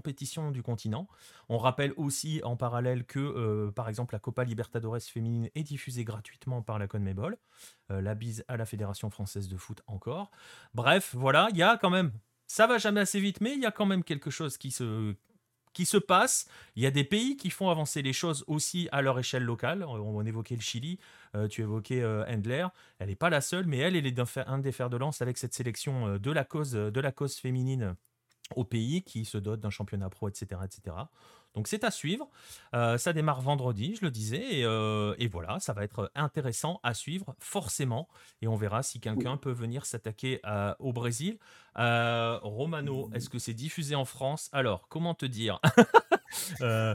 du 0.52 0.62
continent. 0.62 1.08
On 1.48 1.58
rappelle 1.58 1.92
aussi 1.96 2.40
en 2.44 2.56
parallèle 2.56 3.04
que, 3.04 3.70
par 3.74 3.88
exemple, 3.88 4.14
la 4.14 4.18
Copa 4.18 4.44
Libertadores 4.44 5.02
féminine 5.02 5.48
est 5.54 5.62
diffusée 5.62 6.04
gratuitement 6.04 6.62
par 6.62 6.78
la 6.78 6.86
CONMEBOL. 6.86 7.36
Euh, 7.90 8.00
la 8.00 8.14
bise 8.16 8.44
à 8.48 8.56
la 8.56 8.66
Fédération 8.66 9.10
française 9.10 9.48
de 9.48 9.56
foot 9.56 9.82
encore. 9.86 10.30
Bref, 10.74 11.14
voilà, 11.16 11.48
il 11.50 11.56
y 11.56 11.62
a 11.62 11.76
quand 11.76 11.90
même, 11.90 12.12
ça 12.48 12.66
va 12.66 12.78
jamais 12.78 13.00
assez 13.00 13.20
vite, 13.20 13.40
mais 13.40 13.54
il 13.54 13.60
y 13.60 13.66
a 13.66 13.70
quand 13.70 13.86
même 13.86 14.02
quelque 14.02 14.30
chose 14.30 14.58
qui 14.58 14.72
se, 14.72 15.14
qui 15.72 15.86
se 15.86 15.96
passe. 15.96 16.48
Il 16.74 16.82
y 16.82 16.86
a 16.86 16.90
des 16.90 17.04
pays 17.04 17.36
qui 17.36 17.50
font 17.50 17.70
avancer 17.70 18.02
les 18.02 18.12
choses 18.12 18.44
aussi 18.48 18.88
à 18.90 19.02
leur 19.02 19.18
échelle 19.20 19.44
locale. 19.44 19.84
On, 19.84 20.24
évoquait 20.26 20.56
le 20.56 20.62
Chili, 20.62 20.98
euh, 21.36 21.46
tu 21.46 21.62
évoquais 21.62 22.02
euh, 22.02 22.24
Endler. 22.26 22.66
Elle 22.98 23.08
n'est 23.08 23.14
pas 23.14 23.30
la 23.30 23.40
seule, 23.40 23.66
mais 23.66 23.78
elle, 23.78 23.94
est 23.94 24.38
un 24.46 24.58
des 24.58 24.72
fers 24.72 24.90
de 24.90 24.96
lance 24.96 25.22
avec 25.22 25.38
cette 25.38 25.54
sélection 25.54 26.18
de 26.18 26.30
la 26.32 26.44
cause, 26.44 26.72
de 26.72 27.00
la 27.00 27.12
cause 27.12 27.36
féminine 27.36 27.94
au 28.54 28.64
pays 28.64 29.02
qui 29.02 29.24
se 29.24 29.38
dote 29.38 29.60
d'un 29.60 29.70
championnat 29.70 30.10
pro, 30.10 30.28
etc. 30.28 30.60
etc. 30.64 30.96
Donc 31.56 31.68
c'est 31.68 31.84
à 31.84 31.90
suivre. 31.90 32.28
Euh, 32.74 32.98
ça 32.98 33.14
démarre 33.14 33.40
vendredi, 33.40 33.96
je 33.98 34.04
le 34.04 34.10
disais, 34.10 34.62
euh, 34.62 35.14
et, 35.18 35.26
voilà, 35.26 35.58
ça 35.58 35.72
va 35.72 35.84
être 35.84 36.12
intéressant 36.14 36.80
à 36.82 36.92
suivre, 36.92 37.34
forcément. 37.38 38.08
Et 38.42 38.46
on 38.46 38.56
verra 38.56 38.82
si 38.82 39.00
quelqu'un 39.00 39.38
peut 39.38 39.52
venir 39.52 39.86
s'attaquer 39.86 40.40
euh, 40.44 40.74
au 40.78 40.92
Brésil. 40.92 41.38
Romano, 41.74 43.10
est-ce 43.14 43.30
que 43.30 43.38
c'est 43.38 43.54
diffusé 43.54 43.94
en 43.94 44.04
France? 44.04 44.50
Alors, 44.52 44.86
comment 44.88 45.14
te 45.14 45.26
dire? 45.26 45.60
Euh, 46.62 46.94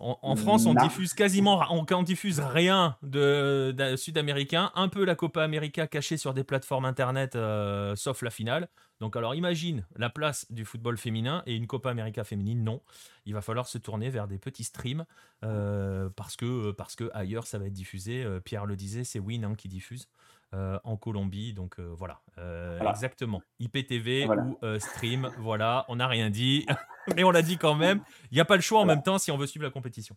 en, 0.00 0.36
France, 0.36 0.64
on 0.64 0.72
diffuse 0.72 1.12
quasiment, 1.12 1.62
on, 1.70 2.02
diffuse 2.02 2.40
rien 2.40 2.96
de, 3.02 3.94
sud-américain. 3.96 4.70
Un 4.74 4.88
peu 4.88 5.04
la 5.04 5.14
Copa 5.14 5.42
América 5.42 5.86
cachée 5.86 6.16
sur 6.16 6.32
des 6.32 6.44
plateformes 6.44 6.86
internet, 6.86 7.36
euh, 7.36 7.94
sauf 7.94 8.22
la 8.22 8.30
finale. 8.30 8.68
Donc, 9.00 9.16
alors 9.16 9.34
imagine 9.34 9.84
la 9.96 10.08
place 10.08 10.50
du 10.50 10.64
football 10.64 10.96
féminin 10.96 11.42
et 11.44 11.54
une 11.54 11.66
Copa 11.66 11.90
América 11.90 12.24
féminine. 12.24 12.64
Non, 12.64 12.80
il 13.26 13.34
va 13.34 13.42
falloir 13.42 13.68
se 13.68 13.76
tourner 13.76 14.08
vers 14.08 14.26
des 14.26 14.38
petits 14.38 14.64
streams 14.64 15.04
euh, 15.44 16.08
parce 16.16 16.36
que 16.36 16.70
parce 16.72 16.96
que 16.96 17.10
ailleurs 17.12 17.46
ça 17.46 17.58
va 17.58 17.66
être 17.66 17.74
diffusé. 17.74 18.26
Pierre 18.44 18.64
le 18.64 18.76
disait, 18.76 19.04
c'est 19.04 19.18
Win 19.18 19.44
hein, 19.44 19.54
qui 19.56 19.68
diffuse. 19.68 20.08
Euh, 20.54 20.78
en 20.84 20.96
Colombie. 20.96 21.52
Donc 21.52 21.78
euh, 21.78 21.92
voilà. 21.98 22.20
Euh, 22.38 22.78
exactement. 22.88 23.42
IPTV 23.58 24.28
ou 24.28 24.56
stream. 24.78 25.30
Voilà, 25.40 25.84
on 25.88 25.96
n'a 25.96 26.06
rien 26.06 26.30
dit, 26.30 26.66
mais 27.16 27.24
on 27.24 27.30
l'a 27.30 27.42
dit 27.42 27.58
quand 27.58 27.74
même. 27.74 28.00
Il 28.30 28.36
n'y 28.36 28.40
a 28.40 28.44
pas 28.44 28.54
le 28.54 28.62
choix 28.62 28.80
en 28.80 28.84
même 28.84 29.02
temps 29.02 29.18
si 29.18 29.30
on 29.30 29.36
veut 29.36 29.46
suivre 29.46 29.64
la 29.64 29.70
compétition. 29.70 30.16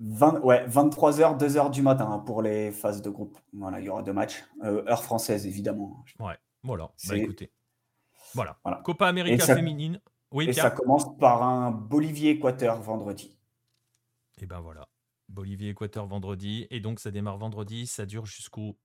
20, 0.00 0.40
ouais, 0.40 0.66
23h, 0.66 1.38
2h 1.38 1.70
du 1.70 1.82
matin 1.82 2.10
hein, 2.10 2.18
pour 2.18 2.42
les 2.42 2.72
phases 2.72 3.00
de 3.00 3.10
groupe. 3.10 3.38
Voilà, 3.52 3.80
il 3.80 3.86
y 3.86 3.88
aura 3.88 4.02
deux 4.02 4.12
matchs. 4.12 4.44
heure 4.64 5.04
française, 5.04 5.46
évidemment. 5.46 6.04
Ouais, 6.18 6.36
voilà. 6.62 6.90
Bah, 7.08 7.16
écoutez. 7.16 7.52
Voilà. 8.34 8.58
Copa 8.82 9.06
América 9.06 9.54
féminine. 9.54 10.00
Oui, 10.32 10.48
et 10.48 10.52
ça 10.52 10.70
commence 10.70 11.16
par 11.18 11.42
un 11.42 11.70
Bolivie-Équateur 11.70 12.80
vendredi. 12.80 13.36
Et 14.40 14.46
ben 14.46 14.60
voilà. 14.60 14.88
Bolivie-Équateur 15.28 16.06
vendredi. 16.06 16.66
Et 16.70 16.80
donc 16.80 16.98
ça 17.00 17.10
démarre 17.10 17.36
vendredi. 17.36 17.86
Ça 17.86 18.06
dure 18.06 18.26
jusqu'au 18.26 18.76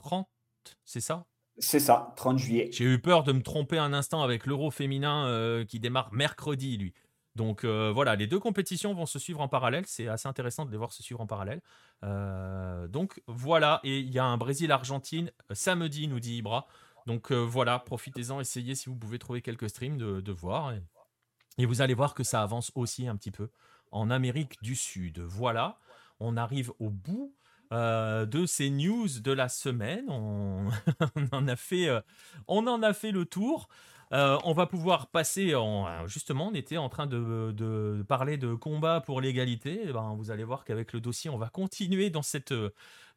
30, 0.00 0.28
c'est 0.84 1.00
ça? 1.00 1.26
C'est 1.58 1.80
ça, 1.80 2.12
30 2.16 2.38
juillet. 2.38 2.68
J'ai 2.72 2.84
eu 2.84 3.00
peur 3.00 3.24
de 3.24 3.32
me 3.32 3.42
tromper 3.42 3.78
un 3.78 3.92
instant 3.92 4.22
avec 4.22 4.46
l'Euro 4.46 4.70
féminin 4.70 5.26
euh, 5.26 5.64
qui 5.64 5.80
démarre 5.80 6.12
mercredi, 6.12 6.76
lui. 6.76 6.94
Donc 7.34 7.64
euh, 7.64 7.90
voilà, 7.92 8.16
les 8.16 8.26
deux 8.26 8.38
compétitions 8.38 8.94
vont 8.94 9.06
se 9.06 9.18
suivre 9.18 9.40
en 9.40 9.48
parallèle. 9.48 9.84
C'est 9.86 10.08
assez 10.08 10.28
intéressant 10.28 10.64
de 10.64 10.70
les 10.70 10.76
voir 10.76 10.92
se 10.92 11.02
suivre 11.02 11.20
en 11.20 11.26
parallèle. 11.26 11.60
Euh, 12.04 12.86
donc 12.86 13.22
voilà, 13.26 13.80
et 13.82 13.98
il 13.98 14.10
y 14.10 14.18
a 14.18 14.24
un 14.24 14.36
Brésil-Argentine 14.36 15.32
samedi, 15.52 16.06
nous 16.06 16.20
dit 16.20 16.36
Ibra. 16.36 16.66
Donc 17.06 17.32
voilà, 17.32 17.78
profitez-en, 17.78 18.38
essayez 18.40 18.74
si 18.74 18.90
vous 18.90 18.96
pouvez 18.96 19.18
trouver 19.18 19.40
quelques 19.40 19.70
streams 19.70 19.96
de, 19.96 20.32
voir. 20.32 20.74
et, 21.56 21.64
vous 21.64 21.80
allez 21.80 21.94
voir 21.94 22.14
que 22.14 22.22
ça 22.22 22.42
avance 22.42 22.70
aussi 22.74 23.08
un 23.08 23.16
petit 23.16 23.30
peu 23.30 23.48
en 23.90 24.10
Amérique 24.10 24.62
du 24.62 24.76
Sud. 24.76 25.18
Voilà, 25.20 25.78
on 26.20 26.36
arrive 26.36 26.70
au 26.78 26.90
bout 26.90 27.34
euh, 27.70 28.24
de 28.24 28.46
ces 28.46 28.70
news 28.70 29.08
de 29.22 29.32
la 29.32 29.48
semaine. 29.48 30.06
On, 30.08 30.70
en, 31.32 31.48
a 31.48 31.56
fait, 31.56 31.88
euh, 31.88 32.00
on 32.46 32.66
en 32.66 32.82
a 32.82 32.94
fait 32.94 33.10
le 33.12 33.26
tour. 33.26 33.68
Euh, 34.10 34.38
on 34.44 34.54
va 34.54 34.64
pouvoir 34.64 35.08
passer 35.08 35.54
en. 35.54 36.06
Justement, 36.06 36.48
on 36.48 36.54
était 36.54 36.78
en 36.78 36.88
train 36.88 37.06
de, 37.06 38.02
parler 38.08 38.38
de 38.38 38.54
combat 38.54 39.02
pour 39.02 39.20
l'égalité. 39.20 39.82
Eh 39.84 39.92
ben, 39.92 40.14
vous 40.16 40.30
allez 40.30 40.44
voir 40.44 40.64
qu'avec 40.64 40.94
le 40.94 41.00
dossier, 41.00 41.28
on 41.28 41.36
va 41.36 41.50
continuer 41.50 42.08
dans 42.08 42.22
cette, 42.22 42.54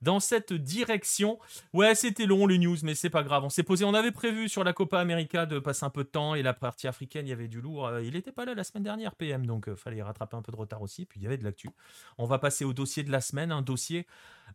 dans 0.01 0.19
cette 0.19 0.51
direction. 0.51 1.39
Ouais, 1.71 1.95
c'était 1.95 2.25
long 2.25 2.45
les 2.45 2.57
news, 2.57 2.75
mais 2.83 2.93
c'est 2.93 3.09
pas 3.09 3.23
grave. 3.23 3.45
On 3.45 3.49
s'est 3.49 3.63
posé, 3.63 3.85
on 3.85 3.93
avait 3.93 4.11
prévu 4.11 4.49
sur 4.49 4.65
la 4.65 4.73
Copa 4.73 4.99
América 4.99 5.45
de 5.45 5.59
passer 5.59 5.85
un 5.85 5.89
peu 5.89 6.03
de 6.03 6.09
temps 6.09 6.35
et 6.35 6.43
la 6.43 6.53
partie 6.53 6.89
africaine, 6.89 7.25
il 7.25 7.29
y 7.29 7.33
avait 7.33 7.47
du 7.47 7.61
lourd. 7.61 7.89
Il 7.99 8.11
n'était 8.11 8.33
pas 8.33 8.43
là 8.43 8.53
la 8.53 8.65
semaine 8.65 8.83
dernière, 8.83 9.15
PM, 9.15 9.45
donc 9.45 9.73
fallait 9.75 10.03
rattraper 10.03 10.35
un 10.35 10.41
peu 10.41 10.51
de 10.51 10.57
retard 10.57 10.81
aussi. 10.81 11.05
Puis 11.05 11.21
il 11.21 11.23
y 11.23 11.27
avait 11.27 11.37
de 11.37 11.45
l'actu. 11.45 11.69
On 12.17 12.25
va 12.25 12.37
passer 12.37 12.65
au 12.65 12.73
dossier 12.73 13.03
de 13.03 13.11
la 13.13 13.21
semaine, 13.21 13.53
un 13.53 13.61
dossier 13.61 14.05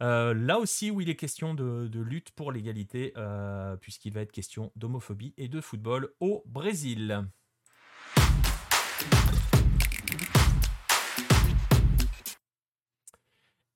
euh, 0.02 0.34
là 0.34 0.58
aussi 0.58 0.90
où 0.90 1.00
il 1.00 1.08
est 1.08 1.16
question 1.16 1.54
de, 1.54 1.88
lutte 2.00 2.30
pour 2.32 2.52
l'égalité, 2.52 3.12
puisqu'il 3.80 4.12
va 4.12 4.20
être 4.20 4.32
question 4.32 4.72
d'homophobie 4.76 5.34
et 5.36 5.48
de 5.48 5.60
football 5.60 6.10
au 6.20 6.42
Brésil. 6.46 7.26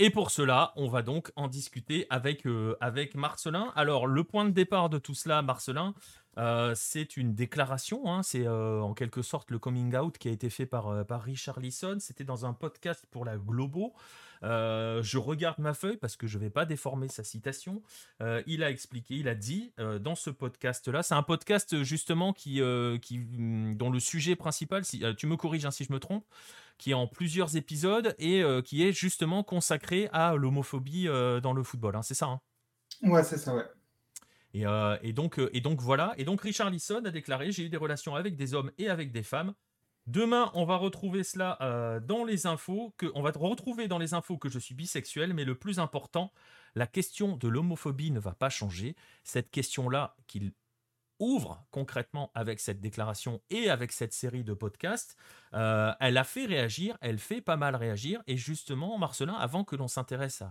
Et 0.02 0.08
pour 0.08 0.30
cela, 0.30 0.72
on 0.76 0.88
va 0.88 1.02
donc 1.02 1.30
en 1.36 1.46
discuter 1.46 2.06
avec, 2.08 2.46
euh, 2.46 2.74
avec 2.80 3.14
Marcelin. 3.14 3.70
Alors, 3.76 4.06
le 4.06 4.24
point 4.24 4.46
de 4.46 4.50
départ 4.50 4.88
de 4.88 4.96
tout 4.96 5.12
cela, 5.12 5.42
Marcelin, 5.42 5.92
euh, 6.38 6.72
c'est 6.74 7.18
une 7.18 7.34
déclaration. 7.34 8.10
Hein. 8.10 8.22
c'est 8.22 8.46
euh, 8.46 8.80
en 8.80 8.94
quelque 8.94 9.20
sorte 9.20 9.50
le 9.50 9.58
coming 9.58 9.94
out 9.94 10.16
qui 10.16 10.28
a 10.28 10.30
été 10.30 10.48
fait 10.48 10.64
par, 10.64 11.04
par 11.04 11.20
Richard 11.20 11.60
Lisson. 11.60 11.98
C'était 12.00 12.24
dans 12.24 12.46
un 12.46 12.54
podcast 12.54 13.04
pour 13.10 13.26
la 13.26 13.36
Globo. 13.36 13.92
Euh, 14.42 15.02
je 15.02 15.18
regarde 15.18 15.58
ma 15.58 15.74
feuille 15.74 15.96
parce 15.96 16.16
que 16.16 16.26
je 16.26 16.38
ne 16.38 16.44
vais 16.44 16.50
pas 16.50 16.64
déformer 16.64 17.08
sa 17.08 17.24
citation. 17.24 17.82
Euh, 18.22 18.42
il 18.46 18.62
a 18.64 18.70
expliqué, 18.70 19.16
il 19.16 19.28
a 19.28 19.34
dit 19.34 19.72
euh, 19.78 19.98
dans 19.98 20.14
ce 20.14 20.30
podcast-là, 20.30 21.02
c'est 21.02 21.14
un 21.14 21.22
podcast 21.22 21.82
justement 21.82 22.32
qui, 22.32 22.62
qui, 23.02 23.18
mm, 23.18 23.76
dont 23.76 23.90
le 23.90 24.00
sujet 24.00 24.36
principal, 24.36 24.84
si 24.84 25.02
tu 25.16 25.26
me 25.26 25.36
corriges 25.36 25.66
hein, 25.66 25.70
si 25.70 25.84
je 25.84 25.92
me 25.92 25.98
trompe, 25.98 26.24
qui 26.78 26.92
est 26.92 26.94
en 26.94 27.06
plusieurs 27.06 27.56
épisodes 27.56 28.14
et 28.18 28.42
qui 28.64 28.86
est 28.86 28.92
justement 28.92 29.42
consacré 29.42 30.08
à 30.12 30.34
l'homophobie 30.34 31.06
dans 31.06 31.52
le 31.52 31.62
football. 31.62 31.96
Hein, 31.96 32.02
c'est 32.02 32.14
ça 32.14 32.26
hein 32.26 32.40
Ouais, 33.02 33.22
c'est 33.22 33.38
ça, 33.38 33.54
ouais. 33.54 33.64
Et, 34.52 34.64
et, 35.02 35.12
donc, 35.12 35.40
et 35.52 35.60
donc 35.60 35.80
voilà. 35.80 36.14
Et 36.16 36.24
donc 36.24 36.40
Richard 36.40 36.70
Lisson 36.70 37.02
a 37.04 37.10
déclaré 37.10 37.52
J'ai 37.52 37.64
eu 37.64 37.68
des 37.68 37.76
relations 37.76 38.14
avec 38.14 38.36
des 38.36 38.54
hommes 38.54 38.70
et 38.78 38.88
avec 38.88 39.12
des 39.12 39.22
femmes. 39.22 39.54
Demain, 40.06 40.50
on 40.54 40.64
va 40.64 40.76
retrouver 40.76 41.22
cela 41.22 41.58
euh, 41.60 42.00
dans 42.00 42.24
les 42.24 42.46
infos, 42.46 42.94
on 43.14 43.22
va 43.22 43.30
retrouver 43.30 43.86
dans 43.86 43.98
les 43.98 44.14
infos 44.14 44.38
que 44.38 44.48
je 44.48 44.58
suis 44.58 44.74
bisexuel, 44.74 45.34
mais 45.34 45.44
le 45.44 45.54
plus 45.54 45.78
important, 45.78 46.32
la 46.74 46.86
question 46.86 47.36
de 47.36 47.48
l'homophobie 47.48 48.10
ne 48.10 48.20
va 48.20 48.32
pas 48.32 48.50
changer. 48.50 48.96
Cette 49.24 49.50
question-là 49.50 50.16
qu'il 50.26 50.52
ouvre 51.20 51.64
concrètement 51.70 52.32
avec 52.34 52.60
cette 52.60 52.80
déclaration 52.80 53.40
et 53.50 53.70
avec 53.70 53.92
cette 53.92 54.12
série 54.12 54.42
de 54.42 54.54
podcasts, 54.54 55.16
euh, 55.54 55.92
elle 56.00 56.16
a 56.16 56.24
fait 56.24 56.46
réagir, 56.46 56.96
elle 57.00 57.18
fait 57.18 57.42
pas 57.42 57.56
mal 57.56 57.76
réagir, 57.76 58.22
et 58.26 58.36
justement, 58.36 58.98
Marcelin, 58.98 59.34
avant 59.34 59.64
que 59.64 59.76
l'on 59.76 59.88
s'intéresse 59.88 60.42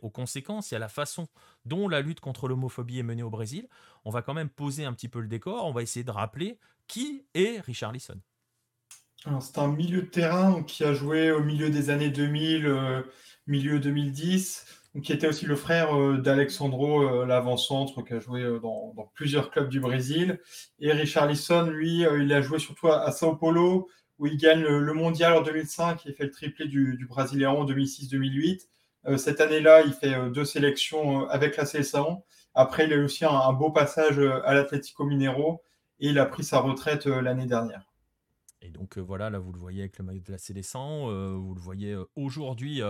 aux 0.00 0.10
conséquences 0.10 0.72
et 0.72 0.76
à 0.76 0.78
la 0.78 0.88
façon 0.88 1.28
dont 1.64 1.88
la 1.88 2.00
lutte 2.00 2.20
contre 2.20 2.48
l'homophobie 2.48 2.98
est 2.98 3.02
menée 3.02 3.22
au 3.22 3.30
Brésil, 3.30 3.68
on 4.04 4.10
va 4.10 4.22
quand 4.22 4.34
même 4.34 4.48
poser 4.48 4.84
un 4.84 4.92
petit 4.92 5.08
peu 5.08 5.20
le 5.20 5.28
décor, 5.28 5.66
on 5.66 5.72
va 5.72 5.82
essayer 5.82 6.04
de 6.04 6.10
rappeler 6.10 6.58
qui 6.86 7.26
est 7.34 7.60
Richard 7.60 7.92
Lisson. 7.92 8.20
C'est 9.40 9.58
un 9.58 9.68
milieu 9.68 10.02
de 10.02 10.06
terrain 10.06 10.62
qui 10.62 10.84
a 10.84 10.94
joué 10.94 11.32
au 11.32 11.42
milieu 11.42 11.68
des 11.68 11.90
années 11.90 12.10
2000, 12.10 12.66
euh, 12.66 13.02
milieu 13.48 13.80
2010, 13.80 14.64
qui 15.02 15.12
était 15.12 15.26
aussi 15.26 15.46
le 15.46 15.56
frère 15.56 15.98
euh, 15.98 16.18
d'Alexandro 16.18 17.02
euh, 17.02 17.26
l'avant-centre, 17.26 18.02
qui 18.02 18.14
a 18.14 18.20
joué 18.20 18.44
dans, 18.62 18.94
plusieurs 19.14 19.50
clubs 19.50 19.68
du 19.68 19.80
Brésil. 19.80 20.38
Et 20.78 20.92
Richard 20.92 21.26
Lisson, 21.26 21.64
lui, 21.64 22.02
il 22.02 22.32
a 22.32 22.40
joué 22.40 22.60
surtout 22.60 22.88
à, 22.88 23.10
Sao 23.10 23.34
Paulo, 23.34 23.88
où 24.20 24.26
il 24.28 24.36
gagne 24.36 24.62
le, 24.62 24.92
mondial 24.92 25.34
en 25.34 25.42
2005 25.42 26.06
et 26.06 26.12
fait 26.12 26.24
le 26.24 26.30
triplé 26.30 26.68
du, 26.68 26.96
du 26.96 27.06
Brésilien 27.06 27.50
en 27.50 27.66
2006-2008. 27.66 28.68
cette 29.16 29.40
année-là, 29.40 29.82
il 29.82 29.92
fait 29.92 30.30
deux 30.30 30.44
sélections 30.44 31.28
avec 31.28 31.56
la 31.56 31.64
CSA. 31.64 32.06
Après, 32.54 32.86
il 32.86 32.92
a 32.92 32.96
eu 32.96 33.04
aussi 33.04 33.24
un 33.24 33.52
beau 33.52 33.70
passage 33.72 34.20
à 34.44 34.54
l'Atlético 34.54 35.04
Mineiro 35.04 35.62
et 35.98 36.08
il 36.10 36.18
a 36.18 36.26
pris 36.26 36.44
sa 36.44 36.60
retraite 36.60 37.06
l'année 37.06 37.46
dernière. 37.46 37.95
Et 38.62 38.70
donc 38.70 38.98
voilà, 38.98 39.30
là 39.30 39.38
vous 39.38 39.52
le 39.52 39.58
voyez 39.58 39.80
avec 39.80 39.98
le 39.98 40.04
maillot 40.04 40.22
de 40.22 40.32
la 40.32 40.38
CD100, 40.38 41.36
vous 41.36 41.54
le 41.54 41.60
voyez 41.60 41.96
aujourd'hui 42.14 42.80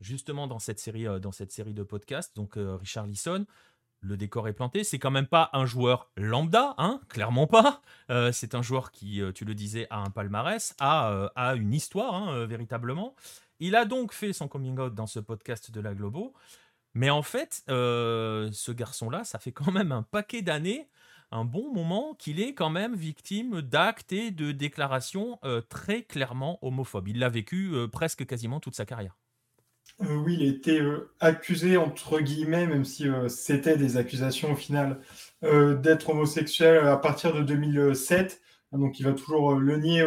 justement 0.00 0.46
dans 0.46 0.58
cette 0.58 0.78
série, 0.78 1.06
dans 1.20 1.32
cette 1.32 1.52
série 1.52 1.74
de 1.74 1.82
podcasts. 1.82 2.34
Donc 2.36 2.54
Richard 2.56 3.06
Lisson, 3.06 3.46
le 4.00 4.16
décor 4.16 4.48
est 4.48 4.52
planté. 4.52 4.84
C'est 4.84 4.98
quand 4.98 5.10
même 5.10 5.26
pas 5.26 5.48
un 5.52 5.64
joueur 5.64 6.10
lambda, 6.16 6.74
hein, 6.78 7.00
clairement 7.08 7.46
pas. 7.46 7.82
c'est 8.32 8.54
un 8.54 8.62
joueur 8.62 8.90
qui, 8.90 9.22
tu 9.34 9.44
le 9.44 9.54
disais, 9.54 9.86
a 9.90 9.98
un 9.98 10.10
palmarès, 10.10 10.74
a, 10.80 11.30
a 11.34 11.54
une 11.54 11.72
histoire 11.72 12.14
hein, 12.14 12.46
véritablement. 12.46 13.14
Il 13.58 13.74
a 13.74 13.84
donc 13.84 14.12
fait 14.12 14.32
son 14.32 14.48
coming 14.48 14.78
out 14.78 14.94
dans 14.94 15.06
ce 15.06 15.20
podcast 15.20 15.70
de 15.70 15.80
la 15.80 15.94
Globo. 15.94 16.34
Mais 16.94 17.10
en 17.10 17.22
fait, 17.22 17.62
ce 17.68 18.72
garçon-là, 18.72 19.24
ça 19.24 19.38
fait 19.38 19.52
quand 19.52 19.70
même 19.70 19.92
un 19.92 20.02
paquet 20.02 20.42
d'années 20.42 20.88
un 21.30 21.44
bon 21.44 21.72
moment 21.72 22.14
qu'il 22.14 22.40
est 22.40 22.54
quand 22.54 22.70
même 22.70 22.94
victime 22.94 23.60
d'actes 23.62 24.12
et 24.12 24.30
de 24.30 24.52
déclarations 24.52 25.38
euh, 25.44 25.60
très 25.60 26.02
clairement 26.02 26.58
homophobes. 26.62 27.08
Il 27.08 27.18
l'a 27.18 27.28
vécu 27.28 27.72
euh, 27.74 27.88
presque 27.88 28.26
quasiment 28.26 28.60
toute 28.60 28.74
sa 28.74 28.84
carrière. 28.84 29.16
Euh, 30.02 30.14
oui, 30.16 30.36
il 30.38 30.46
a 30.46 30.50
été 30.50 30.80
accusé, 31.20 31.76
entre 31.76 32.20
guillemets, 32.20 32.66
même 32.66 32.84
si 32.84 33.06
c'était 33.28 33.76
des 33.76 33.96
accusations 33.96 34.52
au 34.52 34.56
final, 34.56 35.00
d'être 35.42 36.10
homosexuel 36.10 36.86
à 36.86 36.96
partir 36.96 37.32
de 37.32 37.42
2007. 37.42 38.40
Donc 38.72 38.98
il 38.98 39.04
va 39.04 39.12
toujours 39.12 39.54
le 39.54 39.76
nier 39.78 40.04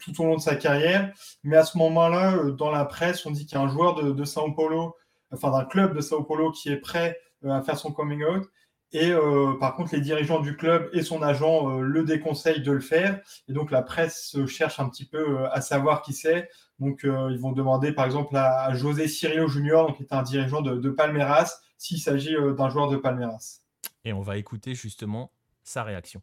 tout 0.00 0.20
au 0.20 0.26
long 0.26 0.36
de 0.36 0.42
sa 0.42 0.56
carrière. 0.56 1.14
Mais 1.42 1.56
à 1.56 1.64
ce 1.64 1.78
moment-là, 1.78 2.50
dans 2.50 2.70
la 2.70 2.84
presse, 2.84 3.24
on 3.24 3.30
dit 3.30 3.46
qu'il 3.46 3.56
y 3.56 3.60
a 3.60 3.64
un 3.64 3.68
joueur 3.68 3.94
de, 3.94 4.12
de 4.12 4.24
Sao 4.24 4.52
Paulo, 4.52 4.94
enfin 5.30 5.50
d'un 5.52 5.64
club 5.64 5.94
de 5.94 6.00
Sao 6.00 6.22
Paulo 6.22 6.50
qui 6.50 6.68
est 6.68 6.80
prêt 6.80 7.18
à 7.48 7.62
faire 7.62 7.78
son 7.78 7.92
coming 7.92 8.22
out. 8.24 8.46
Et 8.92 9.12
euh, 9.12 9.54
par 9.60 9.76
contre, 9.76 9.94
les 9.94 10.00
dirigeants 10.00 10.40
du 10.40 10.56
club 10.56 10.90
et 10.92 11.02
son 11.02 11.22
agent 11.22 11.70
euh, 11.70 11.80
le 11.80 12.04
déconseillent 12.04 12.62
de 12.62 12.72
le 12.72 12.80
faire. 12.80 13.20
Et 13.48 13.52
donc, 13.52 13.70
la 13.70 13.82
presse 13.82 14.36
cherche 14.46 14.80
un 14.80 14.88
petit 14.88 15.04
peu 15.04 15.18
euh, 15.18 15.52
à 15.52 15.60
savoir 15.60 16.02
qui 16.02 16.12
c'est. 16.12 16.48
Donc, 16.80 17.02
ils 17.04 17.38
vont 17.38 17.52
demander, 17.52 17.92
par 17.92 18.06
exemple, 18.06 18.34
à, 18.34 18.74
José 18.74 19.06
Cirillo 19.06 19.48
Junior, 19.48 19.94
qui 19.94 20.02
est 20.02 20.12
un 20.14 20.22
dirigeant 20.22 20.62
de, 20.62 20.76
de 20.76 20.88
Palmeiras, 20.88 21.60
s'il 21.76 22.00
s'agit 22.00 22.34
d'un 22.56 22.70
joueur 22.70 22.88
de 22.88 22.96
Palmeiras. 22.96 23.60
Et 24.06 24.14
on 24.14 24.22
va 24.22 24.38
écouter 24.38 24.74
justement 24.74 25.30
sa 25.62 25.82
réaction. 25.82 26.22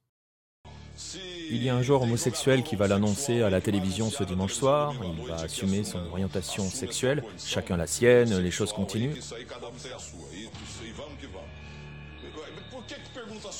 Il 1.51 1.63
y 1.63 1.69
a 1.69 1.75
un 1.75 1.81
joueur 1.81 2.01
homosexuel 2.01 2.63
qui 2.63 2.75
va 2.75 2.87
l'annoncer 2.87 3.43
à 3.43 3.49
la 3.49 3.61
télévision 3.61 4.09
ce 4.09 4.23
dimanche 4.23 4.53
soir. 4.53 4.93
Il 5.19 5.27
va 5.27 5.35
assumer 5.35 5.83
son 5.83 5.99
orientation 6.07 6.63
sexuelle. 6.63 7.23
Chacun 7.37 7.77
la 7.77 7.87
sienne, 7.87 8.35
les 8.39 8.51
choses 8.51 8.73
continuent. 8.73 9.13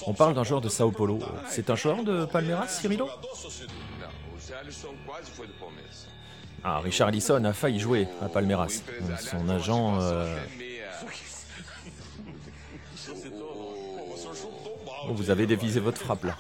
On 0.06 0.14
parle 0.14 0.34
d'un 0.34 0.44
joueur 0.44 0.62
de 0.62 0.70
Sao 0.70 0.92
Paulo. 0.92 1.20
C'est 1.50 1.70
un 1.70 1.76
joueur 1.76 2.04
de 2.04 2.26
Palmeiras, 2.26 2.68
Cirilo? 2.68 3.10
Ah, 6.64 6.80
Richard 6.80 7.12
Lisson 7.12 7.44
a 7.44 7.54
failli 7.54 7.80
jouer 7.80 8.08
à 8.22 8.30
Palmeiras. 8.30 8.82
Son 9.20 9.50
agent. 9.50 10.00
Euh, 10.02 10.38
oh, 15.08 15.14
vous 15.14 15.30
avez 15.30 15.46
dévisé 15.46 15.80
votre 15.80 16.00
frappe 16.00 16.26
là. 16.26 16.36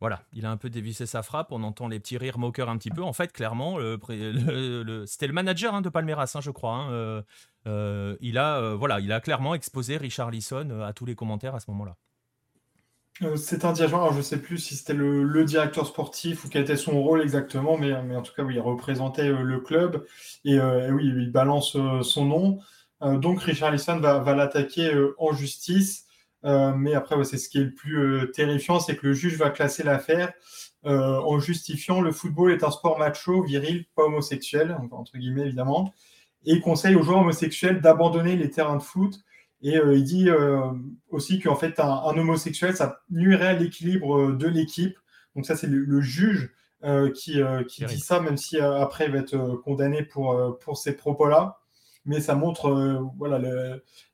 Voilà, 0.00 0.22
il 0.32 0.44
a 0.44 0.50
un 0.50 0.56
peu 0.56 0.70
dévissé 0.70 1.06
sa 1.06 1.22
frappe, 1.22 1.52
on 1.52 1.62
entend 1.62 1.88
les 1.88 2.00
petits 2.00 2.18
rires 2.18 2.38
moqueurs 2.38 2.68
un 2.68 2.76
petit 2.76 2.90
peu. 2.90 3.02
En 3.02 3.12
fait, 3.12 3.32
clairement, 3.32 3.76
c'était 5.06 5.26
le 5.26 5.32
manager 5.32 5.74
hein, 5.74 5.82
de 5.82 5.88
Palmeiras, 5.88 6.32
hein, 6.34 6.40
je 6.40 6.50
crois. 6.50 6.74
Hein, 6.74 6.90
euh, 6.90 7.22
euh, 7.66 8.16
il, 8.20 8.36
a, 8.36 8.58
euh, 8.58 8.74
voilà, 8.74 9.00
il 9.00 9.12
a 9.12 9.20
clairement 9.20 9.54
exposé 9.54 9.96
Richard 9.96 10.30
Lisson 10.30 10.80
à 10.84 10.92
tous 10.92 11.06
les 11.06 11.14
commentaires 11.14 11.54
à 11.54 11.60
ce 11.60 11.70
moment-là. 11.70 11.96
c'est 13.36 13.64
un 13.64 13.72
dirigeant, 13.72 14.10
je 14.10 14.18
ne 14.18 14.22
sais 14.22 14.40
plus 14.40 14.58
si 14.58 14.74
c'était 14.76 14.94
le, 14.94 15.44
directeur 15.44 15.86
sportif 15.86 16.44
ou 16.44 16.48
quel 16.48 16.62
était 16.62 16.76
son 16.76 17.00
rôle 17.00 17.22
exactement, 17.22 17.78
mais, 17.78 17.94
en 17.94 18.22
tout 18.22 18.34
cas, 18.34 18.42
oui, 18.42 18.56
il 18.56 18.60
représentait 18.60 19.28
le 19.28 19.60
club 19.60 20.04
et, 20.44 20.60
oui, 20.60 21.06
il 21.06 21.30
balance 21.30 21.78
son 22.02 22.24
nom. 22.24 22.58
donc, 23.00 23.40
Richard 23.42 23.70
Lisson 23.70 24.00
va 24.00 24.34
l'attaquer 24.34 24.92
en 25.18 25.32
justice. 25.32 26.04
Euh, 26.44 26.72
mais 26.76 26.94
après, 26.94 27.22
c'est 27.24 27.38
ce 27.38 27.48
qui 27.48 27.58
est 27.58 27.64
le 27.64 27.72
plus 27.72 27.98
euh, 27.98 28.26
terrifiant, 28.26 28.78
c'est 28.78 28.96
que 28.96 29.06
le 29.06 29.14
juge 29.14 29.36
va 29.36 29.50
classer 29.50 29.82
l'affaire 29.82 30.32
euh, 30.84 31.18
en 31.20 31.38
justifiant 31.38 32.02
le 32.02 32.12
football 32.12 32.52
est 32.52 32.62
un 32.62 32.70
sport 32.70 32.98
macho, 32.98 33.42
viril, 33.42 33.86
pas 33.96 34.02
homosexuel, 34.02 34.76
entre 34.90 35.16
guillemets 35.16 35.46
évidemment, 35.46 35.94
et 36.44 36.60
conseille 36.60 36.94
aux 36.94 37.02
joueurs 37.02 37.20
homosexuels 37.20 37.80
d'abandonner 37.80 38.36
les 38.36 38.50
terrains 38.50 38.76
de 38.76 38.82
foot. 38.82 39.20
Et 39.62 39.76
il 39.76 40.04
dit 40.04 40.28
aussi 41.08 41.40
qu'en 41.40 41.56
fait, 41.56 41.80
un, 41.80 42.18
homosexuel, 42.18 42.76
ça 42.76 43.00
nuirait 43.08 43.46
à 43.46 43.52
l'équilibre 43.54 44.32
de 44.32 44.46
l'équipe. 44.46 44.94
Donc 45.34 45.46
ça, 45.46 45.56
c'est 45.56 45.68
le, 45.68 46.00
juge 46.02 46.50
qui, 47.14 47.40
qui 47.66 47.84
dit 47.86 47.98
ça, 47.98 48.20
même 48.20 48.36
si 48.36 48.60
après, 48.60 49.06
il 49.06 49.12
va 49.12 49.20
être 49.20 49.62
condamné 49.64 50.02
pour, 50.02 50.58
pour 50.58 50.76
ces 50.76 50.94
propos-là 50.94 51.63
mais 52.04 52.20
ça 52.20 52.34
montre 52.34 52.68
euh, 52.68 53.00
voilà, 53.16 53.40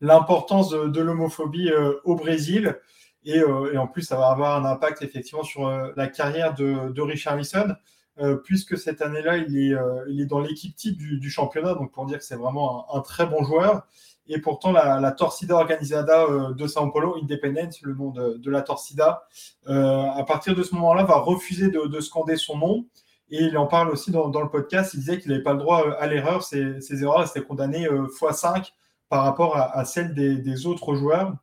l'importance 0.00 0.70
de, 0.70 1.00
l'homophobie 1.00 1.70
euh, 1.70 1.94
au 2.04 2.14
Brésil. 2.14 2.78
Euh, 3.26 3.72
et, 3.72 3.78
en 3.78 3.86
plus, 3.86 4.02
ça 4.02 4.16
va 4.16 4.28
avoir 4.28 4.60
un 4.60 4.64
impact 4.64 5.02
effectivement 5.02 5.42
sur 5.42 5.68
la 5.96 6.06
carrière 6.08 6.54
de, 6.54 6.90
de 6.90 7.02
Richard 7.02 7.36
Lisson, 7.36 7.74
puisque 8.44 8.76
cette 8.76 9.00
année-là, 9.00 9.38
il 9.38 9.56
est, 9.56 10.26
dans 10.26 10.40
l'équipe 10.40 10.74
type 10.76 10.96
du, 10.98 11.30
championnat, 11.30 11.74
donc 11.74 11.92
pour 11.92 12.06
dire 12.06 12.18
que 12.18 12.24
c'est 12.24 12.36
vraiment 12.36 12.94
un, 12.94 13.00
très 13.00 13.26
bon 13.26 13.42
joueur. 13.44 13.86
Et 14.26 14.40
pourtant, 14.40 14.72
la, 14.72 15.12
Torcida 15.12 15.54
Organizada 15.56 16.26
de 16.54 16.66
São 16.66 16.92
Paulo, 16.92 17.16
Independence, 17.22 17.80
le 17.82 17.94
nom 17.94 18.10
de, 18.10 18.50
la 18.50 18.62
Torcida, 18.62 19.22
à 19.66 20.24
partir 20.26 20.54
de 20.54 20.62
ce 20.62 20.74
moment-là, 20.74 21.04
va 21.04 21.16
refuser 21.16 21.70
de, 21.70 22.00
scander 22.00 22.36
son 22.36 22.56
nom. 22.56 22.86
Et 23.30 23.44
il 23.44 23.56
en 23.56 23.66
parle 23.66 23.90
aussi 23.90 24.10
dans, 24.10 24.28
le 24.28 24.48
podcast. 24.48 24.94
Il 24.94 25.00
disait 25.00 25.18
qu'il 25.18 25.30
n'avait 25.30 25.42
pas 25.42 25.52
le 25.52 25.60
droit 25.60 25.86
euh, 25.86 25.94
à 26.00 26.06
l'erreur. 26.06 26.42
Ses, 26.42 27.02
erreurs 27.02 27.26
étaient 27.28 27.44
condamnées 27.44 27.86
x5 27.86 28.58
euh, 28.58 28.62
par 29.08 29.24
rapport 29.24 29.56
à, 29.56 29.84
celles 29.84 30.14
des, 30.14 30.66
autres 30.66 30.94
joueurs. 30.94 31.34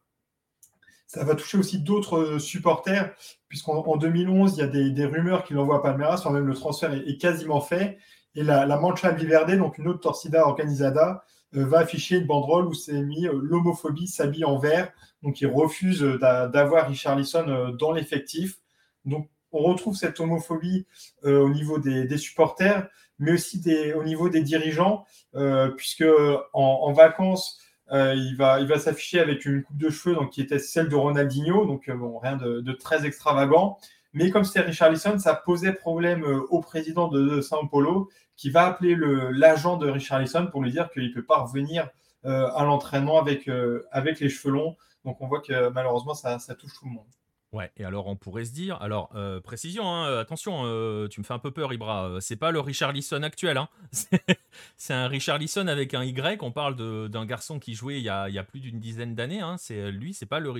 Ça 1.05 1.23
va 1.23 1.35
toucher 1.35 1.57
aussi 1.57 1.79
d'autres 1.79 2.17
euh, 2.17 2.39
supporters, 2.39 3.15
puisqu'en 3.47 3.95
2011, 3.95 4.57
il 4.57 4.59
y 4.59 4.63
a 4.63 4.67
des, 4.67 5.05
rumeurs 5.05 5.45
qu'il 5.45 5.57
envoie 5.57 5.77
à 5.77 5.79
Palmeiras, 5.79 6.15
enfin 6.15 6.31
même 6.31 6.47
le 6.47 6.53
transfert 6.53 6.93
est, 6.93 7.17
quasiment 7.17 7.61
fait. 7.61 7.97
Et 8.35 8.43
la, 8.43 8.65
la 8.65 8.77
Mancha 8.77 9.11
Viverde, 9.11 9.57
donc 9.57 9.77
une 9.77 9.87
autre 9.87 10.01
torcida 10.01 10.45
organizada, 10.45 11.23
va 11.53 11.79
afficher 11.79 12.17
une 12.17 12.27
banderole 12.27 12.67
où 12.67 12.73
c'est 12.73 13.01
mis 13.01 13.21
l'homophobie 13.21 14.07
s'habille 14.07 14.43
en 14.43 14.57
vert. 14.57 14.91
Donc 15.23 15.39
il 15.39 15.47
refuse 15.47 16.01
d'avoir 16.01 16.87
Richard 16.87 17.15
Lisson 17.15 17.73
dans 17.79 17.93
l'effectif. 17.93 18.59
Donc 19.05 19.29
on 19.51 19.63
retrouve 19.63 19.95
cette 19.95 20.19
homophobie 20.19 20.85
euh, 21.25 21.41
au 21.41 21.49
niveau 21.49 21.79
des, 21.79 22.17
supporters, 22.17 22.87
mais 23.19 23.33
aussi 23.33 23.61
au 23.95 24.03
niveau 24.03 24.29
des 24.29 24.41
dirigeants, 24.41 25.05
euh, 25.35 25.69
puisque 25.69 26.05
en, 26.53 26.93
vacances, 26.93 27.59
euh, 27.91 28.13
il 28.15 28.35
va, 28.35 28.79
s'afficher 28.79 29.19
avec 29.19 29.45
une 29.45 29.63
coupe 29.63 29.77
de 29.77 29.89
cheveux 29.89 30.15
donc, 30.15 30.31
qui 30.31 30.41
était 30.41 30.59
celle 30.59 30.89
de 30.89 30.95
Ronaldinho, 30.95 31.65
donc 31.65 31.89
bon, 31.89 32.19
rien 32.19 32.35
de, 32.35 32.71
très 32.73 33.05
extravagant. 33.05 33.77
Mais 34.13 34.31
comme 34.31 34.43
c'était 34.43 34.61
Richard 34.61 34.91
Lisson, 34.91 35.19
ça 35.19 35.35
posait 35.35 35.73
problème 35.73 36.23
au 36.49 36.61
président 36.61 37.07
de, 37.07 37.41
São 37.41 37.69
Paulo, 37.69 38.09
qui 38.35 38.49
va 38.49 38.65
appeler 38.67 38.95
l'agent 39.31 39.77
de 39.77 39.89
Richard 39.89 40.19
Lisson 40.19 40.47
pour 40.51 40.61
lui 40.61 40.71
dire 40.71 40.89
qu'il 40.91 41.09
ne 41.09 41.13
peut 41.13 41.25
pas 41.25 41.39
revenir 41.39 41.89
à 42.23 42.63
l'entraînement 42.63 43.19
avec 43.19 43.45
les 43.45 44.29
cheveux 44.29 44.53
longs. 44.53 44.75
Donc 45.05 45.21
on 45.21 45.27
voit 45.27 45.41
que 45.41 45.69
malheureusement, 45.69 46.13
ça 46.13 46.37
touche 46.55 46.73
tout 46.79 46.85
le 46.85 46.91
monde. 46.91 47.05
Ouais, 47.53 47.71
et 47.77 47.85
alors 47.85 48.07
on 48.07 48.17
pourrait 48.17 48.43
se 48.43 48.51
dire, 48.51 48.81
alors 48.81 49.09
euh, 49.15 49.39
précision, 49.39 49.87
hein, 49.87 50.05
euh, 50.09 50.19
attention, 50.19 50.63
euh, 50.65 51.07
tu 51.07 51.21
me 51.21 51.25
fais 51.25 51.33
un 51.33 51.39
peu 51.39 51.51
peur, 51.51 51.71
Ibra, 51.71 52.17
c'est 52.19 52.35
pas 52.35 52.51
le 52.51 52.59
Richard 52.59 52.91
Lisson 52.91 53.23
actuel, 53.23 53.55
hein. 53.55 53.69
c'est 54.75 54.93
un 54.93 55.07
Richard 55.07 55.37
Lisson 55.37 55.67
avec 55.67 55.93
un 55.93 56.03
Y, 56.03 56.43
on 56.43 56.51
parle 56.51 56.75
d'un 57.09 57.25
garçon 57.25 57.57
qui 57.57 57.73
jouait 57.73 57.99
il 57.99 58.03
y 58.03 58.09
a, 58.09 58.27
il 58.27 58.35
y 58.35 58.37
a 58.37 58.43
plus 58.43 58.59
d'une 58.59 58.81
dizaine 58.81 59.15
d'années, 59.15 59.39
hein. 59.39 59.55
c'est 59.57 59.91
lui, 59.91 60.13
c'est 60.13 60.25
pas 60.25 60.41
le, 60.41 60.51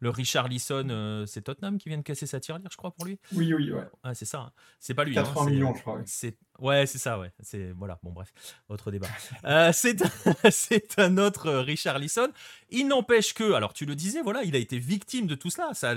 le 0.00 0.10
Richard 0.10 0.48
Lisson, 0.48 1.24
c'est 1.26 1.42
Tottenham 1.42 1.78
qui 1.78 1.88
vient 1.88 1.98
de 1.98 2.02
casser 2.02 2.26
sa 2.26 2.40
tirelire, 2.40 2.68
je 2.70 2.76
crois, 2.76 2.90
pour 2.90 3.06
lui? 3.06 3.18
Oui, 3.34 3.54
oui, 3.54 3.72
ouais. 3.72 3.88
Ah, 4.02 4.14
c'est 4.14 4.26
ça, 4.26 4.40
hein. 4.40 4.52
c'est 4.80 4.94
pas 4.94 5.04
lui. 5.04 5.14
80 5.14 5.50
millions, 5.50 5.74
je 5.74 5.80
crois. 5.80 6.02
Ouais, 6.62 6.86
c'est 6.86 6.98
ça, 6.98 7.18
ouais. 7.18 7.32
C'est 7.40 7.72
voilà. 7.72 7.98
Bon, 8.04 8.12
bref, 8.12 8.32
autre 8.68 8.92
débat. 8.92 9.08
Euh, 9.44 9.72
c'est 9.72 10.98
un 10.98 11.18
autre 11.18 11.50
Richard 11.50 11.98
Lisson. 11.98 12.28
Il 12.70 12.86
n'empêche 12.86 13.34
que, 13.34 13.52
alors 13.52 13.72
tu 13.72 13.84
le 13.84 13.96
disais, 13.96 14.22
voilà, 14.22 14.44
il 14.44 14.54
a 14.54 14.60
été 14.60 14.78
victime 14.78 15.26
de 15.26 15.34
tout 15.34 15.50
cela. 15.50 15.74
Ça 15.74 15.96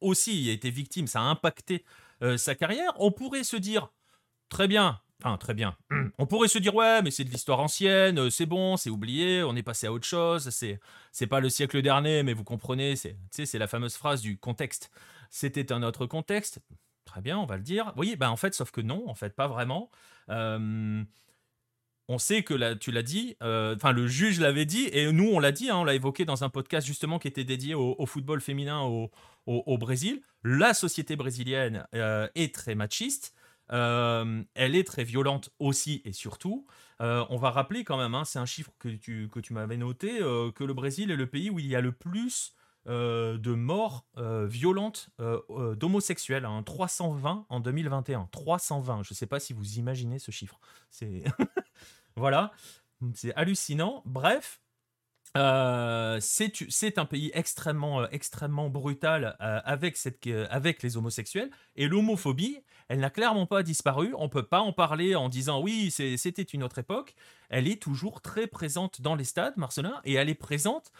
aussi, 0.00 0.42
il 0.42 0.48
a 0.48 0.52
été 0.54 0.70
victime. 0.70 1.06
Ça 1.06 1.20
a 1.20 1.24
impacté 1.24 1.84
euh, 2.22 2.38
sa 2.38 2.54
carrière. 2.54 2.94
On 2.98 3.12
pourrait 3.12 3.44
se 3.44 3.58
dire, 3.58 3.92
très 4.48 4.68
bien. 4.68 4.98
Enfin, 5.22 5.36
très 5.36 5.52
bien. 5.52 5.76
On 6.18 6.24
pourrait 6.24 6.48
se 6.48 6.56
dire, 6.58 6.74
ouais, 6.74 7.02
mais 7.02 7.10
c'est 7.10 7.24
de 7.24 7.30
l'histoire 7.30 7.60
ancienne, 7.60 8.18
euh, 8.18 8.30
c'est 8.30 8.46
bon, 8.46 8.78
c'est 8.78 8.88
oublié, 8.88 9.42
on 9.42 9.54
est 9.54 9.62
passé 9.62 9.86
à 9.86 9.92
autre 9.92 10.06
chose, 10.06 10.48
c'est, 10.48 10.80
c'est 11.12 11.26
pas 11.26 11.40
le 11.40 11.50
siècle 11.50 11.82
dernier, 11.82 12.22
mais 12.22 12.32
vous 12.32 12.42
comprenez, 12.42 12.96
c'est, 12.96 13.18
c'est 13.30 13.58
la 13.58 13.66
fameuse 13.66 13.96
phrase 13.96 14.22
du 14.22 14.38
contexte. 14.38 14.90
C'était 15.28 15.72
un 15.72 15.82
autre 15.82 16.06
contexte. 16.06 16.60
Très 17.10 17.22
bien, 17.22 17.38
on 17.38 17.44
va 17.44 17.56
le 17.56 17.64
dire. 17.64 17.92
Oui, 17.96 18.14
bah 18.14 18.30
en 18.30 18.36
fait, 18.36 18.54
sauf 18.54 18.70
que 18.70 18.80
non, 18.80 19.02
en 19.08 19.16
fait, 19.16 19.34
pas 19.34 19.48
vraiment. 19.48 19.90
on 20.28 21.04
sait 22.18 22.44
que 22.44 22.54
là, 22.54 22.76
tu 22.76 22.92
l'as 22.92 23.02
dit, 23.02 23.36
euh, 23.42 23.74
enfin 23.74 23.90
le 23.90 24.06
juge 24.06 24.38
l'avait 24.38 24.64
dit, 24.64 24.88
et 24.92 25.10
nous 25.10 25.28
on 25.28 25.40
l'a 25.40 25.50
dit, 25.50 25.70
hein, 25.70 25.76
on 25.76 25.84
l'a 25.84 25.94
évoqué 25.94 26.24
dans 26.24 26.44
un 26.44 26.50
podcast 26.50 26.86
justement 26.86 27.18
qui 27.18 27.26
était 27.26 27.42
dédié 27.42 27.74
au, 27.74 28.06
football 28.06 28.40
féminin 28.40 28.82
au, 28.82 29.78
Brésil. 29.78 30.22
La 30.44 30.72
société 30.72 31.16
brésilienne 31.16 31.84
euh, 31.96 32.28
est 32.36 32.54
très 32.54 32.76
machiste, 32.76 33.34
elle 33.70 34.46
est 34.76 34.86
très 34.86 35.02
violente 35.02 35.50
aussi 35.58 36.02
et 36.04 36.12
surtout. 36.12 36.64
Euh, 37.00 37.24
on 37.28 37.38
va 37.38 37.50
rappeler 37.50 37.82
quand 37.82 37.96
même, 37.96 38.14
hein, 38.14 38.24
c'est 38.24 38.38
un 38.38 38.46
chiffre 38.46 38.70
que 38.78 38.88
tu, 38.88 39.28
que 39.32 39.40
tu 39.40 39.52
m'avais 39.52 39.78
noté, 39.78 40.18
que 40.54 40.62
le 40.62 40.74
Brésil 40.74 41.10
est 41.10 41.16
le 41.16 41.26
pays 41.26 41.50
où 41.50 41.58
il 41.58 41.66
y 41.66 41.74
a 41.74 41.80
le 41.80 41.90
plus 41.90 42.54
euh, 42.86 43.36
de 43.36 43.52
morts 43.52 44.06
euh, 44.16 44.46
violentes 44.46 45.10
euh, 45.20 45.74
d'homosexuels, 45.74 46.48
320 46.64 47.30
hein, 47.30 47.46
en 47.50 47.60
2021. 47.60 48.30
320, 48.32 49.02
je 49.02 49.12
ne 49.12 49.14
sais 49.14 49.26
pas 49.26 49.38
si 49.38 49.52
vous 49.52 49.74
imaginez 49.74 50.18
ce 50.18 50.30
chiffre. 50.30 50.58
C'est 50.88 51.24
voilà, 52.16 52.52
c'est 53.14 53.34
hallucinant. 53.34 54.02
Bref, 54.06 54.62
c'est 55.34 56.98
un 56.98 57.04
pays 57.04 57.30
extrêmement, 57.34 58.08
extrêmement 58.08 58.70
brutal 58.70 59.36
avec, 59.38 59.98
cette, 59.98 60.26
avec 60.48 60.82
les 60.82 60.96
homosexuels. 60.96 61.50
Et 61.76 61.86
l'homophobie, 61.86 62.62
elle 62.88 63.00
n'a 63.00 63.10
clairement 63.10 63.46
pas 63.46 63.62
disparu. 63.62 64.14
On 64.16 64.30
peut 64.30 64.46
pas 64.46 64.60
en 64.60 64.72
parler 64.72 65.14
en 65.14 65.28
disant 65.28 65.60
oui, 65.60 65.90
c'était 65.90 66.42
une 66.42 66.62
autre 66.62 66.78
époque. 66.78 67.14
Elle 67.50 67.68
est 67.68 67.80
toujours 67.80 68.22
très 68.22 68.46
présente 68.46 69.02
dans 69.02 69.16
les 69.16 69.24
stades, 69.24 69.58
Marcelin, 69.58 70.00
et 70.04 70.14
elle 70.14 70.30
est 70.30 70.34
présente 70.34 70.92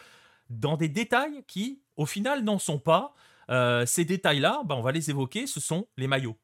dans 0.51 0.77
des 0.77 0.89
détails 0.89 1.45
qui, 1.47 1.81
au 1.97 2.07
final, 2.07 2.45
n'en 2.45 2.59
sont 2.59 2.79
pas. 2.79 3.15
Euh, 3.51 3.87
ces 3.87 4.05
détails-là, 4.05 4.63
ben, 4.65 4.75
on 4.75 4.83
va 4.83 4.93
les 4.93 5.11
évoquer, 5.11 5.47
ce 5.47 5.61
sont 5.61 5.87
les 5.97 6.07
maillots. 6.07 6.37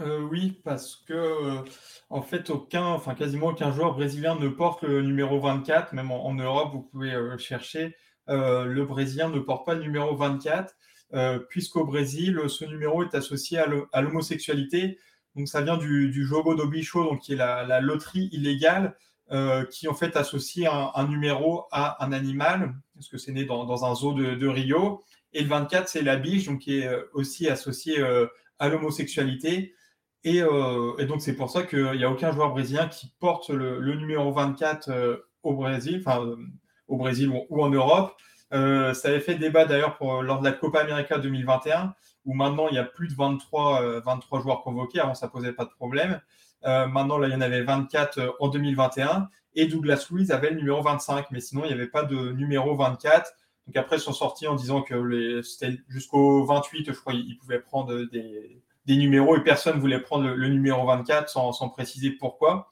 Euh, 0.00 0.20
oui, 0.20 0.60
parce 0.64 0.96
que 0.96 1.12
euh, 1.12 1.62
en 2.08 2.22
fait, 2.22 2.48
aucun, 2.48 2.84
enfin 2.84 3.14
quasiment 3.14 3.48
aucun 3.48 3.70
joueur 3.70 3.94
brésilien 3.94 4.34
ne 4.34 4.48
porte 4.48 4.82
le 4.82 5.02
numéro 5.02 5.40
24. 5.40 5.92
Même 5.92 6.10
en, 6.10 6.34
Europe, 6.34 6.70
vous 6.72 6.82
pouvez 6.82 7.14
chercher. 7.38 7.96
le 8.28 8.82
Brésilien 8.84 9.28
ne 9.28 9.40
porte 9.40 9.66
pas 9.66 9.74
le 9.74 9.82
numéro 9.82 10.16
24, 10.16 10.74
puisqu'au 11.48 11.84
Brésil, 11.84 12.40
ce 12.48 12.64
numéro 12.64 13.02
est 13.02 13.14
associé 13.14 13.58
à 13.58 14.00
l'homosexualité. 14.00 14.98
Donc 15.36 15.48
ça 15.48 15.60
vient 15.60 15.76
du, 15.76 16.10
du 16.10 16.24
jogo 16.24 16.54
do 16.54 16.66
bicho, 16.66 17.04
donc 17.04 17.20
qui 17.20 17.34
est 17.34 17.36
la 17.36 17.80
loterie 17.80 18.30
illégale. 18.32 18.96
Euh, 19.32 19.64
qui 19.64 19.86
en 19.86 19.94
fait 19.94 20.16
associe 20.16 20.68
un, 20.68 21.06
numéro 21.06 21.66
à 21.70 22.04
un 22.04 22.10
animal, 22.10 22.74
parce 22.94 23.08
que 23.08 23.16
c'est 23.16 23.30
né 23.30 23.44
dans, 23.44 23.84
un 23.84 23.94
zoo 23.94 24.12
de, 24.12 24.46
Rio. 24.48 25.04
Et 25.32 25.42
le 25.42 25.48
24, 25.48 25.88
c'est 25.88 26.02
la 26.02 26.16
biche, 26.16 26.46
donc 26.46 26.58
qui 26.58 26.80
est 26.80 26.90
aussi 27.12 27.48
associé 27.48 28.04
à 28.58 28.68
l'homosexualité. 28.68 29.72
Et, 30.24 30.40
donc, 30.40 31.22
c'est 31.22 31.36
pour 31.36 31.48
ça 31.48 31.62
qu'il 31.62 31.92
n'y 31.92 32.02
a 32.02 32.10
aucun 32.10 32.32
joueur 32.32 32.50
brésilien 32.50 32.88
qui 32.88 33.12
porte 33.20 33.50
le, 33.50 33.94
numéro 33.94 34.32
24 34.32 35.22
au 35.44 35.54
Brésil, 35.54 36.02
enfin, 36.04 36.26
au 36.88 36.96
Brésil 36.96 37.30
ou, 37.48 37.62
en 37.62 37.70
Europe. 37.70 38.12
ça 38.50 38.90
avait 39.04 39.20
fait 39.20 39.36
débat 39.36 39.64
d'ailleurs 39.64 39.96
lors 40.00 40.40
de 40.40 40.44
la 40.44 40.52
Copa 40.52 40.80
América 40.80 41.18
2021, 41.18 41.94
où 42.24 42.34
maintenant 42.34 42.66
il 42.66 42.74
y 42.74 42.78
a 42.78 42.84
plus 42.84 43.06
de 43.06 43.14
23, 43.14 44.00
23 44.00 44.40
joueurs 44.40 44.62
convoqués. 44.62 44.98
Avant, 44.98 45.14
ça 45.14 45.26
ne 45.26 45.30
posait 45.30 45.52
pas 45.52 45.66
de 45.66 45.70
problème. 45.70 46.20
Maintenant, 46.62 47.18
là, 47.18 47.28
il 47.28 47.32
y 47.32 47.36
en 47.36 47.40
avait 47.40 47.62
24 47.62 48.36
en 48.40 48.48
2021. 48.48 49.28
Et 49.54 49.66
Douglas 49.66 50.06
Luiz 50.10 50.30
avait 50.30 50.50
le 50.50 50.56
numéro 50.56 50.80
25, 50.82 51.26
mais 51.30 51.40
sinon, 51.40 51.62
il 51.64 51.68
n'y 51.68 51.74
avait 51.74 51.88
pas 51.88 52.04
de 52.04 52.32
numéro 52.32 52.76
24. 52.76 53.32
Donc 53.66 53.76
après, 53.76 53.96
ils 53.96 54.00
sont 54.00 54.12
sortis 54.12 54.46
en 54.46 54.54
disant 54.54 54.82
que 54.82 55.42
c'était 55.42 55.78
jusqu'au 55.88 56.44
28, 56.44 56.92
je 56.92 56.98
crois, 56.98 57.14
ils 57.14 57.36
pouvaient 57.36 57.60
prendre 57.60 57.94
des, 58.10 58.62
numéros 58.88 59.36
et 59.36 59.44
personne 59.44 59.76
ne 59.76 59.80
voulait 59.80 60.00
prendre 60.00 60.28
le, 60.28 60.48
numéro 60.48 60.84
24 60.84 61.28
sans, 61.28 61.68
préciser 61.68 62.10
pourquoi. 62.10 62.70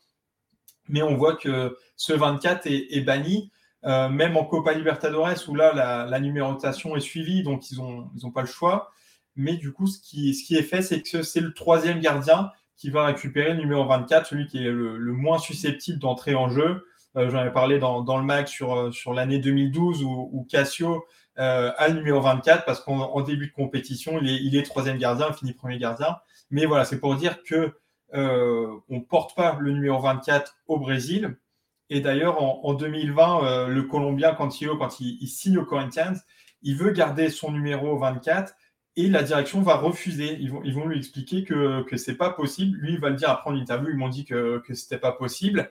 Mais 0.89 1.03
on 1.03 1.17
voit 1.17 1.37
que 1.37 1.77
ce 1.97 2.13
24 2.13 2.67
est, 2.67 3.01
banni, 3.03 3.53
euh, 3.85 4.09
même 4.09 4.37
en 4.37 4.45
Copa 4.45 4.73
Libertadores 4.73 5.49
où 5.49 5.55
là, 5.55 6.07
la, 6.07 6.21
numérotation 6.21 6.97
est 6.97 7.01
suivie, 7.01 7.45
donc 7.45 7.71
ils 7.71 7.79
n'ont 7.79 8.33
pas 8.33 8.41
le 8.41 8.49
choix. 8.49 8.91
Mais 9.37 9.57
du 9.57 9.73
coup, 9.73 9.87
ce 9.87 10.01
qui 10.01 10.31
est 10.31 10.63
fait, 10.63 10.83
c'est 10.83 11.03
que 11.03 11.23
c'est 11.23 11.41
le 11.41 11.55
troisième 11.55 12.01
gardien 12.01 12.51
qui 12.79 12.91
va 12.91 13.07
récupérer 13.07 13.53
le 13.53 13.59
numéro 13.59 13.85
24, 13.85 14.27
celui 14.27 14.47
qui 14.47 14.65
est 14.65 14.71
le, 14.71 15.13
moins 15.13 15.39
susceptible 15.39 15.99
d'entrer 15.99 16.35
en 16.35 16.49
jeu. 16.49 16.87
Euh, 17.17 17.29
j'en 17.29 17.45
ai 17.45 17.51
parlé 17.51 17.79
dans, 17.79 18.17
le 18.17 18.25
mag 18.25 18.47
sur, 18.47 18.75
euh, 18.75 18.91
l'année 19.15 19.41
2012 19.41 20.05
où, 20.05 20.47
Cassio 20.49 21.05
euh, 21.39 21.73
a 21.77 21.89
le 21.89 21.95
numéro 21.95 22.21
24 22.21 22.65
parce 22.65 22.81
qu'en 22.81 23.21
début 23.23 23.49
de 23.49 23.53
compétition, 23.53 24.21
il 24.23 24.57
est, 24.57 24.63
troisième 24.63 24.97
gardien, 24.97 25.27
il 25.31 25.35
finit 25.35 25.53
premier 25.53 25.79
gardien. 25.79 26.17
Mais 26.51 26.67
voilà, 26.67 26.85
c'est 26.85 27.01
pour 27.01 27.17
dire 27.17 27.43
que 27.43 27.75
on 28.13 28.81
ne 28.89 29.01
porte 29.01 29.37
pas 29.37 29.59
le 29.61 29.73
numéro 29.73 30.01
24 30.01 30.57
au 30.69 30.79
Brésil. 30.79 31.37
Et 31.91 32.01
d'ailleurs, 32.01 32.43
en, 32.43 32.75
2020, 32.75 33.69
le 33.69 33.83
Colombien 33.83 34.35
Cantillo, 34.35 34.77
quand 34.77 35.01
il, 35.01 35.27
signe 35.27 35.59
au 35.59 35.65
Corinthians, 35.65 36.15
il 36.63 36.77
veut 36.77 36.91
garder 36.91 37.29
son 37.29 37.51
numéro 37.51 37.99
24 37.99 38.55
et 38.99 39.09
la 39.09 39.23
direction 39.23 39.63
va 39.63 39.77
refuser. 39.77 40.37
Ils 40.41 40.51
vont, 40.51 40.61
ils 40.65 40.75
vont 40.75 40.85
lui 40.85 40.99
expliquer 40.99 41.45
que, 41.45 41.85
ce 41.97 42.11
n'est 42.11 42.17
pas 42.17 42.31
possible. 42.31 42.77
Lui, 42.79 42.95
il 42.95 43.01
va 43.01 43.11
le 43.11 43.15
dire 43.15 43.31
après 43.31 43.51
en 43.51 43.55
interview. 43.55 43.91
Ils 43.91 43.97
m'ont 43.97 44.09
dit 44.09 44.25
que, 44.25 44.61
ce 44.67 44.73
n'était 44.73 44.99
pas 44.99 45.13
possible. 45.13 45.71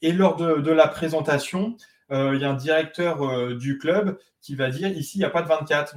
Et 0.00 0.12
lors 0.12 0.36
de, 0.36 0.54
de 0.54 0.70
la 0.70 0.88
présentation, 0.88 1.76
euh, 2.12 2.34
il 2.34 2.40
y 2.40 2.44
a 2.46 2.50
un 2.50 2.54
directeur 2.54 3.22
euh, 3.22 3.56
du 3.56 3.76
club 3.76 4.18
qui 4.40 4.54
va 4.54 4.70
dire 4.70 4.88
ici, 4.88 5.18
il 5.18 5.20
n'y 5.20 5.26
a 5.26 5.30
pas 5.30 5.42
de 5.42 5.48
24. 5.48 5.96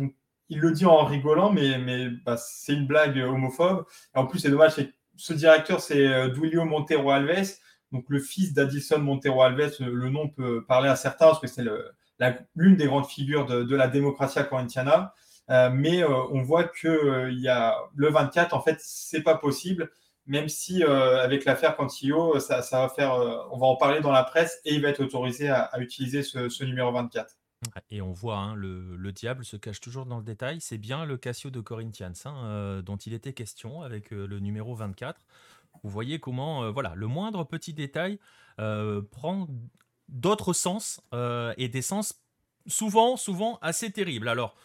il 0.49 0.59
le 0.59 0.71
dit 0.71 0.85
en 0.85 1.05
rigolant, 1.05 1.49
mais, 1.49 1.77
mais 1.77 2.09
bah, 2.09 2.35
c'est 2.35 2.73
une 2.73 2.87
blague 2.87 3.17
homophobe. 3.19 3.85
En 4.13 4.25
plus, 4.25 4.39
c'est 4.39 4.51
dommage, 4.51 4.73
ce 5.15 5.33
directeur, 5.33 5.79
c'est 5.79 6.05
euh, 6.05 6.65
Montero 6.65 7.09
Alves, 7.09 7.53
donc 7.93 8.03
le 8.09 8.19
fils 8.19 8.53
d'Addison 8.53 8.99
Montero 8.99 9.43
Alves. 9.43 9.77
Le 9.79 10.09
nom 10.09 10.27
peut 10.27 10.65
parler 10.65 10.89
à 10.89 10.97
certains 10.97 11.27
parce 11.27 11.39
que 11.39 11.47
c'est 11.47 11.63
l'une 12.53 12.75
des 12.75 12.85
grandes 12.85 13.07
figures 13.07 13.45
de, 13.45 13.63
de 13.63 13.75
la 13.77 13.87
démocratie 13.87 14.39
corintiana. 14.49 15.13
Euh, 15.49 15.69
mais 15.71 16.03
euh, 16.03 16.09
on 16.31 16.41
voit 16.41 16.63
que 16.63 16.87
euh, 16.87 17.31
il 17.31 17.39
y 17.39 17.47
a 17.47 17.77
le 17.95 18.09
24, 18.09 18.53
en 18.53 18.61
fait, 18.61 18.77
c'est 18.79 19.21
pas 19.21 19.37
possible 19.37 19.91
même 20.27 20.49
si 20.49 20.81
avec 20.81 21.45
l'affaire 21.45 21.75
Cantillo, 21.77 22.39
ça, 22.39 22.61
va 22.71 22.89
faire, 22.89 23.13
on 23.51 23.59
va 23.59 23.67
en 23.67 23.75
parler 23.75 24.01
dans 24.01 24.11
la 24.11 24.23
presse 24.23 24.59
et 24.65 24.73
il 24.73 24.81
va 24.81 24.89
être 24.89 24.99
autorisé 24.99 25.49
à, 25.49 25.69
utiliser 25.77 26.23
ce, 26.23 26.63
numéro 26.63 26.91
24. 26.91 27.37
Et 27.91 28.01
on 28.01 28.11
voit, 28.11 28.37
hein, 28.37 28.55
le, 28.55 29.11
diable 29.11 29.45
se 29.45 29.55
cache 29.55 29.79
toujours 29.79 30.07
dans 30.07 30.17
le 30.17 30.23
détail. 30.23 30.61
C'est 30.61 30.79
bien 30.79 31.05
le 31.05 31.17
Cassio 31.17 31.51
de 31.51 31.59
Corinthians 31.59 32.13
hein, 32.25 32.81
dont 32.83 32.97
il 32.97 33.13
était 33.13 33.33
question 33.33 33.83
avec 33.83 34.09
le 34.09 34.39
numéro 34.39 34.73
24. 34.73 35.21
Vous 35.83 35.91
voyez 35.91 36.17
comment, 36.19 36.71
voilà, 36.71 36.93
le 36.95 37.05
moindre 37.05 37.43
petit 37.43 37.75
détail 37.75 38.17
prend 38.57 39.47
d'autres 40.09 40.53
sens 40.53 41.01
et 41.55 41.69
des 41.69 41.83
sens 41.83 42.19
souvent, 42.65 43.15
souvent 43.15 43.59
assez 43.61 43.91
terribles. 43.91 44.27
Alors, 44.27 44.55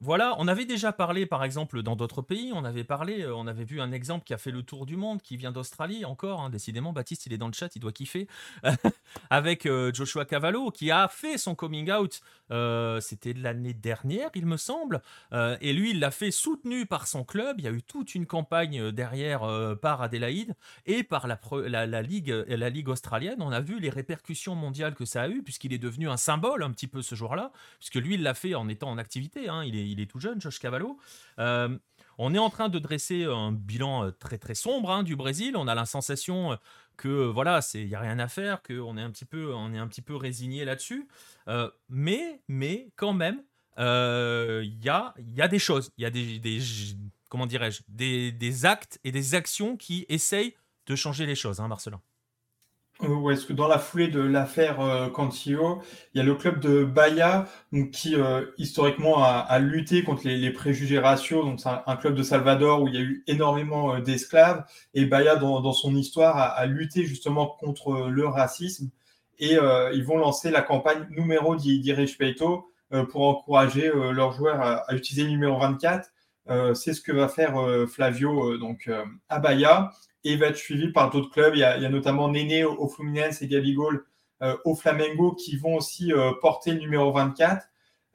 voilà, 0.00 0.34
on 0.38 0.48
avait 0.48 0.64
déjà 0.64 0.90
parlé, 0.90 1.26
par 1.26 1.44
exemple, 1.44 1.82
dans 1.82 1.96
d'autres 1.96 2.22
pays, 2.22 2.50
on 2.54 2.64
avait 2.64 2.84
parlé, 2.84 3.22
euh, 3.22 3.34
on 3.34 3.46
avait 3.46 3.64
vu 3.64 3.80
un 3.80 3.92
exemple 3.92 4.24
qui 4.24 4.32
a 4.32 4.38
fait 4.38 4.50
le 4.50 4.62
tour 4.62 4.86
du 4.86 4.96
monde, 4.96 5.20
qui 5.20 5.36
vient 5.36 5.52
d'Australie 5.52 6.06
encore, 6.06 6.40
hein, 6.40 6.48
décidément, 6.48 6.94
Baptiste, 6.94 7.26
il 7.26 7.32
est 7.34 7.38
dans 7.38 7.46
le 7.46 7.52
chat, 7.52 7.76
il 7.76 7.80
doit 7.80 7.92
kiffer, 7.92 8.26
avec 9.30 9.66
euh, 9.66 9.92
Joshua 9.92 10.24
Cavallo, 10.24 10.70
qui 10.70 10.90
a 10.90 11.08
fait 11.08 11.36
son 11.36 11.54
coming 11.54 11.92
out, 11.92 12.22
euh, 12.50 13.00
c'était 13.00 13.34
l'année 13.34 13.74
dernière, 13.74 14.30
il 14.34 14.46
me 14.46 14.56
semble, 14.56 15.02
et 15.60 15.72
lui, 15.72 15.90
il 15.90 16.00
l'a 16.00 16.10
fait 16.10 16.30
soutenu 16.30 16.86
par 16.86 17.06
son 17.06 17.24
club, 17.24 17.56
il 17.58 17.64
y 17.64 17.68
a 17.68 17.72
eu 17.72 17.82
toute 17.82 18.14
une 18.14 18.26
campagne 18.26 18.90
derrière 18.92 19.42
par 19.80 20.02
Adélaïde 20.02 20.54
et 20.86 21.02
par 21.02 21.26
la, 21.26 21.38
la, 21.86 22.02
ligue, 22.02 22.30
la 22.48 22.70
ligue 22.70 22.88
australienne, 22.88 23.40
on 23.40 23.52
a 23.52 23.60
vu 23.60 23.78
les 23.78 23.90
répercussions 23.90 24.54
mondiales 24.54 24.94
que 24.94 25.04
ça 25.04 25.22
a 25.22 25.28
eu, 25.28 25.42
puisqu'il 25.42 25.72
est 25.72 25.78
devenu 25.78 26.08
un 26.08 26.16
symbole 26.16 26.62
un 26.62 26.70
petit 26.70 26.86
peu 26.86 27.02
ce 27.02 27.14
jour-là, 27.14 27.52
puisque 27.78 27.96
lui, 27.96 28.14
il 28.14 28.22
l'a 28.22 28.34
fait 28.34 28.54
en 28.54 28.68
étant 28.68 28.90
en 28.90 28.98
activité, 28.98 29.48
hein, 29.48 29.64
il 29.64 29.76
est 29.76 29.81
il 29.84 30.00
est 30.00 30.06
tout 30.06 30.20
jeune, 30.20 30.40
Josh 30.40 30.58
Cavallo. 30.58 30.98
Euh, 31.38 31.76
on 32.18 32.34
est 32.34 32.38
en 32.38 32.50
train 32.50 32.68
de 32.68 32.78
dresser 32.78 33.24
un 33.24 33.52
bilan 33.52 34.04
euh, 34.04 34.10
très 34.10 34.38
très 34.38 34.54
sombre 34.54 34.90
hein, 34.90 35.02
du 35.02 35.16
Brésil. 35.16 35.56
On 35.56 35.68
a 35.68 35.74
la 35.74 35.86
sensation 35.86 36.58
que 36.96 37.26
voilà, 37.26 37.60
il 37.74 37.88
y 37.88 37.94
a 37.94 38.00
rien 38.00 38.18
à 38.18 38.28
faire, 38.28 38.62
qu'on 38.62 38.96
est 38.96 39.02
un 39.02 39.10
petit 39.10 39.24
peu, 39.24 39.52
on 39.54 39.72
est 39.72 39.78
un 39.78 39.88
petit 39.88 40.02
peu 40.02 40.16
résigné 40.16 40.64
là-dessus. 40.64 41.08
Euh, 41.48 41.70
mais 41.88 42.42
mais 42.48 42.90
quand 42.96 43.12
même, 43.12 43.42
il 43.78 44.84
y 44.84 44.88
a 44.88 45.14
y 45.18 45.42
a 45.42 45.48
des 45.48 45.58
choses, 45.58 45.90
il 45.96 46.02
y 46.02 46.06
a 46.06 46.10
des, 46.10 46.38
des 46.38 46.60
comment 47.28 47.46
dirais-je, 47.46 47.82
des, 47.88 48.30
des, 48.30 48.66
actes 48.66 49.00
et 49.04 49.10
des 49.10 49.34
actions 49.34 49.78
qui 49.78 50.04
essayent 50.10 50.54
de 50.86 50.94
changer 50.94 51.24
les 51.24 51.34
choses, 51.34 51.60
hein, 51.60 51.68
Marcelin. 51.68 52.00
Euh, 53.04 53.30
est-ce 53.30 53.46
que 53.46 53.52
dans 53.52 53.68
la 53.68 53.78
foulée 53.78 54.08
de 54.08 54.20
l'affaire 54.20 54.80
euh, 54.80 55.08
Cantillo, 55.08 55.82
il 56.14 56.18
y 56.18 56.20
a 56.20 56.24
le 56.24 56.34
club 56.34 56.60
de 56.60 56.84
Bahia 56.84 57.46
qui 57.92 58.14
euh, 58.14 58.46
historiquement 58.58 59.24
a, 59.24 59.58
lutté 59.58 60.04
contre 60.04 60.26
les, 60.26 60.50
préjugés 60.50 60.98
raciaux. 60.98 61.42
Donc 61.42 61.60
c'est 61.60 61.68
un, 61.68 61.96
club 61.96 62.14
de 62.14 62.22
Salvador 62.22 62.82
où 62.82 62.88
il 62.88 62.94
y 62.94 62.98
a 62.98 63.00
eu 63.00 63.24
énormément 63.26 63.98
d'esclaves 63.98 64.64
et 64.94 65.06
Bahia 65.06 65.36
dans, 65.36 65.72
son 65.72 65.96
histoire 65.96 66.36
a, 66.36 66.66
lutté 66.66 67.04
justement 67.04 67.46
contre 67.46 68.08
le 68.08 68.26
racisme 68.26 68.90
et 69.38 69.56
ils 69.94 70.04
vont 70.04 70.18
lancer 70.18 70.50
la 70.50 70.62
campagne 70.62 71.06
numéro 71.10 71.56
di, 71.56 71.92
Respeito 71.92 72.70
pour 73.10 73.28
encourager 73.28 73.90
leurs 74.12 74.32
joueurs 74.32 74.60
à, 74.60 74.94
utiliser 74.94 75.24
le 75.24 75.30
numéro 75.30 75.58
24. 75.58 76.08
c'est 76.74 76.92
ce 76.92 77.00
que 77.00 77.12
va 77.12 77.28
faire 77.28 77.54
Flavio 77.88 78.58
donc 78.58 78.90
à 79.28 79.38
Bahia 79.38 79.90
et 80.24 80.36
va 80.36 80.46
être 80.46 80.56
suivi 80.56 80.88
par 80.88 81.10
d'autres 81.10 81.30
clubs. 81.30 81.54
Il 81.54 81.60
y 81.60 81.64
a, 81.64 81.88
notamment 81.88 82.28
Néné 82.28 82.64
au, 82.64 82.88
Fluminense 82.88 83.42
et 83.42 83.48
Gabigol 83.48 84.04
euh, 84.42 84.56
au 84.64 84.74
Flamengo 84.74 85.32
qui 85.32 85.56
vont 85.56 85.76
aussi 85.76 86.12
euh, 86.12 86.32
porter 86.40 86.72
le 86.72 86.80
numéro 86.80 87.12
24, 87.12 87.66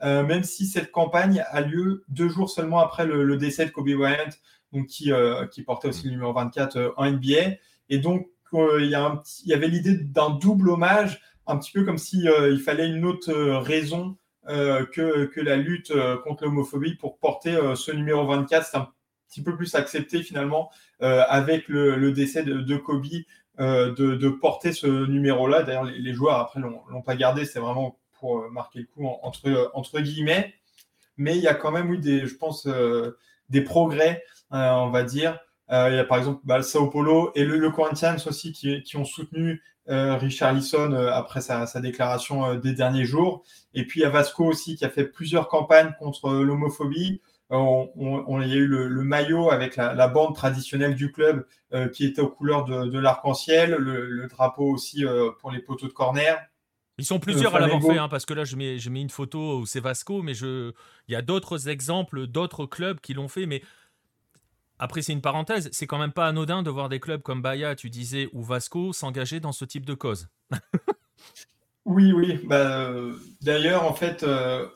euh, 0.04 0.24
même 0.24 0.44
si 0.44 0.66
cette 0.66 0.92
campagne 0.92 1.44
a 1.50 1.62
lieu 1.62 2.04
deux 2.10 2.30
jours 2.30 2.50
seulement 2.50 2.80
après 2.80 3.06
le, 3.06 3.38
décès 3.38 3.66
de 3.66 3.72
Kobe 3.72 3.92
Bryant, 3.92 4.30
donc 4.74 4.88
qui, 4.88 5.12
qui 5.52 5.64
portait 5.64 5.88
aussi 5.88 6.06
le 6.06 6.12
numéro 6.12 6.34
24 6.34 6.94
en 6.98 7.10
NBA. 7.10 7.56
Et 7.90 8.00
donc, 8.00 8.28
il 8.54 8.90
y, 8.90 9.54
avait 9.54 9.68
l'idée 9.68 9.96
d'un 9.98 10.32
double 10.32 10.70
hommage, 10.70 11.22
un 11.46 11.58
petit 11.58 11.72
peu 11.72 11.84
comme 11.84 11.98
s'il 11.98 12.30
il 12.52 12.60
fallait 12.60 12.88
une 12.88 13.06
autre 13.06 13.32
raison 13.34 14.18
que, 14.46 15.26
que, 15.26 15.40
la 15.40 15.56
lutte 15.56 15.94
contre 16.26 16.44
l'homophobie 16.44 16.96
pour 16.96 17.18
porter 17.18 17.58
ce 17.76 17.92
numéro 17.92 18.28
24. 18.28 18.68
C'est 18.68 18.78
un 18.78 18.90
petit 19.28 19.42
peu 19.42 19.56
plus 19.56 19.76
accepté 19.76 20.24
finalement 20.24 20.72
euh, 21.02 21.24
avec 21.28 21.68
le, 21.68 22.12
décès 22.12 22.44
de, 22.44 22.78
Kobe 22.78 23.06
euh, 23.60 23.94
de, 23.94 24.30
porter 24.30 24.72
ce 24.72 24.88
numéro-là. 24.88 25.64
D'ailleurs, 25.64 25.86
les, 25.86 26.14
joueurs 26.14 26.40
après 26.40 26.60
l'ont 26.60 27.02
pas 27.02 27.16
gardé, 27.16 27.46
c'est 27.46 27.60
vraiment 27.60 27.98
pour 28.20 28.40
euh, 28.40 28.50
marquer 28.50 28.80
le 28.80 28.86
coup 28.86 29.08
entre, 29.24 30.00
guillemets. 30.00 30.54
Mais 31.18 31.36
il 31.36 31.42
y 31.42 31.48
a 31.48 31.56
quand 31.56 31.72
même 31.72 31.92
eu 31.94 31.98
des, 31.98 32.26
je 32.26 32.36
pense, 32.36 32.68
des 33.50 33.62
progrès, 33.62 34.24
on 34.52 34.90
va 34.90 35.04
dire. 35.04 35.40
il 35.70 35.94
y 35.94 36.00
a 36.00 36.04
par 36.04 36.20
exemple 36.20 36.42
bah, 36.44 36.58
le 36.58 36.64
Sao 36.64 36.88
Paulo 36.88 37.32
et 37.34 37.44
le, 37.44 37.72
Corinthians 37.72 38.18
aussi 38.28 38.52
qui, 38.52 38.98
ont 38.98 39.06
soutenu 39.06 39.64
Richard 39.88 40.54
Lisson 40.54 40.94
après 41.12 41.42
sa 41.42 41.82
déclaration 41.82 42.54
des 42.56 42.74
derniers 42.74 43.06
jours. 43.06 43.44
Et 43.74 43.84
puis 43.86 44.02
il 44.02 44.04
y 44.04 44.06
a 44.06 44.10
Vasco 44.10 44.46
aussi 44.46 44.76
qui 44.76 44.86
a 44.86 44.90
fait 44.90 45.06
plusieurs 45.06 45.48
campagnes 45.48 45.94
contre 45.98 46.32
l'homophobie. 46.32 47.20
Euh, 47.52 47.56
on, 47.56 48.42
il 48.42 48.50
y 48.50 48.54
a 48.54 48.56
eu 48.58 48.68
le, 48.68 49.04
maillot 49.04 49.52
avec 49.52 49.78
la, 49.78 50.08
bande 50.08 50.36
traditionnelle 50.36 50.96
du 50.96 51.12
club 51.12 51.46
euh, 51.74 51.88
qui 51.88 52.06
était 52.06 52.22
aux 52.22 52.30
couleurs 52.30 52.66
de, 52.66 53.00
l'arc-en-ciel, 53.00 53.72
le, 53.76 54.28
drapeau 54.28 54.66
aussi 54.70 55.06
euh, 55.06 55.32
pour 55.40 55.52
les 55.52 55.60
poteaux 55.60 55.88
de 55.88 55.94
corner. 55.94 56.38
Ils 56.98 57.06
sont 57.06 57.20
plusieurs 57.20 57.56
à 57.56 57.60
l'avoir 57.60 57.82
fait, 57.82 57.98
hein, 57.98 58.10
parce 58.10 58.26
que 58.26 58.34
là, 58.34 58.44
je 58.44 58.56
mets, 58.56 58.80
je 58.80 58.90
mets 58.90 59.02
une 59.02 59.10
photo 59.10 59.60
où 59.60 59.66
c'est 59.66 59.80
Vasco, 59.80 60.24
mais 60.24 60.34
je... 60.34 60.74
il 61.08 61.14
y 61.14 61.16
a 61.16 61.22
d'autres 61.22 61.70
exemples, 61.70 62.26
d'autres 62.26 62.66
clubs 62.66 63.00
qui 63.00 63.14
l'ont 63.14 63.28
fait, 63.28 63.46
mais 63.46 63.62
après, 64.80 65.02
c'est 65.02 65.14
une 65.14 65.22
parenthèse, 65.22 65.70
c'est 65.72 65.88
quand 65.88 66.00
même 66.00 66.12
pas 66.12 66.28
anodin 66.28 66.64
de 66.64 66.70
voir 66.70 66.90
des 66.90 67.00
clubs 67.00 67.22
comme 67.22 67.42
Bahia, 67.42 67.76
tu 67.76 67.90
disais, 67.90 68.30
ou 68.34 68.44
Vasco 68.44 68.94
s'engager 68.94 69.40
dans 69.40 69.52
ce 69.52 69.64
type 69.64 69.86
de 69.86 69.94
cause. 69.94 70.28
Oui, 71.88 72.12
oui. 72.12 72.42
Bah, 72.44 72.92
d'ailleurs, 73.42 73.86
en 73.86 73.94
fait, 73.94 74.26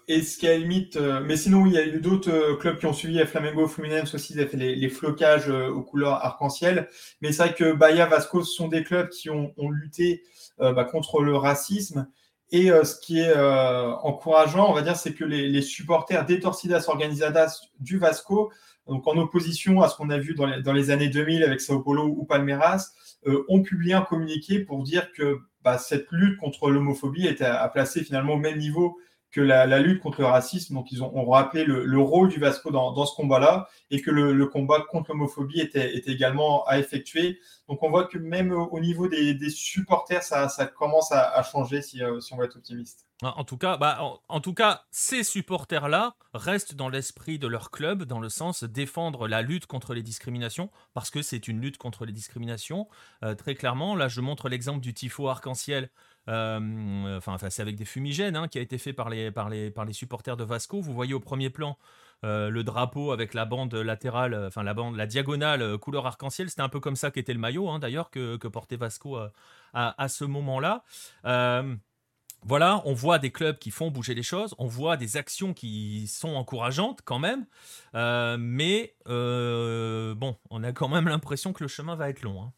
est-ce 0.07 0.39
qu'à 0.39 0.57
limite, 0.57 0.95
mais 0.95 1.35
sinon, 1.35 1.65
il 1.65 1.73
y 1.73 1.77
a 1.77 1.85
eu 1.85 1.99
d'autres 1.99 2.53
clubs 2.53 2.79
qui 2.79 2.85
ont 2.85 2.93
suivi, 2.93 3.19
Flamengo, 3.25 3.67
Fluminense 3.67 4.15
aussi, 4.15 4.33
ils 4.33 4.41
ont 4.41 4.47
fait 4.47 4.55
les, 4.55 4.89
flocages 4.89 5.49
aux 5.49 5.81
couleurs 5.81 6.13
arc-en-ciel. 6.25 6.87
Mais 7.19 7.33
c'est 7.33 7.43
vrai 7.43 7.53
que 7.53 7.73
Bahia, 7.73 8.05
Vasco, 8.05 8.43
ce 8.43 8.53
sont 8.53 8.69
des 8.69 8.85
clubs 8.85 9.09
qui 9.09 9.29
ont, 9.29 9.53
lutté 9.69 10.23
bah, 10.57 10.85
contre 10.85 11.21
le 11.21 11.35
racisme. 11.35 12.07
Et 12.49 12.67
ce 12.69 12.97
qui 13.01 13.19
est 13.19 13.35
encourageant, 13.35 14.69
on 14.69 14.73
va 14.73 14.81
dire, 14.81 14.95
c'est 14.95 15.13
que 15.13 15.25
les, 15.25 15.61
supporters 15.61 16.25
des 16.25 16.39
Torcidas 16.39 16.85
Organizadas 16.87 17.59
du 17.81 17.97
Vasco, 17.97 18.53
donc 18.87 19.05
en 19.05 19.17
opposition 19.17 19.81
à 19.81 19.89
ce 19.89 19.97
qu'on 19.97 20.11
a 20.11 20.17
vu 20.17 20.33
dans 20.33 20.45
les, 20.45 20.61
dans 20.61 20.71
les, 20.71 20.91
années 20.91 21.09
2000 21.09 21.43
avec 21.43 21.59
Sao 21.59 21.81
Paulo 21.81 22.05
ou 22.05 22.23
Palmeiras, 22.23 22.93
ont 23.49 23.61
publié 23.61 23.95
un 23.95 24.01
communiqué 24.01 24.59
pour 24.59 24.81
dire 24.83 25.11
que 25.11 25.41
bah, 25.63 25.77
cette 25.77 26.07
lutte 26.11 26.37
contre 26.39 26.69
l'homophobie 26.69 27.27
était 27.27 27.45
à, 27.45 27.67
placer 27.69 28.03
finalement 28.03 28.33
au 28.33 28.37
même 28.37 28.57
niveau 28.57 28.97
que 29.31 29.41
la, 29.41 29.79
lutte 29.79 30.01
contre 30.01 30.21
le 30.21 30.27
racisme. 30.27 30.73
Donc, 30.73 30.91
ils 30.91 31.03
ont, 31.03 31.29
rappelé 31.29 31.63
le, 31.63 31.99
rôle 31.99 32.29
du 32.29 32.39
Vasco 32.39 32.69
dans, 32.69 33.05
ce 33.05 33.15
combat-là 33.15 33.67
et 33.89 34.01
que 34.01 34.11
le, 34.11 34.45
combat 34.47 34.81
contre 34.89 35.11
l'homophobie 35.11 35.61
était, 35.61 35.95
également 36.07 36.65
à 36.65 36.79
effectuer. 36.79 37.39
Donc, 37.69 37.81
on 37.83 37.89
voit 37.89 38.05
que 38.05 38.17
même 38.17 38.51
au 38.51 38.79
niveau 38.79 39.07
des, 39.07 39.49
supporters, 39.49 40.23
ça, 40.23 40.47
commence 40.77 41.11
à, 41.11 41.41
changer 41.43 41.81
si, 41.81 42.03
euh, 42.03 42.19
si 42.19 42.33
on 42.33 42.37
va 42.37 42.45
être 42.45 42.57
optimiste. 42.57 43.07
En 43.23 43.43
tout 43.43 43.57
cas, 43.57 43.77
bah, 43.77 43.99
en, 44.29 44.39
tout 44.41 44.55
cas, 44.55 44.85
ces 44.89 45.23
supporters-là 45.23 46.15
restent 46.33 46.73
dans 46.73 46.89
l'esprit 46.89 47.37
de 47.37 47.45
leur 47.45 47.69
club, 47.69 48.03
dans 48.03 48.19
le 48.19 48.29
sens 48.29 48.63
défendre 48.63 49.27
la 49.27 49.43
lutte 49.43 49.67
contre 49.67 49.93
les 49.93 50.01
discriminations, 50.01 50.71
parce 50.95 51.11
que 51.11 51.21
c'est 51.21 51.47
une 51.47 51.61
lutte 51.61 51.77
contre 51.77 52.05
les 52.05 52.13
discriminations. 52.13 52.87
Euh, 53.23 53.35
très 53.35 53.53
clairement, 53.53 53.95
là, 53.95 54.07
je 54.07 54.21
montre 54.21 54.49
l'exemple 54.49 54.81
du 54.81 54.95
tifo 54.95 55.29
arc-en-ciel. 55.29 55.91
Euh, 56.29 57.15
enfin, 57.15 57.37
c'est 57.37 57.61
avec 57.61 57.75
des 57.75 57.85
fumigènes 57.85 58.35
hein, 58.35 58.47
qui 58.47 58.57
a 58.57 58.61
été 58.61 58.79
fait 58.79 58.93
par 58.93 59.09
les, 59.09 59.29
par, 59.29 59.49
les, 59.49 59.69
par 59.69 59.85
les 59.85 59.93
supporters 59.93 60.35
de 60.35 60.43
Vasco. 60.43 60.81
Vous 60.81 60.93
voyez 60.93 61.13
au 61.13 61.19
premier 61.19 61.51
plan 61.51 61.77
euh, 62.23 62.49
le 62.49 62.63
drapeau 62.63 63.11
avec 63.11 63.35
la 63.35 63.45
bande 63.45 63.75
latérale, 63.75 64.33
enfin 64.47 64.63
la 64.63 64.73
bande, 64.73 64.95
la 64.95 65.05
diagonale 65.05 65.77
couleur 65.77 66.07
arc-en-ciel. 66.07 66.49
C'était 66.49 66.61
un 66.63 66.69
peu 66.69 66.79
comme 66.79 66.95
ça 66.95 67.11
qu'était 67.11 67.33
le 67.33 67.39
maillot, 67.39 67.69
hein, 67.69 67.77
d'ailleurs, 67.77 68.09
que, 68.09 68.35
portait 68.47 68.77
Vasco 68.77 69.19
à, 69.73 70.07
ce 70.07 70.25
moment-là 70.25 70.83
voilà, 72.43 72.81
on 72.85 72.93
voit 72.93 73.19
des 73.19 73.31
clubs 73.31 73.57
qui 73.57 73.69
font 73.69 73.91
bouger 73.91 74.15
les 74.15 74.23
choses, 74.23 74.55
on 74.57 74.65
voit 74.65 74.97
des 74.97 75.15
actions 75.17 75.53
qui 75.53 76.07
sont 76.07 76.35
encourageantes 76.35 77.01
quand 77.05 77.19
même, 77.19 77.45
euh, 77.93 78.35
mais 78.39 78.95
euh, 79.07 80.15
bon, 80.15 80.35
on 80.49 80.63
a 80.63 80.71
quand 80.71 80.87
même 80.87 81.07
l'impression 81.07 81.53
que 81.53 81.63
le 81.63 81.67
chemin 81.67 81.95
va 81.95 82.09
être 82.09 82.23
long. 82.23 82.41
Hein. 82.41 82.51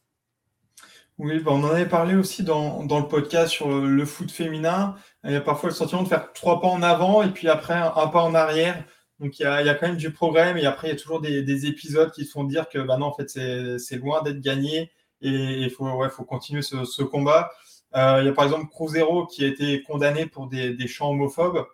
Oui, 1.18 1.39
bah, 1.39 1.51
on 1.53 1.64
en 1.64 1.69
avait 1.69 1.88
parlé 1.88 2.15
aussi 2.15 2.43
dans, 2.43 2.81
le 2.81 3.07
podcast 3.07 3.51
sur 3.51 3.69
le, 3.69 4.05
foot 4.05 4.31
féminin. 4.31 4.95
Il 5.26 5.31
y 5.31 5.35
a 5.35 5.41
parfois 5.41 5.69
le 5.69 5.76
sentiment 5.76 6.01
de 6.01 6.07
faire 6.07 6.34
trois 6.34 6.60
pas 6.60 6.68
en 6.68 6.81
avant 6.81 7.22
et 7.22 7.30
puis 7.30 7.49
après 7.49 7.76
un, 7.76 8.07
pas 8.07 8.23
en 8.23 8.34
arrière. 8.34 8.84
Donc 9.19 9.38
il 9.39 9.43
y, 9.43 9.45
a, 9.45 9.76
quand 9.76 9.88
même 9.88 9.97
du 9.97 10.11
progrès, 10.11 10.53
mais 10.53 10.65
après 10.65 10.88
il 10.88 10.91
y 10.91 10.93
a 10.93 10.99
toujours 10.99 11.22
des, 11.22 11.65
épisodes 11.68 12.11
qui 12.11 12.26
font 12.26 12.43
dire 12.45 12.68
que 12.68 12.80
bah 12.80 12.97
non, 12.97 13.14
fait 13.14 13.30
c'est 13.77 13.95
loin 13.97 14.23
d'être 14.23 14.41
gagné 14.41 14.91
et 15.22 15.30
il 15.30 15.69
faut 15.69 15.85
continuer 16.26 16.61
ce 16.64 17.03
combat. 17.03 17.51
Euh, 17.95 18.19
il 18.21 18.25
y 18.25 18.29
a 18.29 18.33
par 18.33 18.45
exemple 18.45 18.67
Cruzeiro 18.69 19.27
qui 19.27 19.43
a 19.43 19.47
été 19.47 19.81
condamné 19.83 20.25
pour 20.25 20.47
des, 20.47 20.87
chants 20.87 21.11
homophobes. 21.11 21.65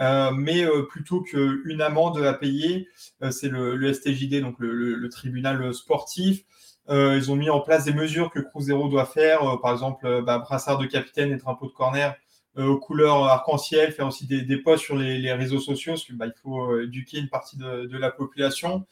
Euh, 0.00 0.32
mais 0.32 0.64
euh, 0.64 0.82
plutôt 0.82 1.22
qu'une 1.22 1.80
amende 1.80 2.18
à 2.18 2.34
payer, 2.34 2.88
c'est 3.30 3.48
le, 3.48 3.92
STJD, 3.92 4.40
donc 4.40 4.56
le, 4.58 5.08
tribunal 5.08 5.72
sportif. 5.72 6.44
ils 6.88 7.30
ont 7.30 7.36
mis 7.36 7.50
en 7.50 7.60
place 7.60 7.84
des 7.84 7.94
mesures 7.94 8.30
que 8.30 8.40
Cruzeiro 8.40 8.88
doit 8.88 9.06
faire, 9.06 9.58
par 9.62 9.72
exemple 9.72 10.22
bah, 10.22 10.38
brassard 10.38 10.78
de 10.78 10.86
capitaine 10.86 11.32
et 11.32 11.36
drapeau 11.36 11.66
de 11.66 11.72
corner 11.72 12.14
aux 12.56 12.78
couleurs 12.78 13.24
arc-en-ciel, 13.24 13.92
faire 13.92 14.06
aussi 14.06 14.26
des, 14.26 14.56
posts 14.58 14.84
sur 14.84 14.96
les, 14.96 15.32
réseaux 15.32 15.60
sociaux, 15.60 15.92
parce 15.92 16.04
qu'il 16.04 16.16
bah, 16.16 16.26
faut 16.42 16.80
éduquer 16.80 17.18
une 17.18 17.28
partie 17.28 17.56
de, 17.56 17.96
la 17.96 18.10
population. 18.10 18.86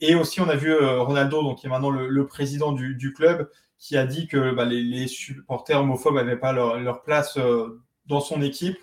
Et 0.00 0.14
aussi, 0.14 0.40
on 0.40 0.48
a 0.48 0.56
vu 0.56 0.72
Ronaldo, 0.74 1.42
donc, 1.42 1.58
qui 1.58 1.66
est 1.66 1.70
maintenant 1.70 1.90
le, 1.90 2.26
président 2.26 2.72
du, 2.72 3.12
club, 3.12 3.50
qui 3.78 3.96
a 3.96 4.06
dit 4.06 4.26
que 4.26 4.52
bah, 4.52 4.64
les, 4.64 5.06
supporters 5.06 5.80
homophobes 5.80 6.14
n'avaient 6.14 6.38
pas 6.38 6.52
leur, 6.52 7.02
place 7.02 7.36
euh, 7.36 7.82
dans 8.06 8.20
son 8.20 8.42
équipe. 8.42 8.78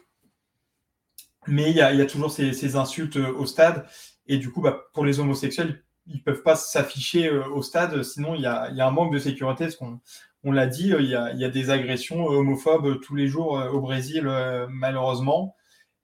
Mais 1.47 1.71
il 1.71 1.75
y 1.75 1.81
a, 1.81 2.05
toujours 2.05 2.31
ces, 2.31 2.75
insultes 2.75 3.17
euh, 3.17 3.33
au 3.33 3.45
stade. 3.45 3.85
Et 4.27 4.37
du 4.37 4.51
coup, 4.51 4.61
bah, 4.61 4.79
pour 4.93 5.05
les 5.05 5.19
homosexuels, 5.19 5.83
ils 6.07 6.17
ne 6.17 6.21
peuvent 6.21 6.43
pas 6.43 6.55
s'afficher 6.55 7.27
euh, 7.27 7.47
au 7.47 7.61
stade, 7.61 8.03
sinon 8.03 8.35
il 8.35 8.41
y, 8.41 8.45
a, 8.45 8.65
un 8.65 8.91
manque 8.91 9.13
de 9.13 9.19
sécurité. 9.19 9.65
Parce 9.65 9.75
qu'on 9.75 9.99
on 10.43 10.51
l'a 10.51 10.67
dit, 10.67 10.93
il 10.97 11.07
y, 11.07 11.15
a, 11.15 11.49
des 11.49 11.69
agressions 11.69 12.25
homophobes 12.25 12.99
tous 13.01 13.15
les 13.15 13.27
jours 13.27 13.53
au 13.53 13.79
Brésil, 13.79 14.23
malheureusement. 14.69 15.55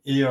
Et, 0.06 0.24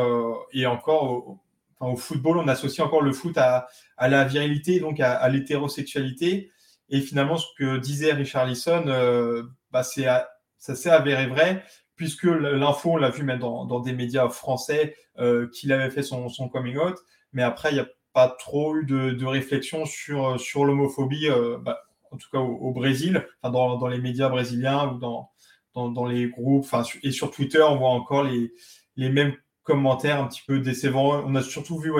encore, 0.65 1.39
au, 1.81 1.97
football, 1.97 2.39
on 2.39 2.49
associe 2.49 2.87
encore 2.87 3.03
le 3.03 3.13
foot 3.13 3.37
à, 3.37 3.67
la 4.01 4.25
virilité, 4.25 4.79
donc 4.79 5.01
à 5.01 5.29
l'hétérosexualité. 5.29 6.53
Et 6.89 7.01
finalement, 7.01 7.37
ce 7.37 7.47
que 7.59 7.79
disait 7.79 8.13
Richard 8.13 8.47
Lisson, 8.47 8.85
euh, 8.87 9.43
bah, 9.71 9.83
ça 9.83 10.75
s'est 10.75 10.91
avéré 10.91 11.27
vrai, 11.27 11.65
puisque 11.97 12.25
l'info, 12.25 12.93
on 12.93 12.97
l'a 12.97 13.11
vu 13.11 13.25
même 13.25 13.39
dans, 13.39 13.81
des 13.81 13.93
médias 13.93 14.29
français, 14.29 14.97
euh, 15.19 15.49
qu'il 15.49 15.73
avait 15.73 15.91
fait 15.91 16.03
son, 16.03 16.29
coming 16.53 16.77
out. 16.77 16.97
Mais 17.33 17.43
après, 17.43 17.71
il 17.71 17.75
n'y 17.75 17.81
a 17.81 17.89
pas 18.13 18.29
trop 18.29 18.77
eu 18.77 18.85
de, 18.85 19.25
réflexion 19.25 19.85
sur, 19.85 20.39
sur 20.41 20.65
l'homophobie, 20.65 21.29
euh, 21.29 21.59
bah, 21.59 21.81
en 22.13 22.17
tout 22.17 22.29
cas 22.31 22.39
au, 22.39 22.73
Brésil, 22.73 23.27
dans, 23.43 23.89
les 23.89 23.99
médias 23.99 24.29
brésiliens 24.29 24.93
ou 24.93 24.99
dans, 24.99 25.31
dans, 25.75 26.07
les 26.07 26.29
groupes. 26.29 26.67
Et 27.03 27.11
sur 27.11 27.31
Twitter, 27.31 27.63
on 27.63 27.77
voit 27.77 27.91
encore 27.91 28.23
les, 28.25 28.53
les 28.97 29.11
mêmes 29.11 29.35
commentaires 29.65 30.21
un 30.21 30.29
petit 30.29 30.43
peu 30.47 30.61
décevants. 30.61 31.23
On 31.27 31.35
a 31.35 31.43
surtout 31.43 31.79
vu, 31.79 31.93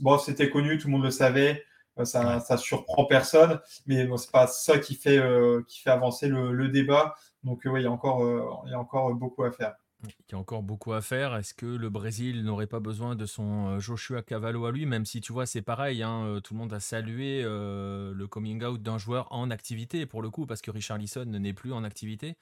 bon, 0.00 0.18
c'était 0.18 0.48
connu, 0.48 0.78
tout 0.78 0.86
le 0.86 0.92
monde 0.92 1.04
le 1.04 1.10
savait, 1.10 1.64
ça, 2.04 2.40
ça 2.40 2.56
surprend 2.56 3.04
personne, 3.06 3.60
mais 3.86 4.06
bon, 4.06 4.16
c'est 4.16 4.30
pas 4.30 4.46
ça 4.46 4.78
qui 4.78 4.94
fait, 4.94 5.18
euh, 5.18 5.62
qui 5.66 5.80
fait 5.80 5.90
avancer 5.90 6.28
le, 6.28 6.68
débat. 6.68 7.14
Donc 7.44 7.66
euh, 7.66 7.70
oui, 7.70 7.80
il 7.80 7.84
y 7.84 7.86
a 7.86 7.90
encore, 7.90 8.22
euh, 8.22 8.44
il 8.66 8.70
y 8.70 8.74
a 8.74 8.78
encore 8.78 9.14
beaucoup 9.14 9.44
à 9.44 9.50
faire. 9.50 9.74
Il 10.04 10.32
y 10.32 10.34
a 10.34 10.38
encore 10.38 10.62
beaucoup 10.62 10.92
à 10.92 11.00
faire. 11.00 11.34
Est-ce 11.34 11.54
que 11.54 11.66
le 11.66 11.90
Brésil 11.90 12.44
n'aurait 12.44 12.68
pas 12.68 12.78
besoin 12.78 13.16
de 13.16 13.26
son 13.26 13.80
Joshua 13.80 14.22
Cavallo 14.22 14.64
à 14.66 14.70
lui, 14.70 14.86
même 14.86 15.04
si 15.04 15.20
tu 15.20 15.32
vois, 15.32 15.44
c'est 15.44 15.62
pareil, 15.62 16.04
hein, 16.04 16.40
tout 16.44 16.54
le 16.54 16.58
monde 16.60 16.72
a 16.72 16.78
salué 16.78 17.42
le 17.42 18.26
coming 18.26 18.62
out 18.62 18.80
d'un 18.80 18.98
joueur 18.98 19.26
en 19.32 19.50
activité, 19.50 20.06
pour 20.06 20.22
le 20.22 20.30
coup, 20.30 20.46
parce 20.46 20.62
que 20.62 20.70
Richard 20.70 20.98
Lisson 20.98 21.24
n'est 21.24 21.52
plus 21.52 21.72
en 21.72 21.82
activité. 21.82 22.36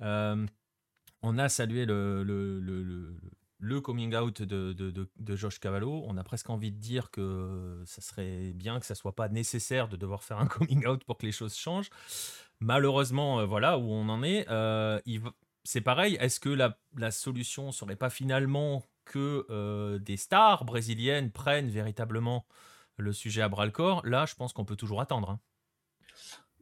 on 0.00 1.38
a 1.38 1.48
salué 1.48 1.84
le, 1.84 2.22
le, 2.22 2.60
le, 2.60 3.16
le 3.60 3.80
coming 3.80 4.14
out 4.16 4.42
de, 4.42 4.72
de, 4.72 5.36
Josh 5.36 5.58
Cavallo, 5.60 6.02
on 6.06 6.16
a 6.16 6.24
presque 6.24 6.48
envie 6.50 6.72
de 6.72 6.78
dire 6.78 7.10
que 7.10 7.82
ça 7.86 8.00
serait 8.00 8.52
bien 8.54 8.80
que 8.80 8.86
ça 8.86 8.94
soit 8.94 9.14
pas 9.14 9.28
nécessaire 9.28 9.88
de 9.88 9.96
devoir 9.96 10.22
faire 10.22 10.38
un 10.38 10.46
coming 10.46 10.86
out 10.86 11.04
pour 11.04 11.18
que 11.18 11.26
les 11.26 11.32
choses 11.32 11.54
changent. 11.54 11.90
Malheureusement, 12.60 13.40
euh, 13.40 13.46
voilà 13.46 13.78
où 13.78 13.90
on 13.90 14.08
en 14.08 14.22
est. 14.22 14.48
Euh, 14.48 14.98
c'est 15.62 15.82
pareil, 15.82 16.16
est-ce 16.20 16.40
que 16.40 16.48
la, 16.48 16.78
la, 16.96 17.10
solution 17.10 17.70
serait 17.70 17.96
pas 17.96 18.10
finalement 18.10 18.82
que 19.04 19.46
euh, 19.50 19.98
des 19.98 20.16
stars 20.16 20.64
brésiliennes 20.64 21.30
prennent 21.30 21.68
véritablement 21.68 22.46
le 22.96 23.12
sujet 23.12 23.42
à 23.42 23.48
bras 23.48 23.66
le 23.66 23.72
corps? 23.72 24.04
Là, 24.06 24.24
je 24.26 24.34
pense 24.34 24.54
qu'on 24.54 24.64
peut 24.64 24.76
toujours 24.76 25.02
attendre. 25.02 25.30
Hein. 25.30 25.40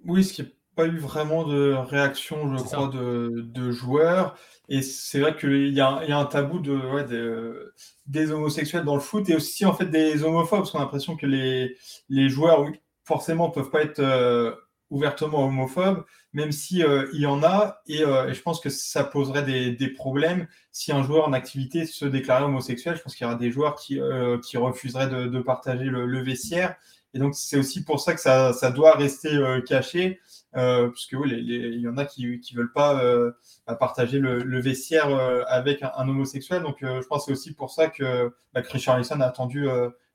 Oui, 0.05 0.25
ce 0.25 0.33
qui 0.33 0.43
est 0.43 0.58
pas 0.79 0.87
eu 0.87 0.99
vraiment 0.99 1.43
de 1.43 1.73
réaction, 1.73 2.57
je 2.57 2.63
crois, 2.63 2.87
de, 2.87 3.71
joueurs. 3.73 4.37
Et 4.69 4.81
c'est 4.81 5.19
vrai 5.19 5.37
qu'il 5.37 5.75
y, 5.75 5.81
a 5.81 5.99
un 6.17 6.25
tabou 6.25 6.61
de, 6.61 7.75
des 8.07 8.31
homosexuels 8.31 8.85
dans 8.85 8.95
le 8.95 9.01
foot 9.01 9.29
et 9.29 9.35
aussi 9.35 9.67
en 9.67 9.75
fait 9.75 9.87
des 9.87 10.23
homophobes, 10.23 10.61
parce 10.61 10.71
qu'on 10.71 10.79
a 10.79 10.83
l'impression 10.83 11.17
que 11.17 11.27
les, 11.27 11.77
les 12.09 12.29
joueurs, 12.29 12.65
forcément, 13.03 13.51
peuvent 13.51 13.71
pas 13.71 13.83
être 13.83 13.99
euh, 13.99 14.55
ouvertement 14.91 15.47
homophobes, 15.47 16.05
même 16.33 16.53
si 16.53 16.85
euh, 16.85 17.09
il 17.13 17.23
y 17.23 17.27
en 17.27 17.43
a. 17.43 17.81
Euh, 17.91 18.29
et, 18.29 18.35
je 18.35 18.43
pense 18.43 18.61
que 18.61 18.71
ça 18.71 19.03
poserait 19.03 19.43
des, 19.43 19.89
problèmes 19.89 20.47
si 20.71 20.93
un 20.93 21.03
joueur 21.03 21.27
en 21.27 21.33
activité 21.33 21.87
se 21.87 22.05
déclarait 22.05 22.45
homosexuel. 22.45 22.95
Je 22.97 23.03
pense 23.03 23.17
qu'il 23.17 23.25
y 23.25 23.27
aura 23.27 23.37
des 23.37 23.51
joueurs 23.51 23.75
qui, 23.75 23.99
qui 24.45 24.57
refuseraient 24.57 25.09
de, 25.09 25.41
partager 25.41 25.87
le, 25.87 26.23
vestiaire. 26.23 26.77
Et 27.15 27.19
donc, 27.19 27.35
c'est 27.35 27.59
aussi 27.59 27.83
pour 27.83 27.99
ça 27.99 28.15
que 28.15 28.21
ça, 28.21 28.53
ça 28.53 28.71
doit 28.71 28.93
rester 28.93 29.31
caché. 29.67 30.21
Euh, 30.57 30.89
puisque 30.89 31.13
il 31.13 31.81
y 31.81 31.89
en 31.89 31.99
a 31.99 32.07
qui 32.07 32.25
ne 32.27 32.57
veulent 32.57 32.73
pas 32.73 33.03
euh, 33.03 33.33
partager 33.79 34.19
le, 34.19 34.61
vestiaire 34.61 35.09
euh, 35.09 35.43
avec 35.47 35.83
un, 35.83 36.09
homosexuel. 36.09 36.63
Donc 36.63 36.79
je 36.81 37.07
pense 37.07 37.27
que 37.27 37.27
c'est 37.27 37.33
aussi 37.33 37.55
pour 37.55 37.71
ça 37.71 37.89
que, 37.89 38.35
bah, 38.55 38.63
Christian 38.63 38.95
a 38.95 39.25
attendu 39.25 39.69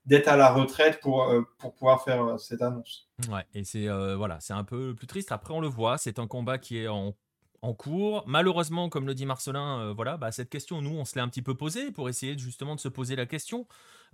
d'être 0.05 0.27
à 0.27 0.35
la 0.35 0.51
retraite 0.51 0.99
pour, 1.01 1.31
pour 1.59 1.73
pouvoir 1.75 2.03
faire 2.03 2.39
cette 2.39 2.61
annonce. 2.61 3.07
Ouais, 3.29 3.45
et 3.53 3.63
c'est 3.63 3.87
voilà, 4.15 4.39
c'est 4.39 4.53
un 4.53 4.63
peu 4.63 4.95
plus 4.95 5.07
triste. 5.07 5.31
Après, 5.31 5.53
on 5.53 5.61
le 5.61 5.67
voit, 5.67 5.97
c'est 5.97 6.19
un 6.19 6.27
combat 6.27 6.57
qui 6.57 6.79
est 6.79 6.87
en, 6.87 7.13
en 7.63 7.73
cours. 7.73 8.25
Malheureusement, 8.27 8.89
comme 8.89 9.07
le 9.07 9.15
dit 9.15 9.25
Marcelin, 9.25 9.79
euh, 9.79 9.93
voilà, 9.93 10.17
bah, 10.17 10.33
cette 10.33 10.49
question, 10.49 10.81
nous, 10.81 10.91
on 10.91 11.05
se 11.05 11.15
l'est 11.15 11.21
un 11.21 11.29
petit 11.29 11.41
peu 11.41 11.55
posée 11.55 11.91
pour 11.91 12.09
essayer 12.09 12.37
justement 12.37 12.75
de 12.75 12.79
se 12.81 12.89
poser 12.89 13.15
la 13.15 13.25
question 13.25 13.65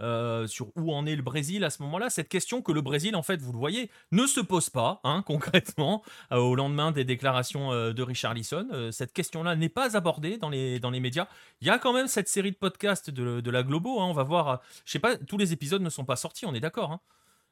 euh, 0.01 0.45
sur 0.45 0.71
où 0.77 0.93
en 0.93 1.07
est 1.07 1.15
le 1.15 1.23
Brésil 1.23 1.63
à 1.63 1.71
ce 1.71 1.81
moment-là. 1.81 2.11
Cette 2.11 2.29
question 2.29 2.61
que 2.61 2.71
le 2.71 2.81
Brésil, 2.81 3.15
en 3.15 3.23
fait, 3.23 3.41
vous 3.41 3.51
le 3.51 3.57
voyez, 3.57 3.89
ne 4.11 4.27
se 4.27 4.39
pose 4.39 4.69
pas, 4.69 5.01
hein, 5.03 5.23
concrètement, 5.25 6.03
euh, 6.31 6.37
au 6.37 6.53
lendemain 6.53 6.91
des 6.91 7.03
déclarations 7.03 7.71
de 7.71 8.03
Richard 8.03 8.35
Lisson. 8.35 8.89
cette 8.91 9.13
question-là 9.13 9.55
n'est 9.55 9.67
pas 9.67 9.97
abordée 9.97 10.37
dans 10.37 10.49
les, 10.49 10.79
dans 10.79 10.91
les 10.91 10.99
médias. 10.99 11.27
Il 11.61 11.67
y 11.67 11.71
a 11.71 11.79
quand 11.79 11.91
même 11.91 12.07
cette 12.07 12.29
série 12.29 12.51
de 12.51 12.57
podcasts 12.57 13.09
de, 13.09 13.49
la 13.49 13.63
Globo. 13.63 13.99
Hein, 13.99 14.05
on 14.05 14.13
va 14.13 14.23
voir, 14.23 14.61
je 14.85 14.91
sais 14.91 14.99
pas, 14.99 15.17
tous 15.17 15.39
les 15.39 15.53
épisodes 15.53 15.81
ne 15.81 15.89
sont 15.89 16.05
pas 16.05 16.15
sortis, 16.17 16.45
on 16.45 16.53
est 16.53 16.59
d'accord. 16.59 16.91
Hein. 16.91 16.99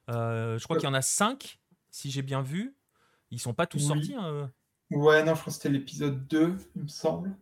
je 0.07 0.63
crois 0.63 0.77
qu'il 0.77 0.85
y 0.85 0.91
en 0.91 0.93
a 0.93 1.01
cinq, 1.01 1.57
si 1.89 2.11
j'ai 2.11 2.21
bien 2.21 2.43
vu. 2.43 2.75
Ils 3.31 3.39
sont 3.39 3.55
pas 3.55 3.65
tous 3.65 3.79
sortis. 3.79 4.15
Ouais, 4.91 5.23
non, 5.23 5.35
je 5.35 5.41
crois 5.41 5.51
que 5.51 5.51
c'était 5.51 5.69
l'épisode 5.69 6.27
2, 6.27 6.55
il 6.75 6.83
me 6.83 6.87
semble. 6.87 7.35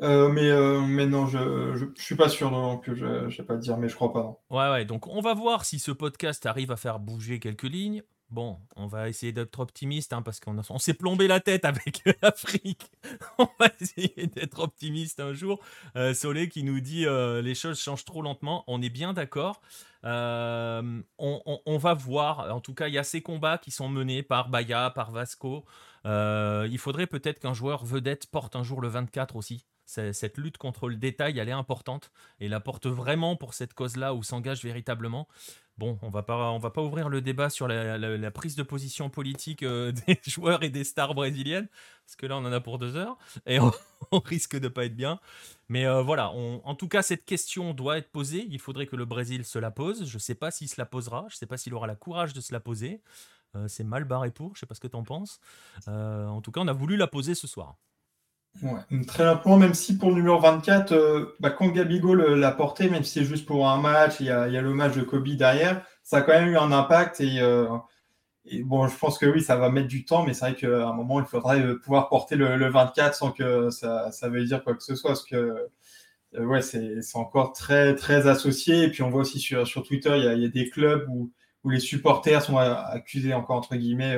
Euh, 0.00 0.28
mais, 0.28 0.50
euh, 0.50 0.80
mais 0.80 1.06
non, 1.06 1.26
je, 1.26 1.76
je, 1.76 2.02
suis 2.02 2.16
pas 2.16 2.28
sûr, 2.28 2.50
donc 2.50 2.92
je 2.92 3.24
ne 3.26 3.30
sais 3.30 3.44
pas 3.44 3.56
dire, 3.56 3.76
mais 3.78 3.88
je 3.88 3.94
crois 3.94 4.12
pas. 4.12 4.22
Non. 4.22 4.38
Ouais, 4.50 4.70
ouais, 4.70 4.84
donc 4.84 5.06
on 5.06 5.20
va 5.20 5.34
voir 5.34 5.64
si 5.64 5.78
ce 5.78 5.92
podcast 5.92 6.44
arrive 6.46 6.72
à 6.72 6.76
faire 6.76 6.98
bouger 6.98 7.38
quelques 7.38 7.62
lignes. 7.62 8.02
Bon, 8.32 8.58
on 8.76 8.86
va 8.86 9.10
essayer 9.10 9.30
d'être 9.30 9.58
optimiste 9.60 10.14
hein, 10.14 10.22
parce 10.22 10.40
qu'on 10.40 10.56
on 10.70 10.78
s'est 10.78 10.94
plombé 10.94 11.28
la 11.28 11.38
tête 11.38 11.66
avec 11.66 12.02
l'Afrique. 12.22 12.90
on 13.38 13.46
va 13.60 13.68
essayer 13.78 14.26
d'être 14.26 14.60
optimiste 14.60 15.20
un 15.20 15.34
jour. 15.34 15.60
Euh, 15.96 16.14
Solé 16.14 16.48
qui 16.48 16.62
nous 16.62 16.80
dit 16.80 17.04
euh, 17.04 17.42
les 17.42 17.54
choses 17.54 17.78
changent 17.78 18.06
trop 18.06 18.22
lentement. 18.22 18.64
On 18.68 18.80
est 18.80 18.88
bien 18.88 19.12
d'accord. 19.12 19.60
Euh, 20.06 21.02
on, 21.18 21.76
va 21.76 21.92
voir. 21.92 22.54
En 22.54 22.62
tout 22.62 22.72
cas, 22.72 22.88
il 22.88 22.94
y 22.94 22.98
a 22.98 23.04
ces 23.04 23.20
combats 23.20 23.58
qui 23.58 23.70
sont 23.70 23.90
menés 23.90 24.22
par 24.22 24.48
Baya, 24.48 24.90
par 24.94 25.10
Vasco. 25.10 25.66
Il 26.04 26.78
faudrait 26.78 27.06
peut-être 27.06 27.40
qu'un 27.40 27.54
joueur 27.54 27.84
vedette 27.84 28.26
porte 28.26 28.56
un 28.56 28.62
jour 28.62 28.80
le 28.80 28.88
24 28.88 29.36
aussi 29.36 29.64
cette 29.86 30.38
lutte 30.38 30.58
contre 30.58 30.88
le 30.88 30.96
détail, 30.96 31.38
elle 31.38 31.48
est 31.48 31.52
importante 31.52 32.10
et 32.40 32.48
la 32.48 32.60
porte 32.60 32.86
vraiment 32.86 33.36
pour 33.36 33.54
cette 33.54 33.74
cause-là 33.74 34.14
où 34.14 34.22
s'engage 34.22 34.62
véritablement. 34.62 35.28
Bon, 35.78 35.98
on 36.02 36.10
va 36.10 36.22
pas, 36.22 36.58
va 36.58 36.70
pas 36.70 36.82
ouvrir 36.82 37.08
le 37.08 37.22
débat 37.22 37.48
sur 37.48 37.66
la, 37.66 38.30
prise 38.30 38.56
de 38.56 38.62
position 38.62 39.08
politique 39.08 39.62
euh, 39.62 39.90
des 40.06 40.18
joueurs 40.26 40.62
et 40.62 40.68
des 40.68 40.84
stars 40.84 41.14
brésiliennes, 41.14 41.68
parce 42.04 42.16
que 42.16 42.26
là 42.26 42.36
on 42.36 42.44
en 42.44 42.52
a 42.52 42.60
pour 42.60 42.78
deux 42.78 42.96
heures 42.96 43.16
et 43.46 43.58
on, 43.58 43.72
risque 44.24 44.58
de 44.58 44.68
pas 44.68 44.84
être 44.84 44.96
bien. 44.96 45.18
Mais 45.68 45.86
euh, 45.86 46.02
voilà, 46.02 46.30
en 46.30 46.74
tout 46.74 46.88
cas 46.88 47.02
cette 47.02 47.24
question 47.24 47.72
doit 47.72 47.98
être 47.98 48.10
posée. 48.10 48.46
Il 48.50 48.58
faudrait 48.58 48.86
que 48.86 48.96
le 48.96 49.06
Brésil 49.06 49.44
se 49.44 49.58
la 49.58 49.70
pose. 49.70 50.06
Je 50.06 50.18
sais 50.18 50.34
pas 50.34 50.50
s'il 50.50 50.68
se 50.68 50.78
la 50.78 50.86
posera. 50.86 51.26
Je 51.30 51.36
sais 51.36 51.46
pas 51.46 51.56
s'il 51.56 51.72
aura 51.72 51.86
la 51.86 51.96
courage 51.96 52.34
de 52.34 52.42
se 52.42 52.52
la 52.52 52.60
poser. 52.60 53.00
Euh, 53.54 53.68
c'est 53.68 53.84
mal 53.84 54.04
barré 54.04 54.30
pour. 54.30 54.54
Je 54.54 54.60
sais 54.60 54.66
pas 54.66 54.74
ce 54.74 54.80
que 54.80 54.88
tu 54.88 54.96
en 54.96 55.04
penses. 55.04 55.40
en 55.86 56.40
tout 56.40 56.52
cas, 56.52 56.60
on 56.60 56.68
a 56.68 56.72
voulu 56.72 56.96
la 56.96 57.06
poser 57.06 57.34
ce 57.34 57.46
soir. 57.46 57.76
Très 59.06 59.24
rapidement, 59.24 59.56
même 59.56 59.74
si 59.74 59.96
pour 59.96 60.10
le 60.10 60.16
numéro 60.16 60.38
24, 60.38 60.92
euh, 60.92 61.34
bah, 61.40 61.50
quand 61.50 61.68
Gabigol 61.68 62.34
l'a 62.34 62.52
porté, 62.52 62.90
même 62.90 63.02
si 63.02 63.20
c'est 63.20 63.24
juste 63.24 63.46
pour 63.46 63.68
un 63.68 63.80
match, 63.80 64.16
il 64.20 64.26
y 64.26 64.30
a, 64.30 64.42
a 64.42 64.62
match 64.62 64.94
de 64.94 65.02
Kobe 65.02 65.28
derrière, 65.30 65.84
ça 66.02 66.18
a 66.18 66.22
quand 66.22 66.32
même 66.32 66.48
eu 66.48 66.56
un 66.58 66.70
impact. 66.70 67.20
Et, 67.20 67.40
euh, 67.40 67.66
bon, 68.64 68.86
je 68.86 68.96
pense 68.96 69.18
que 69.18 69.26
oui, 69.26 69.40
ça 69.40 69.56
va 69.56 69.70
mettre 69.70 69.88
du 69.88 70.04
temps, 70.04 70.24
mais 70.24 70.34
c'est 70.34 70.50
vrai 70.50 70.54
qu'à 70.54 70.88
un 70.88 70.92
moment, 70.92 71.18
il 71.20 71.26
faudrait 71.26 71.60
euh, 71.60 71.78
pouvoir 71.78 72.08
porter 72.08 72.36
le, 72.36 72.56
le 72.56 72.68
24 72.68 73.14
sans 73.14 73.32
que 73.32 73.70
ça, 73.70 74.12
ça 74.12 74.28
veuille 74.28 74.46
dire 74.46 74.62
quoi 74.62 74.74
que 74.74 74.82
ce 74.82 74.94
soit. 74.94 75.10
Parce 75.10 75.24
que 75.24 75.68
ouais, 76.38 76.62
c'est 76.62 77.00
encore 77.14 77.52
très, 77.52 77.94
très 77.94 78.28
associé. 78.28 78.84
Et 78.84 78.90
puis 78.90 79.02
on 79.02 79.10
voit 79.10 79.22
aussi 79.22 79.40
sur, 79.40 79.82
Twitter, 79.82 80.12
il 80.16 80.42
y 80.42 80.44
a 80.44 80.48
des 80.48 80.68
clubs 80.68 81.06
où, 81.08 81.32
où 81.64 81.70
les 81.70 81.80
supporters 81.80 82.42
sont 82.42 82.56
accusés 82.56 83.34
encore 83.34 83.56
entre 83.56 83.76
guillemets 83.76 84.16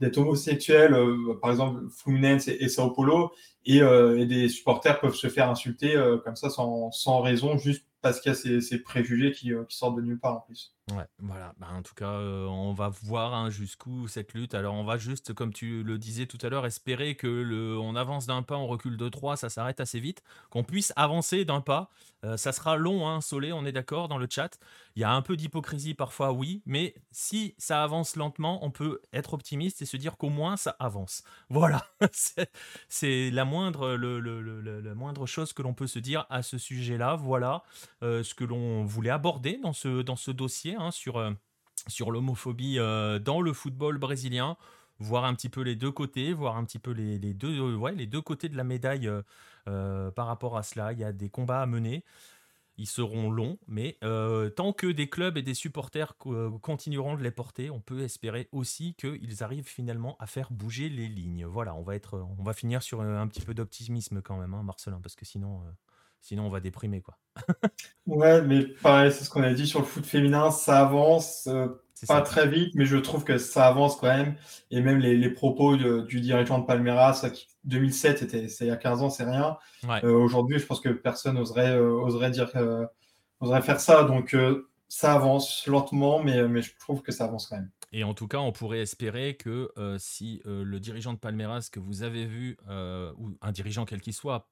d'être 0.00 0.18
homosexuels, 0.18 0.94
euh, 0.94 1.38
par 1.40 1.50
exemple 1.50 1.82
Fluminense 1.90 2.48
et, 2.48 2.68
Sao 2.68 2.90
Paulo, 2.90 3.32
euh, 3.68 4.18
et, 4.18 4.26
des 4.26 4.48
supporters 4.48 5.00
peuvent 5.00 5.14
se 5.14 5.28
faire 5.28 5.50
insulter 5.50 5.96
euh, 5.96 6.18
comme 6.18 6.36
ça 6.36 6.50
sans, 6.50 6.90
sans, 6.92 7.20
raison, 7.20 7.58
juste 7.58 7.84
parce 8.00 8.20
qu'il 8.20 8.32
y 8.32 8.34
a 8.56 8.60
ces, 8.60 8.78
préjugés 8.78 9.32
qui, 9.32 9.52
qui, 9.68 9.76
sortent 9.76 9.96
de 9.96 10.02
nulle 10.02 10.20
part 10.20 10.36
en 10.36 10.40
plus. 10.40 10.74
Ouais, 10.92 11.06
voilà. 11.18 11.52
Bah, 11.58 11.68
en 11.70 11.82
tout 11.82 11.94
cas, 11.94 12.12
on 12.12 12.72
va 12.72 12.88
voir 12.88 13.34
hein, 13.34 13.50
jusqu'où 13.50 14.08
cette 14.08 14.32
lutte. 14.34 14.54
Alors, 14.54 14.74
on 14.74 14.84
va 14.84 14.96
juste, 14.96 15.34
comme 15.34 15.52
tu 15.52 15.82
le 15.82 15.98
disais 15.98 16.26
tout 16.26 16.38
à 16.42 16.48
l'heure, 16.48 16.64
espérer 16.64 17.14
que 17.14 17.26
le, 17.26 17.78
on 17.78 17.94
avance 17.96 18.26
d'un 18.26 18.42
pas, 18.42 18.56
on 18.56 18.66
recule 18.66 18.96
de 18.96 19.08
trois, 19.08 19.36
ça 19.36 19.50
s'arrête 19.50 19.80
assez 19.80 20.00
vite, 20.00 20.22
qu'on 20.50 20.64
puisse 20.64 20.92
avancer 20.96 21.44
d'un 21.44 21.60
pas. 21.60 21.90
ça 22.36 22.52
sera 22.52 22.76
long, 22.76 23.06
hein, 23.08 23.20
Solé, 23.20 23.52
on 23.52 23.66
est 23.66 23.72
d'accord 23.72 24.08
dans 24.08 24.18
le 24.18 24.26
chat. 24.30 24.58
Il 24.96 25.02
y 25.02 25.04
a 25.04 25.12
un 25.12 25.22
peu 25.22 25.36
d'hypocrisie 25.36 25.94
parfois, 25.94 26.32
oui, 26.32 26.62
mais 26.66 26.94
si 27.12 27.54
ça 27.56 27.84
avance 27.84 28.16
lentement, 28.16 28.64
on 28.64 28.72
peut 28.72 29.00
être 29.12 29.34
optimiste 29.34 29.80
et 29.80 29.86
se 29.86 29.96
dire 29.96 30.16
qu'au 30.16 30.28
moins 30.28 30.56
ça 30.56 30.74
avance. 30.80 31.22
Voilà, 31.50 31.86
c'est 32.88 33.30
la 33.30 33.44
moindre, 33.44 33.94
le, 33.94 34.20
la 34.80 34.94
moindre 34.94 35.26
chose 35.26 35.52
que 35.52 35.62
l'on 35.62 35.74
peut 35.74 35.86
se 35.86 35.98
dire 35.98 36.26
à 36.30 36.42
ce 36.42 36.58
sujet-là. 36.58 37.16
Voilà 37.16 37.62
euh, 37.97 37.97
ce 38.02 38.34
que 38.34 38.44
l'on 38.44 38.84
voulait 38.84 39.10
aborder 39.10 39.58
dans 39.62 39.72
ce, 39.72 40.02
dans 40.02 40.16
ce 40.16 40.30
dossier 40.30 40.76
hein, 40.76 40.90
sur, 40.90 41.16
euh, 41.16 41.30
sur 41.86 42.10
l'homophobie 42.10 42.78
euh, 42.78 43.18
dans 43.18 43.40
le 43.40 43.52
football 43.52 43.98
brésilien 43.98 44.56
voir 45.00 45.24
un 45.24 45.34
petit 45.34 45.48
peu 45.48 45.60
les 45.60 45.76
deux 45.76 45.92
côtés, 45.92 46.32
voir 46.32 46.56
un 46.56 46.64
petit 46.64 46.80
peu 46.80 46.90
les, 46.90 47.18
les 47.18 47.32
deux, 47.32 47.74
ouais, 47.76 47.94
les 47.94 48.06
deux 48.06 48.20
côtés 48.20 48.48
de 48.48 48.56
la 48.56 48.64
médaille 48.64 49.08
par 49.64 50.26
rapport 50.26 50.56
à 50.56 50.64
cela. 50.64 50.92
Il 50.92 50.98
y 50.98 51.04
a 51.04 51.12
des 51.12 51.28
combats 51.28 51.62
à 51.62 51.66
mener 51.66 52.02
ils 52.78 52.86
seront 52.86 53.30
longs, 53.30 53.58
mais 53.66 53.98
euh, 54.04 54.50
tant 54.50 54.72
que 54.72 54.86
des 54.86 55.10
clubs 55.10 55.36
et 55.36 55.42
des 55.42 55.54
supporters 55.54 56.14
euh, 56.26 56.50
continueront 56.58 57.16
de 57.16 57.22
les 57.22 57.32
porter, 57.32 57.70
on 57.70 57.80
peut 57.80 58.02
espérer 58.02 58.48
aussi 58.52 58.94
qu'ils 58.94 59.42
arrivent 59.42 59.68
finalement 59.68 60.16
à 60.20 60.26
faire 60.26 60.52
bouger 60.52 60.88
les 60.88 61.08
lignes. 61.08 61.44
Voilà, 61.44 61.74
on 61.74 61.82
va, 61.82 61.96
être, 61.96 62.24
on 62.38 62.42
va 62.44 62.52
finir 62.52 62.82
sur 62.82 63.00
un 63.02 63.26
petit 63.26 63.40
peu 63.40 63.52
d'optimisme 63.52 64.22
quand 64.22 64.38
même, 64.38 64.54
hein, 64.54 64.62
Marcelin, 64.62 65.00
parce 65.02 65.16
que 65.16 65.24
sinon, 65.24 65.60
euh, 65.60 65.70
sinon 66.20 66.46
on 66.46 66.50
va 66.50 66.60
déprimer. 66.60 67.00
quoi. 67.00 67.16
ouais, 68.06 68.42
mais 68.42 68.66
pareil, 68.82 69.12
c'est 69.12 69.24
ce 69.24 69.30
qu'on 69.30 69.42
a 69.42 69.52
dit 69.52 69.66
sur 69.66 69.80
le 69.80 69.86
foot 69.86 70.04
féminin, 70.04 70.50
ça 70.50 70.80
avance. 70.80 71.48
Pas 72.06 72.22
très 72.22 72.46
vite, 72.46 72.74
mais 72.74 72.84
je 72.84 72.96
trouve 72.96 73.24
que 73.24 73.38
ça 73.38 73.66
avance 73.66 73.96
quand 73.96 74.06
même. 74.06 74.36
Et 74.70 74.80
même 74.80 74.98
les, 74.98 75.30
propos 75.30 75.76
du 75.76 76.20
dirigeant 76.20 76.58
de 76.60 76.66
Palmeiras, 76.66 77.26
2007, 77.64 78.18
c'était 78.18 78.44
il 78.44 78.66
y 78.66 78.70
a 78.70 78.76
15 78.76 79.02
ans, 79.02 79.10
c'est 79.10 79.24
rien. 79.24 79.56
Euh, 80.04 80.12
aujourd'hui, 80.12 80.58
je 80.58 80.66
pense 80.66 80.80
que 80.80 80.90
personne 80.90 81.38
oserait, 81.38 81.76
euh, 81.76 82.00
oserait 82.00 82.30
dire, 82.30 82.50
euh, 82.56 82.86
oserait 83.40 83.62
faire 83.62 83.80
ça. 83.80 84.04
Donc 84.04 84.36
ça 84.88 85.14
avance 85.14 85.66
lentement, 85.66 86.22
mais, 86.22 86.46
mais 86.46 86.62
je 86.62 86.76
trouve 86.78 87.02
que 87.02 87.12
ça 87.12 87.24
avance 87.24 87.46
quand 87.46 87.56
même. 87.56 87.70
Et 87.90 88.04
en 88.04 88.14
tout 88.14 88.28
cas, 88.28 88.38
on 88.38 88.52
pourrait 88.52 88.80
espérer 88.80 89.34
que 89.34 89.70
si 89.98 90.42
le 90.44 90.78
dirigeant 90.78 91.14
de 91.14 91.18
Palmeiras 91.18 91.68
que 91.72 91.80
vous 91.80 92.02
avez 92.02 92.26
vu, 92.26 92.58
ou 92.68 93.30
un 93.40 93.52
dirigeant 93.52 93.84
quel 93.84 94.00
qu'il 94.00 94.14
soit, 94.14 94.48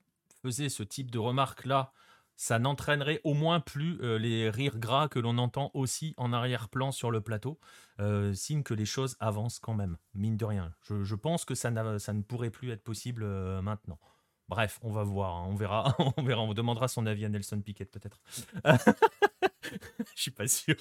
ce 0.51 0.83
type 0.83 1.11
de 1.11 1.19
remarques-là 1.19 1.93
ça 2.37 2.59
n'entraînerait 2.59 3.21
au 3.25 3.35
moins 3.35 3.61
plus 3.61 3.99
euh, 4.03 4.19
les 4.19 4.51
rires 4.51 4.79
gras 4.79 5.09
que 5.09 5.19
l'on 5.19 5.39
entend 5.39 5.71
aussi 5.75 6.15
en 6.19 6.33
arrière-plan 6.33 6.93
sur 6.93 7.11
le 7.11 7.23
plateau, 7.23 7.59
euh, 7.99 8.35
signe 8.35 8.63
que 8.63 8.75
les 8.75 8.85
choses 8.85 9.17
avancent 9.21 9.59
quand 9.59 9.75
même, 9.75 9.97
mine 10.15 10.37
de 10.37 10.45
rien. 10.45 10.73
Je, 10.83 11.15
pense 11.15 11.45
que 11.45 11.55
ça, 11.55 11.73
ça, 11.99 12.13
ne 12.13 12.23
pourrait 12.23 12.51
plus 12.51 12.71
être 12.71 12.85
possible 12.85 13.23
euh, 13.25 13.63
maintenant. 13.63 13.99
Bref, 14.49 14.79
on 14.83 14.93
va 14.93 15.03
voir, 15.03 15.35
hein, 15.37 15.47
on 15.49 15.55
verra, 15.57 15.97
on 16.17 16.23
verra, 16.23 16.43
on 16.43 16.55
demandera 16.55 16.89
son 16.89 17.07
avis 17.07 17.25
à 17.25 17.29
Nelson 17.29 17.61
Piquet 17.61 17.87
peut-être. 17.87 18.21
Je 20.15 20.23
suis 20.23 20.31
pas 20.31 20.47
sûr. 20.47 20.77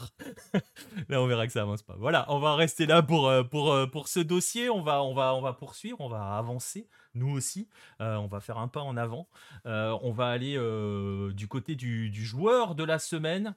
là, 1.09 1.21
on 1.21 1.25
verra 1.25 1.47
que 1.47 1.53
ça 1.53 1.61
avance 1.61 1.81
pas. 1.81 1.95
Voilà, 1.97 2.25
on 2.31 2.39
va 2.39 2.55
rester 2.55 2.85
là 2.85 3.01
pour, 3.01 3.31
pour, 3.49 3.75
pour 3.91 4.07
ce 4.07 4.19
dossier. 4.19 4.69
On 4.69 4.83
va, 4.83 5.01
on, 5.01 5.15
va, 5.15 5.33
on 5.33 5.41
va 5.41 5.53
poursuivre, 5.53 5.99
on 6.01 6.09
va 6.09 6.37
avancer 6.37 6.87
nous 7.15 7.29
aussi. 7.29 7.67
Euh, 8.01 8.15
on 8.15 8.27
va 8.27 8.39
faire 8.39 8.57
un 8.57 8.67
pas 8.67 8.81
en 8.81 8.97
avant. 8.97 9.27
Euh, 9.65 9.97
on 10.01 10.11
va 10.11 10.27
aller 10.27 10.55
euh, 10.57 11.31
du 11.33 11.47
côté 11.47 11.75
du, 11.75 12.11
joueur 12.25 12.75
de 12.75 12.83
la 12.83 12.99
semaine 12.99 13.55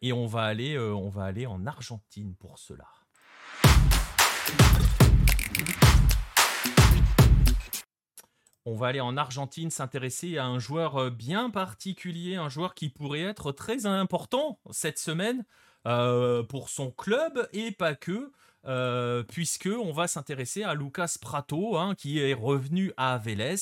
et 0.00 0.12
on 0.12 0.26
va 0.26 0.44
aller, 0.44 0.78
on 0.78 1.08
va 1.08 1.24
aller 1.24 1.44
en 1.44 1.66
Argentine 1.66 2.36
pour 2.36 2.58
cela. 2.60 2.86
On 8.64 8.76
va 8.76 8.86
aller 8.86 9.00
en 9.00 9.16
Argentine 9.16 9.70
s'intéresser 9.70 10.38
à 10.38 10.46
un 10.46 10.60
joueur 10.60 11.10
bien 11.10 11.50
particulier, 11.50 12.36
un 12.36 12.48
joueur 12.48 12.74
qui 12.76 12.90
pourrait 12.90 13.22
être 13.22 13.50
très 13.50 13.86
important 13.86 14.60
cette 14.70 15.00
semaine 15.00 15.44
pour 15.82 16.68
son 16.68 16.92
club 16.92 17.48
et 17.52 17.72
pas 17.72 17.96
que. 17.96 18.30
Euh, 18.66 19.22
puisque 19.22 19.68
on 19.68 19.92
va 19.92 20.06
s'intéresser 20.06 20.62
à 20.62 20.74
Lucas 20.74 21.16
Prato, 21.20 21.78
hein, 21.78 21.94
qui 21.94 22.18
est 22.18 22.34
revenu 22.34 22.92
à 22.96 23.18
Vélez. 23.18 23.56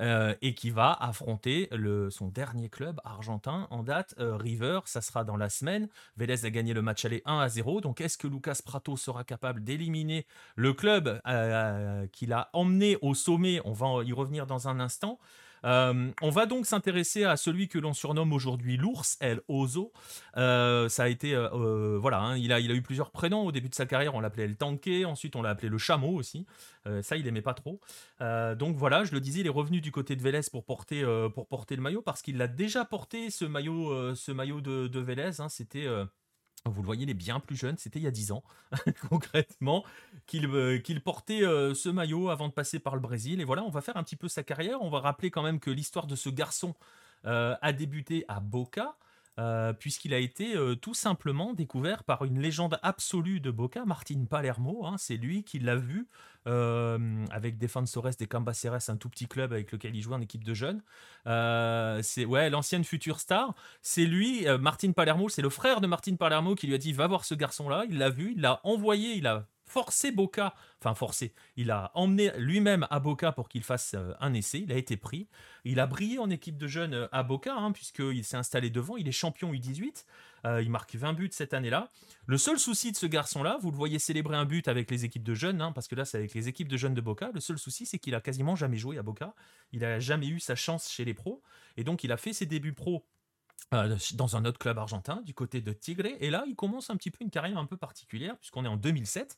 Euh, 0.00 0.34
et 0.42 0.56
qui 0.56 0.70
va 0.70 0.92
affronter 0.92 1.70
son 2.10 2.26
dernier 2.26 2.68
club 2.68 3.00
argentin 3.04 3.68
en 3.70 3.84
date, 3.84 4.16
euh, 4.18 4.36
River. 4.36 4.80
Ça 4.86 5.00
sera 5.00 5.22
dans 5.22 5.36
la 5.36 5.48
semaine. 5.48 5.88
Vélez 6.16 6.44
a 6.44 6.50
gagné 6.50 6.74
le 6.74 6.82
match 6.82 7.04
aller 7.04 7.22
1 7.26 7.38
à 7.38 7.48
0. 7.48 7.80
Donc 7.80 8.00
est-ce 8.00 8.18
que 8.18 8.26
Lucas 8.26 8.58
Prato 8.64 8.96
sera 8.96 9.22
capable 9.22 9.62
d'éliminer 9.62 10.26
le 10.56 10.72
club 10.72 11.20
qu'il 12.10 12.32
a 12.32 12.50
emmené 12.54 12.98
au 13.02 13.14
sommet? 13.14 13.60
On 13.64 13.72
va 13.72 14.02
y 14.02 14.12
revenir 14.12 14.48
dans 14.48 14.66
un 14.66 14.80
instant. 14.80 15.20
On 15.64 16.30
va 16.30 16.46
donc 16.46 16.66
s'intéresser 16.66 17.24
à 17.24 17.36
celui 17.36 17.68
que 17.68 17.78
l'on 17.78 17.92
surnomme 17.92 18.32
aujourd'hui 18.32 18.76
l'ours, 18.76 19.16
El 19.20 19.40
Ozo. 19.48 19.92
ça 20.34 21.02
a 21.02 21.08
été, 21.08 21.34
voilà, 22.00 22.20
hein, 22.20 22.36
il, 22.36 22.52
a, 22.52 22.60
eu 22.60 22.82
plusieurs 22.82 23.10
prénoms 23.10 23.46
au 23.46 23.52
début 23.52 23.68
de 23.68 23.74
sa 23.74 23.86
carrière. 23.86 24.14
On 24.14 24.20
l'appelait 24.20 24.46
le 24.46 24.56
Tanké, 24.56 25.04
ensuite 25.04 25.36
on 25.36 25.42
l'a 25.42 25.50
appelé 25.50 25.68
le 25.68 25.78
Chameau 25.78 26.14
aussi. 26.14 26.46
ça, 27.02 27.16
il 27.16 27.26
aimait 27.26 27.42
pas 27.42 27.54
trop. 27.54 27.80
donc 28.20 28.76
voilà, 28.76 29.04
je 29.04 29.12
le 29.12 29.20
disais, 29.20 29.40
il 29.40 29.46
est 29.46 29.50
revenu 29.50 29.80
du 29.80 29.90
côté 29.90 30.16
de 30.16 30.22
Vélez 30.22 30.40
pour 30.50 30.64
porter, 30.64 31.02
le 31.02 31.80
maillot 31.80 32.02
parce 32.02 32.22
qu'il 32.22 32.36
l'a 32.36 32.48
déjà 32.48 32.84
porté 32.84 33.30
ce 33.30 33.44
maillot, 33.44 34.14
ce 34.14 34.32
maillot 34.32 34.60
de, 34.60 34.88
de 34.88 35.00
Vélez. 35.00 35.40
Hein. 35.40 35.48
C'était 35.48 35.86
vous 36.70 36.80
le 36.80 36.86
voyez, 36.86 37.02
il 37.02 37.10
est 37.10 37.14
bien 37.14 37.40
plus 37.40 37.56
jeune, 37.56 37.76
c'était 37.76 37.98
il 37.98 38.04
y 38.04 38.08
a 38.08 38.10
10 38.10 38.32
ans, 38.32 38.42
concrètement, 39.10 39.84
qu'il 40.26 40.46
euh, 40.46 40.80
portait 41.04 41.42
euh, 41.42 41.74
ce 41.74 41.90
maillot 41.90 42.30
avant 42.30 42.48
de 42.48 42.54
passer 42.54 42.78
par 42.78 42.94
le 42.94 43.02
Brésil. 43.02 43.40
Et 43.42 43.44
voilà, 43.44 43.62
on 43.64 43.70
va 43.70 43.82
faire 43.82 43.98
un 43.98 44.02
petit 44.02 44.16
peu 44.16 44.28
sa 44.28 44.42
carrière. 44.42 44.80
On 44.80 44.88
va 44.88 45.00
rappeler 45.00 45.30
quand 45.30 45.42
même 45.42 45.60
que 45.60 45.70
l'histoire 45.70 46.06
de 46.06 46.16
ce 46.16 46.30
garçon 46.30 46.74
euh, 47.26 47.54
a 47.60 47.72
débuté 47.74 48.24
à 48.28 48.40
Boca, 48.40 48.96
euh, 49.40 49.72
puisqu'il 49.72 50.14
a 50.14 50.18
été 50.18 50.54
euh, 50.56 50.76
tout 50.76 50.94
simplement 50.94 51.54
découvert 51.54 52.04
par 52.04 52.24
une 52.24 52.40
légende 52.40 52.78
absolue 52.82 53.40
de 53.40 53.50
Boca, 53.50 53.84
Martin 53.84 54.24
Palermo. 54.30 54.86
Hein. 54.86 54.94
c'est 54.96 55.16
lui 55.16 55.42
qui 55.42 55.58
l'a 55.58 55.74
vu 55.74 56.06
euh, 56.46 57.24
avec 57.30 57.58
Defensores 57.58 58.10
des 58.18 58.28
Cambaceres, 58.28 58.88
un 58.88 58.96
tout 58.96 59.08
petit 59.08 59.26
club 59.26 59.52
avec 59.52 59.72
lequel 59.72 59.96
il 59.96 60.02
jouait 60.02 60.14
en 60.14 60.20
équipe 60.20 60.44
de 60.44 60.54
jeunes. 60.54 60.82
c'est 62.02 62.24
ouais, 62.24 62.48
l'ancienne 62.48 62.84
future 62.84 63.18
star. 63.18 63.54
C'est 63.82 64.04
lui, 64.04 64.46
Martin 64.60 64.92
Palermo, 64.92 65.28
c'est 65.28 65.42
le 65.42 65.50
frère 65.50 65.80
de 65.80 65.88
Martin 65.88 66.14
Palermo 66.14 66.54
qui 66.54 66.68
lui 66.68 66.74
a 66.74 66.78
dit 66.78 66.92
va 66.92 67.06
voir 67.08 67.24
ce 67.24 67.34
garçon-là. 67.34 67.84
Il 67.88 67.98
l'a 67.98 68.10
vu, 68.10 68.34
il 68.36 68.40
l'a 68.40 68.60
envoyé, 68.62 69.14
il 69.14 69.26
a 69.26 69.48
forcé 69.66 70.12
Boca, 70.12 70.54
enfin 70.80 70.94
forcé, 70.94 71.34
il 71.56 71.70
a 71.70 71.90
emmené 71.94 72.30
lui-même 72.38 72.86
à 72.90 73.00
Boca 73.00 73.32
pour 73.32 73.48
qu'il 73.48 73.62
fasse 73.62 73.94
euh, 73.94 74.12
un 74.20 74.34
essai, 74.34 74.60
il 74.60 74.72
a 74.72 74.76
été 74.76 74.96
pris, 74.96 75.28
il 75.64 75.80
a 75.80 75.86
brillé 75.86 76.18
en 76.18 76.30
équipe 76.30 76.56
de 76.58 76.66
jeunes 76.66 76.94
euh, 76.94 77.08
à 77.12 77.22
Boca, 77.22 77.54
hein, 77.54 77.72
puisqu'il 77.72 78.24
s'est 78.24 78.36
installé 78.36 78.70
devant, 78.70 78.96
il 78.96 79.08
est 79.08 79.12
champion 79.12 79.52
U18, 79.52 80.04
euh, 80.46 80.62
il 80.62 80.70
marque 80.70 80.94
20 80.94 81.14
buts 81.14 81.30
cette 81.32 81.54
année-là. 81.54 81.88
Le 82.26 82.38
seul 82.38 82.58
souci 82.58 82.92
de 82.92 82.96
ce 82.96 83.06
garçon-là, 83.06 83.58
vous 83.60 83.70
le 83.70 83.76
voyez 83.76 83.98
célébrer 83.98 84.36
un 84.36 84.44
but 84.44 84.68
avec 84.68 84.90
les 84.90 85.04
équipes 85.04 85.24
de 85.24 85.34
jeunes, 85.34 85.60
hein, 85.60 85.72
parce 85.72 85.88
que 85.88 85.94
là 85.94 86.04
c'est 86.04 86.18
avec 86.18 86.34
les 86.34 86.48
équipes 86.48 86.68
de 86.68 86.76
jeunes 86.76 86.94
de 86.94 87.00
Boca, 87.00 87.30
le 87.32 87.40
seul 87.40 87.58
souci 87.58 87.86
c'est 87.86 87.98
qu'il 87.98 88.14
a 88.14 88.20
quasiment 88.20 88.56
jamais 88.56 88.76
joué 88.76 88.98
à 88.98 89.02
Boca, 89.02 89.34
il 89.72 89.84
a 89.84 89.98
jamais 89.98 90.28
eu 90.28 90.40
sa 90.40 90.54
chance 90.54 90.90
chez 90.90 91.04
les 91.04 91.14
pros, 91.14 91.42
et 91.76 91.84
donc 91.84 92.04
il 92.04 92.12
a 92.12 92.16
fait 92.16 92.32
ses 92.32 92.46
débuts 92.46 92.74
pros 93.70 94.14
dans 94.14 94.36
un 94.36 94.44
autre 94.44 94.58
club 94.58 94.78
argentin, 94.78 95.22
du 95.22 95.34
côté 95.34 95.60
de 95.60 95.72
Tigre. 95.72 96.06
Et 96.20 96.30
là, 96.30 96.44
il 96.46 96.54
commence 96.54 96.90
un 96.90 96.96
petit 96.96 97.10
peu 97.10 97.24
une 97.24 97.30
carrière 97.30 97.58
un 97.58 97.66
peu 97.66 97.76
particulière, 97.76 98.36
puisqu'on 98.38 98.64
est 98.64 98.68
en 98.68 98.76
2007. 98.76 99.36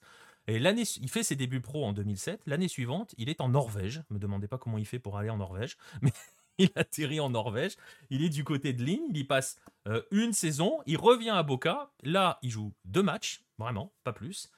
Et 0.48 0.58
l'année, 0.58 0.84
il 1.00 1.08
fait 1.08 1.22
ses 1.22 1.36
débuts 1.36 1.60
pro 1.60 1.84
en 1.84 1.92
2007. 1.92 2.42
L'année 2.46 2.68
suivante, 2.68 3.14
il 3.18 3.28
est 3.28 3.40
en 3.40 3.48
Norvège. 3.48 4.02
Me 4.10 4.18
demandez 4.18 4.46
pas 4.46 4.58
comment 4.58 4.78
il 4.78 4.86
fait 4.86 4.98
pour 4.98 5.18
aller 5.18 5.30
en 5.30 5.38
Norvège, 5.38 5.76
mais 6.02 6.12
il 6.58 6.70
atterrit 6.76 7.20
en 7.20 7.30
Norvège. 7.30 7.76
Il 8.10 8.22
est 8.22 8.28
du 8.28 8.44
côté 8.44 8.72
de 8.72 8.84
Ligne. 8.84 9.06
Il 9.10 9.16
y 9.16 9.24
passe 9.24 9.58
euh, 9.88 10.02
une 10.10 10.32
saison. 10.32 10.78
Il 10.86 10.98
revient 10.98 11.30
à 11.30 11.42
Boca. 11.42 11.90
Là, 12.02 12.38
il 12.42 12.50
joue 12.50 12.72
deux 12.84 13.02
matchs, 13.02 13.44
vraiment, 13.58 13.92
pas 14.04 14.12
plus. 14.12 14.50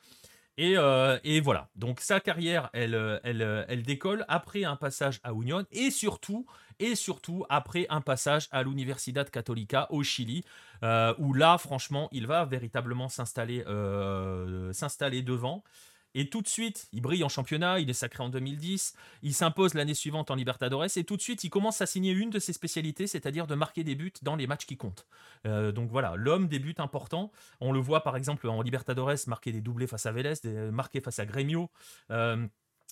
Euh, 0.60 1.18
et, 1.24 1.40
voilà. 1.40 1.68
Donc 1.76 2.00
sa 2.00 2.20
carrière, 2.20 2.70
elle, 2.72 2.94
euh, 2.94 3.18
elle, 3.22 3.42
euh, 3.42 3.64
elle 3.68 3.82
décolle 3.82 4.24
après 4.28 4.64
un 4.64 4.76
passage 4.76 5.20
à 5.22 5.32
Union 5.32 5.64
et 5.70 5.90
surtout, 5.90 6.46
et 6.80 6.94
surtout 6.94 7.44
après 7.48 7.86
un 7.90 8.00
passage 8.00 8.48
à 8.50 8.62
l'Universidad 8.62 9.30
Católica 9.30 9.86
au 9.90 10.02
Chili, 10.02 10.44
où 10.82 11.34
là, 11.34 11.58
franchement, 11.58 12.08
il 12.12 12.26
va 12.26 12.44
véritablement 12.44 13.08
s'installer, 13.08 13.64
s'installer 14.72 15.22
devant. 15.22 15.64
Et 16.14 16.28
tout 16.30 16.42
de 16.42 16.48
suite, 16.48 16.88
il 16.92 17.00
brille 17.00 17.22
en 17.22 17.28
championnat, 17.28 17.80
il 17.80 17.90
est 17.90 17.94
sacré 17.94 18.22
en 18.22 18.28
2010, 18.28 18.94
il 19.22 19.34
s'impose 19.34 19.74
l'année 19.74 19.94
suivante 19.94 20.30
en 20.30 20.34
Libertadores, 20.34 20.96
et 20.96 21.04
tout 21.04 21.16
de 21.16 21.22
suite, 21.22 21.44
il 21.44 21.50
commence 21.50 21.80
à 21.80 21.86
signer 21.86 22.12
une 22.12 22.30
de 22.30 22.38
ses 22.38 22.52
spécialités, 22.52 23.06
c'est-à-dire 23.06 23.46
de 23.46 23.54
marquer 23.54 23.84
des 23.84 23.94
buts 23.94 24.12
dans 24.22 24.34
les 24.34 24.46
matchs 24.46 24.66
qui 24.66 24.76
comptent. 24.76 25.06
Euh, 25.46 25.70
donc 25.70 25.90
voilà, 25.90 26.14
l'homme 26.16 26.48
des 26.48 26.58
buts 26.58 26.74
importants. 26.78 27.30
On 27.60 27.72
le 27.72 27.80
voit 27.80 28.02
par 28.02 28.16
exemple 28.16 28.48
en 28.48 28.62
Libertadores 28.62 29.14
marquer 29.26 29.52
des 29.52 29.60
doublés 29.60 29.86
face 29.86 30.06
à 30.06 30.12
Vélez, 30.12 30.34
marquer 30.72 31.00
face 31.00 31.18
à 31.18 31.26
Grêmio. 31.26 31.70
Euh, 32.10 32.46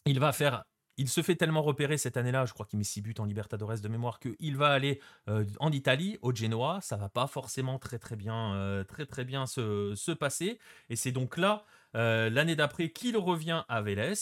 il 0.04 0.20
va 0.20 0.32
faire 0.32 0.64
il 0.96 1.08
se 1.08 1.22
fait 1.22 1.36
tellement 1.36 1.62
repérer 1.62 1.98
cette 1.98 2.16
année-là, 2.16 2.46
je 2.46 2.52
crois 2.52 2.66
qu'il 2.66 2.78
met 2.78 2.84
6 2.84 3.02
buts 3.02 3.14
en 3.18 3.24
Libertadores 3.24 3.80
de 3.80 3.88
mémoire, 3.88 4.18
qu'il 4.20 4.56
va 4.56 4.68
aller 4.68 5.00
euh, 5.28 5.44
en 5.60 5.70
Italie, 5.72 6.18
au 6.22 6.34
Genoa. 6.34 6.80
Ça 6.80 6.96
va 6.96 7.08
pas 7.08 7.26
forcément 7.26 7.78
très 7.78 7.98
très 7.98 8.16
bien, 8.16 8.84
très 8.88 9.06
très 9.06 9.24
bien 9.24 9.46
se, 9.46 9.94
se 9.94 10.12
passer. 10.12 10.58
Et 10.88 10.96
c'est 10.96 11.12
donc 11.12 11.36
là 11.36 11.64
euh, 11.96 12.28
l'année 12.30 12.56
d'après 12.56 12.90
qu'il 12.90 13.16
revient 13.16 13.64
à 13.68 13.80
Vélez, 13.80 14.14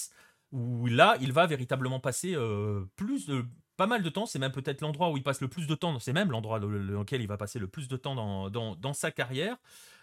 où 0.52 0.86
là, 0.86 1.16
il 1.20 1.32
va 1.32 1.46
véritablement 1.46 2.00
passer 2.00 2.34
euh, 2.34 2.84
plus 2.96 3.26
de 3.26 3.44
pas 3.76 3.88
mal 3.88 4.04
de 4.04 4.08
temps, 4.08 4.24
c'est 4.24 4.38
même 4.38 4.52
peut-être 4.52 4.82
l'endroit 4.82 5.10
où 5.10 5.16
il 5.16 5.24
passe 5.24 5.40
le 5.40 5.48
plus 5.48 5.66
de 5.66 5.74
temps, 5.74 5.98
c'est 5.98 6.12
même 6.12 6.30
l'endroit 6.30 6.60
dans 6.60 6.68
lequel 6.68 7.22
il 7.22 7.26
va 7.26 7.36
passer 7.36 7.58
le 7.58 7.66
plus 7.66 7.88
de 7.88 7.96
temps 7.96 8.14
dans, 8.14 8.76
dans, 8.76 8.92
sa 8.92 9.10
carrière. 9.10 9.56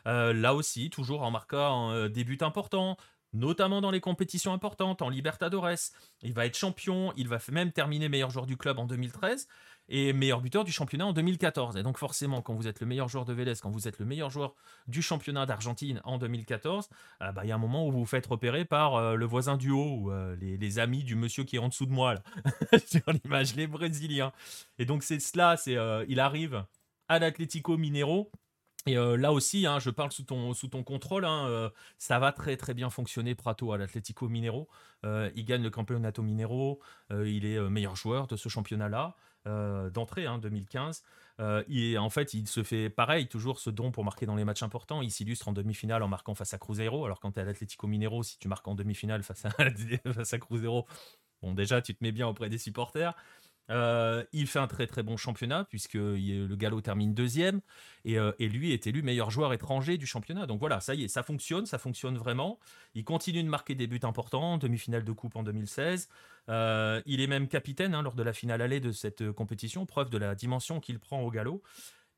Euh, 0.07 0.33
là 0.33 0.53
aussi, 0.53 0.89
toujours 0.89 1.21
en 1.21 1.31
marquant 1.31 2.09
des 2.09 2.25
buts 2.25 2.37
importants, 2.41 2.97
notamment 3.33 3.81
dans 3.81 3.91
les 3.91 4.01
compétitions 4.01 4.53
importantes, 4.53 5.01
en 5.01 5.09
Libertadores. 5.09 5.91
Il 6.21 6.33
va 6.33 6.45
être 6.45 6.57
champion, 6.57 7.13
il 7.15 7.27
va 7.27 7.39
même 7.51 7.71
terminer 7.71 8.09
meilleur 8.09 8.29
joueur 8.29 8.45
du 8.45 8.57
club 8.57 8.79
en 8.79 8.85
2013 8.85 9.47
et 9.89 10.13
meilleur 10.13 10.41
buteur 10.41 10.63
du 10.63 10.71
championnat 10.71 11.05
en 11.05 11.13
2014. 11.13 11.77
Et 11.77 11.83
donc 11.83 11.97
forcément, 11.97 12.41
quand 12.41 12.55
vous 12.55 12.67
êtes 12.67 12.79
le 12.79 12.87
meilleur 12.87 13.09
joueur 13.09 13.25
de 13.25 13.33
Vélez, 13.33 13.53
quand 13.61 13.69
vous 13.69 13.87
êtes 13.87 13.99
le 13.99 14.05
meilleur 14.05 14.29
joueur 14.29 14.55
du 14.87 15.01
championnat 15.01 15.45
d'Argentine 15.45 16.01
en 16.05 16.17
2014, 16.17 16.89
euh, 17.21 17.31
bah, 17.31 17.41
il 17.43 17.49
y 17.49 17.51
a 17.51 17.55
un 17.55 17.59
moment 17.59 17.87
où 17.87 17.91
vous 17.91 17.99
vous 17.99 18.05
faites 18.05 18.25
repérer 18.25 18.65
par 18.65 18.95
euh, 18.95 19.15
le 19.15 19.25
voisin 19.25 19.57
du 19.57 19.69
haut 19.69 19.97
ou 19.99 20.11
euh, 20.11 20.35
les, 20.39 20.79
amis 20.79 21.03
du 21.03 21.15
monsieur 21.15 21.43
qui 21.43 21.57
est 21.57 21.59
en 21.59 21.67
dessous 21.67 21.85
de 21.85 21.91
moi, 21.91 22.13
là, 22.13 22.23
sur 22.85 23.03
l'image, 23.11 23.55
les 23.55 23.67
Brésiliens. 23.67 24.31
Et 24.79 24.85
donc 24.85 25.03
c'est 25.03 25.19
cela, 25.19 25.57
c'est 25.57 25.77
il 26.07 26.19
arrive 26.19 26.63
à 27.09 27.19
l'Atlético 27.19 27.77
Minero. 27.77 28.31
Et 28.87 28.95
là 28.95 29.31
aussi, 29.31 29.67
hein, 29.67 29.77
je 29.79 29.91
parle 29.91 30.11
sous 30.11 30.23
ton, 30.23 30.83
contrôle, 30.83 31.25
hein, 31.25 31.71
ça 31.99 32.17
va 32.17 32.31
très 32.31 32.57
très 32.57 32.73
bien 32.73 32.89
fonctionner 32.89 33.35
Prato 33.35 33.71
à 33.73 33.77
l'Atlético 33.77 34.27
Minero. 34.27 34.67
il 35.03 35.45
gagne 35.45 35.61
le 35.61 35.69
Campeonato 35.69 36.23
Minero, 36.23 36.79
il 37.11 37.45
est 37.45 37.59
meilleur 37.69 37.95
joueur 37.95 38.25
de 38.25 38.35
ce 38.35 38.49
championnat-là. 38.49 39.15
Euh, 39.47 39.89
d'entrée, 39.89 40.27
2015. 40.39 41.03
Hein, 41.39 41.43
euh, 41.43 41.97
en 41.97 42.09
fait, 42.11 42.35
il 42.35 42.47
se 42.47 42.61
fait 42.61 42.91
pareil, 42.91 43.27
toujours 43.27 43.59
ce 43.59 43.71
don 43.71 43.91
pour 43.91 44.03
marquer 44.03 44.27
dans 44.27 44.35
les 44.35 44.45
matchs 44.45 44.61
importants. 44.61 45.01
Il 45.01 45.09
s'illustre 45.09 45.47
en 45.47 45.51
demi-finale 45.51 46.03
en 46.03 46.07
marquant 46.07 46.35
face 46.35 46.53
à 46.53 46.59
Cruzeiro. 46.59 47.05
Alors, 47.05 47.19
quand 47.19 47.31
tu 47.31 47.39
es 47.39 47.41
à 47.41 47.45
l'Atlético 47.45 47.87
Minero, 47.87 48.21
si 48.21 48.37
tu 48.37 48.47
marques 48.47 48.67
en 48.67 48.75
demi-finale 48.75 49.23
face 49.23 49.45
à, 49.45 49.49
face 50.13 50.35
Cruzeiro, 50.39 50.85
bon, 51.41 51.53
déjà, 51.53 51.81
tu 51.81 51.95
te 51.95 52.03
mets 52.03 52.11
bien 52.11 52.27
auprès 52.27 52.49
des 52.49 52.59
supporters. 52.59 53.15
Euh, 53.71 54.23
il 54.33 54.47
fait 54.47 54.59
un 54.59 54.67
très 54.67 54.85
très 54.85 55.01
bon 55.01 55.15
championnat 55.15 55.63
puisque 55.63 55.93
le 55.93 56.55
Gallo 56.55 56.81
termine 56.81 57.13
deuxième 57.13 57.61
et, 58.03 58.19
euh, 58.19 58.33
et, 58.37 58.49
lui 58.49 58.73
est 58.73 58.85
élu 58.85 59.01
meilleur 59.01 59.31
joueur 59.31 59.53
étranger 59.53 59.97
du 59.97 60.05
championnat. 60.05 60.45
Donc 60.45 60.59
voilà, 60.59 60.81
ça 60.81 60.93
y 60.93 61.05
est, 61.05 61.07
ça 61.07 61.23
fonctionne, 61.23 61.65
ça 61.65 61.77
fonctionne 61.77 62.17
vraiment. 62.17 62.59
Il 62.95 63.05
continue 63.05 63.43
de 63.43 63.47
marquer 63.47 63.73
des 63.73 63.87
buts 63.87 63.99
importants, 64.03 64.57
demi-finale 64.57 65.05
de 65.05 65.11
coupe 65.13 65.37
en 65.37 65.43
2016. 65.43 66.09
Euh, 66.49 67.01
il 67.05 67.21
est 67.21 67.27
même 67.27 67.47
capitaine 67.47 67.95
hein, 67.95 68.01
lors 68.01 68.15
de 68.15 68.23
la 68.23 68.33
finale 68.33 68.61
allée 68.61 68.81
de 68.81 68.91
cette 68.91 69.31
compétition, 69.31 69.85
preuve 69.85 70.09
de 70.09 70.17
la 70.17 70.35
dimension 70.35 70.81
qu'il 70.81 70.99
prend 70.99 71.21
au 71.21 71.31
Gallo. 71.31 71.61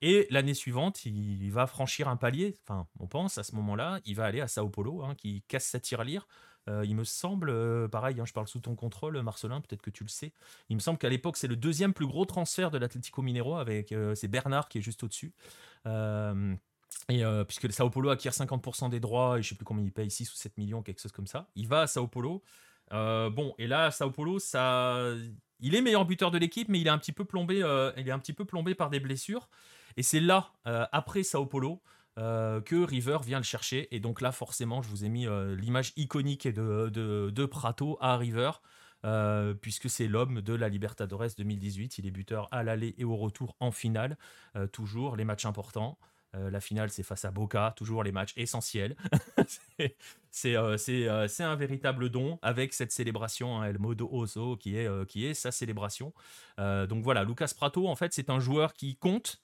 Et 0.01 0.27
l'année 0.31 0.53
suivante, 0.53 1.05
il 1.05 1.49
va 1.51 1.65
franchir 1.65 2.09
un 2.09 2.17
palier, 2.17 2.57
enfin 2.63 2.87
on 2.99 3.07
pense 3.07 3.37
à 3.37 3.43
ce 3.43 3.55
moment-là, 3.55 4.01
il 4.03 4.15
va 4.15 4.25
aller 4.25 4.41
à 4.41 4.49
Sao 4.49 4.67
Paulo, 4.67 5.01
hein, 5.03 5.15
qui 5.15 5.43
casse 5.47 5.67
sa 5.67 5.79
tirelire. 5.79 6.27
Euh, 6.69 6.85
il 6.85 6.95
me 6.95 7.03
semble, 7.03 7.49
euh, 7.49 7.87
pareil, 7.87 8.19
hein, 8.19 8.25
je 8.25 8.33
parle 8.33 8.47
sous 8.47 8.59
ton 8.59 8.75
contrôle, 8.75 9.21
Marcelin, 9.21 9.61
peut-être 9.61 9.81
que 9.81 9.89
tu 9.89 10.03
le 10.03 10.09
sais. 10.09 10.33
Il 10.69 10.75
me 10.75 10.79
semble 10.79 10.97
qu'à 10.97 11.09
l'époque, 11.09 11.37
c'est 11.37 11.47
le 11.47 11.55
deuxième 11.55 11.93
plus 11.93 12.07
gros 12.07 12.25
transfert 12.25 12.71
de 12.71 12.77
l'Atlético 12.77 13.21
Minero, 13.21 13.55
avec 13.57 13.91
euh, 13.91 14.15
c'est 14.15 14.27
Bernard 14.27 14.69
qui 14.69 14.77
est 14.77 14.81
juste 14.81 15.03
au-dessus. 15.03 15.33
et 17.09 17.23
puisque 17.47 17.71
Sao 17.71 17.89
Paulo 17.89 18.09
acquiert 18.09 18.33
50% 18.33 18.89
des 18.89 18.99
droits, 18.99 19.39
et 19.39 19.43
je 19.43 19.49
sais 19.49 19.55
plus 19.55 19.65
combien 19.65 19.83
il 19.83 19.91
paye, 19.91 20.09
6 20.09 20.31
ou 20.31 20.35
7 20.35 20.57
millions, 20.57 20.81
quelque 20.81 21.01
chose 21.01 21.11
comme 21.11 21.27
ça. 21.27 21.47
Il 21.55 21.67
va 21.67 21.81
à 21.81 21.87
Sao 21.87 22.07
Paulo. 22.07 22.43
bon, 22.91 23.53
et 23.57 23.67
là, 23.67 23.91
Sao 23.91 24.11
Paulo, 24.11 24.39
il 25.59 25.75
est 25.75 25.81
meilleur 25.81 26.05
buteur 26.05 26.31
de 26.31 26.37
l'équipe, 26.37 26.69
mais 26.69 26.79
il 26.79 26.87
est 26.87 26.91
un 26.91 26.97
petit 26.97 27.11
peu 27.11 27.25
plombé, 27.25 27.57
il 27.97 28.07
est 28.07 28.11
un 28.11 28.19
petit 28.19 28.33
peu 28.33 28.45
plombé 28.45 28.73
par 28.73 28.89
des 28.89 28.99
blessures. 28.99 29.49
Et 29.97 30.03
c'est 30.03 30.21
là, 30.21 30.53
après 30.63 31.23
Sao 31.23 31.45
Paulo, 31.45 31.81
euh, 32.19 32.61
que 32.61 32.75
River 32.75 33.17
vient 33.23 33.39
le 33.39 33.43
chercher. 33.43 33.93
Et 33.95 33.99
donc 33.99 34.21
là, 34.21 34.31
forcément, 34.31 34.81
je 34.81 34.89
vous 34.89 35.03
ai 35.03 35.09
mis 35.09 35.27
euh, 35.27 35.55
l'image 35.55 35.93
iconique 35.95 36.47
de, 36.47 36.89
de, 36.89 37.45
Prato 37.45 37.97
à 38.01 38.17
River. 38.17 38.51
puisque 39.61 39.89
c'est 39.89 40.07
l'homme 40.07 40.41
de 40.41 40.53
la 40.53 40.69
Libertadores 40.69 41.35
2018. 41.37 41.97
Il 41.97 42.07
est 42.07 42.11
buteur 42.11 42.47
à 42.51 42.63
l'aller 42.63 42.95
et 42.97 43.03
au 43.03 43.15
retour 43.15 43.55
en 43.59 43.71
finale. 43.71 44.17
toujours 44.71 45.15
les 45.15 45.25
matchs 45.25 45.45
importants. 45.45 45.97
la 46.33 46.61
finale, 46.61 46.89
c'est 46.89 47.03
face 47.03 47.25
à 47.25 47.31
Boca, 47.31 47.73
toujours 47.75 48.03
les 48.03 48.11
matchs 48.11 48.33
essentiels. 48.37 48.95
c'est 50.31 50.55
un 50.55 51.55
véritable 51.55 52.09
don 52.09 52.39
avec 52.41 52.73
cette 52.73 52.91
célébration, 52.91 53.59
hein, 53.59 53.65
El 53.65 53.77
Modo 53.77 54.07
Oso, 54.11 54.55
qui 54.55 54.77
est, 54.77 54.87
qui 55.07 55.25
est 55.25 55.33
sa 55.33 55.51
célébration. 55.51 56.13
donc 56.57 57.03
voilà, 57.03 57.23
Lucas 57.23 57.51
Prato, 57.55 57.87
en 57.89 57.95
fait, 57.95 58.13
c'est 58.13 58.29
un 58.29 58.39
joueur 58.39 58.73
qui 58.73 58.95
compte 58.95 59.42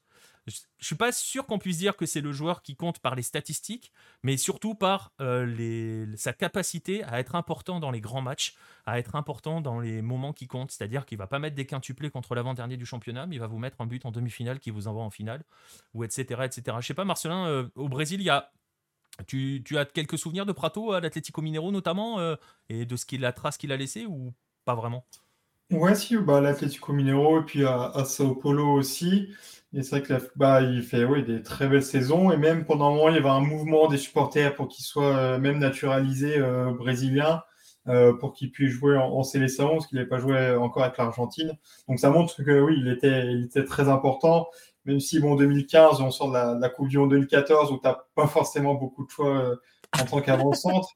je 0.50 0.86
suis 0.86 0.96
pas 0.96 1.12
sûr 1.12 1.46
qu'on 1.46 1.60
puisse 1.60 1.78
dire 1.78 1.96
que 1.96 2.06
c'est 2.06 2.22
le 2.22 2.32
joueur 2.32 2.62
qui 2.62 2.76
compte 2.76 3.00
par 3.00 3.16
les 3.16 3.22
statistiques, 3.22 3.92
mais 4.24 4.38
surtout 4.38 4.76
par 4.76 5.14
les, 5.20 6.06
sa 6.16 6.34
capacité 6.34 7.04
à 7.04 7.20
être 7.20 7.36
important 7.36 7.80
dans 7.80 7.92
les 7.92 8.02
grands 8.02 8.22
matchs, 8.22 8.56
à 8.86 9.00
être 9.00 9.16
important 9.16 9.62
dans 9.62 9.80
les 9.80 10.02
moments 10.02 10.34
qui 10.34 10.48
comptent. 10.48 10.72
C'est-à-dire 10.72 11.06
qu'il 11.06 11.18
va 11.18 11.28
pas 11.28 11.40
mettre 11.40 11.56
des 11.56 11.66
quintuplés 11.66 12.10
contre 12.10 12.36
l'avant-dernier 12.36 12.78
du 12.78 12.86
championnat, 12.86 13.26
mais 13.26 13.36
il 13.36 13.40
va 13.40 13.48
vous 13.48 13.60
mettre 13.60 13.82
un 13.82 13.86
but 13.86 14.06
en 14.06 14.12
demi-finale 14.12 14.60
qui 14.60 14.72
vous 14.72 14.88
envoie 14.88 15.04
en 15.04 15.10
finale, 15.10 15.44
ou 15.94 16.04
etc. 16.04 16.42
etc. 16.44 16.78
Je 16.82 16.88
sais 16.88 16.94
pas, 16.94 17.06
Marcelin, 17.06 17.70
au 17.76 17.90
Brésil, 17.90 18.22
il 18.22 18.26
y 18.26 18.30
a 18.30 18.52
tu, 19.28 19.78
as 19.78 19.86
quelques 19.86 20.18
souvenirs 20.18 20.46
de 20.46 20.52
Prato 20.52 20.92
à 20.94 21.02
l'Atlético 21.02 21.42
Minero 21.42 21.72
notamment 21.72 22.20
euh, 22.20 22.36
et 22.70 22.86
de 22.86 22.96
ce 22.96 23.06
qu'il 23.06 23.22
la 23.22 23.34
trace 23.34 23.58
qu'il 23.58 23.72
a 23.72 23.78
laissé 23.78 24.06
ou 24.06 24.34
pas 24.66 24.76
vraiment? 24.76 25.06
Ouais, 25.72 25.94
si, 25.96 26.18
bah, 26.18 26.42
l'Atlético 26.42 26.94
Minero 26.94 27.42
et 27.42 27.44
puis 27.44 27.66
à, 27.66 28.04
Sao 28.06 28.36
Paulo 28.36 28.68
aussi. 28.74 29.30
Et 29.74 29.84
c'est 29.84 30.00
vrai 30.00 30.02
que 30.02 30.32
bah, 30.36 30.62
il 30.62 30.82
fait 30.82 31.06
oui, 31.06 31.24
des 31.24 31.44
très 31.44 31.68
belles 31.68 31.84
saisons 31.84 32.32
et 32.32 32.38
même 32.38 32.66
pendant 32.66 32.88
un 32.88 32.96
moment 32.96 33.10
il 33.10 33.16
y 33.16 33.18
avait 33.20 33.30
un 33.30 33.40
mouvement 33.40 33.88
des 33.88 33.98
supporters 33.98 34.56
pour 34.56 34.68
qu'il 34.68 34.84
soit 34.84 35.16
euh, 35.16 35.38
même 35.38 35.60
naturalisé 35.60 36.38
euh, 36.40 36.72
brésilien 36.72 37.44
pour 38.20 38.34
qu'il 38.34 38.52
puisse 38.52 38.70
jouer 38.70 38.98
en, 38.98 39.06
en 39.06 39.24
Sélection 39.24 39.70
parce 39.70 39.88
qu'il 39.88 39.96
n'avait 39.98 40.10
pas 40.10 40.20
joué 40.20 40.52
encore 40.52 40.84
avec 40.84 40.98
l'Argentine. 40.98 41.58
Donc 41.88 42.00
ça 42.00 42.12
montre 42.12 42.44
que 42.44 42.62
oui, 42.62 42.76
il 42.78 42.88
était, 42.88 43.32
il 43.32 43.46
était 43.46 43.64
très 43.64 43.90
important 43.90 44.48
même 44.90 45.00
si, 45.00 45.20
bon, 45.20 45.36
2015, 45.36 46.02
on 46.02 46.12
sort 46.12 46.30
de 46.30 46.60
la, 46.60 46.70
Coupe 46.70 46.88
du 46.88 46.98
Monde 46.98 47.12
2014 47.12 47.72
où 47.72 47.76
tu 47.76 47.88
pas 48.16 48.28
forcément 48.28 48.76
beaucoup 48.76 49.06
de 49.06 49.10
choix 49.10 49.38
euh, 49.38 49.56
en 50.00 50.06
tant 50.06 50.22
qu'avant-centre. 50.22 50.90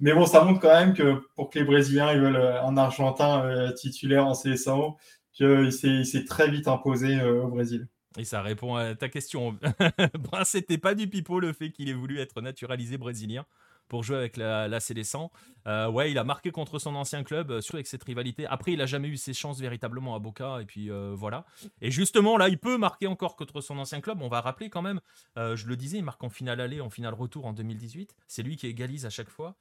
Mais 0.00 0.12
bon, 0.12 0.26
ça 0.26 0.44
montre 0.44 0.60
quand 0.60 0.74
même 0.74 0.94
que 0.94 1.22
pour 1.34 1.50
que 1.50 1.58
les 1.58 1.64
Brésiliens 1.64 2.14
veulent 2.14 2.36
euh, 2.36 2.62
un 2.62 2.76
Argentin 2.76 3.44
euh, 3.44 3.72
titulaire 3.72 4.26
en 4.26 4.32
CSAO, 4.32 4.96
qu'il 5.32 5.72
s'est 5.72 6.24
très 6.24 6.50
vite 6.50 6.68
imposé 6.68 7.22
au 7.22 7.48
Brésil. 7.48 7.88
Et 8.18 8.24
ça 8.24 8.42
répond 8.42 8.74
à 8.74 8.94
ta 8.94 9.08
question. 9.08 9.56
C'était 10.44 10.76
pas 10.76 10.94
du 10.94 11.08
pipeau 11.08 11.40
le 11.40 11.54
fait 11.54 11.70
qu'il 11.70 11.88
ait 11.88 11.94
voulu 11.94 12.20
être 12.20 12.42
naturalisé 12.42 12.98
brésilien 12.98 13.46
pour 13.92 14.04
jouer 14.04 14.16
avec 14.16 14.38
la, 14.38 14.68
la 14.68 14.80
Célestin. 14.80 15.28
Euh, 15.66 15.86
ouais, 15.86 16.10
il 16.10 16.16
a 16.16 16.24
marqué 16.24 16.50
contre 16.50 16.78
son 16.78 16.94
ancien 16.94 17.22
club, 17.24 17.50
euh, 17.50 17.60
surtout 17.60 17.76
avec 17.76 17.86
cette 17.86 18.02
rivalité. 18.02 18.46
Après, 18.46 18.72
il 18.72 18.80
a 18.80 18.86
jamais 18.86 19.08
eu 19.08 19.18
ses 19.18 19.34
chances 19.34 19.60
véritablement 19.60 20.14
à 20.14 20.18
Boca, 20.18 20.62
et 20.62 20.64
puis 20.64 20.90
euh, 20.90 21.12
voilà. 21.14 21.44
Et 21.82 21.90
justement, 21.90 22.38
là, 22.38 22.48
il 22.48 22.56
peut 22.56 22.78
marquer 22.78 23.06
encore 23.06 23.36
contre 23.36 23.60
son 23.60 23.76
ancien 23.76 24.00
club. 24.00 24.22
On 24.22 24.28
va 24.28 24.40
rappeler 24.40 24.70
quand 24.70 24.80
même, 24.80 24.98
je 25.36 25.66
le 25.66 25.76
disais, 25.76 25.98
il 25.98 26.04
marque 26.04 26.24
en 26.24 26.30
finale 26.30 26.58
aller, 26.62 26.80
en 26.80 26.88
finale 26.88 27.12
retour 27.12 27.44
en 27.44 27.52
2018. 27.52 28.16
C'est 28.28 28.42
lui 28.42 28.56
qui 28.56 28.66
égalise 28.66 29.04
à 29.04 29.10
chaque 29.10 29.28
fois. 29.28 29.56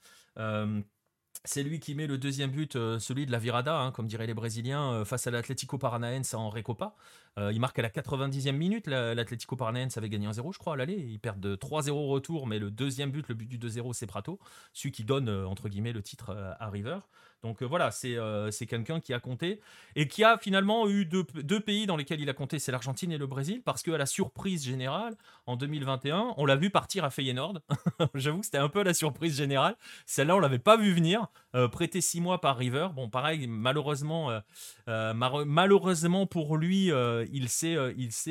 C'est 1.43 1.63
lui 1.63 1.79
qui 1.79 1.95
met 1.95 2.05
le 2.05 2.19
deuxième 2.19 2.51
but, 2.51 2.75
euh, 2.75 2.99
celui 2.99 3.25
de 3.25 3.31
la 3.31 3.39
Virada, 3.39 3.75
hein, 3.75 3.91
comme 3.91 4.05
diraient 4.05 4.27
les 4.27 4.35
Brésiliens, 4.35 4.93
euh, 4.93 5.05
face 5.05 5.25
à 5.25 5.31
l'Atlético 5.31 5.79
Paranaense 5.79 6.35
en 6.35 6.51
Recopa. 6.51 6.93
Euh, 7.39 7.51
il 7.51 7.59
marque 7.59 7.79
à 7.79 7.81
la 7.81 7.89
90e 7.89 8.55
minute. 8.55 8.85
L'Atlético 8.85 9.55
Paranaense 9.55 9.97
avait 9.97 10.09
gagné 10.09 10.27
1-0, 10.27 10.53
je 10.53 10.59
crois, 10.59 10.73
à 10.73 10.75
l'aller. 10.75 10.93
Ils 10.93 11.19
perdent 11.19 11.39
de 11.39 11.55
3-0 11.55 11.89
au 11.93 12.07
retour, 12.09 12.45
mais 12.45 12.59
le 12.59 12.69
deuxième 12.69 13.09
but, 13.09 13.27
le 13.27 13.33
but 13.33 13.47
du 13.47 13.57
2-0, 13.57 13.93
c'est 13.93 14.05
Prato, 14.05 14.39
celui 14.71 14.91
qui 14.91 15.03
donne, 15.03 15.29
entre 15.29 15.67
guillemets, 15.67 15.93
le 15.93 16.03
titre 16.03 16.55
à 16.59 16.69
River. 16.69 16.99
Donc 17.43 17.63
voilà, 17.63 17.91
c'est 17.91 18.65
quelqu'un 18.67 18.99
qui 18.99 19.13
a 19.13 19.19
compté 19.19 19.59
et 19.95 20.07
qui 20.07 20.23
a 20.23 20.37
finalement 20.37 20.87
eu 20.87 21.05
deux, 21.05 21.25
deux 21.35 21.59
pays 21.59 21.87
dans 21.87 21.97
lesquels 21.97 22.21
il 22.21 22.29
a 22.29 22.33
compté, 22.33 22.59
c'est 22.59 22.71
l'Argentine 22.71 23.11
et 23.11 23.17
le 23.17 23.27
Brésil, 23.27 23.61
parce 23.63 23.81
qu'à 23.81 23.97
la 23.97 24.05
surprise 24.05 24.63
générale, 24.63 25.15
en 25.47 25.55
2021, 25.55 26.35
on 26.37 26.45
l'a 26.45 26.55
vu 26.55 26.69
partir 26.69 27.03
à 27.03 27.09
Feyenoord. 27.09 27.59
J'avoue 28.15 28.39
que 28.39 28.45
c'était 28.45 28.57
un 28.57 28.69
peu 28.69 28.83
la 28.83 28.93
surprise 28.93 29.35
générale. 29.35 29.75
Celle-là, 30.05 30.35
on 30.35 30.39
l'avait 30.39 30.59
pas 30.59 30.77
vu 30.77 30.93
venir. 30.93 31.27
Euh, 31.53 31.67
prêté 31.67 31.99
six 32.01 32.21
mois 32.21 32.39
par 32.39 32.57
River. 32.57 32.89
Bon, 32.95 33.09
pareil, 33.09 33.47
malheureusement, 33.47 34.31
euh, 34.31 34.39
euh, 34.87 35.13
malheureusement 35.13 36.25
pour 36.25 36.57
lui, 36.57 36.91
il 37.31 37.49
s'est, 37.49 37.75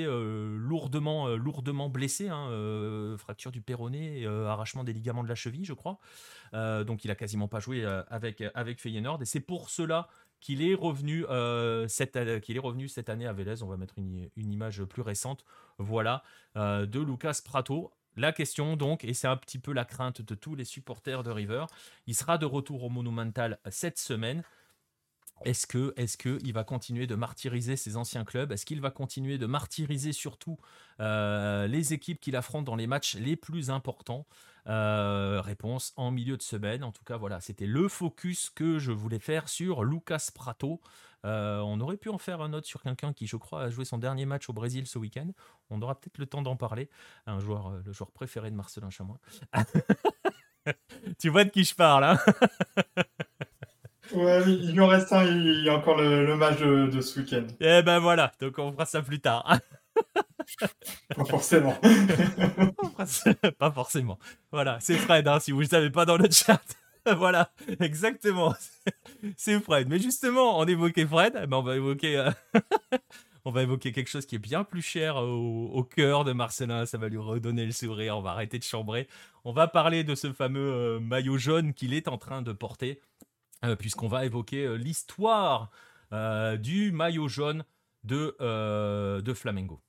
lourdement, 0.07 1.29
lourdement 1.29 1.89
blessé. 1.89 2.29
Hein, 2.29 3.17
fracture 3.19 3.51
du 3.51 3.61
péroné, 3.61 4.27
arrachement 4.27 4.85
des 4.85 4.93
ligaments 4.93 5.23
de 5.23 5.29
la 5.29 5.35
cheville, 5.35 5.65
je 5.65 5.75
crois. 5.75 5.99
donc, 6.53 7.05
il 7.05 7.11
a 7.11 7.15
quasiment 7.15 7.49
pas 7.49 7.61
joué 7.61 7.85
avec 8.09 8.43
avec 8.55 8.81
Feyenoord. 8.81 9.23
Et 9.23 9.27
c'est 9.27 9.41
pour 9.41 9.71
cela 9.71 10.09
qu'il 10.41 10.63
est 10.63 10.75
revenu 10.75 11.25
cette 11.89 13.09
année 13.09 13.27
à 13.27 13.33
Vélez. 13.33 13.63
On 13.63 13.69
va 13.69 13.77
mettre 13.77 13.99
une, 13.99 14.31
une 14.37 14.53
image 14.53 14.83
plus 14.85 15.03
récente. 15.03 15.45
Voilà 15.79 16.23
de 16.57 17.01
Lucas 17.01 17.41
Prato. 17.45 17.93
La 18.21 18.33
question 18.33 18.77
donc, 18.77 19.03
et 19.03 19.15
c'est 19.15 19.29
un 19.29 19.37
petit 19.39 19.59
peu 19.59 19.73
la 19.73 19.87
crainte 19.87 20.21
de 20.21 20.35
tous 20.35 20.55
les 20.55 20.67
supporters 20.67 21.23
de 21.23 21.31
River, 21.31 21.65
il 22.07 22.15
sera 22.15 22.37
de 22.37 22.45
retour 22.45 22.85
au 22.85 22.91
Monumental 22.91 23.59
cette 23.71 23.99
semaine. 23.99 24.43
Est-ce 25.47 25.67
que, 25.67 25.95
est-ce 25.97 26.19
que 26.19 26.39
va 26.53 26.63
continuer 26.63 27.07
de 27.07 27.15
martyriser 27.15 27.77
ses 27.77 27.97
anciens 27.97 28.27
clubs? 28.27 28.53
Est-ce 28.53 28.67
qu'il 28.67 28.83
va 28.83 28.91
continuer 28.91 29.39
de 29.39 29.47
martyriser 29.47 30.13
surtout 30.13 30.59
euh, 31.01 31.67
les 31.67 31.95
équipes 31.95 32.21
qu'il 32.21 32.37
affronte 32.37 32.67
dans 32.67 32.77
les 32.77 32.87
matchs 32.87 33.15
les 33.15 33.37
plus 33.37 33.71
importants? 33.71 34.27
Euh, 34.67 35.41
Réponse 35.41 35.93
en 35.97 36.11
milieu 36.11 36.37
de 36.37 36.43
semaine. 36.43 36.85
En 36.85 36.93
tout 36.93 37.05
cas, 37.05 37.17
voilà, 37.17 37.41
c'était 37.41 37.67
le 37.67 37.89
focus 37.89 38.51
que 38.51 38.79
je 38.79 38.93
voulais 38.93 39.19
faire 39.19 39.49
sur 39.49 39.85
Lucas 39.85 40.31
Prato. 40.35 40.81
Euh, 41.27 41.59
on 41.61 41.81
aurait 41.81 41.97
pu 41.97 42.09
en 42.09 42.19
faire 42.19 42.41
un 42.41 42.53
autre 42.53 42.67
sur 42.67 42.83
quelqu'un 42.83 43.13
qui, 43.13 43.27
je 43.27 43.37
crois, 43.37 43.63
a 43.65 43.71
joué 43.71 43.85
son 43.85 43.99
dernier 43.99 44.25
match 44.25 44.49
au 44.49 44.53
Brésil 44.53 44.87
ce 44.87 44.99
week-end. 44.99 45.29
On 45.69 45.81
aura 45.83 46.01
peut-être 46.01 46.19
le 46.19 46.27
temps 46.27 46.43
d'en 46.43 46.57
parler. 46.57 46.89
Un 47.27 47.41
joueur, 47.41 47.69
euh, 47.69 47.83
le 47.85 47.93
joueur 47.93 48.11
préféré 48.11 48.51
de 48.51 48.57
Marcelin 48.57 48.91
Chamois. 48.91 49.21
tu 51.19 51.29
vois 51.29 51.45
de 51.45 51.51
qui 51.51 51.65
je 51.65 51.75
parle, 51.75 52.05
hein? 52.05 52.19
Ouais, 54.15 54.43
il 54.45 54.73
lui 54.73 54.81
en 54.81 54.89
reste 54.89 55.13
un, 55.13 55.25
il 55.25 55.65
y 55.65 55.69
a 55.69 55.77
encore 55.77 55.97
le, 55.97 56.35
match 56.35 56.59
de, 56.59 57.01
ce 57.01 57.21
week-end. 57.21 57.47
Eh 57.61 57.83
ben 57.83 58.01
voilà, 58.01 58.33
donc 58.41 58.59
on 58.59 58.73
fera 58.73 58.85
ça 58.85 59.03
plus 59.03 59.21
tard. 59.21 59.59
pas 61.17 61.25
forcément. 61.25 61.77
pas 63.59 63.71
forcément. 63.71 64.19
Voilà, 64.53 64.79
c'est 64.81 64.97
Fred, 64.97 65.27
hein, 65.29 65.41
si 65.41 65.53
vous 65.53 65.63
ne 65.63 65.69
savez 65.69 65.91
pas 65.91 66.05
dans 66.05 66.17
le 66.17 66.31
chat. 66.31 66.61
voilà, 67.17 67.53
exactement. 67.81 68.55
C'est 69.37 69.59
Fred. 69.61 69.89
Mais 69.89 69.99
justement, 69.99 70.59
on 70.59 70.65
évoquait 70.65 71.07
Fred, 71.07 71.49
on 71.51 71.63
va 71.63 71.77
évoquer. 71.77 72.17
Euh, 72.19 72.31
on 73.45 73.51
va 73.51 73.63
évoquer 73.63 73.93
quelque 73.93 74.09
chose 74.09 74.27
qui 74.27 74.37
est 74.37 74.41
bien 74.41 74.65
plus 74.65 74.83
cher 74.83 75.17
au, 75.17 75.85
cœur 75.85 76.25
de 76.25 76.33
Marcelin. 76.33 76.87
Ça 76.87 76.99
va 76.99 77.09
lui 77.09 77.19
redonner 77.19 77.65
le 77.65 77.73
sourire. 77.73 78.19
On 78.19 78.23
va 78.23 78.31
arrêter 78.31 78.59
de 78.59 78.65
chambrer. 78.65 79.09
On 79.45 79.53
va 79.53 79.67
parler 79.67 80.05
de 80.05 80.15
ce 80.15 80.33
fameux 80.33 80.73
euh, 80.73 81.01
maillot 81.01 81.39
jaune 81.39 81.73
qu'il 81.73 81.95
est 81.95 82.09
en 82.09 82.19
train 82.19 82.43
de 82.43 82.53
porter, 82.53 83.01
euh, 83.65 83.77
puisqu'on 83.77 84.09
va 84.09 84.25
évoquer 84.25 84.77
l'histoire 84.77 85.71
du 86.59 86.91
maillot 86.91 87.29
jaune 87.29 87.65
de, 88.03 88.35
de 89.21 89.33
Flamengo. 89.33 89.81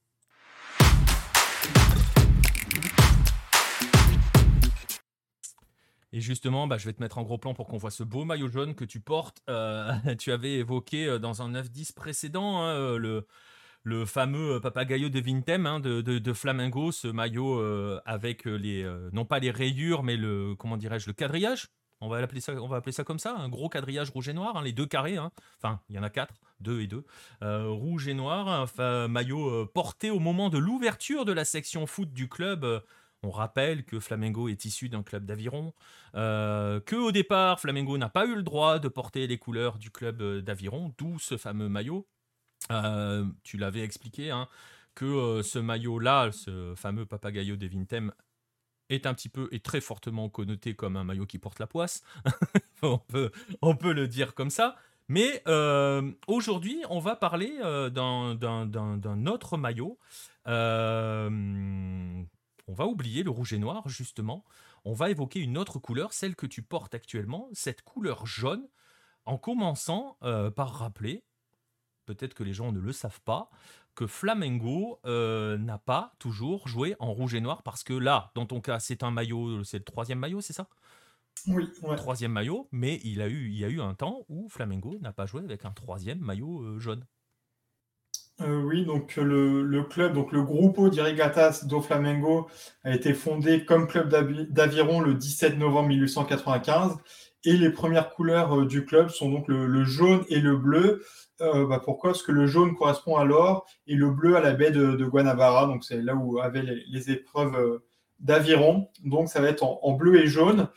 Et 6.14 6.20
justement, 6.20 6.68
bah, 6.68 6.78
je 6.78 6.86
vais 6.86 6.94
te 6.94 7.02
mettre 7.02 7.18
en 7.18 7.24
gros 7.24 7.38
plan 7.38 7.54
pour 7.54 7.68
qu'on 7.68 7.78
voit 7.78 7.92
ce 7.92 8.04
beau 8.04 8.26
maillot 8.26 8.50
jaune 8.50 8.76
que 8.76 8.84
tu 8.84 9.00
portes. 9.00 9.42
Euh, 9.50 9.94
tu 10.20 10.32
avais 10.32 10.56
évoqué 10.56 11.06
euh, 11.06 11.20
dans 11.20 11.42
un 11.42 11.52
9-10 11.52 11.94
précédent 11.94 12.62
hein, 12.62 12.76
euh, 12.76 13.24
le, 13.84 14.06
fameux 14.06 14.60
papagayo 14.60 15.10
de 15.10 15.20
Vintem 15.20 15.66
hein, 15.66 15.80
de, 15.80 16.02
de, 16.02 16.34
Flamingo, 16.34 16.92
ce 16.92 17.08
maillot 17.08 17.62
avec 18.06 18.46
les, 18.46 18.88
non 19.12 19.26
pas 19.26 19.40
les 19.40 19.50
rayures, 19.50 20.04
mais 20.04 20.18
le, 20.18 20.56
comment 20.56 20.78
dirais-je, 20.78 21.08
le 21.08 21.14
quadrillage. 21.14 21.68
On 22.04 22.10
va, 22.10 22.18
appeler 22.18 22.42
ça, 22.42 22.54
on 22.54 22.68
va 22.68 22.78
appeler 22.78 22.92
ça 22.92 23.04
comme 23.04 23.20
ça, 23.20 23.36
un 23.36 23.48
gros 23.48 23.70
quadrillage 23.70 24.10
rouge 24.10 24.28
et 24.28 24.34
noir, 24.34 24.58
hein, 24.58 24.64
les 24.64 24.72
deux 24.72 24.88
carrés, 24.88 25.20
enfin 25.20 25.80
il 25.90 25.96
y 25.96 26.00
en 26.00 26.04
a 26.04 26.10
quatre, 26.10 26.34
deux 26.60 26.82
et 26.82 26.88
deux, 26.88 27.06
rouge 27.42 28.08
et 28.08 28.14
noir, 28.14 28.62
enfin, 28.62 29.08
maillot 29.08 29.66
porté 29.68 30.12
au 30.12 30.20
moment 30.20 30.50
de 30.50 30.60
l'ouverture 30.60 31.26
de 31.26 31.32
la 31.32 31.46
section 31.46 31.88
foot 31.88 32.12
du 32.14 32.30
club 32.30 32.84
on 33.24 33.30
rappelle 33.30 33.86
que 33.86 34.00
Flamengo 34.00 34.48
est 34.50 34.66
issu 34.66 34.90
d'un 34.90 35.04
club 35.04 35.26
d'aviron, 35.26 35.74
euh, 36.16 36.80
que 36.80 36.96
au 36.96 37.12
départ 37.12 37.60
Flamengo 37.60 37.98
n'a 37.98 38.10
pas 38.10 38.26
eu 38.26 38.36
le 38.36 38.44
droit 38.44 38.80
de 38.80 38.88
porter 38.88 39.28
les 39.28 39.38
couleurs 39.38 39.78
du 39.78 39.92
club 39.92 40.22
euh, 40.22 40.42
d'aviron, 40.42 40.94
d'où 40.98 41.20
ce 41.20 41.38
fameux 41.38 41.70
maillot. 41.70 42.08
Euh, 42.72 43.26
tu 43.44 43.58
l'avais 43.58 43.82
expliqué, 43.82 44.32
hein, 44.32 44.48
que 44.96 45.42
ce 45.44 45.60
maillot-là, 45.60 46.32
ce 46.32 46.74
fameux 46.76 47.06
Papagayo 47.06 47.56
de 47.56 47.68
Vintem, 47.68 48.12
est 48.90 49.06
un 49.06 49.14
petit 49.14 49.30
peu 49.30 49.48
et 49.52 49.60
très 49.60 49.82
fortement 49.82 50.28
connoté 50.30 50.74
comme 50.76 50.98
un 50.98 51.04
maillot 51.04 51.26
qui 51.26 51.40
porte 51.40 51.60
la 51.60 51.68
poisse. 51.68 52.04
on 52.82 53.76
peut 53.76 53.94
le 53.94 54.08
dire 54.08 54.34
comme 54.34 54.50
ça. 54.50 54.76
Mais 55.08 55.44
aujourd'hui, 56.28 56.84
on 56.90 57.00
va 57.00 57.16
parler 57.16 57.58
d'un 57.92 59.26
autre 59.28 59.58
maillot 59.58 59.98
on 62.68 62.74
va 62.74 62.86
oublier 62.86 63.24
le 63.24 63.30
rouge 63.30 63.54
et 63.54 63.58
noir, 63.58 63.88
justement. 63.88 64.44
On 64.86 64.94
va 64.94 65.10
évoquer 65.10 65.40
une 65.40 65.58
autre 65.58 65.80
couleur, 65.80 66.14
celle 66.14 66.36
que 66.36 66.46
tu 66.46 66.62
portes 66.62 66.96
actuellement, 66.96 67.50
cette 67.54 67.82
couleur 67.82 68.26
jaune, 68.26 68.68
en 69.26 69.38
commençant 69.38 70.18
euh, 70.24 70.50
par 70.50 70.74
rappeler, 70.74 71.24
peut-être 72.06 72.34
que 72.34 72.44
les 72.44 72.54
gens 72.54 72.72
ne 72.72 72.80
le 72.80 72.92
savent 72.92 73.22
pas, 73.22 73.50
que 73.96 74.08
Flamengo 74.08 75.00
euh, 75.06 75.58
n'a 75.58 75.78
pas 75.78 76.14
toujours 76.20 76.68
joué 76.68 76.96
en 77.00 77.14
rouge 77.14 77.36
et 77.36 77.42
noir, 77.42 77.64
parce 77.64 77.84
que 77.84 77.94
là, 77.94 78.32
dans 78.36 78.46
ton 78.46 78.62
cas, 78.62 78.80
c'est 78.80 79.04
un 79.04 79.12
maillot, 79.12 79.64
c'est 79.64 79.80
le 79.80 79.84
troisième 79.84 80.20
maillot, 80.20 80.42
c'est 80.42 80.54
ça? 80.54 80.68
Oui, 81.48 81.68
troisième 81.98 82.32
maillot, 82.32 82.68
mais 82.72 83.00
il, 83.04 83.22
a 83.22 83.28
eu, 83.28 83.48
il 83.48 83.58
y 83.58 83.66
a 83.66 83.70
eu 83.70 83.82
un 83.82 83.94
temps 83.94 84.26
où 84.30 84.48
Flamengo 84.50 85.00
n'a 85.00 85.12
pas 85.12 85.26
joué 85.26 85.42
avec 85.42 85.66
un 85.66 85.72
troisième 85.72 86.20
maillot 86.20 86.62
euh, 86.62 86.80
jaune. 86.80 87.06
Oui, 88.40 88.86
donc 88.86 89.18
le, 89.18 89.84
club, 89.84 90.14
donc 90.14 90.32
le 90.32 90.42
Grupo 90.42 90.90
de 90.90 91.68
do 91.68 91.82
Flamengo 91.82 92.48
a 92.84 92.96
été 92.96 93.14
fondé 93.14 93.66
comme 93.66 93.88
club 93.88 94.10
d'aviron 94.50 95.00
le 95.00 95.14
17 95.14 95.58
novembre 95.58 95.90
1895 95.90 96.98
et 97.44 97.54
les 97.54 97.70
premières 97.70 98.10
couleurs 98.10 98.66
du 98.66 98.86
club 98.86 99.10
sont 99.10 99.30
donc 99.30 99.48
le, 99.48 99.84
jaune 99.84 100.24
et 100.30 100.40
le 100.40 100.56
bleu. 100.58 101.04
Bah, 101.40 101.82
pourquoi? 101.84 102.12
Parce 102.12 102.24
que 102.24 102.32
le 102.32 102.48
jaune 102.48 102.76
correspond 102.76 103.16
à 103.16 103.26
l'or 103.26 103.66
et 103.88 103.96
le 103.96 104.10
bleu 104.10 104.36
à 104.36 104.42
la 104.42 104.54
baie 104.54 104.72
de, 104.72 105.06
Guanabara, 105.06 105.66
donc 105.68 105.84
c'est 105.84 106.02
là 106.02 106.16
où 106.16 106.40
avaient 106.40 106.64
les, 106.64 107.12
épreuves 107.12 107.82
d'aviron. 108.20 108.90
Donc 109.04 109.30
ça 109.30 109.42
va 109.42 109.50
être 109.50 109.64
en, 109.64 109.92
bleu 109.94 110.20
et 110.20 110.28
jaune, 110.28 110.68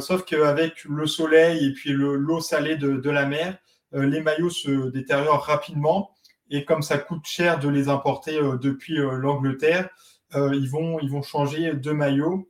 sauf 0.00 0.24
qu'avec 0.24 0.84
le 0.84 1.06
soleil 1.06 1.66
et 1.66 1.72
puis 1.72 1.92
l'eau 1.92 2.40
salée 2.40 2.76
de, 2.76 3.10
la 3.10 3.26
mer, 3.26 3.56
les 3.92 4.20
maillots 4.20 4.50
se 4.50 4.90
détériorent 4.90 5.44
rapidement 5.44 6.15
et 6.50 6.64
comme 6.64 6.82
ça 6.82 6.98
coûte 6.98 7.26
cher 7.26 7.58
de 7.58 7.68
les 7.68 7.88
importer 7.88 8.38
euh, 8.38 8.56
depuis 8.56 8.98
euh, 8.98 9.16
l'Angleterre, 9.16 9.88
euh, 10.34 10.54
ils, 10.54 10.68
vont, 10.68 10.98
ils 11.00 11.10
vont 11.10 11.22
changer 11.22 11.74
de 11.74 11.92
maillot. 11.92 12.48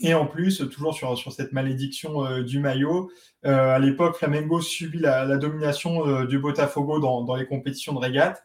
Et 0.00 0.12
en 0.12 0.26
plus, 0.26 0.58
toujours 0.70 0.94
sur, 0.94 1.16
sur 1.16 1.32
cette 1.32 1.52
malédiction 1.52 2.42
du 2.42 2.58
maillot, 2.58 3.12
à 3.44 3.78
l'époque, 3.78 4.16
Flamengo 4.16 4.60
subit 4.60 4.98
la, 4.98 5.36
domination 5.36 6.24
du 6.24 6.40
Botafogo 6.40 6.98
dans, 6.98 7.22
dans, 7.22 7.36
les 7.36 7.46
compétitions 7.46 7.92
de 7.92 8.00
régate. 8.00 8.42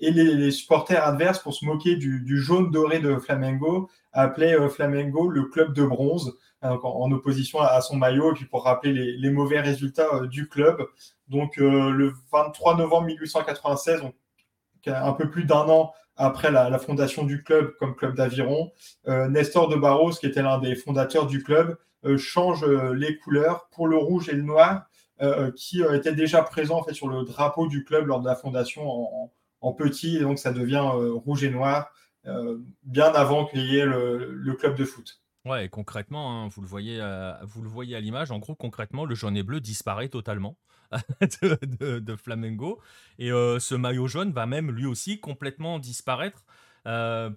Et 0.00 0.10
les, 0.10 0.50
supporters 0.50 1.06
adverses, 1.06 1.38
pour 1.38 1.54
se 1.54 1.64
moquer 1.64 1.94
du, 1.94 2.40
jaune 2.40 2.72
doré 2.72 2.98
de 2.98 3.14
Flamengo, 3.14 3.88
appelaient 4.12 4.56
Flamengo 4.70 5.28
le 5.28 5.44
club 5.44 5.72
de 5.72 5.84
bronze, 5.84 6.36
en, 6.62 7.12
opposition 7.12 7.60
à, 7.60 7.80
son 7.80 7.94
maillot, 7.94 8.32
et 8.32 8.34
puis 8.34 8.46
pour 8.46 8.64
rappeler 8.64 8.92
les 8.92 9.30
mauvais 9.30 9.60
résultats 9.60 10.26
du 10.28 10.48
club. 10.48 10.84
Donc 11.28 11.58
euh, 11.58 11.90
le 11.90 12.14
23 12.32 12.76
novembre 12.76 13.06
1896, 13.06 14.00
donc 14.00 14.14
un 14.86 15.12
peu 15.12 15.28
plus 15.28 15.44
d'un 15.44 15.68
an 15.68 15.92
après 16.16 16.50
la, 16.50 16.76
fondation 16.78 17.24
du 17.24 17.44
club 17.44 17.74
comme 17.78 17.94
club 17.94 18.16
d'aviron, 18.16 18.72
euh, 19.06 19.28
Nestor 19.28 19.68
de 19.68 19.76
Barros, 19.76 20.10
qui 20.10 20.26
était 20.26 20.42
l'un 20.42 20.58
des 20.58 20.74
fondateurs 20.74 21.26
du 21.26 21.42
club, 21.42 21.76
euh, 22.04 22.16
change 22.16 22.64
les 22.64 23.16
couleurs 23.18 23.68
pour 23.70 23.86
le 23.86 23.96
rouge 23.96 24.28
et 24.28 24.32
le 24.32 24.42
noir, 24.42 24.84
qui 25.56 25.82
étaient 25.82 26.14
déjà 26.14 26.42
présents 26.42 26.84
sur 26.92 27.08
le 27.08 27.24
drapeau 27.24 27.66
du 27.66 27.84
club 27.84 28.06
lors 28.06 28.20
de 28.20 28.26
la 28.26 28.36
fondation 28.36 29.32
en, 29.60 29.72
petit, 29.72 30.16
et 30.16 30.20
donc 30.20 30.38
ça 30.38 30.52
devient 30.52 30.92
rouge 30.94 31.42
et 31.42 31.50
noir 31.50 31.90
bien 32.84 33.12
avant 33.12 33.44
qu'il 33.44 33.66
y 33.66 33.78
ait 33.78 33.84
le 33.84 34.52
club 34.52 34.76
de 34.76 34.84
foot. 34.84 35.20
Ouais, 35.44 35.68
concrètement, 35.68 36.44
hein, 36.44 36.48
vous 36.48 36.62
le 36.62 36.68
voyez, 36.68 37.00
vous 37.42 37.62
le 37.62 37.68
voyez 37.68 37.96
à 37.96 38.00
l'image. 38.00 38.30
En 38.30 38.38
gros, 38.38 38.54
concrètement, 38.54 39.04
le 39.04 39.16
jaune 39.16 39.36
et 39.36 39.42
bleu 39.42 39.60
disparaît 39.60 40.08
totalement 40.08 40.56
de, 41.42 42.16
Flamengo, 42.16 42.80
et 43.18 43.28
ce 43.28 43.74
maillot 43.74 44.06
jaune 44.06 44.32
va 44.32 44.46
même 44.46 44.70
lui 44.70 44.86
aussi 44.86 45.20
complètement 45.20 45.78
disparaître. 45.78 46.44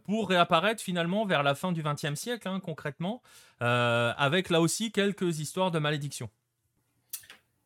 pour 0.06 0.30
réapparaître 0.30 0.82
finalement 0.82 1.26
vers 1.26 1.44
la 1.44 1.56
fin 1.56 1.72
du 1.72 1.84
XXe 1.84 2.16
siècle, 2.16 2.48
hein, 2.48 2.60
concrètement, 2.60 3.22
avec 3.60 4.50
là 4.50 4.62
aussi 4.62 4.92
quelques 4.92 5.40
histoires 5.40 5.72
de 5.72 5.80
malédiction. 5.80 6.30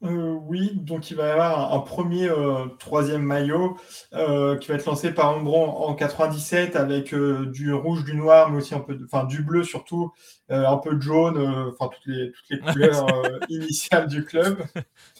Euh, 0.04 0.38
oui, 0.42 0.72
donc 0.76 1.10
il 1.10 1.18
va 1.18 1.28
y 1.28 1.30
avoir 1.32 1.74
un, 1.74 1.80
premier 1.80 2.28
euh, 2.28 2.66
troisième 2.80 3.24
maillot 3.24 3.78
euh, 4.14 4.58
qui 4.58 4.68
va 4.68 4.76
être 4.76 4.86
lancé 4.86 5.12
par 5.12 5.36
Umbron 5.38 5.68
en 5.68 5.96
97 5.96 6.76
avec 6.76 7.16
du 7.16 7.74
rouge, 7.74 8.04
du 8.04 8.16
noir, 8.16 8.52
mais 8.52 8.58
aussi 8.58 8.76
un 8.76 8.82
peu, 8.82 9.00
enfin 9.06 9.24
du 9.26 9.42
bleu 9.42 9.64
surtout, 9.64 10.12
un 10.50 10.78
peu 10.78 10.96
de 10.96 11.02
jaune, 11.02 11.38
enfin 11.70 11.90
toutes 11.94 12.06
les, 12.14 12.32
toutes 12.32 12.50
les 12.50 12.60
couleurs 12.74 13.08
initiales 13.50 14.08
du 14.08 14.24
club. 14.26 14.58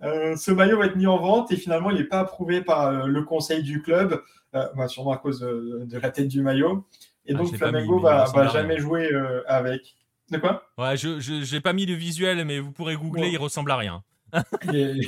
ce 0.00 0.50
maillot 0.50 0.78
va 0.78 0.86
être 0.86 0.96
mis 0.96 1.06
en 1.06 1.18
vente 1.18 1.50
et 1.52 1.56
finalement 1.56 1.90
il 1.90 1.98
n'est 1.98 2.04
pas 2.04 2.20
approuvé 2.20 2.60
par 2.60 3.06
le 3.06 3.22
conseil 3.22 3.62
du 3.62 3.82
club, 3.82 4.22
bah, 4.52 4.88
sûrement 4.88 5.12
à 5.12 5.18
cause 5.18 5.40
de, 5.40 5.98
la 6.00 6.10
tête 6.10 6.28
du 6.28 6.42
maillot. 6.42 6.86
Et 7.26 7.34
ah, 7.34 7.38
donc 7.38 7.54
Flamengo 7.56 7.98
va, 7.98 8.24
va 8.34 8.48
jamais 8.48 8.78
jouer 8.78 9.10
avec. 9.46 9.96
De 10.30 10.36
quoi? 10.38 10.62
Ouais, 10.76 10.96
je 10.96 11.54
n'ai 11.54 11.60
pas 11.60 11.72
mis 11.72 11.86
le 11.86 11.94
visuel, 11.94 12.44
mais 12.44 12.58
vous 12.58 12.70
pourrez 12.70 12.96
googler, 12.96 13.30
il 13.30 13.38
ressemble 13.38 13.70
à 13.70 13.76
rien 13.76 14.02
il, 14.72 15.00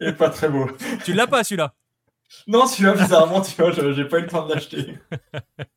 est, 0.00 0.12
pas 0.12 0.30
très 0.30 0.48
beau. 0.48 0.68
Tu 1.04 1.12
l'as 1.12 1.26
pas 1.26 1.44
celui-là? 1.44 1.74
Non, 2.46 2.66
celui-là, 2.66 2.94
bizarrement, 2.94 3.40
tu 3.40 3.54
vois, 3.60 3.70
j'ai 3.70 4.04
pas 4.04 4.18
eu 4.18 4.22
le 4.22 4.28
temps 4.28 4.46
de 4.46 4.54
l'acheter. 4.54 4.98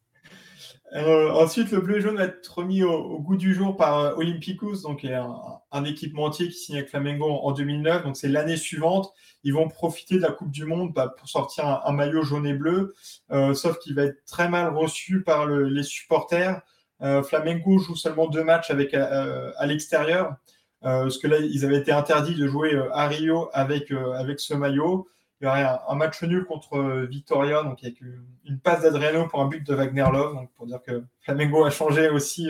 Euh, 0.93 1.31
ensuite, 1.31 1.71
le 1.71 1.81
bleu 1.81 1.97
et 1.97 2.01
jaune 2.01 2.15
va 2.15 2.25
être 2.25 2.47
remis 2.47 2.83
au, 2.83 3.19
goût 3.19 3.35
du 3.35 3.53
jour 3.53 3.75
par 3.75 3.99
euh, 3.99 4.15
Olympicus, 4.15 4.83
donc 4.83 5.03
un, 5.03 5.35
un 5.71 5.83
équipementier 5.83 6.47
qui 6.47 6.53
signe 6.53 6.77
avec 6.77 6.89
Flamengo 6.89 7.25
en, 7.25 7.51
2009. 7.51 8.03
Donc 8.03 8.15
c'est 8.15 8.29
l'année 8.29 8.55
suivante. 8.55 9.11
Ils 9.43 9.53
vont 9.53 9.67
profiter 9.67 10.15
de 10.15 10.21
la 10.21 10.31
Coupe 10.31 10.51
du 10.51 10.65
Monde 10.65 10.93
bah, 10.93 11.13
pour 11.17 11.27
sortir 11.27 11.81
un, 11.85 11.91
maillot 11.91 12.23
jaune 12.23 12.47
et 12.47 12.53
bleu, 12.53 12.95
euh, 13.31 13.53
sauf 13.53 13.79
qu'il 13.79 13.95
va 13.95 14.03
être 14.03 14.23
très 14.25 14.47
mal 14.49 14.75
reçu 14.75 15.23
par 15.23 15.47
les 15.47 15.83
supporters. 15.83 16.61
Flamengo 16.99 17.77
joue 17.77 17.95
seulement 17.95 18.25
deux 18.25 18.43
matchs 18.43 18.71
avec, 18.71 18.95
à 18.95 19.65
l'extérieur. 19.67 20.35
Parce 20.81 21.19
que 21.19 21.27
là, 21.27 21.37
ils 21.37 21.63
avaient 21.63 21.77
été 21.77 21.91
interdits 21.91 22.33
de 22.33 22.47
jouer 22.47 22.75
à 22.91 23.07
Rio 23.07 23.49
avec, 23.53 23.91
avec 23.91 24.39
ce 24.39 24.55
maillot. 24.55 25.07
Il 25.39 25.45
y 25.45 25.47
aurait 25.47 25.65
un, 25.87 25.95
match 25.95 26.23
nul 26.23 26.45
contre 26.45 27.05
Victoria, 27.09 27.63
donc 27.63 27.83
avec 27.83 28.01
une 28.01 28.59
passe 28.59 28.81
d'Adriano 28.81 29.27
pour 29.27 29.41
un 29.41 29.47
but 29.47 29.65
de 29.65 29.75
Wagner 29.75 30.07
Love, 30.11 30.33
donc 30.33 30.51
pour 30.53 30.65
dire 30.65 30.81
que 30.81 31.03
Flamengo 31.21 31.63
a 31.63 31.69
changé 31.69 32.09
aussi 32.09 32.49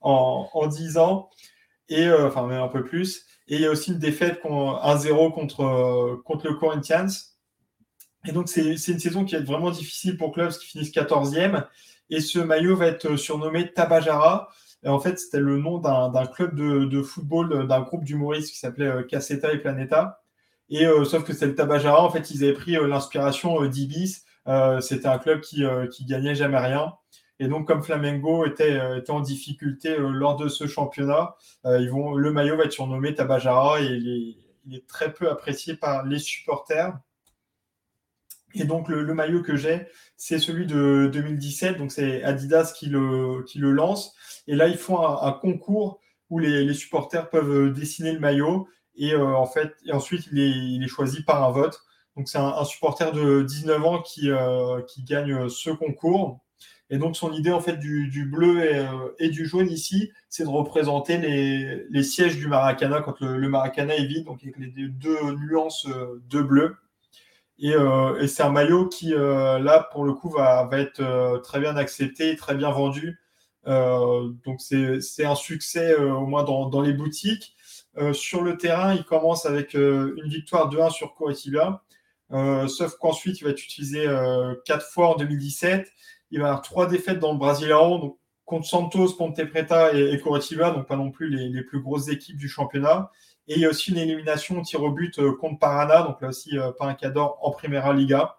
en, 0.00 0.48
en 0.50 0.66
10 0.66 0.96
ans, 0.96 1.28
et 1.90 2.10
enfin 2.10 2.46
même 2.46 2.62
un 2.62 2.68
peu 2.68 2.82
plus. 2.82 3.26
Et 3.48 3.56
il 3.56 3.60
y 3.60 3.66
a 3.66 3.70
aussi 3.70 3.92
une 3.92 3.98
défaite 3.98 4.42
1-0 4.42 5.32
contre, 5.32 6.22
contre 6.24 6.48
le 6.48 6.54
Corinthians. 6.54 7.08
Et 8.26 8.32
donc, 8.32 8.48
c'est 8.48 8.62
une 8.62 8.98
saison 8.98 9.24
qui 9.24 9.36
est 9.36 9.40
vraiment 9.40 9.70
difficile 9.70 10.16
pour 10.16 10.32
clubs 10.32 10.50
qui 10.50 10.66
finissent 10.66 10.92
14e. 10.92 11.66
Et 12.10 12.20
ce 12.20 12.38
maillot 12.38 12.76
va 12.76 12.86
être 12.86 13.16
surnommé 13.16 13.72
Tabajara. 13.72 14.48
Et 14.82 14.88
en 14.88 15.00
fait, 15.00 15.18
c'était 15.18 15.40
le 15.40 15.58
nom 15.58 15.78
d'un 15.78 16.26
club 16.26 16.54
de, 16.54 17.02
football, 17.02 17.66
d'un 17.66 17.80
groupe 17.80 18.04
d'humoristes 18.04 18.52
qui 18.52 18.58
s'appelait 18.58 18.86
euh, 18.86 19.02
Caseta 19.02 19.52
et 19.52 19.58
Planeta. 19.58 20.22
Et 20.70 20.86
euh, 20.86 21.04
sauf 21.04 21.24
que 21.24 21.32
c'est 21.32 21.46
le 21.46 21.54
Tabajara, 21.54 22.02
en 22.02 22.10
fait, 22.10 22.30
ils 22.30 22.44
avaient 22.44 22.52
pris 22.52 22.76
euh, 22.76 22.86
l'inspiration 22.86 23.64
d'Ibis. 23.66 24.24
c'était 24.80 25.08
un 25.08 25.18
club 25.18 25.40
qui, 25.40 25.64
qui 25.92 26.04
gagnait 26.06 26.34
jamais 26.34 26.58
rien. 26.58 26.94
Et 27.40 27.48
donc, 27.48 27.68
comme 27.68 27.82
Flamengo 27.82 28.46
était, 28.46 28.80
en 29.08 29.20
difficulté 29.20 29.96
lors 29.98 30.36
de 30.36 30.48
ce 30.48 30.66
championnat, 30.66 31.36
ils 31.64 31.90
vont, 31.90 32.14
le 32.14 32.32
maillot 32.32 32.56
va 32.56 32.64
être 32.64 32.72
surnommé 32.72 33.14
Tabajara 33.14 33.80
et 33.82 33.86
il 33.86 34.74
est, 34.74 34.86
très 34.86 35.12
peu 35.12 35.30
apprécié 35.30 35.74
par 35.74 36.04
les 36.04 36.18
supporters. 36.18 36.98
Et 38.54 38.64
donc, 38.64 38.88
le, 38.88 39.14
maillot 39.14 39.42
que 39.42 39.56
j'ai, 39.56 39.86
c'est 40.16 40.38
celui 40.38 40.66
de 40.66 41.10
2017. 41.12 41.76
Donc, 41.78 41.92
c'est 41.92 42.22
Adidas 42.22 42.72
qui 42.74 42.86
le, 42.86 43.44
qui 43.44 43.58
le 43.58 43.70
lance. 43.72 44.14
Et 44.46 44.54
là, 44.54 44.68
ils 44.68 44.78
font 44.78 45.06
un, 45.06 45.32
concours 45.32 46.00
où 46.30 46.38
les, 46.38 46.72
supporters 46.74 47.28
peuvent 47.28 47.72
dessiner 47.72 48.12
le 48.12 48.20
maillot. 48.20 48.68
Et 48.98 49.12
euh, 49.12 49.34
en 49.34 49.46
fait, 49.46 49.74
et 49.86 49.92
ensuite, 49.92 50.28
il 50.32 50.82
est, 50.82 50.88
choisi 50.88 51.22
par 51.22 51.42
un 51.42 51.50
vote. 51.50 51.80
Donc, 52.16 52.28
c'est 52.28 52.38
un, 52.38 52.64
supporter 52.64 53.12
de 53.12 53.42
19 53.42 53.84
ans 53.84 54.02
qui, 54.02 54.30
euh, 54.30 54.82
qui 54.82 55.04
gagne 55.04 55.48
ce 55.48 55.70
concours. 55.70 56.40
Et 56.90 56.98
donc, 56.98 57.16
son 57.16 57.32
idée, 57.32 57.52
en 57.52 57.60
fait, 57.60 57.76
du, 57.78 58.28
bleu 58.30 58.60
euh, 58.60 59.14
et, 59.18 59.28
du 59.28 59.46
jaune 59.46 59.70
ici, 59.70 60.10
c'est 60.28 60.42
de 60.42 60.48
représenter 60.48 61.18
les, 61.18 62.02
sièges 62.02 62.36
du 62.36 62.48
Maracana 62.48 63.00
quand 63.00 63.20
le, 63.20 63.48
Maracana 63.48 63.94
est 63.94 64.06
vide, 64.06 64.24
donc 64.24 64.40
avec 64.42 64.56
les 64.58 64.88
deux 64.88 65.32
nuances 65.32 65.86
de 66.28 66.42
bleu. 66.42 66.76
Et, 67.60 67.74
c'est 68.26 68.42
un 68.42 68.50
maillot 68.50 68.88
qui, 68.88 69.10
là, 69.10 69.88
pour 69.92 70.04
le 70.04 70.12
coup, 70.14 70.30
va, 70.30 70.68
être 70.72 71.40
très 71.44 71.60
bien 71.60 71.76
accepté, 71.76 72.34
très 72.36 72.54
bien 72.56 72.70
vendu. 72.70 73.18
Euh, 73.68 74.30
donc 74.46 74.60
c'est 74.60 75.24
un 75.24 75.34
succès 75.34 75.92
euh, 75.92 76.12
au 76.12 76.26
moins 76.26 76.44
dans, 76.44 76.80
les 76.80 76.92
boutiques. 76.92 77.54
Euh, 77.98 78.12
sur 78.12 78.42
le 78.42 78.56
terrain, 78.56 78.94
il 78.94 79.04
commence 79.04 79.46
avec 79.46 79.74
une 79.74 80.28
victoire 80.28 80.68
de 80.68 80.78
1 80.78 80.90
sur 80.90 81.14
Coritiba. 81.14 81.82
sauf 82.68 82.96
qu'ensuite, 82.98 83.40
il 83.40 83.44
va 83.44 83.50
être 83.50 83.62
utilisé 83.62 84.06
quatre 84.64 84.86
fois 84.86 85.14
en 85.14 85.16
2017. 85.16 85.90
Il 86.30 86.40
va 86.40 86.46
avoir 86.48 86.62
trois 86.62 86.86
défaites 86.86 87.18
dans 87.18 87.32
le 87.32 87.38
Brasileirão, 87.38 87.98
donc 87.98 88.18
contre 88.44 88.66
Santos, 88.66 89.14
Ponte 89.14 89.42
Preta 89.44 89.94
et, 89.94 90.12
et 90.12 90.20
Coritiba, 90.20 90.70
donc 90.70 90.86
pas 90.86 90.96
non 90.96 91.10
plus 91.10 91.28
les, 91.28 91.62
plus 91.62 91.80
grosses 91.80 92.08
équipes 92.08 92.36
du 92.36 92.48
championnat. 92.48 93.10
Et 93.46 93.54
il 93.54 93.60
y 93.60 93.64
a 93.64 93.70
aussi 93.70 93.90
une 93.90 93.98
élimination 93.98 94.58
au 94.58 94.62
tir 94.62 94.82
au 94.82 94.90
but 94.90 95.20
contre 95.38 95.58
Parana, 95.58 96.02
donc 96.02 96.20
là 96.20 96.28
aussi 96.28 96.56
pas 96.78 96.86
un 96.86 96.94
cadre 96.94 97.36
en 97.40 97.50
Primera 97.50 97.92
Liga. 97.94 98.36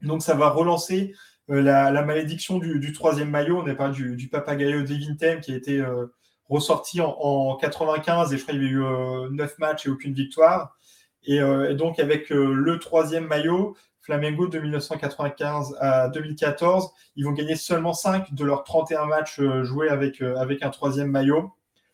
Donc 0.00 0.22
ça 0.22 0.34
va 0.34 0.50
relancer 0.50 1.14
euh, 1.50 1.60
la, 1.60 2.02
malédiction 2.02 2.58
du, 2.58 2.92
troisième 2.92 3.30
maillot, 3.30 3.58
on 3.58 3.64
n'est 3.64 3.74
pas 3.74 3.88
du, 3.88 4.16
du 4.16 4.28
Papagayo 4.28 4.82
Devintem 4.82 5.40
qui 5.40 5.52
a 5.52 5.56
été 5.56 5.80
euh, 5.80 6.06
ressorti 6.48 7.00
en, 7.00 7.16
en, 7.20 7.56
95 7.56 8.32
et 8.32 8.38
je 8.38 8.42
crois 8.42 8.54
qu'il 8.54 8.62
y 8.62 8.66
a 8.66 8.70
eu 8.70 8.82
euh, 8.82 9.28
9 9.30 9.58
matchs 9.58 9.86
et 9.86 9.90
aucune 9.90 10.14
victoire. 10.14 10.76
Et, 11.24 11.40
euh, 11.40 11.74
donc 11.74 11.98
avec 11.98 12.30
le 12.30 12.78
troisième 12.78 13.26
maillot, 13.26 13.76
Flamengo 14.00 14.48
de 14.48 14.58
1995 14.58 15.76
à 15.80 16.08
2014, 16.08 16.90
ils 17.16 17.24
vont 17.24 17.32
gagner 17.32 17.54
seulement 17.54 17.92
5 17.92 18.34
de 18.34 18.44
leurs 18.44 18.64
31 18.64 19.06
matchs 19.06 19.40
joués 19.62 19.88
avec, 19.88 20.20
avec 20.20 20.62
un 20.64 20.70
troisième 20.70 21.08
maillot. 21.08 21.52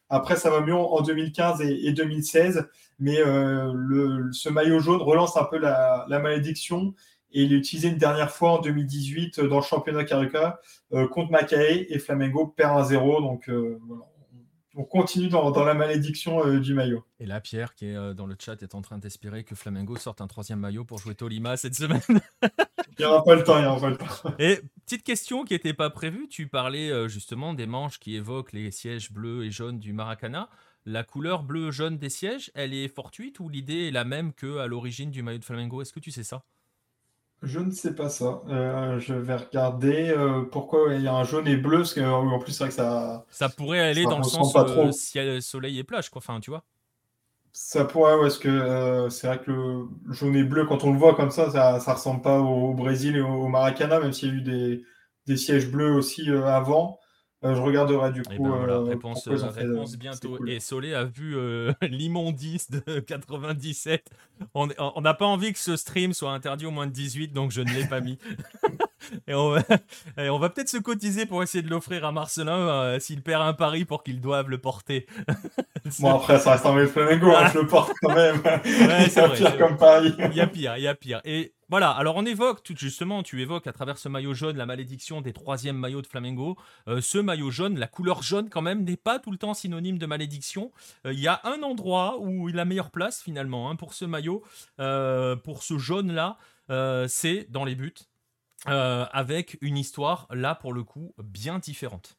Après, 0.08 0.36
ça 0.36 0.48
va 0.48 0.62
mieux 0.62 0.74
en 0.74 1.02
2015 1.02 1.60
et, 1.60 1.92
2016, 1.92 2.66
mais 2.98 3.16
ce 3.16 4.48
maillot 4.48 4.78
jaune 4.80 5.02
relance 5.02 5.36
un 5.36 5.44
peu 5.44 5.58
la, 5.58 6.06
malédiction 6.08 6.94
Et 7.30 7.42
il 7.42 7.52
est 7.52 7.56
utilisé 7.56 7.88
une 7.88 7.98
dernière 7.98 8.30
fois 8.30 8.52
en 8.52 8.58
2018 8.62 9.40
dans 9.40 9.56
le 9.56 9.62
championnat 9.62 10.04
Carioca 10.04 10.60
contre 11.10 11.30
Macaé 11.30 11.92
et 11.92 11.98
Flamengo 11.98 12.46
perd 12.46 12.90
1-0. 12.90 13.20
Donc 13.20 13.50
voilà, 13.50 14.07
on 14.78 14.84
continue 14.84 15.28
dans, 15.28 15.64
la 15.64 15.74
malédiction 15.74 16.46
euh, 16.46 16.60
du 16.60 16.72
maillot. 16.72 17.04
Et 17.18 17.26
là, 17.26 17.40
Pierre, 17.40 17.74
qui 17.74 17.86
est 17.86 17.96
euh, 17.96 18.14
dans 18.14 18.26
le 18.26 18.36
chat, 18.38 18.62
est 18.62 18.76
en 18.76 18.80
train 18.80 18.96
d'espérer 18.96 19.42
que 19.42 19.56
Flamengo 19.56 19.96
sorte 19.96 20.20
un 20.20 20.28
troisième 20.28 20.60
maillot 20.60 20.84
pour 20.84 20.98
jouer 20.98 21.16
Tolima 21.16 21.56
cette 21.56 21.74
semaine. 21.74 22.00
il 22.08 23.00
n'y 23.00 23.04
aura 23.04 23.24
pas 23.24 23.34
le 23.34 23.42
temps, 23.42 23.58
il 23.58 23.62
n'y 23.62 23.66
aura 23.66 23.80
pas 23.80 23.90
le 23.90 23.96
temps. 23.96 24.06
Et 24.38 24.60
petite 24.86 25.02
question 25.02 25.42
qui 25.42 25.54
n'était 25.54 25.74
pas 25.74 25.90
prévue, 25.90 26.28
tu 26.28 26.46
parlais 26.46 26.90
euh, 26.90 27.08
justement 27.08 27.54
des 27.54 27.66
manches 27.66 27.98
qui 27.98 28.14
évoquent 28.14 28.52
les 28.52 28.70
sièges 28.70 29.10
bleus 29.10 29.44
et 29.44 29.50
jaunes 29.50 29.80
du 29.80 29.92
Maracana. 29.92 30.48
La 30.86 31.02
couleur 31.02 31.42
bleu-jaune 31.42 31.98
des 31.98 32.08
sièges, 32.08 32.52
elle 32.54 32.72
est 32.72 32.86
fortuite 32.86 33.40
ou 33.40 33.48
l'idée 33.48 33.88
est 33.88 33.90
la 33.90 34.04
même 34.04 34.32
qu'à 34.32 34.68
l'origine 34.68 35.10
du 35.10 35.24
maillot 35.24 35.38
de 35.38 35.44
Flamengo? 35.44 35.82
Est-ce 35.82 35.92
que 35.92 36.00
tu 36.00 36.12
sais 36.12 36.22
ça? 36.22 36.44
Je 37.42 37.60
ne 37.60 37.70
sais 37.70 37.94
pas 37.94 38.08
ça. 38.08 38.42
Euh, 38.48 38.98
je 38.98 39.14
vais 39.14 39.36
regarder 39.36 40.10
euh, 40.10 40.42
pourquoi 40.42 40.94
il 40.94 41.02
y 41.02 41.08
a 41.08 41.14
un 41.14 41.24
jaune 41.24 41.46
et 41.46 41.56
bleu, 41.56 41.78
parce 41.78 41.94
qu'en 41.94 42.38
plus, 42.38 42.52
c'est 42.52 42.64
vrai 42.64 42.68
que 42.70 42.74
ça. 42.74 43.24
Ça 43.30 43.48
pourrait 43.48 43.80
aller 43.80 44.04
dans 44.04 44.18
le 44.18 44.24
sens 44.24 44.52
pas 44.52 44.64
trop. 44.64 44.90
ciel, 44.90 45.40
soleil 45.40 45.78
et 45.78 45.84
plage, 45.84 46.10
quoi. 46.10 46.18
Enfin, 46.18 46.40
tu 46.40 46.50
vois. 46.50 46.64
Ça 47.52 47.84
pourrait, 47.84 48.14
ouais, 48.14 48.22
parce 48.22 48.38
que 48.38 48.48
euh, 48.48 49.10
c'est 49.10 49.26
vrai 49.26 49.38
que 49.38 49.50
le 49.50 49.88
jaune 50.10 50.36
et 50.36 50.44
bleu, 50.44 50.64
quand 50.66 50.84
on 50.84 50.92
le 50.92 50.98
voit 50.98 51.14
comme 51.14 51.30
ça, 51.30 51.50
ça, 51.50 51.80
ça 51.80 51.94
ressemble 51.94 52.22
pas 52.22 52.40
au, 52.40 52.74
Brésil 52.74 53.16
et 53.16 53.20
au, 53.20 53.48
Maracana, 53.48 54.00
même 54.00 54.12
s'il 54.12 54.28
y 54.28 54.32
a 54.32 54.34
eu 54.34 54.42
des, 54.42 54.84
des 55.26 55.36
sièges 55.36 55.70
bleus 55.70 55.92
aussi 55.92 56.28
avant. 56.30 56.98
Euh, 57.44 57.54
je 57.54 57.60
regarderai 57.60 58.10
du 58.10 58.22
eh 58.32 58.36
coup. 58.36 58.42
Ben 58.42 58.68
euh, 58.68 58.80
réponse, 58.80 59.28
réponse 59.28 59.96
bientôt. 59.96 60.44
Et 60.46 60.58
Solé 60.58 60.92
a 60.94 61.04
vu 61.04 61.36
euh, 61.36 61.72
l'immondice 61.82 62.68
de 62.68 62.98
97. 63.06 64.04
On 64.54 64.66
n'a 64.66 65.14
pas 65.14 65.26
envie 65.26 65.52
que 65.52 65.58
ce 65.58 65.76
stream 65.76 66.12
soit 66.12 66.32
interdit 66.32 66.66
au 66.66 66.72
moins 66.72 66.86
de 66.86 66.92
18, 66.92 67.32
donc 67.32 67.52
je 67.52 67.60
ne 67.60 67.70
l'ai 67.70 67.86
pas 67.86 68.00
mis. 68.00 68.18
et 69.28 69.34
on 69.34 69.50
va, 69.50 70.48
peut-être 70.48 70.68
se 70.68 70.78
cotiser 70.78 71.26
pour 71.26 71.42
essayer 71.42 71.62
de 71.62 71.70
l'offrir 71.70 72.04
à 72.04 72.12
Marcelin 72.12 72.98
s'il 72.98 73.22
perd 73.22 73.42
un 73.42 73.52
pari 73.52 73.84
pour 73.84 74.02
qu'ils 74.02 74.20
doivent 74.20 74.48
le 74.48 74.58
porter. 74.58 75.06
bon, 76.00 76.16
après, 76.16 76.38
ça 76.38 76.52
reste 76.52 76.66
un 76.66 76.86
Flamengo, 76.86 77.30
hein, 77.30 77.50
je 77.52 77.60
le 77.60 77.66
porte 77.66 77.92
quand 78.00 78.14
même. 78.14 78.40
Ouais, 78.44 79.08
c'est 79.08 79.32
pire 79.34 79.56
comme 79.58 79.76
pari. 79.76 80.14
Il 80.18 80.36
y 80.36 80.40
a 80.40 80.46
pire, 80.46 80.76
il 80.76 80.82
y 80.82 80.88
a 80.88 80.94
pire. 80.94 81.20
Et 81.24 81.52
voilà, 81.70 81.90
alors 81.90 82.16
on 82.16 82.24
évoque, 82.24 82.62
tout 82.62 82.74
justement, 82.74 83.22
tu 83.22 83.42
évoques 83.42 83.66
à 83.66 83.72
travers 83.72 83.98
ce 83.98 84.08
maillot 84.08 84.32
jaune 84.32 84.56
la 84.56 84.64
malédiction 84.64 85.20
des 85.20 85.34
troisièmes 85.34 85.76
maillots 85.76 86.00
de 86.00 86.06
Flamengo. 86.06 86.56
Euh, 86.88 87.02
ce 87.02 87.18
maillot 87.18 87.50
jaune, 87.50 87.78
la 87.78 87.86
couleur 87.86 88.22
jaune 88.22 88.48
quand 88.48 88.62
même, 88.62 88.84
n'est 88.84 88.96
pas 88.96 89.18
tout 89.18 89.30
le 89.30 89.36
temps 89.36 89.52
synonyme 89.52 89.98
de 89.98 90.06
malédiction. 90.06 90.72
Euh, 91.04 91.12
il 91.12 91.20
y 91.20 91.28
a 91.28 91.42
un 91.44 91.62
endroit 91.62 92.18
où 92.20 92.48
il 92.48 92.58
a 92.58 92.64
meilleure 92.64 92.90
place 92.90 93.20
finalement 93.22 93.68
hein, 93.68 93.76
pour 93.76 93.92
ce 93.92 94.06
maillot, 94.06 94.42
euh, 94.80 95.36
pour 95.36 95.62
ce 95.62 95.76
jaune-là, 95.76 96.38
c'est 97.06 97.50
dans 97.50 97.64
les 97.64 97.74
buts, 97.74 97.94
avec 98.64 99.58
une 99.60 99.76
histoire, 99.76 100.26
là 100.30 100.54
pour 100.54 100.72
le 100.72 100.84
coup, 100.84 101.14
bien 101.18 101.58
différente. 101.58 102.17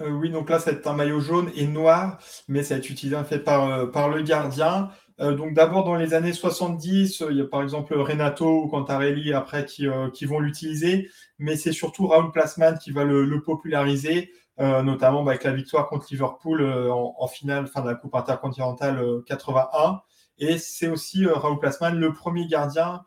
Oui, 0.00 0.30
donc 0.30 0.50
là, 0.50 0.58
c'est 0.58 0.86
un 0.86 0.92
maillot 0.92 1.20
jaune 1.20 1.50
et 1.54 1.66
noir, 1.66 2.18
mais 2.48 2.62
ça 2.62 2.74
va 2.74 2.78
être 2.78 2.90
utilisé 2.90 3.16
en 3.16 3.24
fait 3.24 3.38
par, 3.38 4.08
le 4.08 4.22
gardien. 4.22 4.90
Euh, 5.20 5.36
donc 5.36 5.54
d'abord 5.54 5.84
dans 5.84 5.94
les 5.94 6.12
années 6.14 6.32
70, 6.32 7.22
il 7.30 7.36
y 7.36 7.40
a 7.40 7.44
par 7.46 7.62
exemple 7.62 7.94
Renato 7.94 8.64
ou 8.64 8.68
Cantarelli 8.68 9.32
après 9.32 9.64
qui, 9.64 9.86
euh, 9.86 10.08
vont 10.22 10.40
l'utiliser, 10.40 11.08
mais 11.38 11.56
c'est 11.56 11.72
surtout 11.72 12.08
Raoul 12.08 12.32
Plasman 12.32 12.76
qui 12.78 12.90
va 12.90 13.04
le, 13.04 13.40
populariser, 13.40 14.32
euh, 14.58 14.82
notamment 14.82 15.22
bah, 15.22 15.32
avec 15.32 15.44
la 15.44 15.52
victoire 15.52 15.88
contre 15.88 16.08
Liverpool 16.10 16.64
en, 16.90 17.28
finale 17.28 17.68
fin 17.68 17.82
de 17.82 17.88
la 17.88 17.94
Coupe 17.94 18.16
intercontinentale 18.16 19.00
81. 19.26 20.00
Et 20.38 20.58
c'est 20.58 20.88
aussi 20.88 21.26
Raoul 21.26 21.60
Plasman 21.60 21.96
le 21.96 22.12
premier 22.12 22.48
gardien 22.48 23.02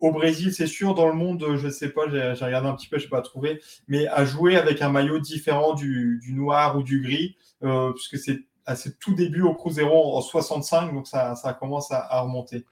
au 0.00 0.12
Brésil, 0.12 0.52
c'est 0.52 0.66
sûr, 0.66 0.94
dans 0.94 1.08
le 1.08 1.14
monde, 1.14 1.44
je 1.56 1.66
ne 1.66 1.72
sais 1.72 1.88
pas, 1.88 2.08
j'ai 2.08 2.44
regardé 2.44 2.68
un 2.68 2.74
petit 2.74 2.88
peu, 2.88 2.98
je 2.98 3.04
n'ai 3.04 3.10
pas 3.10 3.22
trouvé, 3.22 3.60
mais 3.88 4.06
à 4.08 4.24
jouer 4.24 4.56
avec 4.56 4.82
un 4.82 4.90
maillot 4.90 5.18
différent 5.18 5.74
du, 5.74 6.20
noir 6.28 6.76
ou 6.76 6.82
du 6.82 7.00
gris, 7.00 7.36
puisque 7.94 8.18
c'est 8.18 8.44
à 8.66 8.74
ses 8.74 8.96
tout 8.96 9.14
débuts 9.14 9.42
au 9.42 9.54
Cruzeiro 9.54 10.16
en 10.16 10.20
65, 10.20 10.92
donc 10.92 11.06
ça, 11.06 11.56
commence 11.58 11.90
à, 11.90 12.20
remonter. 12.20 12.66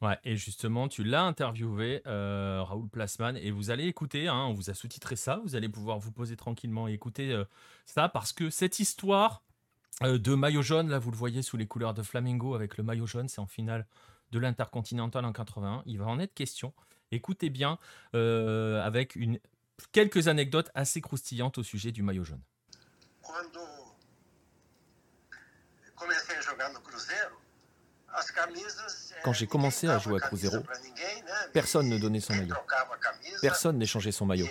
Ouais, 0.00 0.16
et 0.22 0.36
justement, 0.36 0.86
tu 0.86 1.02
l'as 1.02 1.22
interviewé, 1.22 2.02
euh, 2.06 2.62
Raoul 2.62 2.88
Plasman, 2.88 3.36
et 3.36 3.50
vous 3.50 3.70
allez 3.70 3.86
écouter, 3.86 4.28
hein, 4.28 4.44
on 4.48 4.52
vous 4.52 4.70
a 4.70 4.74
sous-titré 4.74 5.16
ça, 5.16 5.40
vous 5.42 5.56
allez 5.56 5.68
pouvoir 5.68 5.98
vous 5.98 6.12
poser 6.12 6.36
tranquillement 6.36 6.86
et 6.86 6.92
écouter 6.92 7.32
euh, 7.32 7.44
ça, 7.84 8.08
parce 8.08 8.32
que 8.32 8.48
cette 8.48 8.78
histoire 8.78 9.42
euh, 10.04 10.18
de 10.18 10.34
maillot 10.34 10.62
jaune, 10.62 10.88
là 10.88 11.00
vous 11.00 11.10
le 11.10 11.16
voyez 11.16 11.42
sous 11.42 11.56
les 11.56 11.66
couleurs 11.66 11.94
de 11.94 12.02
Flamengo 12.02 12.54
avec 12.54 12.76
le 12.76 12.84
maillot 12.84 13.06
jaune, 13.06 13.28
c'est 13.28 13.40
en 13.40 13.46
finale 13.46 13.86
de 14.30 14.38
l'Intercontinental 14.38 15.24
en 15.24 15.32
81, 15.32 15.82
il 15.86 15.98
va 15.98 16.06
en 16.06 16.18
être 16.18 16.34
question. 16.34 16.72
Écoutez 17.10 17.50
bien, 17.50 17.78
avec 18.12 19.16
une, 19.16 19.38
quelques 19.92 20.28
anecdotes 20.28 20.70
assez 20.74 21.00
croustillantes 21.00 21.58
au 21.58 21.62
sujet 21.62 21.92
du 21.92 22.02
maillot 22.02 22.24
jaune. 22.24 22.42
Quand 29.22 29.32
j'ai 29.32 29.46
commencé 29.46 29.88
à 29.88 29.98
jouer 29.98 30.16
à 30.16 30.20
Cruzeiro, 30.20 30.58
personne 31.52 31.88
ne 31.88 31.98
donnait 31.98 32.20
son 32.20 32.34
maillot. 32.34 32.54
Personne 33.40 33.78
n'échangeait 33.78 34.12
son 34.12 34.26
maillot. 34.26 34.46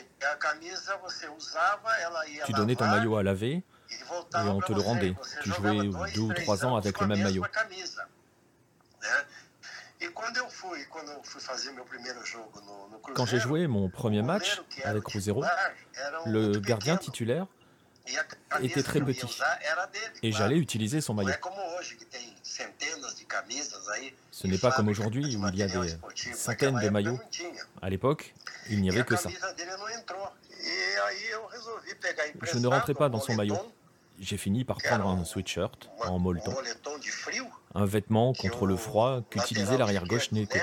Tu 2.46 2.54
donnais 2.54 2.76
ton 2.76 2.88
maillot 2.88 3.16
à 3.18 3.24
laver 3.24 3.52
et 3.54 3.64
on 4.36 4.62
te 4.62 4.74
le 4.74 4.82
rendait. 4.82 5.16
Tu 5.42 5.52
jouais 5.52 5.90
deux 6.14 6.22
ou 6.22 6.34
trois 6.34 6.66
ans 6.66 6.76
avec 6.76 7.00
le 7.00 7.08
même 7.08 7.24
maillot. 7.24 7.44
Quand 13.14 13.26
j'ai 13.26 13.40
joué 13.40 13.68
mon 13.68 13.90
premier 13.90 14.22
match 14.22 14.62
avec 14.84 15.04
Cruzeiro, 15.04 15.44
le 16.26 16.60
gardien 16.60 16.98
titulaire 16.98 17.48
était 18.62 18.84
très 18.84 19.02
petit 19.02 19.28
et 20.24 20.32
j'allais 20.32 20.58
utiliser 20.58 21.02
son 21.02 21.14
maillot. 21.14 21.34
Ce 24.32 24.48
n'est 24.48 24.58
pas 24.58 24.72
comme 24.72 24.88
aujourd'hui 24.88 25.36
où 25.36 25.48
il 25.48 25.56
y 25.56 25.64
a 25.64 25.68
des 25.68 25.98
centaines 26.34 26.80
de 26.80 26.90
maillots. 26.90 27.20
À 27.82 27.90
l'époque, 27.90 28.34
il 28.70 28.82
n'y 28.82 28.90
avait 28.90 29.04
que 29.04 29.16
ça. 29.16 29.30
Je 32.42 32.58
ne 32.58 32.68
rentrais 32.68 32.94
pas 32.94 33.10
dans 33.10 33.20
son 33.20 33.36
maillot. 33.36 33.58
J'ai 34.20 34.38
fini 34.38 34.64
par 34.64 34.78
prendre 34.78 35.08
un 35.08 35.24
sweatshirt 35.26 35.90
en 36.00 36.18
molleton, 36.18 36.56
un 37.76 37.86
vêtement 37.86 38.34
contre 38.34 38.66
le 38.66 38.76
froid 38.76 39.22
qu'utilisait 39.30 39.78
l'arrière-gauche 39.78 40.32
Neco. 40.32 40.58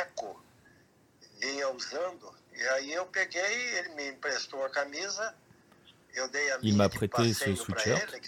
Il 6.62 6.76
m'a 6.76 6.88
prêté 6.88 7.34
ce 7.34 7.54
sweatshirt. 7.54 8.20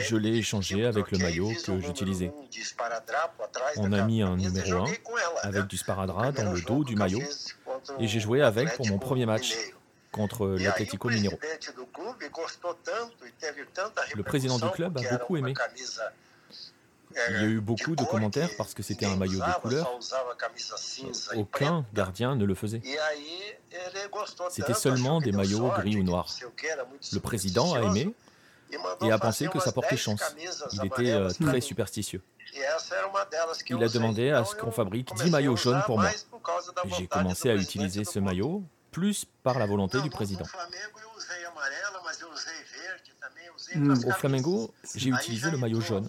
Je 0.00 0.16
l'ai 0.16 0.36
échangé 0.36 0.86
avec 0.86 1.10
le 1.10 1.18
maillot 1.18 1.52
que 1.64 1.80
j'utilisais. 1.80 2.32
On 3.76 3.92
a 3.92 4.02
mis 4.02 4.22
un 4.22 4.36
numéro 4.36 4.86
1 4.86 4.86
avec 5.42 5.66
du 5.66 5.76
sparadrap 5.76 6.34
dans 6.34 6.52
le 6.52 6.60
dos 6.62 6.84
du 6.84 6.96
maillot 6.96 7.22
et 7.98 8.08
j'ai 8.08 8.20
joué 8.20 8.42
avec 8.42 8.74
pour 8.76 8.86
mon 8.86 8.98
premier 8.98 9.26
match 9.26 9.54
contre 10.12 10.46
l'Atlético 10.46 11.10
Mineiro. 11.10 11.38
Le 14.14 14.22
président 14.22 14.58
du 14.58 14.70
club 14.70 14.98
a 14.98 15.10
beaucoup 15.10 15.36
aimé. 15.36 15.54
Il 17.30 17.34
y 17.34 17.38
a 17.38 17.44
eu 17.44 17.60
beaucoup 17.60 17.96
de 17.96 18.04
commentaires 18.04 18.50
parce 18.56 18.74
que 18.74 18.82
c'était 18.82 19.06
un 19.06 19.16
maillot 19.16 19.40
de 19.40 19.60
couleur. 19.60 19.98
Aucun 21.36 21.84
gardien 21.94 22.36
ne 22.36 22.44
le 22.44 22.54
faisait. 22.54 22.82
C'était 24.50 24.74
seulement 24.74 25.20
des 25.20 25.32
maillots 25.32 25.68
gris 25.78 25.96
ou 25.96 26.02
noirs. 26.02 26.28
Le 27.12 27.20
président 27.20 27.74
a 27.74 27.80
aimé 27.80 28.14
et 29.02 29.12
a 29.12 29.18
pensé 29.18 29.48
que 29.48 29.60
ça 29.60 29.72
portait 29.72 29.96
chance. 29.96 30.22
Il 30.72 30.84
était 30.84 31.10
euh, 31.10 31.30
très 31.30 31.60
superstitieux. 31.60 32.22
Il 33.68 33.82
a 33.82 33.88
demandé 33.88 34.30
à 34.30 34.44
ce 34.44 34.54
qu'on 34.54 34.70
fabrique 34.70 35.14
10 35.14 35.30
maillots 35.30 35.56
jaunes 35.56 35.82
pour 35.86 35.98
moi. 35.98 36.10
J'ai 36.98 37.06
commencé 37.06 37.50
à 37.50 37.54
utiliser 37.54 38.04
ce 38.04 38.18
maillot 38.18 38.62
plus 38.90 39.26
par 39.42 39.58
la 39.58 39.66
volonté 39.66 40.00
du 40.00 40.10
président. 40.10 40.44
Hmm, 43.74 43.92
au 44.06 44.10
Flamengo, 44.12 44.72
j'ai 44.94 45.10
utilisé 45.10 45.50
le 45.50 45.58
maillot 45.58 45.80
jaune, 45.80 46.08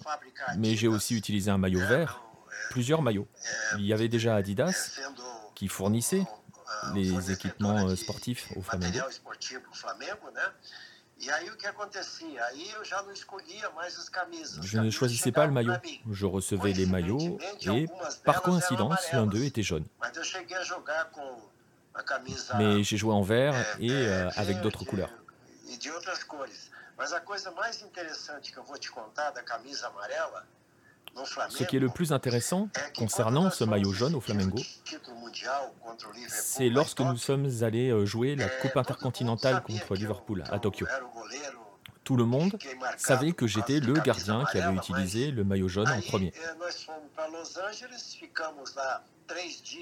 mais 0.56 0.74
j'ai 0.76 0.88
aussi 0.88 1.16
utilisé 1.16 1.50
un 1.50 1.58
maillot 1.58 1.80
vert, 1.80 2.22
plusieurs 2.70 3.02
maillots. 3.02 3.28
Il 3.78 3.86
y 3.86 3.92
avait 3.92 4.08
déjà 4.08 4.36
Adidas 4.36 5.00
qui 5.54 5.68
fournissait 5.68 6.24
les 6.94 7.32
équipements 7.32 7.88
euh, 7.88 7.96
sportifs 7.96 8.52
au 8.56 8.62
Flamengo. 8.62 8.98
Je 14.62 14.78
ne 14.78 14.90
choisissais 14.90 15.32
pas 15.32 15.46
le 15.46 15.52
maillot, 15.52 15.74
je 16.10 16.26
recevais 16.26 16.72
les 16.72 16.86
maillots 16.86 17.38
et, 17.62 17.86
par 18.24 18.42
coïncidence, 18.42 19.12
l'un 19.12 19.26
d'eux 19.26 19.44
était 19.44 19.62
jaune. 19.62 19.84
Mais 22.58 22.82
j'ai 22.82 22.96
joué 22.96 23.12
en 23.12 23.22
vert 23.22 23.54
et 23.78 23.90
euh, 23.90 24.30
avec 24.36 24.60
d'autres 24.62 24.84
couleurs. 24.84 25.10
Ce 31.48 31.64
qui 31.64 31.76
est 31.76 31.80
le 31.80 31.88
plus 31.88 32.12
intéressant 32.12 32.68
concernant 32.96 33.50
ce 33.50 33.64
maillot 33.64 33.92
jaune 33.92 34.14
au 34.14 34.20
Flamengo, 34.20 34.58
c'est 36.28 36.68
lorsque 36.68 37.00
nous 37.00 37.16
sommes 37.16 37.48
allés 37.62 37.90
euh, 37.90 38.04
jouer 38.04 38.36
la 38.36 38.48
Coupe 38.48 38.76
intercontinentale 38.76 39.62
contre 39.62 39.94
Liverpool 39.94 40.44
à 40.50 40.58
Tokyo. 40.58 40.86
Tout 42.04 42.16
le 42.16 42.24
monde 42.24 42.56
savait 42.96 43.32
que 43.32 43.46
j'étais 43.46 43.80
le 43.80 43.94
gardien 43.94 44.44
qui 44.50 44.58
avait 44.58 44.74
utilisé 44.74 45.30
le 45.30 45.44
maillot 45.44 45.68
jaune 45.68 45.88
en 45.88 46.00
premier. 46.00 46.32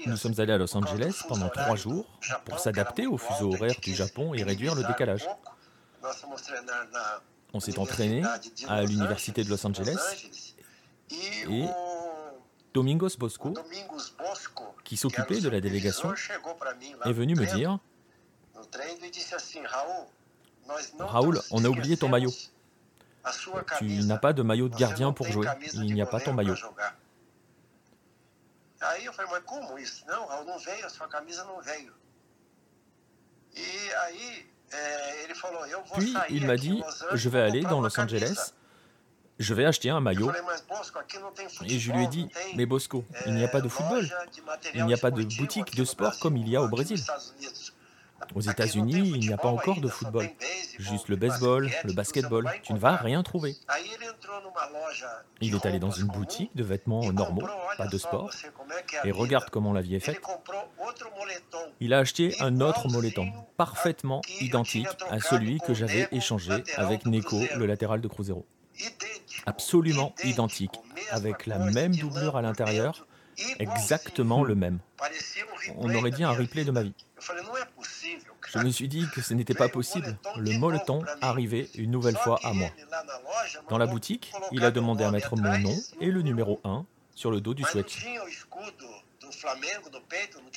Nous 0.05 0.17
sommes 0.17 0.39
allés 0.39 0.53
à 0.53 0.57
Los 0.57 0.77
Angeles 0.77 1.23
pendant 1.27 1.49
trois 1.49 1.75
jours 1.75 2.05
pour 2.45 2.59
s'adapter 2.59 3.07
au 3.07 3.17
fuseau 3.17 3.53
horaire 3.53 3.75
du 3.81 3.93
Japon 3.93 4.33
et 4.33 4.43
réduire 4.43 4.75
le 4.75 4.83
décalage. 4.83 5.27
On 7.53 7.59
s'est 7.59 7.79
entraîné 7.79 8.23
à 8.67 8.83
l'université 8.83 9.43
de 9.43 9.49
Los 9.49 9.65
Angeles 9.65 10.55
et 11.11 11.65
Domingos 12.73 13.17
Bosco, 13.17 13.53
qui 14.83 14.97
s'occupait 14.97 15.41
de 15.41 15.49
la 15.49 15.59
délégation, 15.59 16.13
est 16.13 17.13
venu 17.13 17.35
me 17.35 17.45
dire 17.45 17.79
Raoul, 20.99 21.41
on 21.51 21.65
a 21.65 21.67
oublié 21.67 21.97
ton 21.97 22.09
maillot. 22.09 22.31
Tu 23.77 23.85
n'as 24.03 24.17
pas 24.17 24.33
de 24.33 24.43
maillot 24.43 24.69
de 24.69 24.75
gardien 24.75 25.11
pour 25.11 25.27
jouer. 25.27 25.47
Il 25.73 25.93
n'y 25.93 26.01
a 26.01 26.05
pas 26.05 26.19
ton 26.19 26.33
maillot. 26.33 26.55
Puis 35.97 36.13
il 36.29 36.45
m'a 36.45 36.55
dit, 36.55 36.81
je 37.13 37.29
vais 37.29 37.41
aller 37.41 37.61
dans 37.61 37.81
Los 37.81 37.99
Angeles, 37.99 38.53
je 39.39 39.53
vais 39.53 39.65
acheter 39.65 39.89
un 39.89 39.99
maillot. 39.99 40.31
Et 41.65 41.79
je 41.79 41.91
lui 41.91 42.03
ai 42.03 42.07
dit, 42.07 42.29
mais 42.55 42.65
Bosco, 42.65 43.05
il 43.25 43.35
n'y 43.35 43.43
a 43.43 43.47
pas 43.47 43.61
de 43.61 43.69
football. 43.69 44.07
Il 44.75 44.85
n'y 44.85 44.93
a 44.93 44.97
pas 44.97 45.11
de 45.11 45.23
boutique 45.23 45.75
de 45.75 45.85
sport 45.85 46.19
comme 46.19 46.37
il 46.37 46.49
y 46.49 46.55
a 46.55 46.61
au 46.61 46.67
Brésil. 46.67 47.01
Aux 48.35 48.41
États-Unis, 48.41 49.11
il 49.15 49.19
n'y 49.19 49.33
a 49.33 49.37
pas 49.37 49.49
encore 49.49 49.81
de 49.81 49.87
football. 49.87 50.29
Juste 50.77 51.09
le 51.09 51.15
baseball, 51.15 51.69
le 51.83 51.93
basketball. 51.93 52.49
Tu 52.63 52.73
ne 52.73 52.79
vas 52.79 52.95
rien 52.95 53.23
trouver. 53.23 53.55
Il 55.41 55.55
est 55.55 55.65
allé 55.65 55.79
dans 55.79 55.91
une 55.91 56.07
boutique 56.07 56.55
de 56.55 56.63
vêtements 56.63 57.11
normaux, 57.11 57.47
pas 57.77 57.87
de 57.87 57.97
sport, 57.97 58.31
et 59.03 59.11
regarde 59.11 59.49
comment 59.49 59.73
la 59.73 59.81
vie 59.81 59.95
est 59.95 59.99
faite. 59.99 60.21
Il 61.79 61.93
a 61.93 61.99
acheté 61.99 62.35
un 62.41 62.61
autre 62.61 62.89
moleton, 62.89 63.31
parfaitement 63.57 64.21
identique 64.41 64.87
à 65.09 65.19
celui 65.19 65.59
que 65.59 65.73
j'avais 65.73 66.07
échangé 66.11 66.63
avec 66.75 67.05
Neko, 67.05 67.41
le 67.55 67.65
latéral 67.65 68.01
de 68.01 68.07
Cruzeiro. 68.07 68.45
Absolument 69.45 70.13
identique, 70.23 70.73
avec 71.11 71.45
la 71.45 71.57
même 71.57 71.95
doublure 71.95 72.37
à 72.37 72.41
l'intérieur, 72.41 73.07
exactement 73.59 74.43
le 74.43 74.55
même. 74.55 74.79
On 75.77 75.93
aurait 75.93 76.11
dit 76.11 76.23
un 76.23 76.31
replay 76.31 76.65
de 76.65 76.71
ma 76.71 76.83
vie. 76.83 76.93
Je 78.51 78.59
me 78.59 78.69
suis 78.69 78.87
dit 78.87 79.05
que 79.13 79.21
ce 79.21 79.33
n'était 79.33 79.53
pas 79.53 79.69
possible. 79.69 80.17
Le 80.37 80.57
molleton 80.57 81.03
arrivait 81.21 81.69
une 81.75 81.91
nouvelle 81.91 82.17
fois 82.17 82.39
à 82.43 82.53
moi. 82.53 82.69
Dans 83.69 83.77
la 83.77 83.85
boutique, 83.85 84.31
il 84.51 84.63
a 84.65 84.71
demandé 84.71 85.03
à 85.03 85.11
mettre 85.11 85.35
mon 85.35 85.57
nom 85.59 85.75
et 86.01 86.11
le 86.11 86.21
numéro 86.21 86.59
1 86.63 86.85
sur 87.13 87.31
le 87.31 87.41
dos 87.41 87.53
du 87.53 87.63
sweat. 87.63 87.97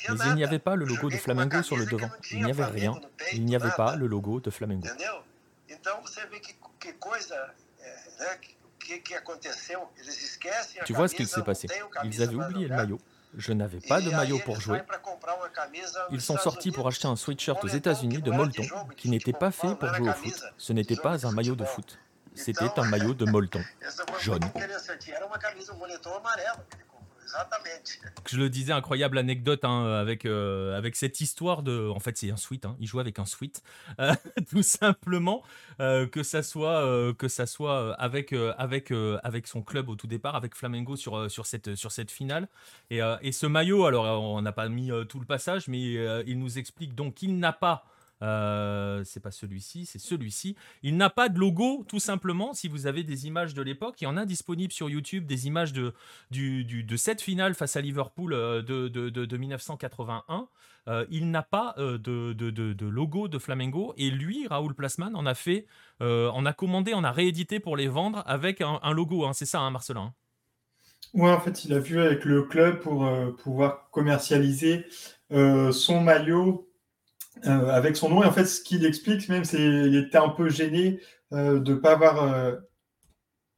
Mais 0.09 0.25
il 0.27 0.35
n'y 0.35 0.43
avait 0.43 0.59
pas 0.59 0.75
le 0.75 0.85
logo 0.85 1.09
de 1.09 1.17
Flamengo 1.17 1.61
sur 1.61 1.77
le 1.77 1.85
devant. 1.85 2.09
Il 2.31 2.43
n'y 2.43 2.51
avait 2.51 2.65
rien. 2.65 2.99
Il 3.33 3.45
n'y 3.45 3.55
avait 3.55 3.71
pas 3.71 3.95
le 3.95 4.07
logo 4.07 4.39
de 4.39 4.49
Flamengo. 4.49 4.87
Tu 10.85 10.93
vois 10.93 11.07
ce 11.07 11.15
qu'il 11.15 11.27
s'est 11.27 11.43
passé. 11.43 11.67
Ils 12.03 12.21
avaient 12.21 12.35
oublié 12.35 12.67
le 12.67 12.75
maillot. 12.75 12.99
Je 13.35 13.53
n'avais 13.53 13.79
pas 13.79 14.01
de 14.01 14.09
maillot 14.11 14.39
pour 14.39 14.59
jouer. 14.59 14.81
Ils 16.11 16.21
sont 16.21 16.37
sortis 16.37 16.71
pour 16.71 16.87
acheter 16.87 17.07
un 17.07 17.15
sweatshirt 17.15 17.63
aux 17.63 17.67
États-Unis 17.67 18.21
de 18.21 18.31
Molton 18.31 18.63
qui 18.95 19.09
n'était 19.09 19.33
pas 19.33 19.51
fait 19.51 19.75
pour 19.75 19.93
jouer 19.93 20.09
au 20.09 20.13
foot. 20.13 20.43
Ce 20.57 20.73
n'était 20.73 20.95
pas 20.95 21.25
un 21.25 21.31
maillot 21.31 21.55
de 21.55 21.65
foot. 21.65 21.97
C'était 22.35 22.69
un 22.77 22.85
maillot 22.85 23.13
de 23.13 23.25
Molton, 23.25 23.61
jaune. 24.19 24.39
Je 28.29 28.37
le 28.37 28.49
disais, 28.49 28.73
incroyable 28.73 29.17
anecdote 29.17 29.63
hein, 29.63 29.85
avec, 29.85 30.25
euh, 30.25 30.77
avec 30.77 30.95
cette 30.95 31.21
histoire 31.21 31.63
de. 31.63 31.89
En 31.89 31.99
fait, 31.99 32.17
c'est 32.17 32.31
un 32.31 32.37
suite. 32.37 32.65
Hein, 32.65 32.75
il 32.79 32.87
joue 32.87 32.99
avec 32.99 33.19
un 33.19 33.25
suite, 33.25 33.63
euh, 33.99 34.13
tout 34.49 34.63
simplement. 34.63 35.43
Euh, 35.79 36.07
que 36.07 36.23
ça 36.23 36.43
soit, 36.43 37.13
que 37.17 37.27
ça 37.27 37.45
soit 37.45 37.93
avec, 37.95 38.33
avec, 38.57 38.93
avec 39.23 39.47
son 39.47 39.61
club 39.61 39.89
au 39.89 39.95
tout 39.95 40.07
départ, 40.07 40.35
avec 40.35 40.55
Flamengo 40.55 40.95
sur, 40.95 41.29
sur, 41.29 41.45
cette, 41.45 41.75
sur 41.75 41.91
cette 41.91 42.11
finale. 42.11 42.47
Et, 42.89 42.99
et 43.21 43.31
ce 43.31 43.45
maillot, 43.45 43.85
alors 43.85 44.21
on 44.21 44.41
n'a 44.41 44.51
pas 44.51 44.69
mis 44.69 44.91
tout 45.09 45.19
le 45.19 45.25
passage, 45.25 45.67
mais 45.67 45.81
il 46.25 46.39
nous 46.39 46.57
explique 46.59 46.95
donc 46.95 47.15
qu'il 47.15 47.39
n'a 47.39 47.53
pas 47.53 47.85
euh, 48.23 49.03
c'est 49.03 49.19
pas 49.19 49.31
celui-ci, 49.31 49.85
c'est 49.85 49.99
celui-ci. 49.99 50.55
Il 50.81 50.95
n'a 50.95 51.09
pas 51.09 51.27
de 51.27 51.37
logo, 51.37 51.83
tout 51.87 51.99
simplement. 51.99 52.53
Si 52.53 52.69
vous 52.69 52.87
avez 52.87 53.03
des 53.03 53.27
images 53.27 53.53
de 53.53 53.61
l'époque, 53.61 53.95
il 54.01 54.05
y 54.05 54.07
en 54.07 54.15
a 54.15 54.25
disponible 54.25 54.71
sur 54.71 54.89
YouTube, 54.89 55.25
des 55.25 55.45
images 55.47 55.73
de, 55.73 55.93
cette 56.95 57.21
finale 57.21 57.53
face 57.53 57.75
à 57.75 57.81
Liverpool 57.81 58.33
euh, 58.33 58.61
de, 58.61 58.87
de, 58.87 59.09
de 59.09 59.37
1981. 59.37 60.47
Euh, 60.87 61.05
il 61.09 61.31
n'a 61.31 61.43
pas 61.43 61.75
de, 61.77 62.89
logo 62.89 63.27
de 63.27 63.39
Flamengo. 63.39 63.93
Et 63.97 64.09
lui, 64.09 64.47
Raoul 64.47 64.73
Plasman, 64.73 65.15
en 65.15 65.25
a 65.25 65.33
fait, 65.33 65.65
en 65.99 66.45
a 66.45 66.53
commandé, 66.53 66.93
en 66.93 67.03
a 67.03 67.11
réédité 67.11 67.59
pour 67.59 67.75
les 67.75 67.87
vendre 67.87 68.23
avec 68.25 68.61
un, 68.61 68.79
logo. 68.93 69.25
Hein. 69.25 69.33
C'est 69.33 69.45
ça, 69.45 69.59
hein, 69.59 69.71
Marcelin? 69.71 70.13
Oui, 71.13 71.29
en 71.29 71.39
fait, 71.39 71.65
il 71.65 71.73
a 71.73 71.79
vu 71.79 71.99
avec 71.99 72.25
le 72.25 72.43
club 72.43 72.79
pour 72.79 73.07
pouvoir 73.43 73.89
commercialiser 73.91 74.85
son 75.29 76.01
maillot 76.01 76.72
euh, 77.45 77.69
avec 77.69 77.95
son 77.97 78.09
nom. 78.09 78.23
Et 78.23 78.25
en 78.25 78.31
fait, 78.31 78.45
ce 78.45 78.61
qu'il 78.61 78.85
explique 78.85 79.27
même, 79.29 79.43
c'est 79.43 79.57
qu'il 79.57 79.95
était 79.95 80.17
un 80.17 80.29
peu 80.29 80.49
gêné 80.49 80.99
euh, 81.33 81.59
de 81.59 81.73
ne 81.73 81.77
pas 81.77 81.93
avoir 81.93 82.23
euh, 82.23 82.55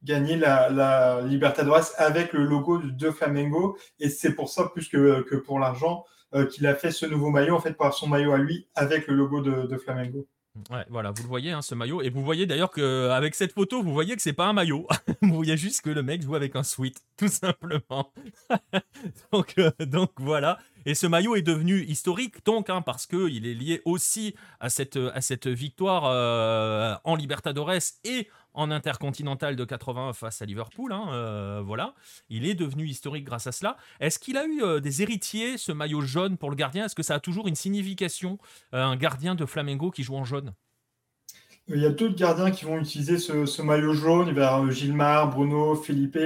gagné 0.02 0.36
la, 0.36 0.70
la 0.70 1.22
Libertadores 1.22 1.90
avec 1.96 2.32
le 2.32 2.44
logo 2.44 2.78
de 2.78 3.10
Flamengo. 3.10 3.76
Et 4.00 4.08
c'est 4.08 4.34
pour 4.34 4.48
ça, 4.48 4.68
plus 4.68 4.88
que, 4.88 5.22
que 5.22 5.36
pour 5.36 5.58
l'argent, 5.58 6.04
qu'il 6.50 6.66
a 6.66 6.74
fait 6.74 6.90
ce 6.90 7.06
nouveau 7.06 7.30
maillot, 7.30 7.54
en 7.54 7.60
fait, 7.60 7.72
par 7.72 7.94
son 7.94 8.08
maillot 8.08 8.32
à 8.32 8.36
lui, 8.36 8.68
avec 8.74 9.06
le 9.06 9.14
logo 9.14 9.40
de, 9.40 9.66
de 9.66 9.76
Flamengo. 9.78 10.26
Ouais, 10.70 10.84
voilà, 10.88 11.10
vous 11.10 11.22
le 11.22 11.28
voyez, 11.28 11.52
hein, 11.52 11.62
ce 11.62 11.74
maillot. 11.74 12.02
Et 12.02 12.10
vous 12.10 12.22
voyez 12.22 12.46
d'ailleurs 12.46 12.70
qu'avec 12.70 13.34
cette 13.34 13.52
photo, 13.52 13.82
vous 13.82 13.92
voyez 13.92 14.16
que 14.16 14.22
c'est 14.22 14.32
pas 14.32 14.46
un 14.46 14.52
maillot. 14.52 14.86
vous 15.22 15.34
voyez 15.34 15.56
juste 15.56 15.82
que 15.82 15.90
le 15.90 16.02
mec 16.02 16.22
joue 16.22 16.34
avec 16.34 16.56
un 16.56 16.62
sweat, 16.62 17.00
tout 17.16 17.28
simplement. 17.28 18.12
donc, 19.32 19.54
donc 19.80 20.10
voilà. 20.18 20.58
Et 20.88 20.94
ce 20.94 21.08
maillot 21.08 21.34
est 21.34 21.42
devenu 21.42 21.82
historique, 21.82 22.46
donc, 22.46 22.70
hein, 22.70 22.80
parce 22.80 23.06
qu'il 23.06 23.44
est 23.44 23.54
lié 23.54 23.82
aussi 23.84 24.36
à 24.60 24.70
cette, 24.70 25.48
victoire 25.48 26.04
euh, 26.06 26.94
en 27.02 27.16
Libertadores 27.16 27.72
et 28.04 28.28
en 28.54 28.70
intercontinental 28.70 29.56
de 29.56 29.64
80 29.64 30.12
face 30.12 30.42
à 30.42 30.46
Liverpool. 30.46 30.92
Hein, 30.92 31.08
euh, 31.10 31.60
voilà, 31.64 31.94
il 32.28 32.46
est 32.46 32.54
devenu 32.54 32.86
historique 32.86 33.24
grâce 33.24 33.48
à 33.48 33.52
cela. 33.52 33.76
Est-ce 33.98 34.20
qu'il 34.20 34.36
a 34.36 34.46
eu 34.46 34.62
euh, 34.62 34.78
des 34.78 35.02
héritiers, 35.02 35.58
ce 35.58 35.72
maillot 35.72 36.02
jaune 36.02 36.38
pour 36.38 36.50
le 36.50 36.56
gardien? 36.56 36.84
Est-ce 36.84 36.94
que 36.94 37.02
ça 37.02 37.16
a 37.16 37.20
toujours 37.20 37.48
une 37.48 37.56
signification, 37.56 38.38
un 38.70 38.94
gardien 38.94 39.34
de 39.34 39.44
Flamengo 39.44 39.90
qui 39.90 40.04
joue 40.04 40.14
en 40.14 40.24
jaune? 40.24 40.54
Il 41.68 41.82
y 41.82 41.86
a 41.86 41.90
d'autres 41.90 42.14
gardiens 42.14 42.50
qui 42.52 42.64
vont 42.64 42.78
utiliser 42.78 43.18
ce, 43.18 43.62
maillot 43.62 43.92
jaune. 43.92 44.28
Il 44.28 44.36
y 44.36 44.40
avoir 44.40 44.70
Gilmar, 44.70 45.30
Bruno, 45.30 45.74
Felipe, 45.74 46.18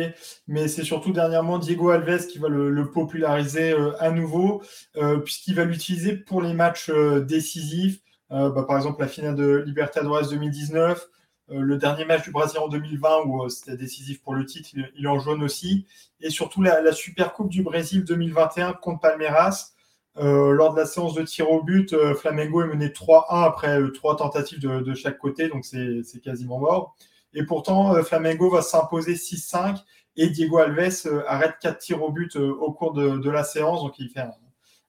mais 0.47 0.69
c'est 0.69 0.85
surtout 0.85 1.13
dernièrement 1.13 1.59
Diego 1.59 1.91
Alves 1.91 2.27
qui 2.27 2.39
va 2.39 2.49
le, 2.49 2.91
populariser 2.91 3.73
euh, 3.73 3.93
à 4.01 4.11
nouveau, 4.11 4.63
euh, 4.97 5.19
puisqu'il 5.19 5.55
va 5.55 5.65
l'utiliser 5.65 6.15
pour 6.15 6.43
les 6.43 6.53
matchs 6.53 6.91
euh, 6.91 7.21
décisifs. 7.21 8.01
Bah, 8.29 8.65
par 8.67 8.77
exemple, 8.77 9.01
la 9.01 9.09
finale 9.09 9.35
de 9.35 9.65
Libertadores 9.67 10.29
2019, 10.29 11.05
le 11.49 11.77
dernier 11.79 12.05
match 12.05 12.23
du 12.23 12.31
Brésil 12.31 12.61
en 12.61 12.69
2020 12.69 13.25
où 13.27 13.49
c'était 13.49 13.77
décisif 13.77 14.23
pour 14.23 14.35
le 14.35 14.47
titre, 14.47 14.69
il, 14.73 15.05
est 15.05 15.09
en 15.09 15.19
jaune 15.19 15.43
aussi, 15.43 15.85
et 16.21 16.31
surtout 16.31 16.63
la, 16.63 16.81
la 16.81 16.93
Super 16.93 17.33
Coupe 17.33 17.49
du 17.49 17.65
Brésil 17.65 18.05
2021 18.05 18.75
contre 18.75 19.01
Palmeiras. 19.01 19.73
Euh, 20.17 20.53
lors 20.53 20.75
de 20.75 20.81
la 20.81 20.87
séance 20.87 21.15
de 21.15 21.23
tir 21.23 21.51
au 21.51 21.63
but, 21.63 21.93
euh, 21.93 22.15
Flamengo 22.15 22.63
est 22.63 22.67
mené 22.67 22.89
3-1 22.89 23.45
après 23.45 23.81
euh, 23.81 23.91
trois 23.93 24.17
tentatives 24.17 24.59
de, 24.59 24.95
chaque 24.95 25.19
côté, 25.19 25.49
donc 25.49 25.65
c'est 25.65 26.21
quasiment 26.23 26.59
mort. 26.59 26.97
Et 27.33 27.45
pourtant, 27.45 27.95
Flamengo 28.03 28.51
va 28.51 28.61
s'imposer 28.61 29.15
6-5 29.15 29.77
et 30.17 30.31
Diego 30.31 30.59
Alves 30.59 31.07
arrête 31.29 31.55
quatre 31.61 31.79
tirs 31.79 32.03
au 32.03 32.11
but 32.11 32.35
au 32.35 32.73
cours 32.73 32.93
de, 32.93 33.31
la 33.31 33.45
séance, 33.45 33.83
donc 33.83 34.01
il 34.01 34.09
fait 34.11 34.25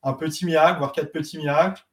un, 0.02 0.14
petit 0.14 0.48
miracle, 0.48 0.80
voire 0.80 0.91
quatre 0.91 1.11
petits 1.11 1.38
miracles. 1.38 1.84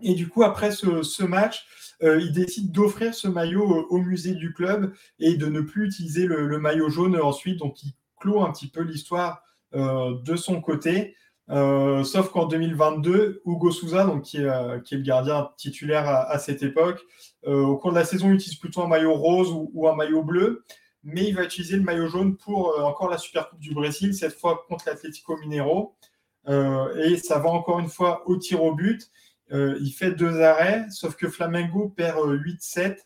Et 0.00 0.14
du 0.14 0.28
coup, 0.28 0.44
après 0.44 0.70
ce, 0.70 1.24
match, 1.24 1.66
il 2.00 2.30
décide 2.30 2.70
d'offrir 2.70 3.12
ce 3.16 3.26
maillot 3.26 3.88
au 3.90 3.98
musée 3.98 4.36
du 4.36 4.54
club 4.54 4.94
et 5.18 5.34
de 5.34 5.46
ne 5.46 5.60
plus 5.60 5.86
utiliser 5.86 6.24
le, 6.24 6.46
le 6.46 6.58
maillot 6.60 6.88
jaune 6.88 7.20
ensuite, 7.20 7.58
donc 7.58 7.82
il 7.82 7.94
clôt 8.20 8.42
un 8.42 8.52
petit 8.52 8.68
peu 8.68 8.82
l'histoire 8.82 9.42
de 9.72 10.36
son 10.36 10.60
côté. 10.60 11.16
Euh, 11.50 12.04
sauf 12.04 12.30
qu'en 12.30 12.46
2022, 12.46 13.42
Hugo 13.46 13.70
Souza, 13.70 14.04
donc, 14.04 14.22
qui, 14.22 14.38
est, 14.38 14.48
euh, 14.48 14.80
qui 14.80 14.94
est 14.94 14.98
le 14.98 15.02
gardien 15.02 15.50
titulaire 15.56 16.08
à, 16.08 16.38
cette 16.38 16.62
époque, 16.62 17.00
euh, 17.46 17.62
au 17.62 17.76
cours 17.78 17.90
de 17.90 17.96
la 17.96 18.04
saison, 18.04 18.30
utilise 18.30 18.58
plutôt 18.58 18.82
un 18.82 18.88
maillot 18.88 19.14
rose 19.14 19.50
ou, 19.52 19.88
un 19.88 19.94
maillot 19.94 20.22
bleu. 20.22 20.64
mais 21.04 21.24
il 21.28 21.34
va 21.34 21.44
utiliser 21.44 21.76
le 21.76 21.82
maillot 21.82 22.08
jaune 22.08 22.36
pour 22.36 22.78
encore 22.84 23.08
la 23.08 23.18
Super 23.18 23.48
Coupe 23.48 23.60
du 23.60 23.72
Brésil, 23.72 24.14
cette 24.14 24.34
fois 24.38 24.64
contre 24.68 24.84
l'Atlético 24.88 25.36
Mineiro. 25.38 25.94
et 26.48 27.16
ça 27.16 27.38
va 27.38 27.50
encore 27.50 27.78
une 27.78 27.88
fois 27.88 28.22
au 28.26 28.36
tir 28.36 28.62
au 28.62 28.74
but. 28.74 29.10
il 29.50 29.92
fait 29.92 30.12
deux 30.12 30.40
arrêts, 30.42 30.86
sauf 30.90 31.16
que 31.16 31.28
Flamengo 31.28 31.88
perd 31.88 32.18
8-7. 32.18 32.98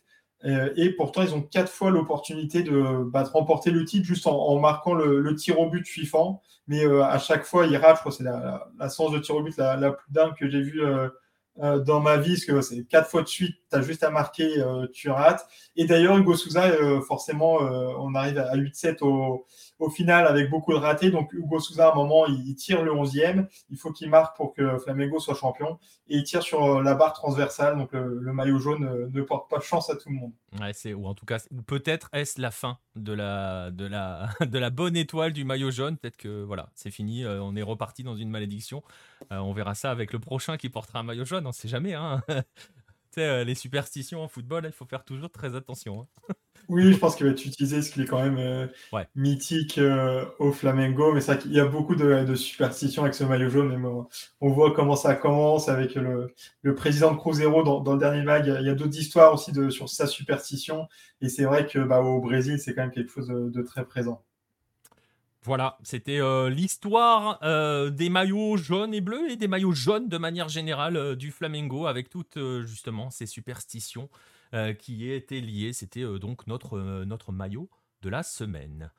Et 0.43 0.89
pourtant, 0.91 1.21
ils 1.21 1.33
ont 1.33 1.41
quatre 1.41 1.71
fois 1.71 1.89
l'opportunité 1.89 2.63
de, 2.63 3.03
bah, 3.05 3.23
remporter 3.23 3.71
le 3.71 3.85
titre 3.85 4.05
juste 4.05 4.27
en, 4.27 4.59
marquant 4.59 4.93
le, 4.93 5.35
tir 5.35 5.59
au 5.59 5.69
but 5.69 5.85
suivant. 5.85 6.41
Mais 6.67 6.85
à 6.85 7.17
chaque 7.17 7.45
fois, 7.45 7.65
ils 7.65 7.77
ratent. 7.77 7.95
Je 7.95 7.99
crois 8.01 8.11
que 8.11 8.17
c'est 8.17 8.23
la, 8.23 8.89
séance 8.89 9.11
de 9.11 9.19
tir 9.19 9.35
au 9.35 9.41
but 9.41 9.55
la, 9.57 9.91
plus 9.91 10.11
dingue 10.11 10.33
que 10.35 10.49
j'ai 10.49 10.61
vue 10.61 10.81
euh, 11.59 11.79
dans 11.79 11.99
ma 11.99 12.17
vie, 12.17 12.31
parce 12.31 12.45
que 12.45 12.61
c'est 12.61 12.83
quatre 12.85 13.07
fois 13.07 13.21
de 13.21 13.27
suite, 13.27 13.55
tu 13.69 13.77
as 13.77 13.81
juste 13.83 14.03
à 14.03 14.09
marquer, 14.09 14.59
euh, 14.59 14.87
tu 14.91 15.11
rates. 15.11 15.47
Et 15.75 15.85
d'ailleurs, 15.85 16.17
Hugo 16.17 16.35
Souza, 16.35 16.65
euh, 16.65 16.99
forcément, 17.01 17.57
on 17.99 18.15
arrive 18.15 18.39
à 18.39 18.55
8-7 18.55 19.03
au, 19.03 19.45
au, 19.85 19.89
final 19.89 20.27
avec 20.27 20.49
beaucoup 20.49 20.73
de 20.73 20.77
ratés. 20.77 21.11
Donc, 21.11 21.31
Hugo 21.33 21.59
Souza, 21.59 21.89
à 21.89 21.91
un 21.91 21.95
moment, 21.95 22.25
il, 22.25 22.55
tire 22.55 22.83
le 22.83 22.91
11e. 22.91 23.47
Il 23.69 23.77
faut 23.77 23.91
qu'il 23.91 24.09
marque 24.09 24.35
pour 24.35 24.53
que 24.53 24.77
Flamengo 24.79 25.19
soit 25.19 25.35
champion. 25.35 25.79
Et 26.07 26.17
il 26.17 26.23
tire 26.23 26.43
sur 26.43 26.81
la 26.81 26.95
barre 26.95 27.13
transversale. 27.13 27.77
Donc, 27.77 27.93
le, 27.93 28.33
maillot 28.33 28.59
jaune 28.59 29.09
ne 29.11 29.21
porte 29.21 29.49
pas 29.49 29.59
chance 29.59 29.89
à 29.89 29.95
tout 29.95 30.09
le 30.09 30.15
monde. 30.15 30.31
Ouais, 30.59 30.73
c'est, 30.73 30.93
ou 30.93 31.05
en 31.07 31.13
tout 31.13 31.25
cas, 31.25 31.37
peut-être 31.67 32.09
est-ce 32.13 32.41
la 32.41 32.51
fin 32.51 32.77
de 32.95 33.13
la, 33.13 33.71
de, 33.71 33.85
la, 33.85 34.29
de 34.41 34.59
la 34.59 34.69
bonne 34.69 34.95
étoile 34.95 35.33
du 35.33 35.45
maillot 35.45 35.71
jaune. 35.71 35.97
Peut-être 35.97 36.17
que 36.17 36.43
voilà, 36.43 36.69
c'est 36.75 36.91
fini. 36.91 37.25
on 37.25 37.55
est 37.55 37.61
reparti 37.61 38.03
dans 38.03 38.15
une 38.15 38.29
malédiction. 38.29 38.83
on 39.29 39.53
verra 39.53 39.75
ça 39.75 39.91
avec 39.91 40.13
le 40.13 40.19
prochain 40.19 40.57
qui 40.57 40.69
portera 40.69 40.99
un 40.99 41.03
maillot 41.03 41.25
jaune 41.25 41.43
on 41.45 41.51
sait 41.51 41.67
jamais. 41.67 41.93
Hein. 41.93 42.21
Euh, 43.17 43.43
les 43.43 43.55
superstitions 43.55 44.21
en 44.23 44.27
football, 44.27 44.63
il 44.65 44.71
faut 44.71 44.85
faire 44.85 45.03
toujours 45.03 45.29
très 45.29 45.55
attention. 45.55 46.07
Hein. 46.29 46.33
oui, 46.69 46.93
je 46.93 46.97
pense 46.97 47.15
qu'il 47.15 47.25
va 47.25 47.31
être 47.31 47.45
utilisé, 47.45 47.81
ce 47.81 47.91
qui 47.91 48.01
est 48.01 48.05
quand 48.05 48.21
même 48.21 48.37
euh, 48.37 48.67
mythique 49.15 49.77
euh, 49.77 50.25
au 50.39 50.51
Flamengo. 50.51 51.13
Mais 51.13 51.21
qu'il 51.37 51.53
y 51.53 51.59
a 51.59 51.65
beaucoup 51.65 51.95
de, 51.95 52.35
superstitions 52.35 53.03
avec 53.03 53.15
ce 53.15 53.23
maillot 53.23 53.49
jaune. 53.49 53.77
Mais 53.77 53.89
on 54.41 54.49
voit 54.51 54.73
comment 54.73 54.95
ça 54.95 55.15
commence 55.15 55.69
avec 55.69 55.95
le, 55.95 56.33
président 56.75 57.11
de 57.11 57.17
Cruzeiro 57.17 57.63
dans, 57.63 57.93
le 57.93 57.99
dernier 57.99 58.23
mag. 58.23 58.45
Il 58.47 58.65
y 58.65 58.69
a, 58.69 58.75
d'autres 58.75 58.97
histoires 58.97 59.33
aussi 59.33 59.51
de, 59.51 59.69
sur 59.69 59.89
sa 59.89 60.07
superstition. 60.07 60.87
Et 61.21 61.29
c'est 61.29 61.45
vrai 61.45 61.67
que 61.67 61.79
bah, 61.79 62.01
au 62.01 62.21
Brésil, 62.21 62.59
c'est 62.59 62.73
quand 62.73 62.81
même 62.81 62.91
quelque 62.91 63.11
chose 63.11 63.27
de 63.27 63.61
très 63.61 63.85
présent. 63.85 64.23
Voilà, 65.45 65.77
c'était 65.83 66.21
euh, 66.21 66.49
l'histoire 66.49 67.37
euh, 67.43 67.89
des 67.89 68.09
maillots 68.09 68.55
jaunes 68.55 68.93
et 68.93 69.01
bleus 69.01 69.29
et 69.29 69.35
des 69.35 69.49
maillots 69.49 69.73
jaunes 69.73 70.07
de 70.07 70.17
manière 70.17 70.47
générale 70.47 70.95
euh, 70.95 71.15
du 71.17 71.31
Flamengo 71.31 71.85
avec 71.85 72.09
toutes 72.09 72.39
justement 72.61 73.09
ces 73.09 73.25
superstitions 73.25 74.09
qui 74.77 75.09
étaient 75.09 75.41
liées. 75.41 75.73
C'était 75.73 76.05
donc 76.19 76.45
notre, 76.45 76.79
notre 77.05 77.31
maillot 77.31 77.71
de 78.03 78.09
la 78.09 78.21
semaine. 78.21 78.91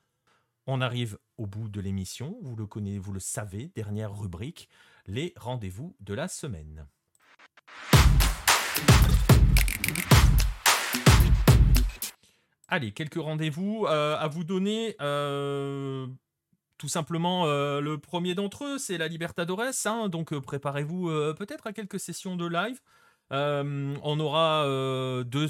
On 0.66 0.80
arrive 0.80 1.16
au 1.38 1.46
bout 1.46 1.68
de 1.68 1.80
l'émission, 1.80 2.36
vous 2.42 2.56
le 2.56 2.66
connaissez, 2.66 2.98
vous 2.98 3.12
le 3.12 3.20
savez, 3.20 3.70
dernière 3.76 4.18
rubrique, 4.18 4.68
les 5.06 5.32
rendez-vous 5.36 5.94
de 6.00 6.12
la 6.12 6.26
semaine. 6.26 6.88
Allez, 12.66 12.90
quelques 12.90 13.22
rendez-vous 13.22 13.86
à 13.86 14.26
vous 14.26 14.42
donner 14.42 14.96
tout 16.84 16.88
simplement, 16.88 17.46
euh, 17.46 17.80
le 17.80 17.96
premier 17.96 18.34
d'entre 18.34 18.66
eux, 18.66 18.76
c'est 18.76 18.98
la 18.98 19.08
Libertadores. 19.08 19.72
Hein, 19.86 20.10
donc 20.10 20.34
euh, 20.34 20.40
préparez-vous 20.42 21.08
euh, 21.08 21.32
peut-être 21.32 21.66
à 21.66 21.72
quelques 21.72 21.98
sessions 21.98 22.36
de 22.36 22.46
live. 22.46 22.78
on 23.30 24.20
aura 24.20 24.66
deux. 25.24 25.48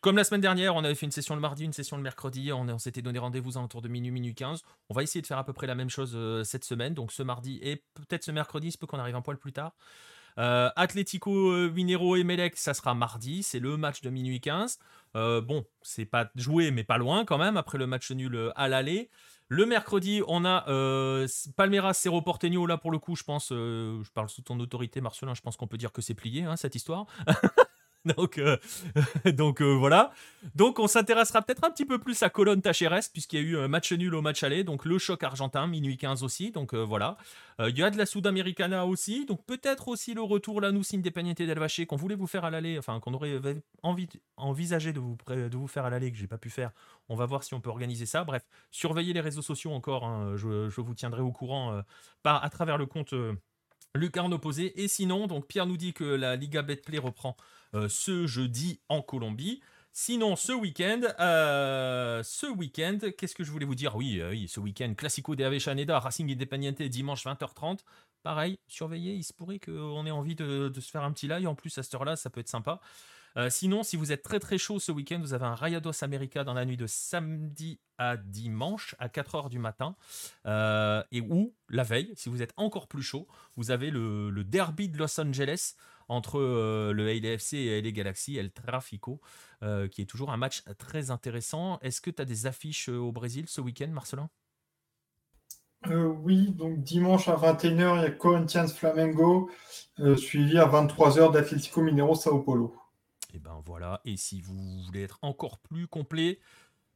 Comme 0.00 0.16
la 0.16 0.24
semaine 0.24 0.40
dernière, 0.40 0.74
on 0.74 0.82
avait 0.82 0.94
fait 0.94 1.04
une 1.04 1.12
session 1.12 1.34
le 1.34 1.42
mardi, 1.42 1.64
une 1.64 1.74
session 1.74 1.98
le 1.98 2.02
mercredi. 2.02 2.50
On, 2.50 2.78
s'était 2.78 3.02
donné 3.02 3.18
rendez-vous 3.18 3.58
autour 3.58 3.82
de 3.82 3.88
minuit, 3.88 4.10
minuit 4.10 4.34
15. 4.34 4.62
On 4.88 4.94
va 4.94 5.02
essayer 5.02 5.20
de 5.20 5.26
faire 5.26 5.36
à 5.36 5.44
peu 5.44 5.52
près 5.52 5.66
la 5.66 5.74
même 5.74 5.90
chose 5.90 6.16
cette 6.44 6.64
semaine. 6.64 6.94
Donc 6.94 7.12
ce 7.12 7.22
mardi 7.22 7.58
et 7.62 7.84
peut-être 7.92 8.24
ce 8.24 8.30
mercredi. 8.30 8.68
Il 8.68 8.72
se 8.72 8.78
peut 8.78 8.86
qu'on 8.86 8.98
arrive 8.98 9.16
un 9.16 9.22
poil 9.22 9.36
plus 9.36 9.52
tard. 9.52 9.74
Atlético 10.38 11.52
Minero 11.72 12.16
et 12.16 12.24
Melec, 12.24 12.56
ça 12.56 12.72
sera 12.72 12.94
mardi, 12.94 13.42
c'est 13.42 13.60
le 13.60 13.76
match 13.76 14.00
de 14.00 14.08
minuit 14.08 14.40
15. 14.40 14.78
bon, 15.12 15.66
c'est 15.82 16.06
pas 16.06 16.30
joué, 16.36 16.70
mais 16.70 16.84
pas 16.84 16.96
loin 16.96 17.26
quand 17.26 17.36
même, 17.36 17.58
après 17.58 17.76
le 17.76 17.86
match 17.86 18.10
nul 18.12 18.50
à 18.56 18.68
l'aller. 18.68 19.10
Le 19.48 19.66
mercredi, 19.66 20.22
on 20.26 20.44
a 20.44 20.64
euh, 20.68 21.28
Palmeiras 21.56 21.94
Cerro 21.94 22.22
Porteño. 22.22 22.66
Là, 22.66 22.78
pour 22.78 22.90
le 22.90 22.98
coup, 22.98 23.14
je 23.14 23.24
pense, 23.24 23.50
euh, 23.52 24.02
je 24.02 24.10
parle 24.10 24.28
sous 24.28 24.42
ton 24.42 24.58
autorité, 24.58 25.00
Marcelin, 25.00 25.34
je 25.34 25.42
pense 25.42 25.56
qu'on 25.56 25.66
peut 25.66 25.76
dire 25.76 25.92
que 25.92 26.00
c'est 26.00 26.14
plié, 26.14 26.44
hein, 26.44 26.56
cette 26.56 26.74
histoire. 26.74 27.06
donc, 28.16 28.38
euh, 28.38 28.56
donc 29.32 29.62
euh, 29.62 29.74
voilà. 29.74 30.12
Donc 30.54 30.78
on 30.78 30.86
s'intéressera 30.86 31.40
peut-être 31.40 31.64
un 31.64 31.70
petit 31.70 31.86
peu 31.86 31.98
plus 31.98 32.22
à 32.22 32.28
Colonne 32.28 32.60
Tacheres, 32.60 33.08
puisqu'il 33.12 33.40
y 33.40 33.42
a 33.42 33.46
eu 33.46 33.56
un 33.56 33.68
match 33.68 33.92
nul 33.92 34.14
au 34.14 34.20
match 34.20 34.42
aller. 34.42 34.62
Donc 34.62 34.84
le 34.84 34.98
choc 34.98 35.22
argentin, 35.22 35.66
minuit 35.66 35.96
15 35.96 36.22
aussi. 36.22 36.50
Donc 36.50 36.74
voilà. 36.74 37.16
Il 37.60 37.78
y 37.78 37.82
a 37.82 37.90
de 37.90 37.96
la 37.96 38.04
Sudamericana 38.04 38.84
aussi. 38.84 39.24
Donc 39.26 39.44
peut-être 39.46 39.88
aussi 39.88 40.12
le 40.12 40.22
retour 40.22 40.60
nous 40.60 40.82
Independiente 40.92 41.38
del 41.38 41.58
Valle 41.58 41.86
qu'on 41.86 41.96
voulait 41.96 42.14
vous 42.14 42.26
faire 42.26 42.44
à 42.44 42.50
l'aller, 42.50 42.78
enfin 42.78 43.00
qu'on 43.00 43.14
aurait 43.14 43.40
envie, 43.82 44.08
envisagé 44.36 44.92
de 44.92 45.00
vous, 45.00 45.16
de 45.28 45.56
vous 45.56 45.68
faire 45.68 45.86
à 45.86 45.90
l'aller, 45.90 46.12
que 46.12 46.18
j'ai 46.18 46.26
pas 46.26 46.38
pu 46.38 46.50
faire. 46.50 46.72
On 47.08 47.16
va 47.16 47.26
voir 47.26 47.42
si 47.42 47.54
on 47.54 47.60
peut 47.60 47.70
organiser 47.70 48.06
ça. 48.06 48.24
Bref, 48.24 48.42
surveillez 48.70 49.14
les 49.14 49.20
réseaux 49.20 49.42
sociaux 49.42 49.72
encore. 49.72 50.04
Hein. 50.04 50.36
Je, 50.36 50.68
je, 50.68 50.80
vous 50.80 50.94
tiendrai 50.94 51.22
au 51.22 51.32
courant 51.32 51.80
par, 52.22 52.44
à 52.44 52.50
travers 52.50 52.76
le 52.76 52.86
compte. 52.86 53.14
Lucarne 53.94 54.34
opposé. 54.34 54.82
Et 54.82 54.88
sinon, 54.88 55.26
donc 55.26 55.46
Pierre 55.46 55.66
nous 55.66 55.76
dit 55.76 55.92
que 55.92 56.04
la 56.04 56.36
Liga 56.36 56.62
Betplay 56.62 56.98
reprend 56.98 57.36
euh, 57.74 57.88
ce 57.88 58.26
jeudi 58.26 58.80
en 58.88 59.02
Colombie. 59.02 59.60
Sinon, 59.92 60.34
ce 60.34 60.50
week-end, 60.50 61.02
euh, 61.20 62.20
ce 62.24 62.46
week-end, 62.46 62.98
qu'est-ce 63.16 63.36
que 63.36 63.44
je 63.44 63.52
voulais 63.52 63.66
vous 63.66 63.76
dire? 63.76 63.94
Oui, 63.94 64.18
euh, 64.18 64.30
oui, 64.30 64.48
ce 64.48 64.58
week-end, 64.58 64.92
Classico 64.96 65.36
de 65.36 65.44
Avellaneda, 65.44 66.00
Racing 66.00 66.32
Independiente, 66.32 66.82
dimanche 66.82 67.24
20h30. 67.24 67.78
Pareil, 68.24 68.58
surveillez, 68.66 69.14
il 69.14 69.22
se 69.22 69.32
pourrait 69.32 69.60
qu'on 69.60 70.04
ait 70.06 70.10
envie 70.10 70.34
de, 70.34 70.72
se 70.74 70.90
faire 70.90 71.04
un 71.04 71.12
petit 71.12 71.28
live. 71.28 71.46
En 71.46 71.54
plus, 71.54 71.78
à 71.78 71.84
cette 71.84 71.94
heure-là, 71.94 72.16
ça 72.16 72.30
peut 72.30 72.40
être 72.40 72.48
sympa. 72.48 72.80
Sinon, 73.48 73.82
si 73.82 73.96
vous 73.96 74.12
êtes 74.12 74.22
très 74.22 74.40
très 74.40 74.58
chaud 74.58 74.78
ce 74.78 74.92
week-end, 74.92 75.18
vous 75.20 75.34
avez 75.34 75.46
un 75.46 75.54
Rayados 75.54 76.04
America 76.04 76.44
dans 76.44 76.54
la 76.54 76.64
nuit 76.64 76.76
de 76.76 76.86
samedi 76.86 77.80
à 77.98 78.16
dimanche 78.16 78.94
à 78.98 79.08
4h 79.08 79.48
du 79.48 79.58
matin. 79.58 79.96
et 80.46 81.20
ou 81.20 81.54
la 81.68 81.82
veille, 81.82 82.12
si 82.16 82.28
vous 82.28 82.42
êtes 82.42 82.52
encore 82.56 82.88
plus 82.88 83.02
chaud, 83.02 83.26
vous 83.56 83.70
avez 83.70 83.90
le, 83.90 84.44
derby 84.44 84.88
de 84.88 84.98
Los 84.98 85.20
Angeles 85.20 85.74
entre 86.08 86.38
euh, 86.38 86.92
le 86.92 87.12
LFC 87.12 87.56
et 87.56 87.80
les 87.80 87.92
Galaxy, 87.92 88.36
El 88.36 88.52
Trafico, 88.52 89.20
euh, 89.62 89.88
qui 89.88 90.02
est 90.02 90.06
toujours 90.06 90.30
un 90.30 90.36
match 90.36 90.62
très 90.78 91.10
intéressant. 91.10 91.78
Est-ce 91.80 92.00
que 92.00 92.10
tu 92.10 92.20
as 92.20 92.24
des 92.24 92.46
affiches 92.46 92.88
euh, 92.88 92.98
au 92.98 93.12
Brésil 93.12 93.46
ce 93.48 93.60
week-end, 93.60 93.88
Marcelin? 93.88 94.28
Oui, 95.86 96.48
donc 96.48 96.82
dimanche 96.82 97.28
à 97.28 97.36
21h, 97.36 97.98
il 97.98 98.02
y 98.02 98.06
a 98.06 98.10
Corinthians 98.10 98.68
Flamengo, 98.68 99.50
suivi 100.16 100.56
à 100.56 100.66
23h 100.66 101.30
d'Atlético 101.30 101.82
Mineiro 101.82 102.14
Sao 102.14 102.40
Paulo. 102.40 102.74
Et 103.34 103.40
ben 103.40 103.60
voilà, 103.66 104.00
et 104.04 104.16
si 104.16 104.40
vous 104.40 104.80
voulez 104.82 105.02
être 105.02 105.18
encore 105.22 105.58
plus 105.58 105.88
complet, 105.88 106.38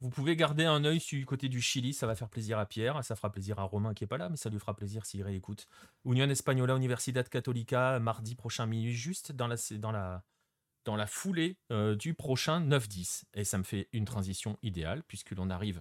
vous 0.01 0.09
pouvez 0.09 0.37
garder 0.37 0.65
un 0.65 0.85
œil 0.85 1.01
du 1.01 1.27
côté 1.27 1.49
du 1.49 1.61
Chili, 1.61 1.93
ça 1.93 2.07
va 2.07 2.15
faire 2.15 2.29
plaisir 2.29 2.61
à 2.61 2.67
Pierre, 2.67 3.05
ça 3.05 3.17
fera 3.17 3.33
plaisir 3.33 3.59
à 3.59 3.65
Romain 3.65 3.93
qui 3.93 4.05
est 4.05 4.07
pas 4.07 4.19
là, 4.19 4.29
mais 4.29 4.37
ça 4.37 4.49
lui 4.49 4.61
fera 4.61 4.77
plaisir 4.77 5.05
s'il 5.05 5.25
réécoute. 5.25 5.67
Union 6.05 6.29
Española, 6.31 6.77
Universidad 6.77 7.29
Católica, 7.29 7.99
mardi 7.99 8.37
prochain 8.37 8.67
minuit, 8.67 8.93
juste 8.93 9.33
dans 9.33 9.49
la 9.49 11.07
foulée 11.09 11.57
euh, 11.73 11.97
du 11.97 12.15
prochain 12.15 12.61
9-10. 12.61 13.25
Et 13.35 13.43
ça 13.43 13.59
me 13.59 13.65
fait 13.65 13.89
une 13.93 14.05
transition 14.05 14.57
idéale, 14.63 15.03
puisque 15.09 15.33
l'on 15.33 15.51
arrive 15.51 15.81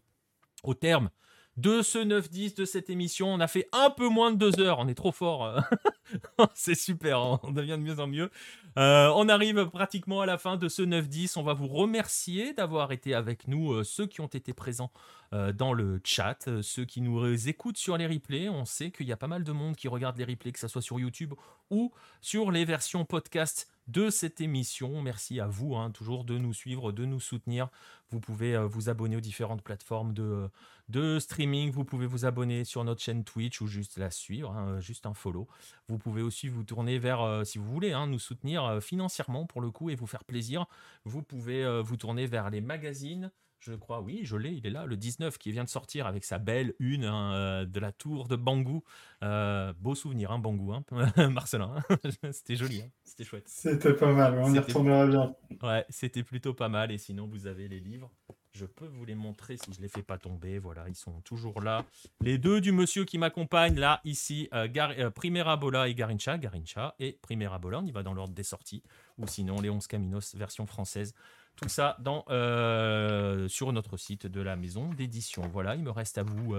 au 0.63 0.73
terme 0.73 1.11
de 1.57 1.81
ce 1.81 1.97
9-10 1.97 2.55
de 2.55 2.65
cette 2.65 2.89
émission. 2.89 3.27
On 3.33 3.39
a 3.39 3.47
fait 3.47 3.67
un 3.73 3.89
peu 3.89 4.07
moins 4.07 4.31
de 4.31 4.37
deux 4.37 4.59
heures. 4.59 4.77
On 4.79 4.87
est 4.87 4.95
trop 4.95 5.11
fort. 5.11 5.61
c'est 6.53 6.75
super. 6.75 7.19
Hein. 7.19 7.39
On 7.43 7.51
devient 7.51 7.71
de 7.71 7.83
mieux 7.83 7.99
en 7.99 8.07
mieux. 8.07 8.29
Euh, 8.77 9.11
on 9.15 9.27
arrive 9.27 9.65
pratiquement 9.69 10.21
à 10.21 10.27
la 10.27 10.37
fin 10.37 10.55
de 10.55 10.69
ce 10.69 10.83
9-10. 10.83 11.33
On 11.37 11.43
va 11.43 11.53
vous 11.53 11.67
remercier 11.67 12.53
d'avoir 12.53 12.91
été 12.91 13.15
avec 13.15 13.47
nous, 13.47 13.73
euh, 13.73 13.83
ceux 13.83 14.05
qui 14.05 14.21
ont 14.21 14.27
été 14.27 14.53
présents 14.53 14.91
euh, 15.26 15.26
dans 15.31 15.73
le 15.73 15.99
chat, 16.03 16.49
ceux 16.61 16.85
qui 16.85 17.01
nous 17.01 17.49
écoutent 17.49 17.77
sur 17.77 17.97
les 17.97 18.07
replays. 18.07 18.49
On 18.49 18.65
sait 18.65 18.91
qu'il 18.91 19.07
y 19.07 19.11
a 19.11 19.17
pas 19.17 19.27
mal 19.27 19.43
de 19.43 19.51
monde 19.51 19.75
qui 19.75 19.87
regarde 19.87 20.17
les 20.17 20.23
replays, 20.23 20.51
que 20.51 20.59
ce 20.59 20.67
soit 20.67 20.81
sur 20.81 20.99
YouTube 20.99 21.33
ou 21.69 21.91
sur 22.21 22.51
les 22.51 22.65
versions 22.65 23.05
podcast 23.05 23.67
de 23.87 24.09
cette 24.09 24.41
émission. 24.41 25.01
Merci 25.01 25.39
à 25.39 25.47
vous, 25.47 25.75
hein, 25.75 25.91
toujours 25.91 26.25
de 26.25 26.37
nous 26.37 26.53
suivre, 26.53 26.91
de 26.91 27.05
nous 27.05 27.19
soutenir. 27.19 27.69
Vous 28.09 28.19
pouvez 28.19 28.55
euh, 28.55 28.65
vous 28.65 28.89
abonner 28.89 29.15
aux 29.15 29.21
différentes 29.21 29.61
plateformes 29.61 30.13
de, 30.13 31.19
streaming. 31.19 31.71
Vous 31.71 31.85
pouvez 31.85 32.05
vous 32.05 32.25
abonner 32.25 32.65
sur 32.65 32.83
notre 32.83 33.01
chaîne 33.01 33.23
Twitch 33.23 33.61
ou 33.61 33.67
juste 33.67 33.97
la 33.97 34.11
suivre, 34.11 34.51
hein, 34.51 34.79
juste 34.79 35.05
un 35.05 35.13
follow. 35.13 35.47
Vous 35.87 35.97
pouvez 35.97 36.21
aussi 36.21 36.49
vous 36.49 36.63
tourner 36.63 36.99
vers, 36.99 37.21
euh, 37.21 37.43
si 37.43 37.57
vous 37.57 37.71
voulez, 37.71 37.93
hein, 37.93 38.07
nous 38.07 38.19
soutenir 38.19 38.65
euh, 38.65 38.79
financièrement 38.81 39.45
pour 39.45 39.61
le 39.61 39.71
coup 39.71 39.89
et 39.89 39.95
vous 39.95 40.07
faire 40.07 40.23
plaisir. 40.23 40.65
Vous 41.05 41.23
pouvez 41.23 41.81
vous 41.81 41.97
tourner 41.97 42.27
vers 42.27 42.49
les 42.49 42.61
magazines. 42.61 43.31
Je 43.59 43.73
crois, 43.73 44.01
oui, 44.01 44.21
je 44.23 44.35
l'ai, 44.35 44.51
il 44.51 44.65
est 44.67 44.69
là, 44.69 44.85
le 44.85 44.95
19 44.95 45.37
qui 45.37 45.51
vient 45.51 45.63
de 45.63 45.69
sortir 45.69 46.05
avec 46.05 46.23
sa 46.23 46.37
belle 46.37 46.73
une 46.79 47.05
hein, 47.05 47.33
euh, 47.33 47.65
de 47.65 47.79
la 47.79 47.91
tour 47.91 48.27
de 48.27 48.35
Bangou. 48.35 48.83
Euh, 49.23 49.73
beau 49.79 49.95
souvenir, 49.95 50.31
hein, 50.31 50.39
Bangou, 50.39 50.73
hein, 50.73 50.83
Marcelin. 51.29 51.75
Hein. 51.89 51.97
c'était 52.31 52.55
joli, 52.55 52.83
c'était 53.03 53.23
chouette. 53.23 53.47
C'était 53.47 53.93
pas 53.93 54.13
mal, 54.13 54.37
on 54.37 54.53
y 54.53 54.59
retournera 54.59 55.07
bien. 55.07 55.35
Ouais, 55.63 55.85
c'était 55.89 56.23
plutôt 56.23 56.53
pas 56.53 56.69
mal. 56.69 56.91
Et 56.91 56.97
sinon, 56.97 57.27
vous 57.27 57.47
avez 57.47 57.67
les 57.67 57.79
livres 57.79 58.11
Je 58.53 58.65
peux 58.65 58.85
vous 58.85 59.05
les 59.05 59.15
montrer 59.15 59.57
si 59.57 59.73
je 59.73 59.81
les 59.81 59.87
fais 59.87 60.03
pas 60.03 60.19
tomber. 60.19 60.59
Voilà, 60.59 60.87
ils 60.87 60.95
sont 60.95 61.19
toujours 61.21 61.61
là. 61.61 61.83
Les 62.21 62.37
deux 62.37 62.61
du 62.61 62.71
monsieur 62.71 63.05
qui 63.05 63.17
m'accompagne 63.17 63.79
là, 63.79 64.01
ici, 64.03 64.49
euh, 64.53 64.67
euh, 64.77 65.09
Primera 65.09 65.57
Bola 65.57 65.87
et 65.87 65.95
Garincha. 65.95 66.37
Garincha 66.37 66.93
et 66.99 67.17
Primera 67.21 67.57
Bola. 67.57 67.79
On 67.79 67.85
y 67.85 67.91
va 67.91 68.03
dans 68.03 68.13
l'ordre 68.13 68.33
des 68.33 68.43
sorties. 68.43 68.83
Ou 69.17 69.27
sinon, 69.27 69.59
les 69.61 69.69
11 69.69 69.87
Caminos, 69.87 70.35
version 70.35 70.67
française. 70.67 71.15
Tout 71.57 71.67
ça 71.67 71.97
dans, 71.99 72.23
euh, 72.29 73.47
sur 73.49 73.73
notre 73.73 73.97
site 73.97 74.27
de 74.27 74.41
la 74.41 74.55
maison 74.55 74.93
d'édition. 74.93 75.41
Voilà, 75.51 75.75
il 75.75 75.83
me 75.83 75.91
reste 75.91 76.17
à 76.17 76.23
vous, 76.23 76.55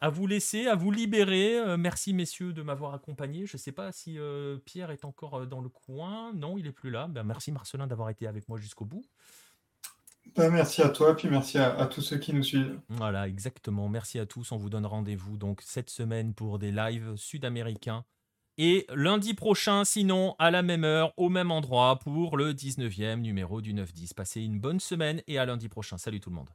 à 0.00 0.08
vous 0.08 0.26
laisser, 0.26 0.66
à 0.66 0.74
vous 0.74 0.90
libérer. 0.90 1.76
merci 1.76 2.12
messieurs 2.12 2.52
de 2.52 2.62
m'avoir 2.62 2.94
accompagné. 2.94 3.46
Je 3.46 3.56
ne 3.56 3.60
sais 3.60 3.72
pas 3.72 3.92
si 3.92 4.18
Pierre 4.64 4.90
est 4.90 5.04
encore 5.04 5.46
dans 5.46 5.60
le 5.60 5.68
coin. 5.68 6.32
Non, 6.32 6.58
il 6.58 6.66
est 6.66 6.72
plus 6.72 6.90
là. 6.90 7.06
Ben, 7.06 7.22
merci 7.22 7.52
Marcelin 7.52 7.86
d'avoir 7.86 8.10
été 8.10 8.26
avec 8.26 8.48
moi 8.48 8.58
jusqu'au 8.58 8.84
bout. 8.84 9.04
Ben, 10.36 10.50
merci 10.50 10.82
à 10.82 10.88
toi, 10.88 11.14
puis 11.14 11.28
merci 11.28 11.58
à, 11.58 11.86
tous 11.86 12.00
ceux 12.00 12.18
qui 12.18 12.32
nous 12.32 12.42
suivent. 12.42 12.80
Voilà, 12.88 13.28
exactement. 13.28 13.88
Merci 13.88 14.18
à 14.18 14.26
tous. 14.26 14.50
On 14.50 14.56
vous 14.56 14.70
donne 14.70 14.86
rendez-vous 14.86 15.36
donc 15.36 15.62
cette 15.62 15.90
semaine 15.90 16.34
pour 16.34 16.58
des 16.58 16.72
lives 16.72 17.14
sud-américains. 17.16 18.04
Et 18.56 18.86
lundi 18.94 19.34
prochain, 19.34 19.84
sinon, 19.84 20.36
à 20.38 20.52
la 20.52 20.62
même 20.62 20.84
heure, 20.84 21.12
au 21.16 21.28
même 21.28 21.50
endroit, 21.50 21.98
pour 21.98 22.36
le 22.36 22.52
19e 22.52 23.20
numéro 23.20 23.60
du 23.60 23.74
9-10. 23.74 24.14
Passez 24.14 24.42
une 24.42 24.60
bonne 24.60 24.78
semaine 24.78 25.22
et 25.26 25.38
à 25.38 25.44
lundi 25.44 25.68
prochain. 25.68 25.98
Salut 25.98 26.20
tout 26.20 26.30
le 26.30 26.36
monde. 26.36 26.50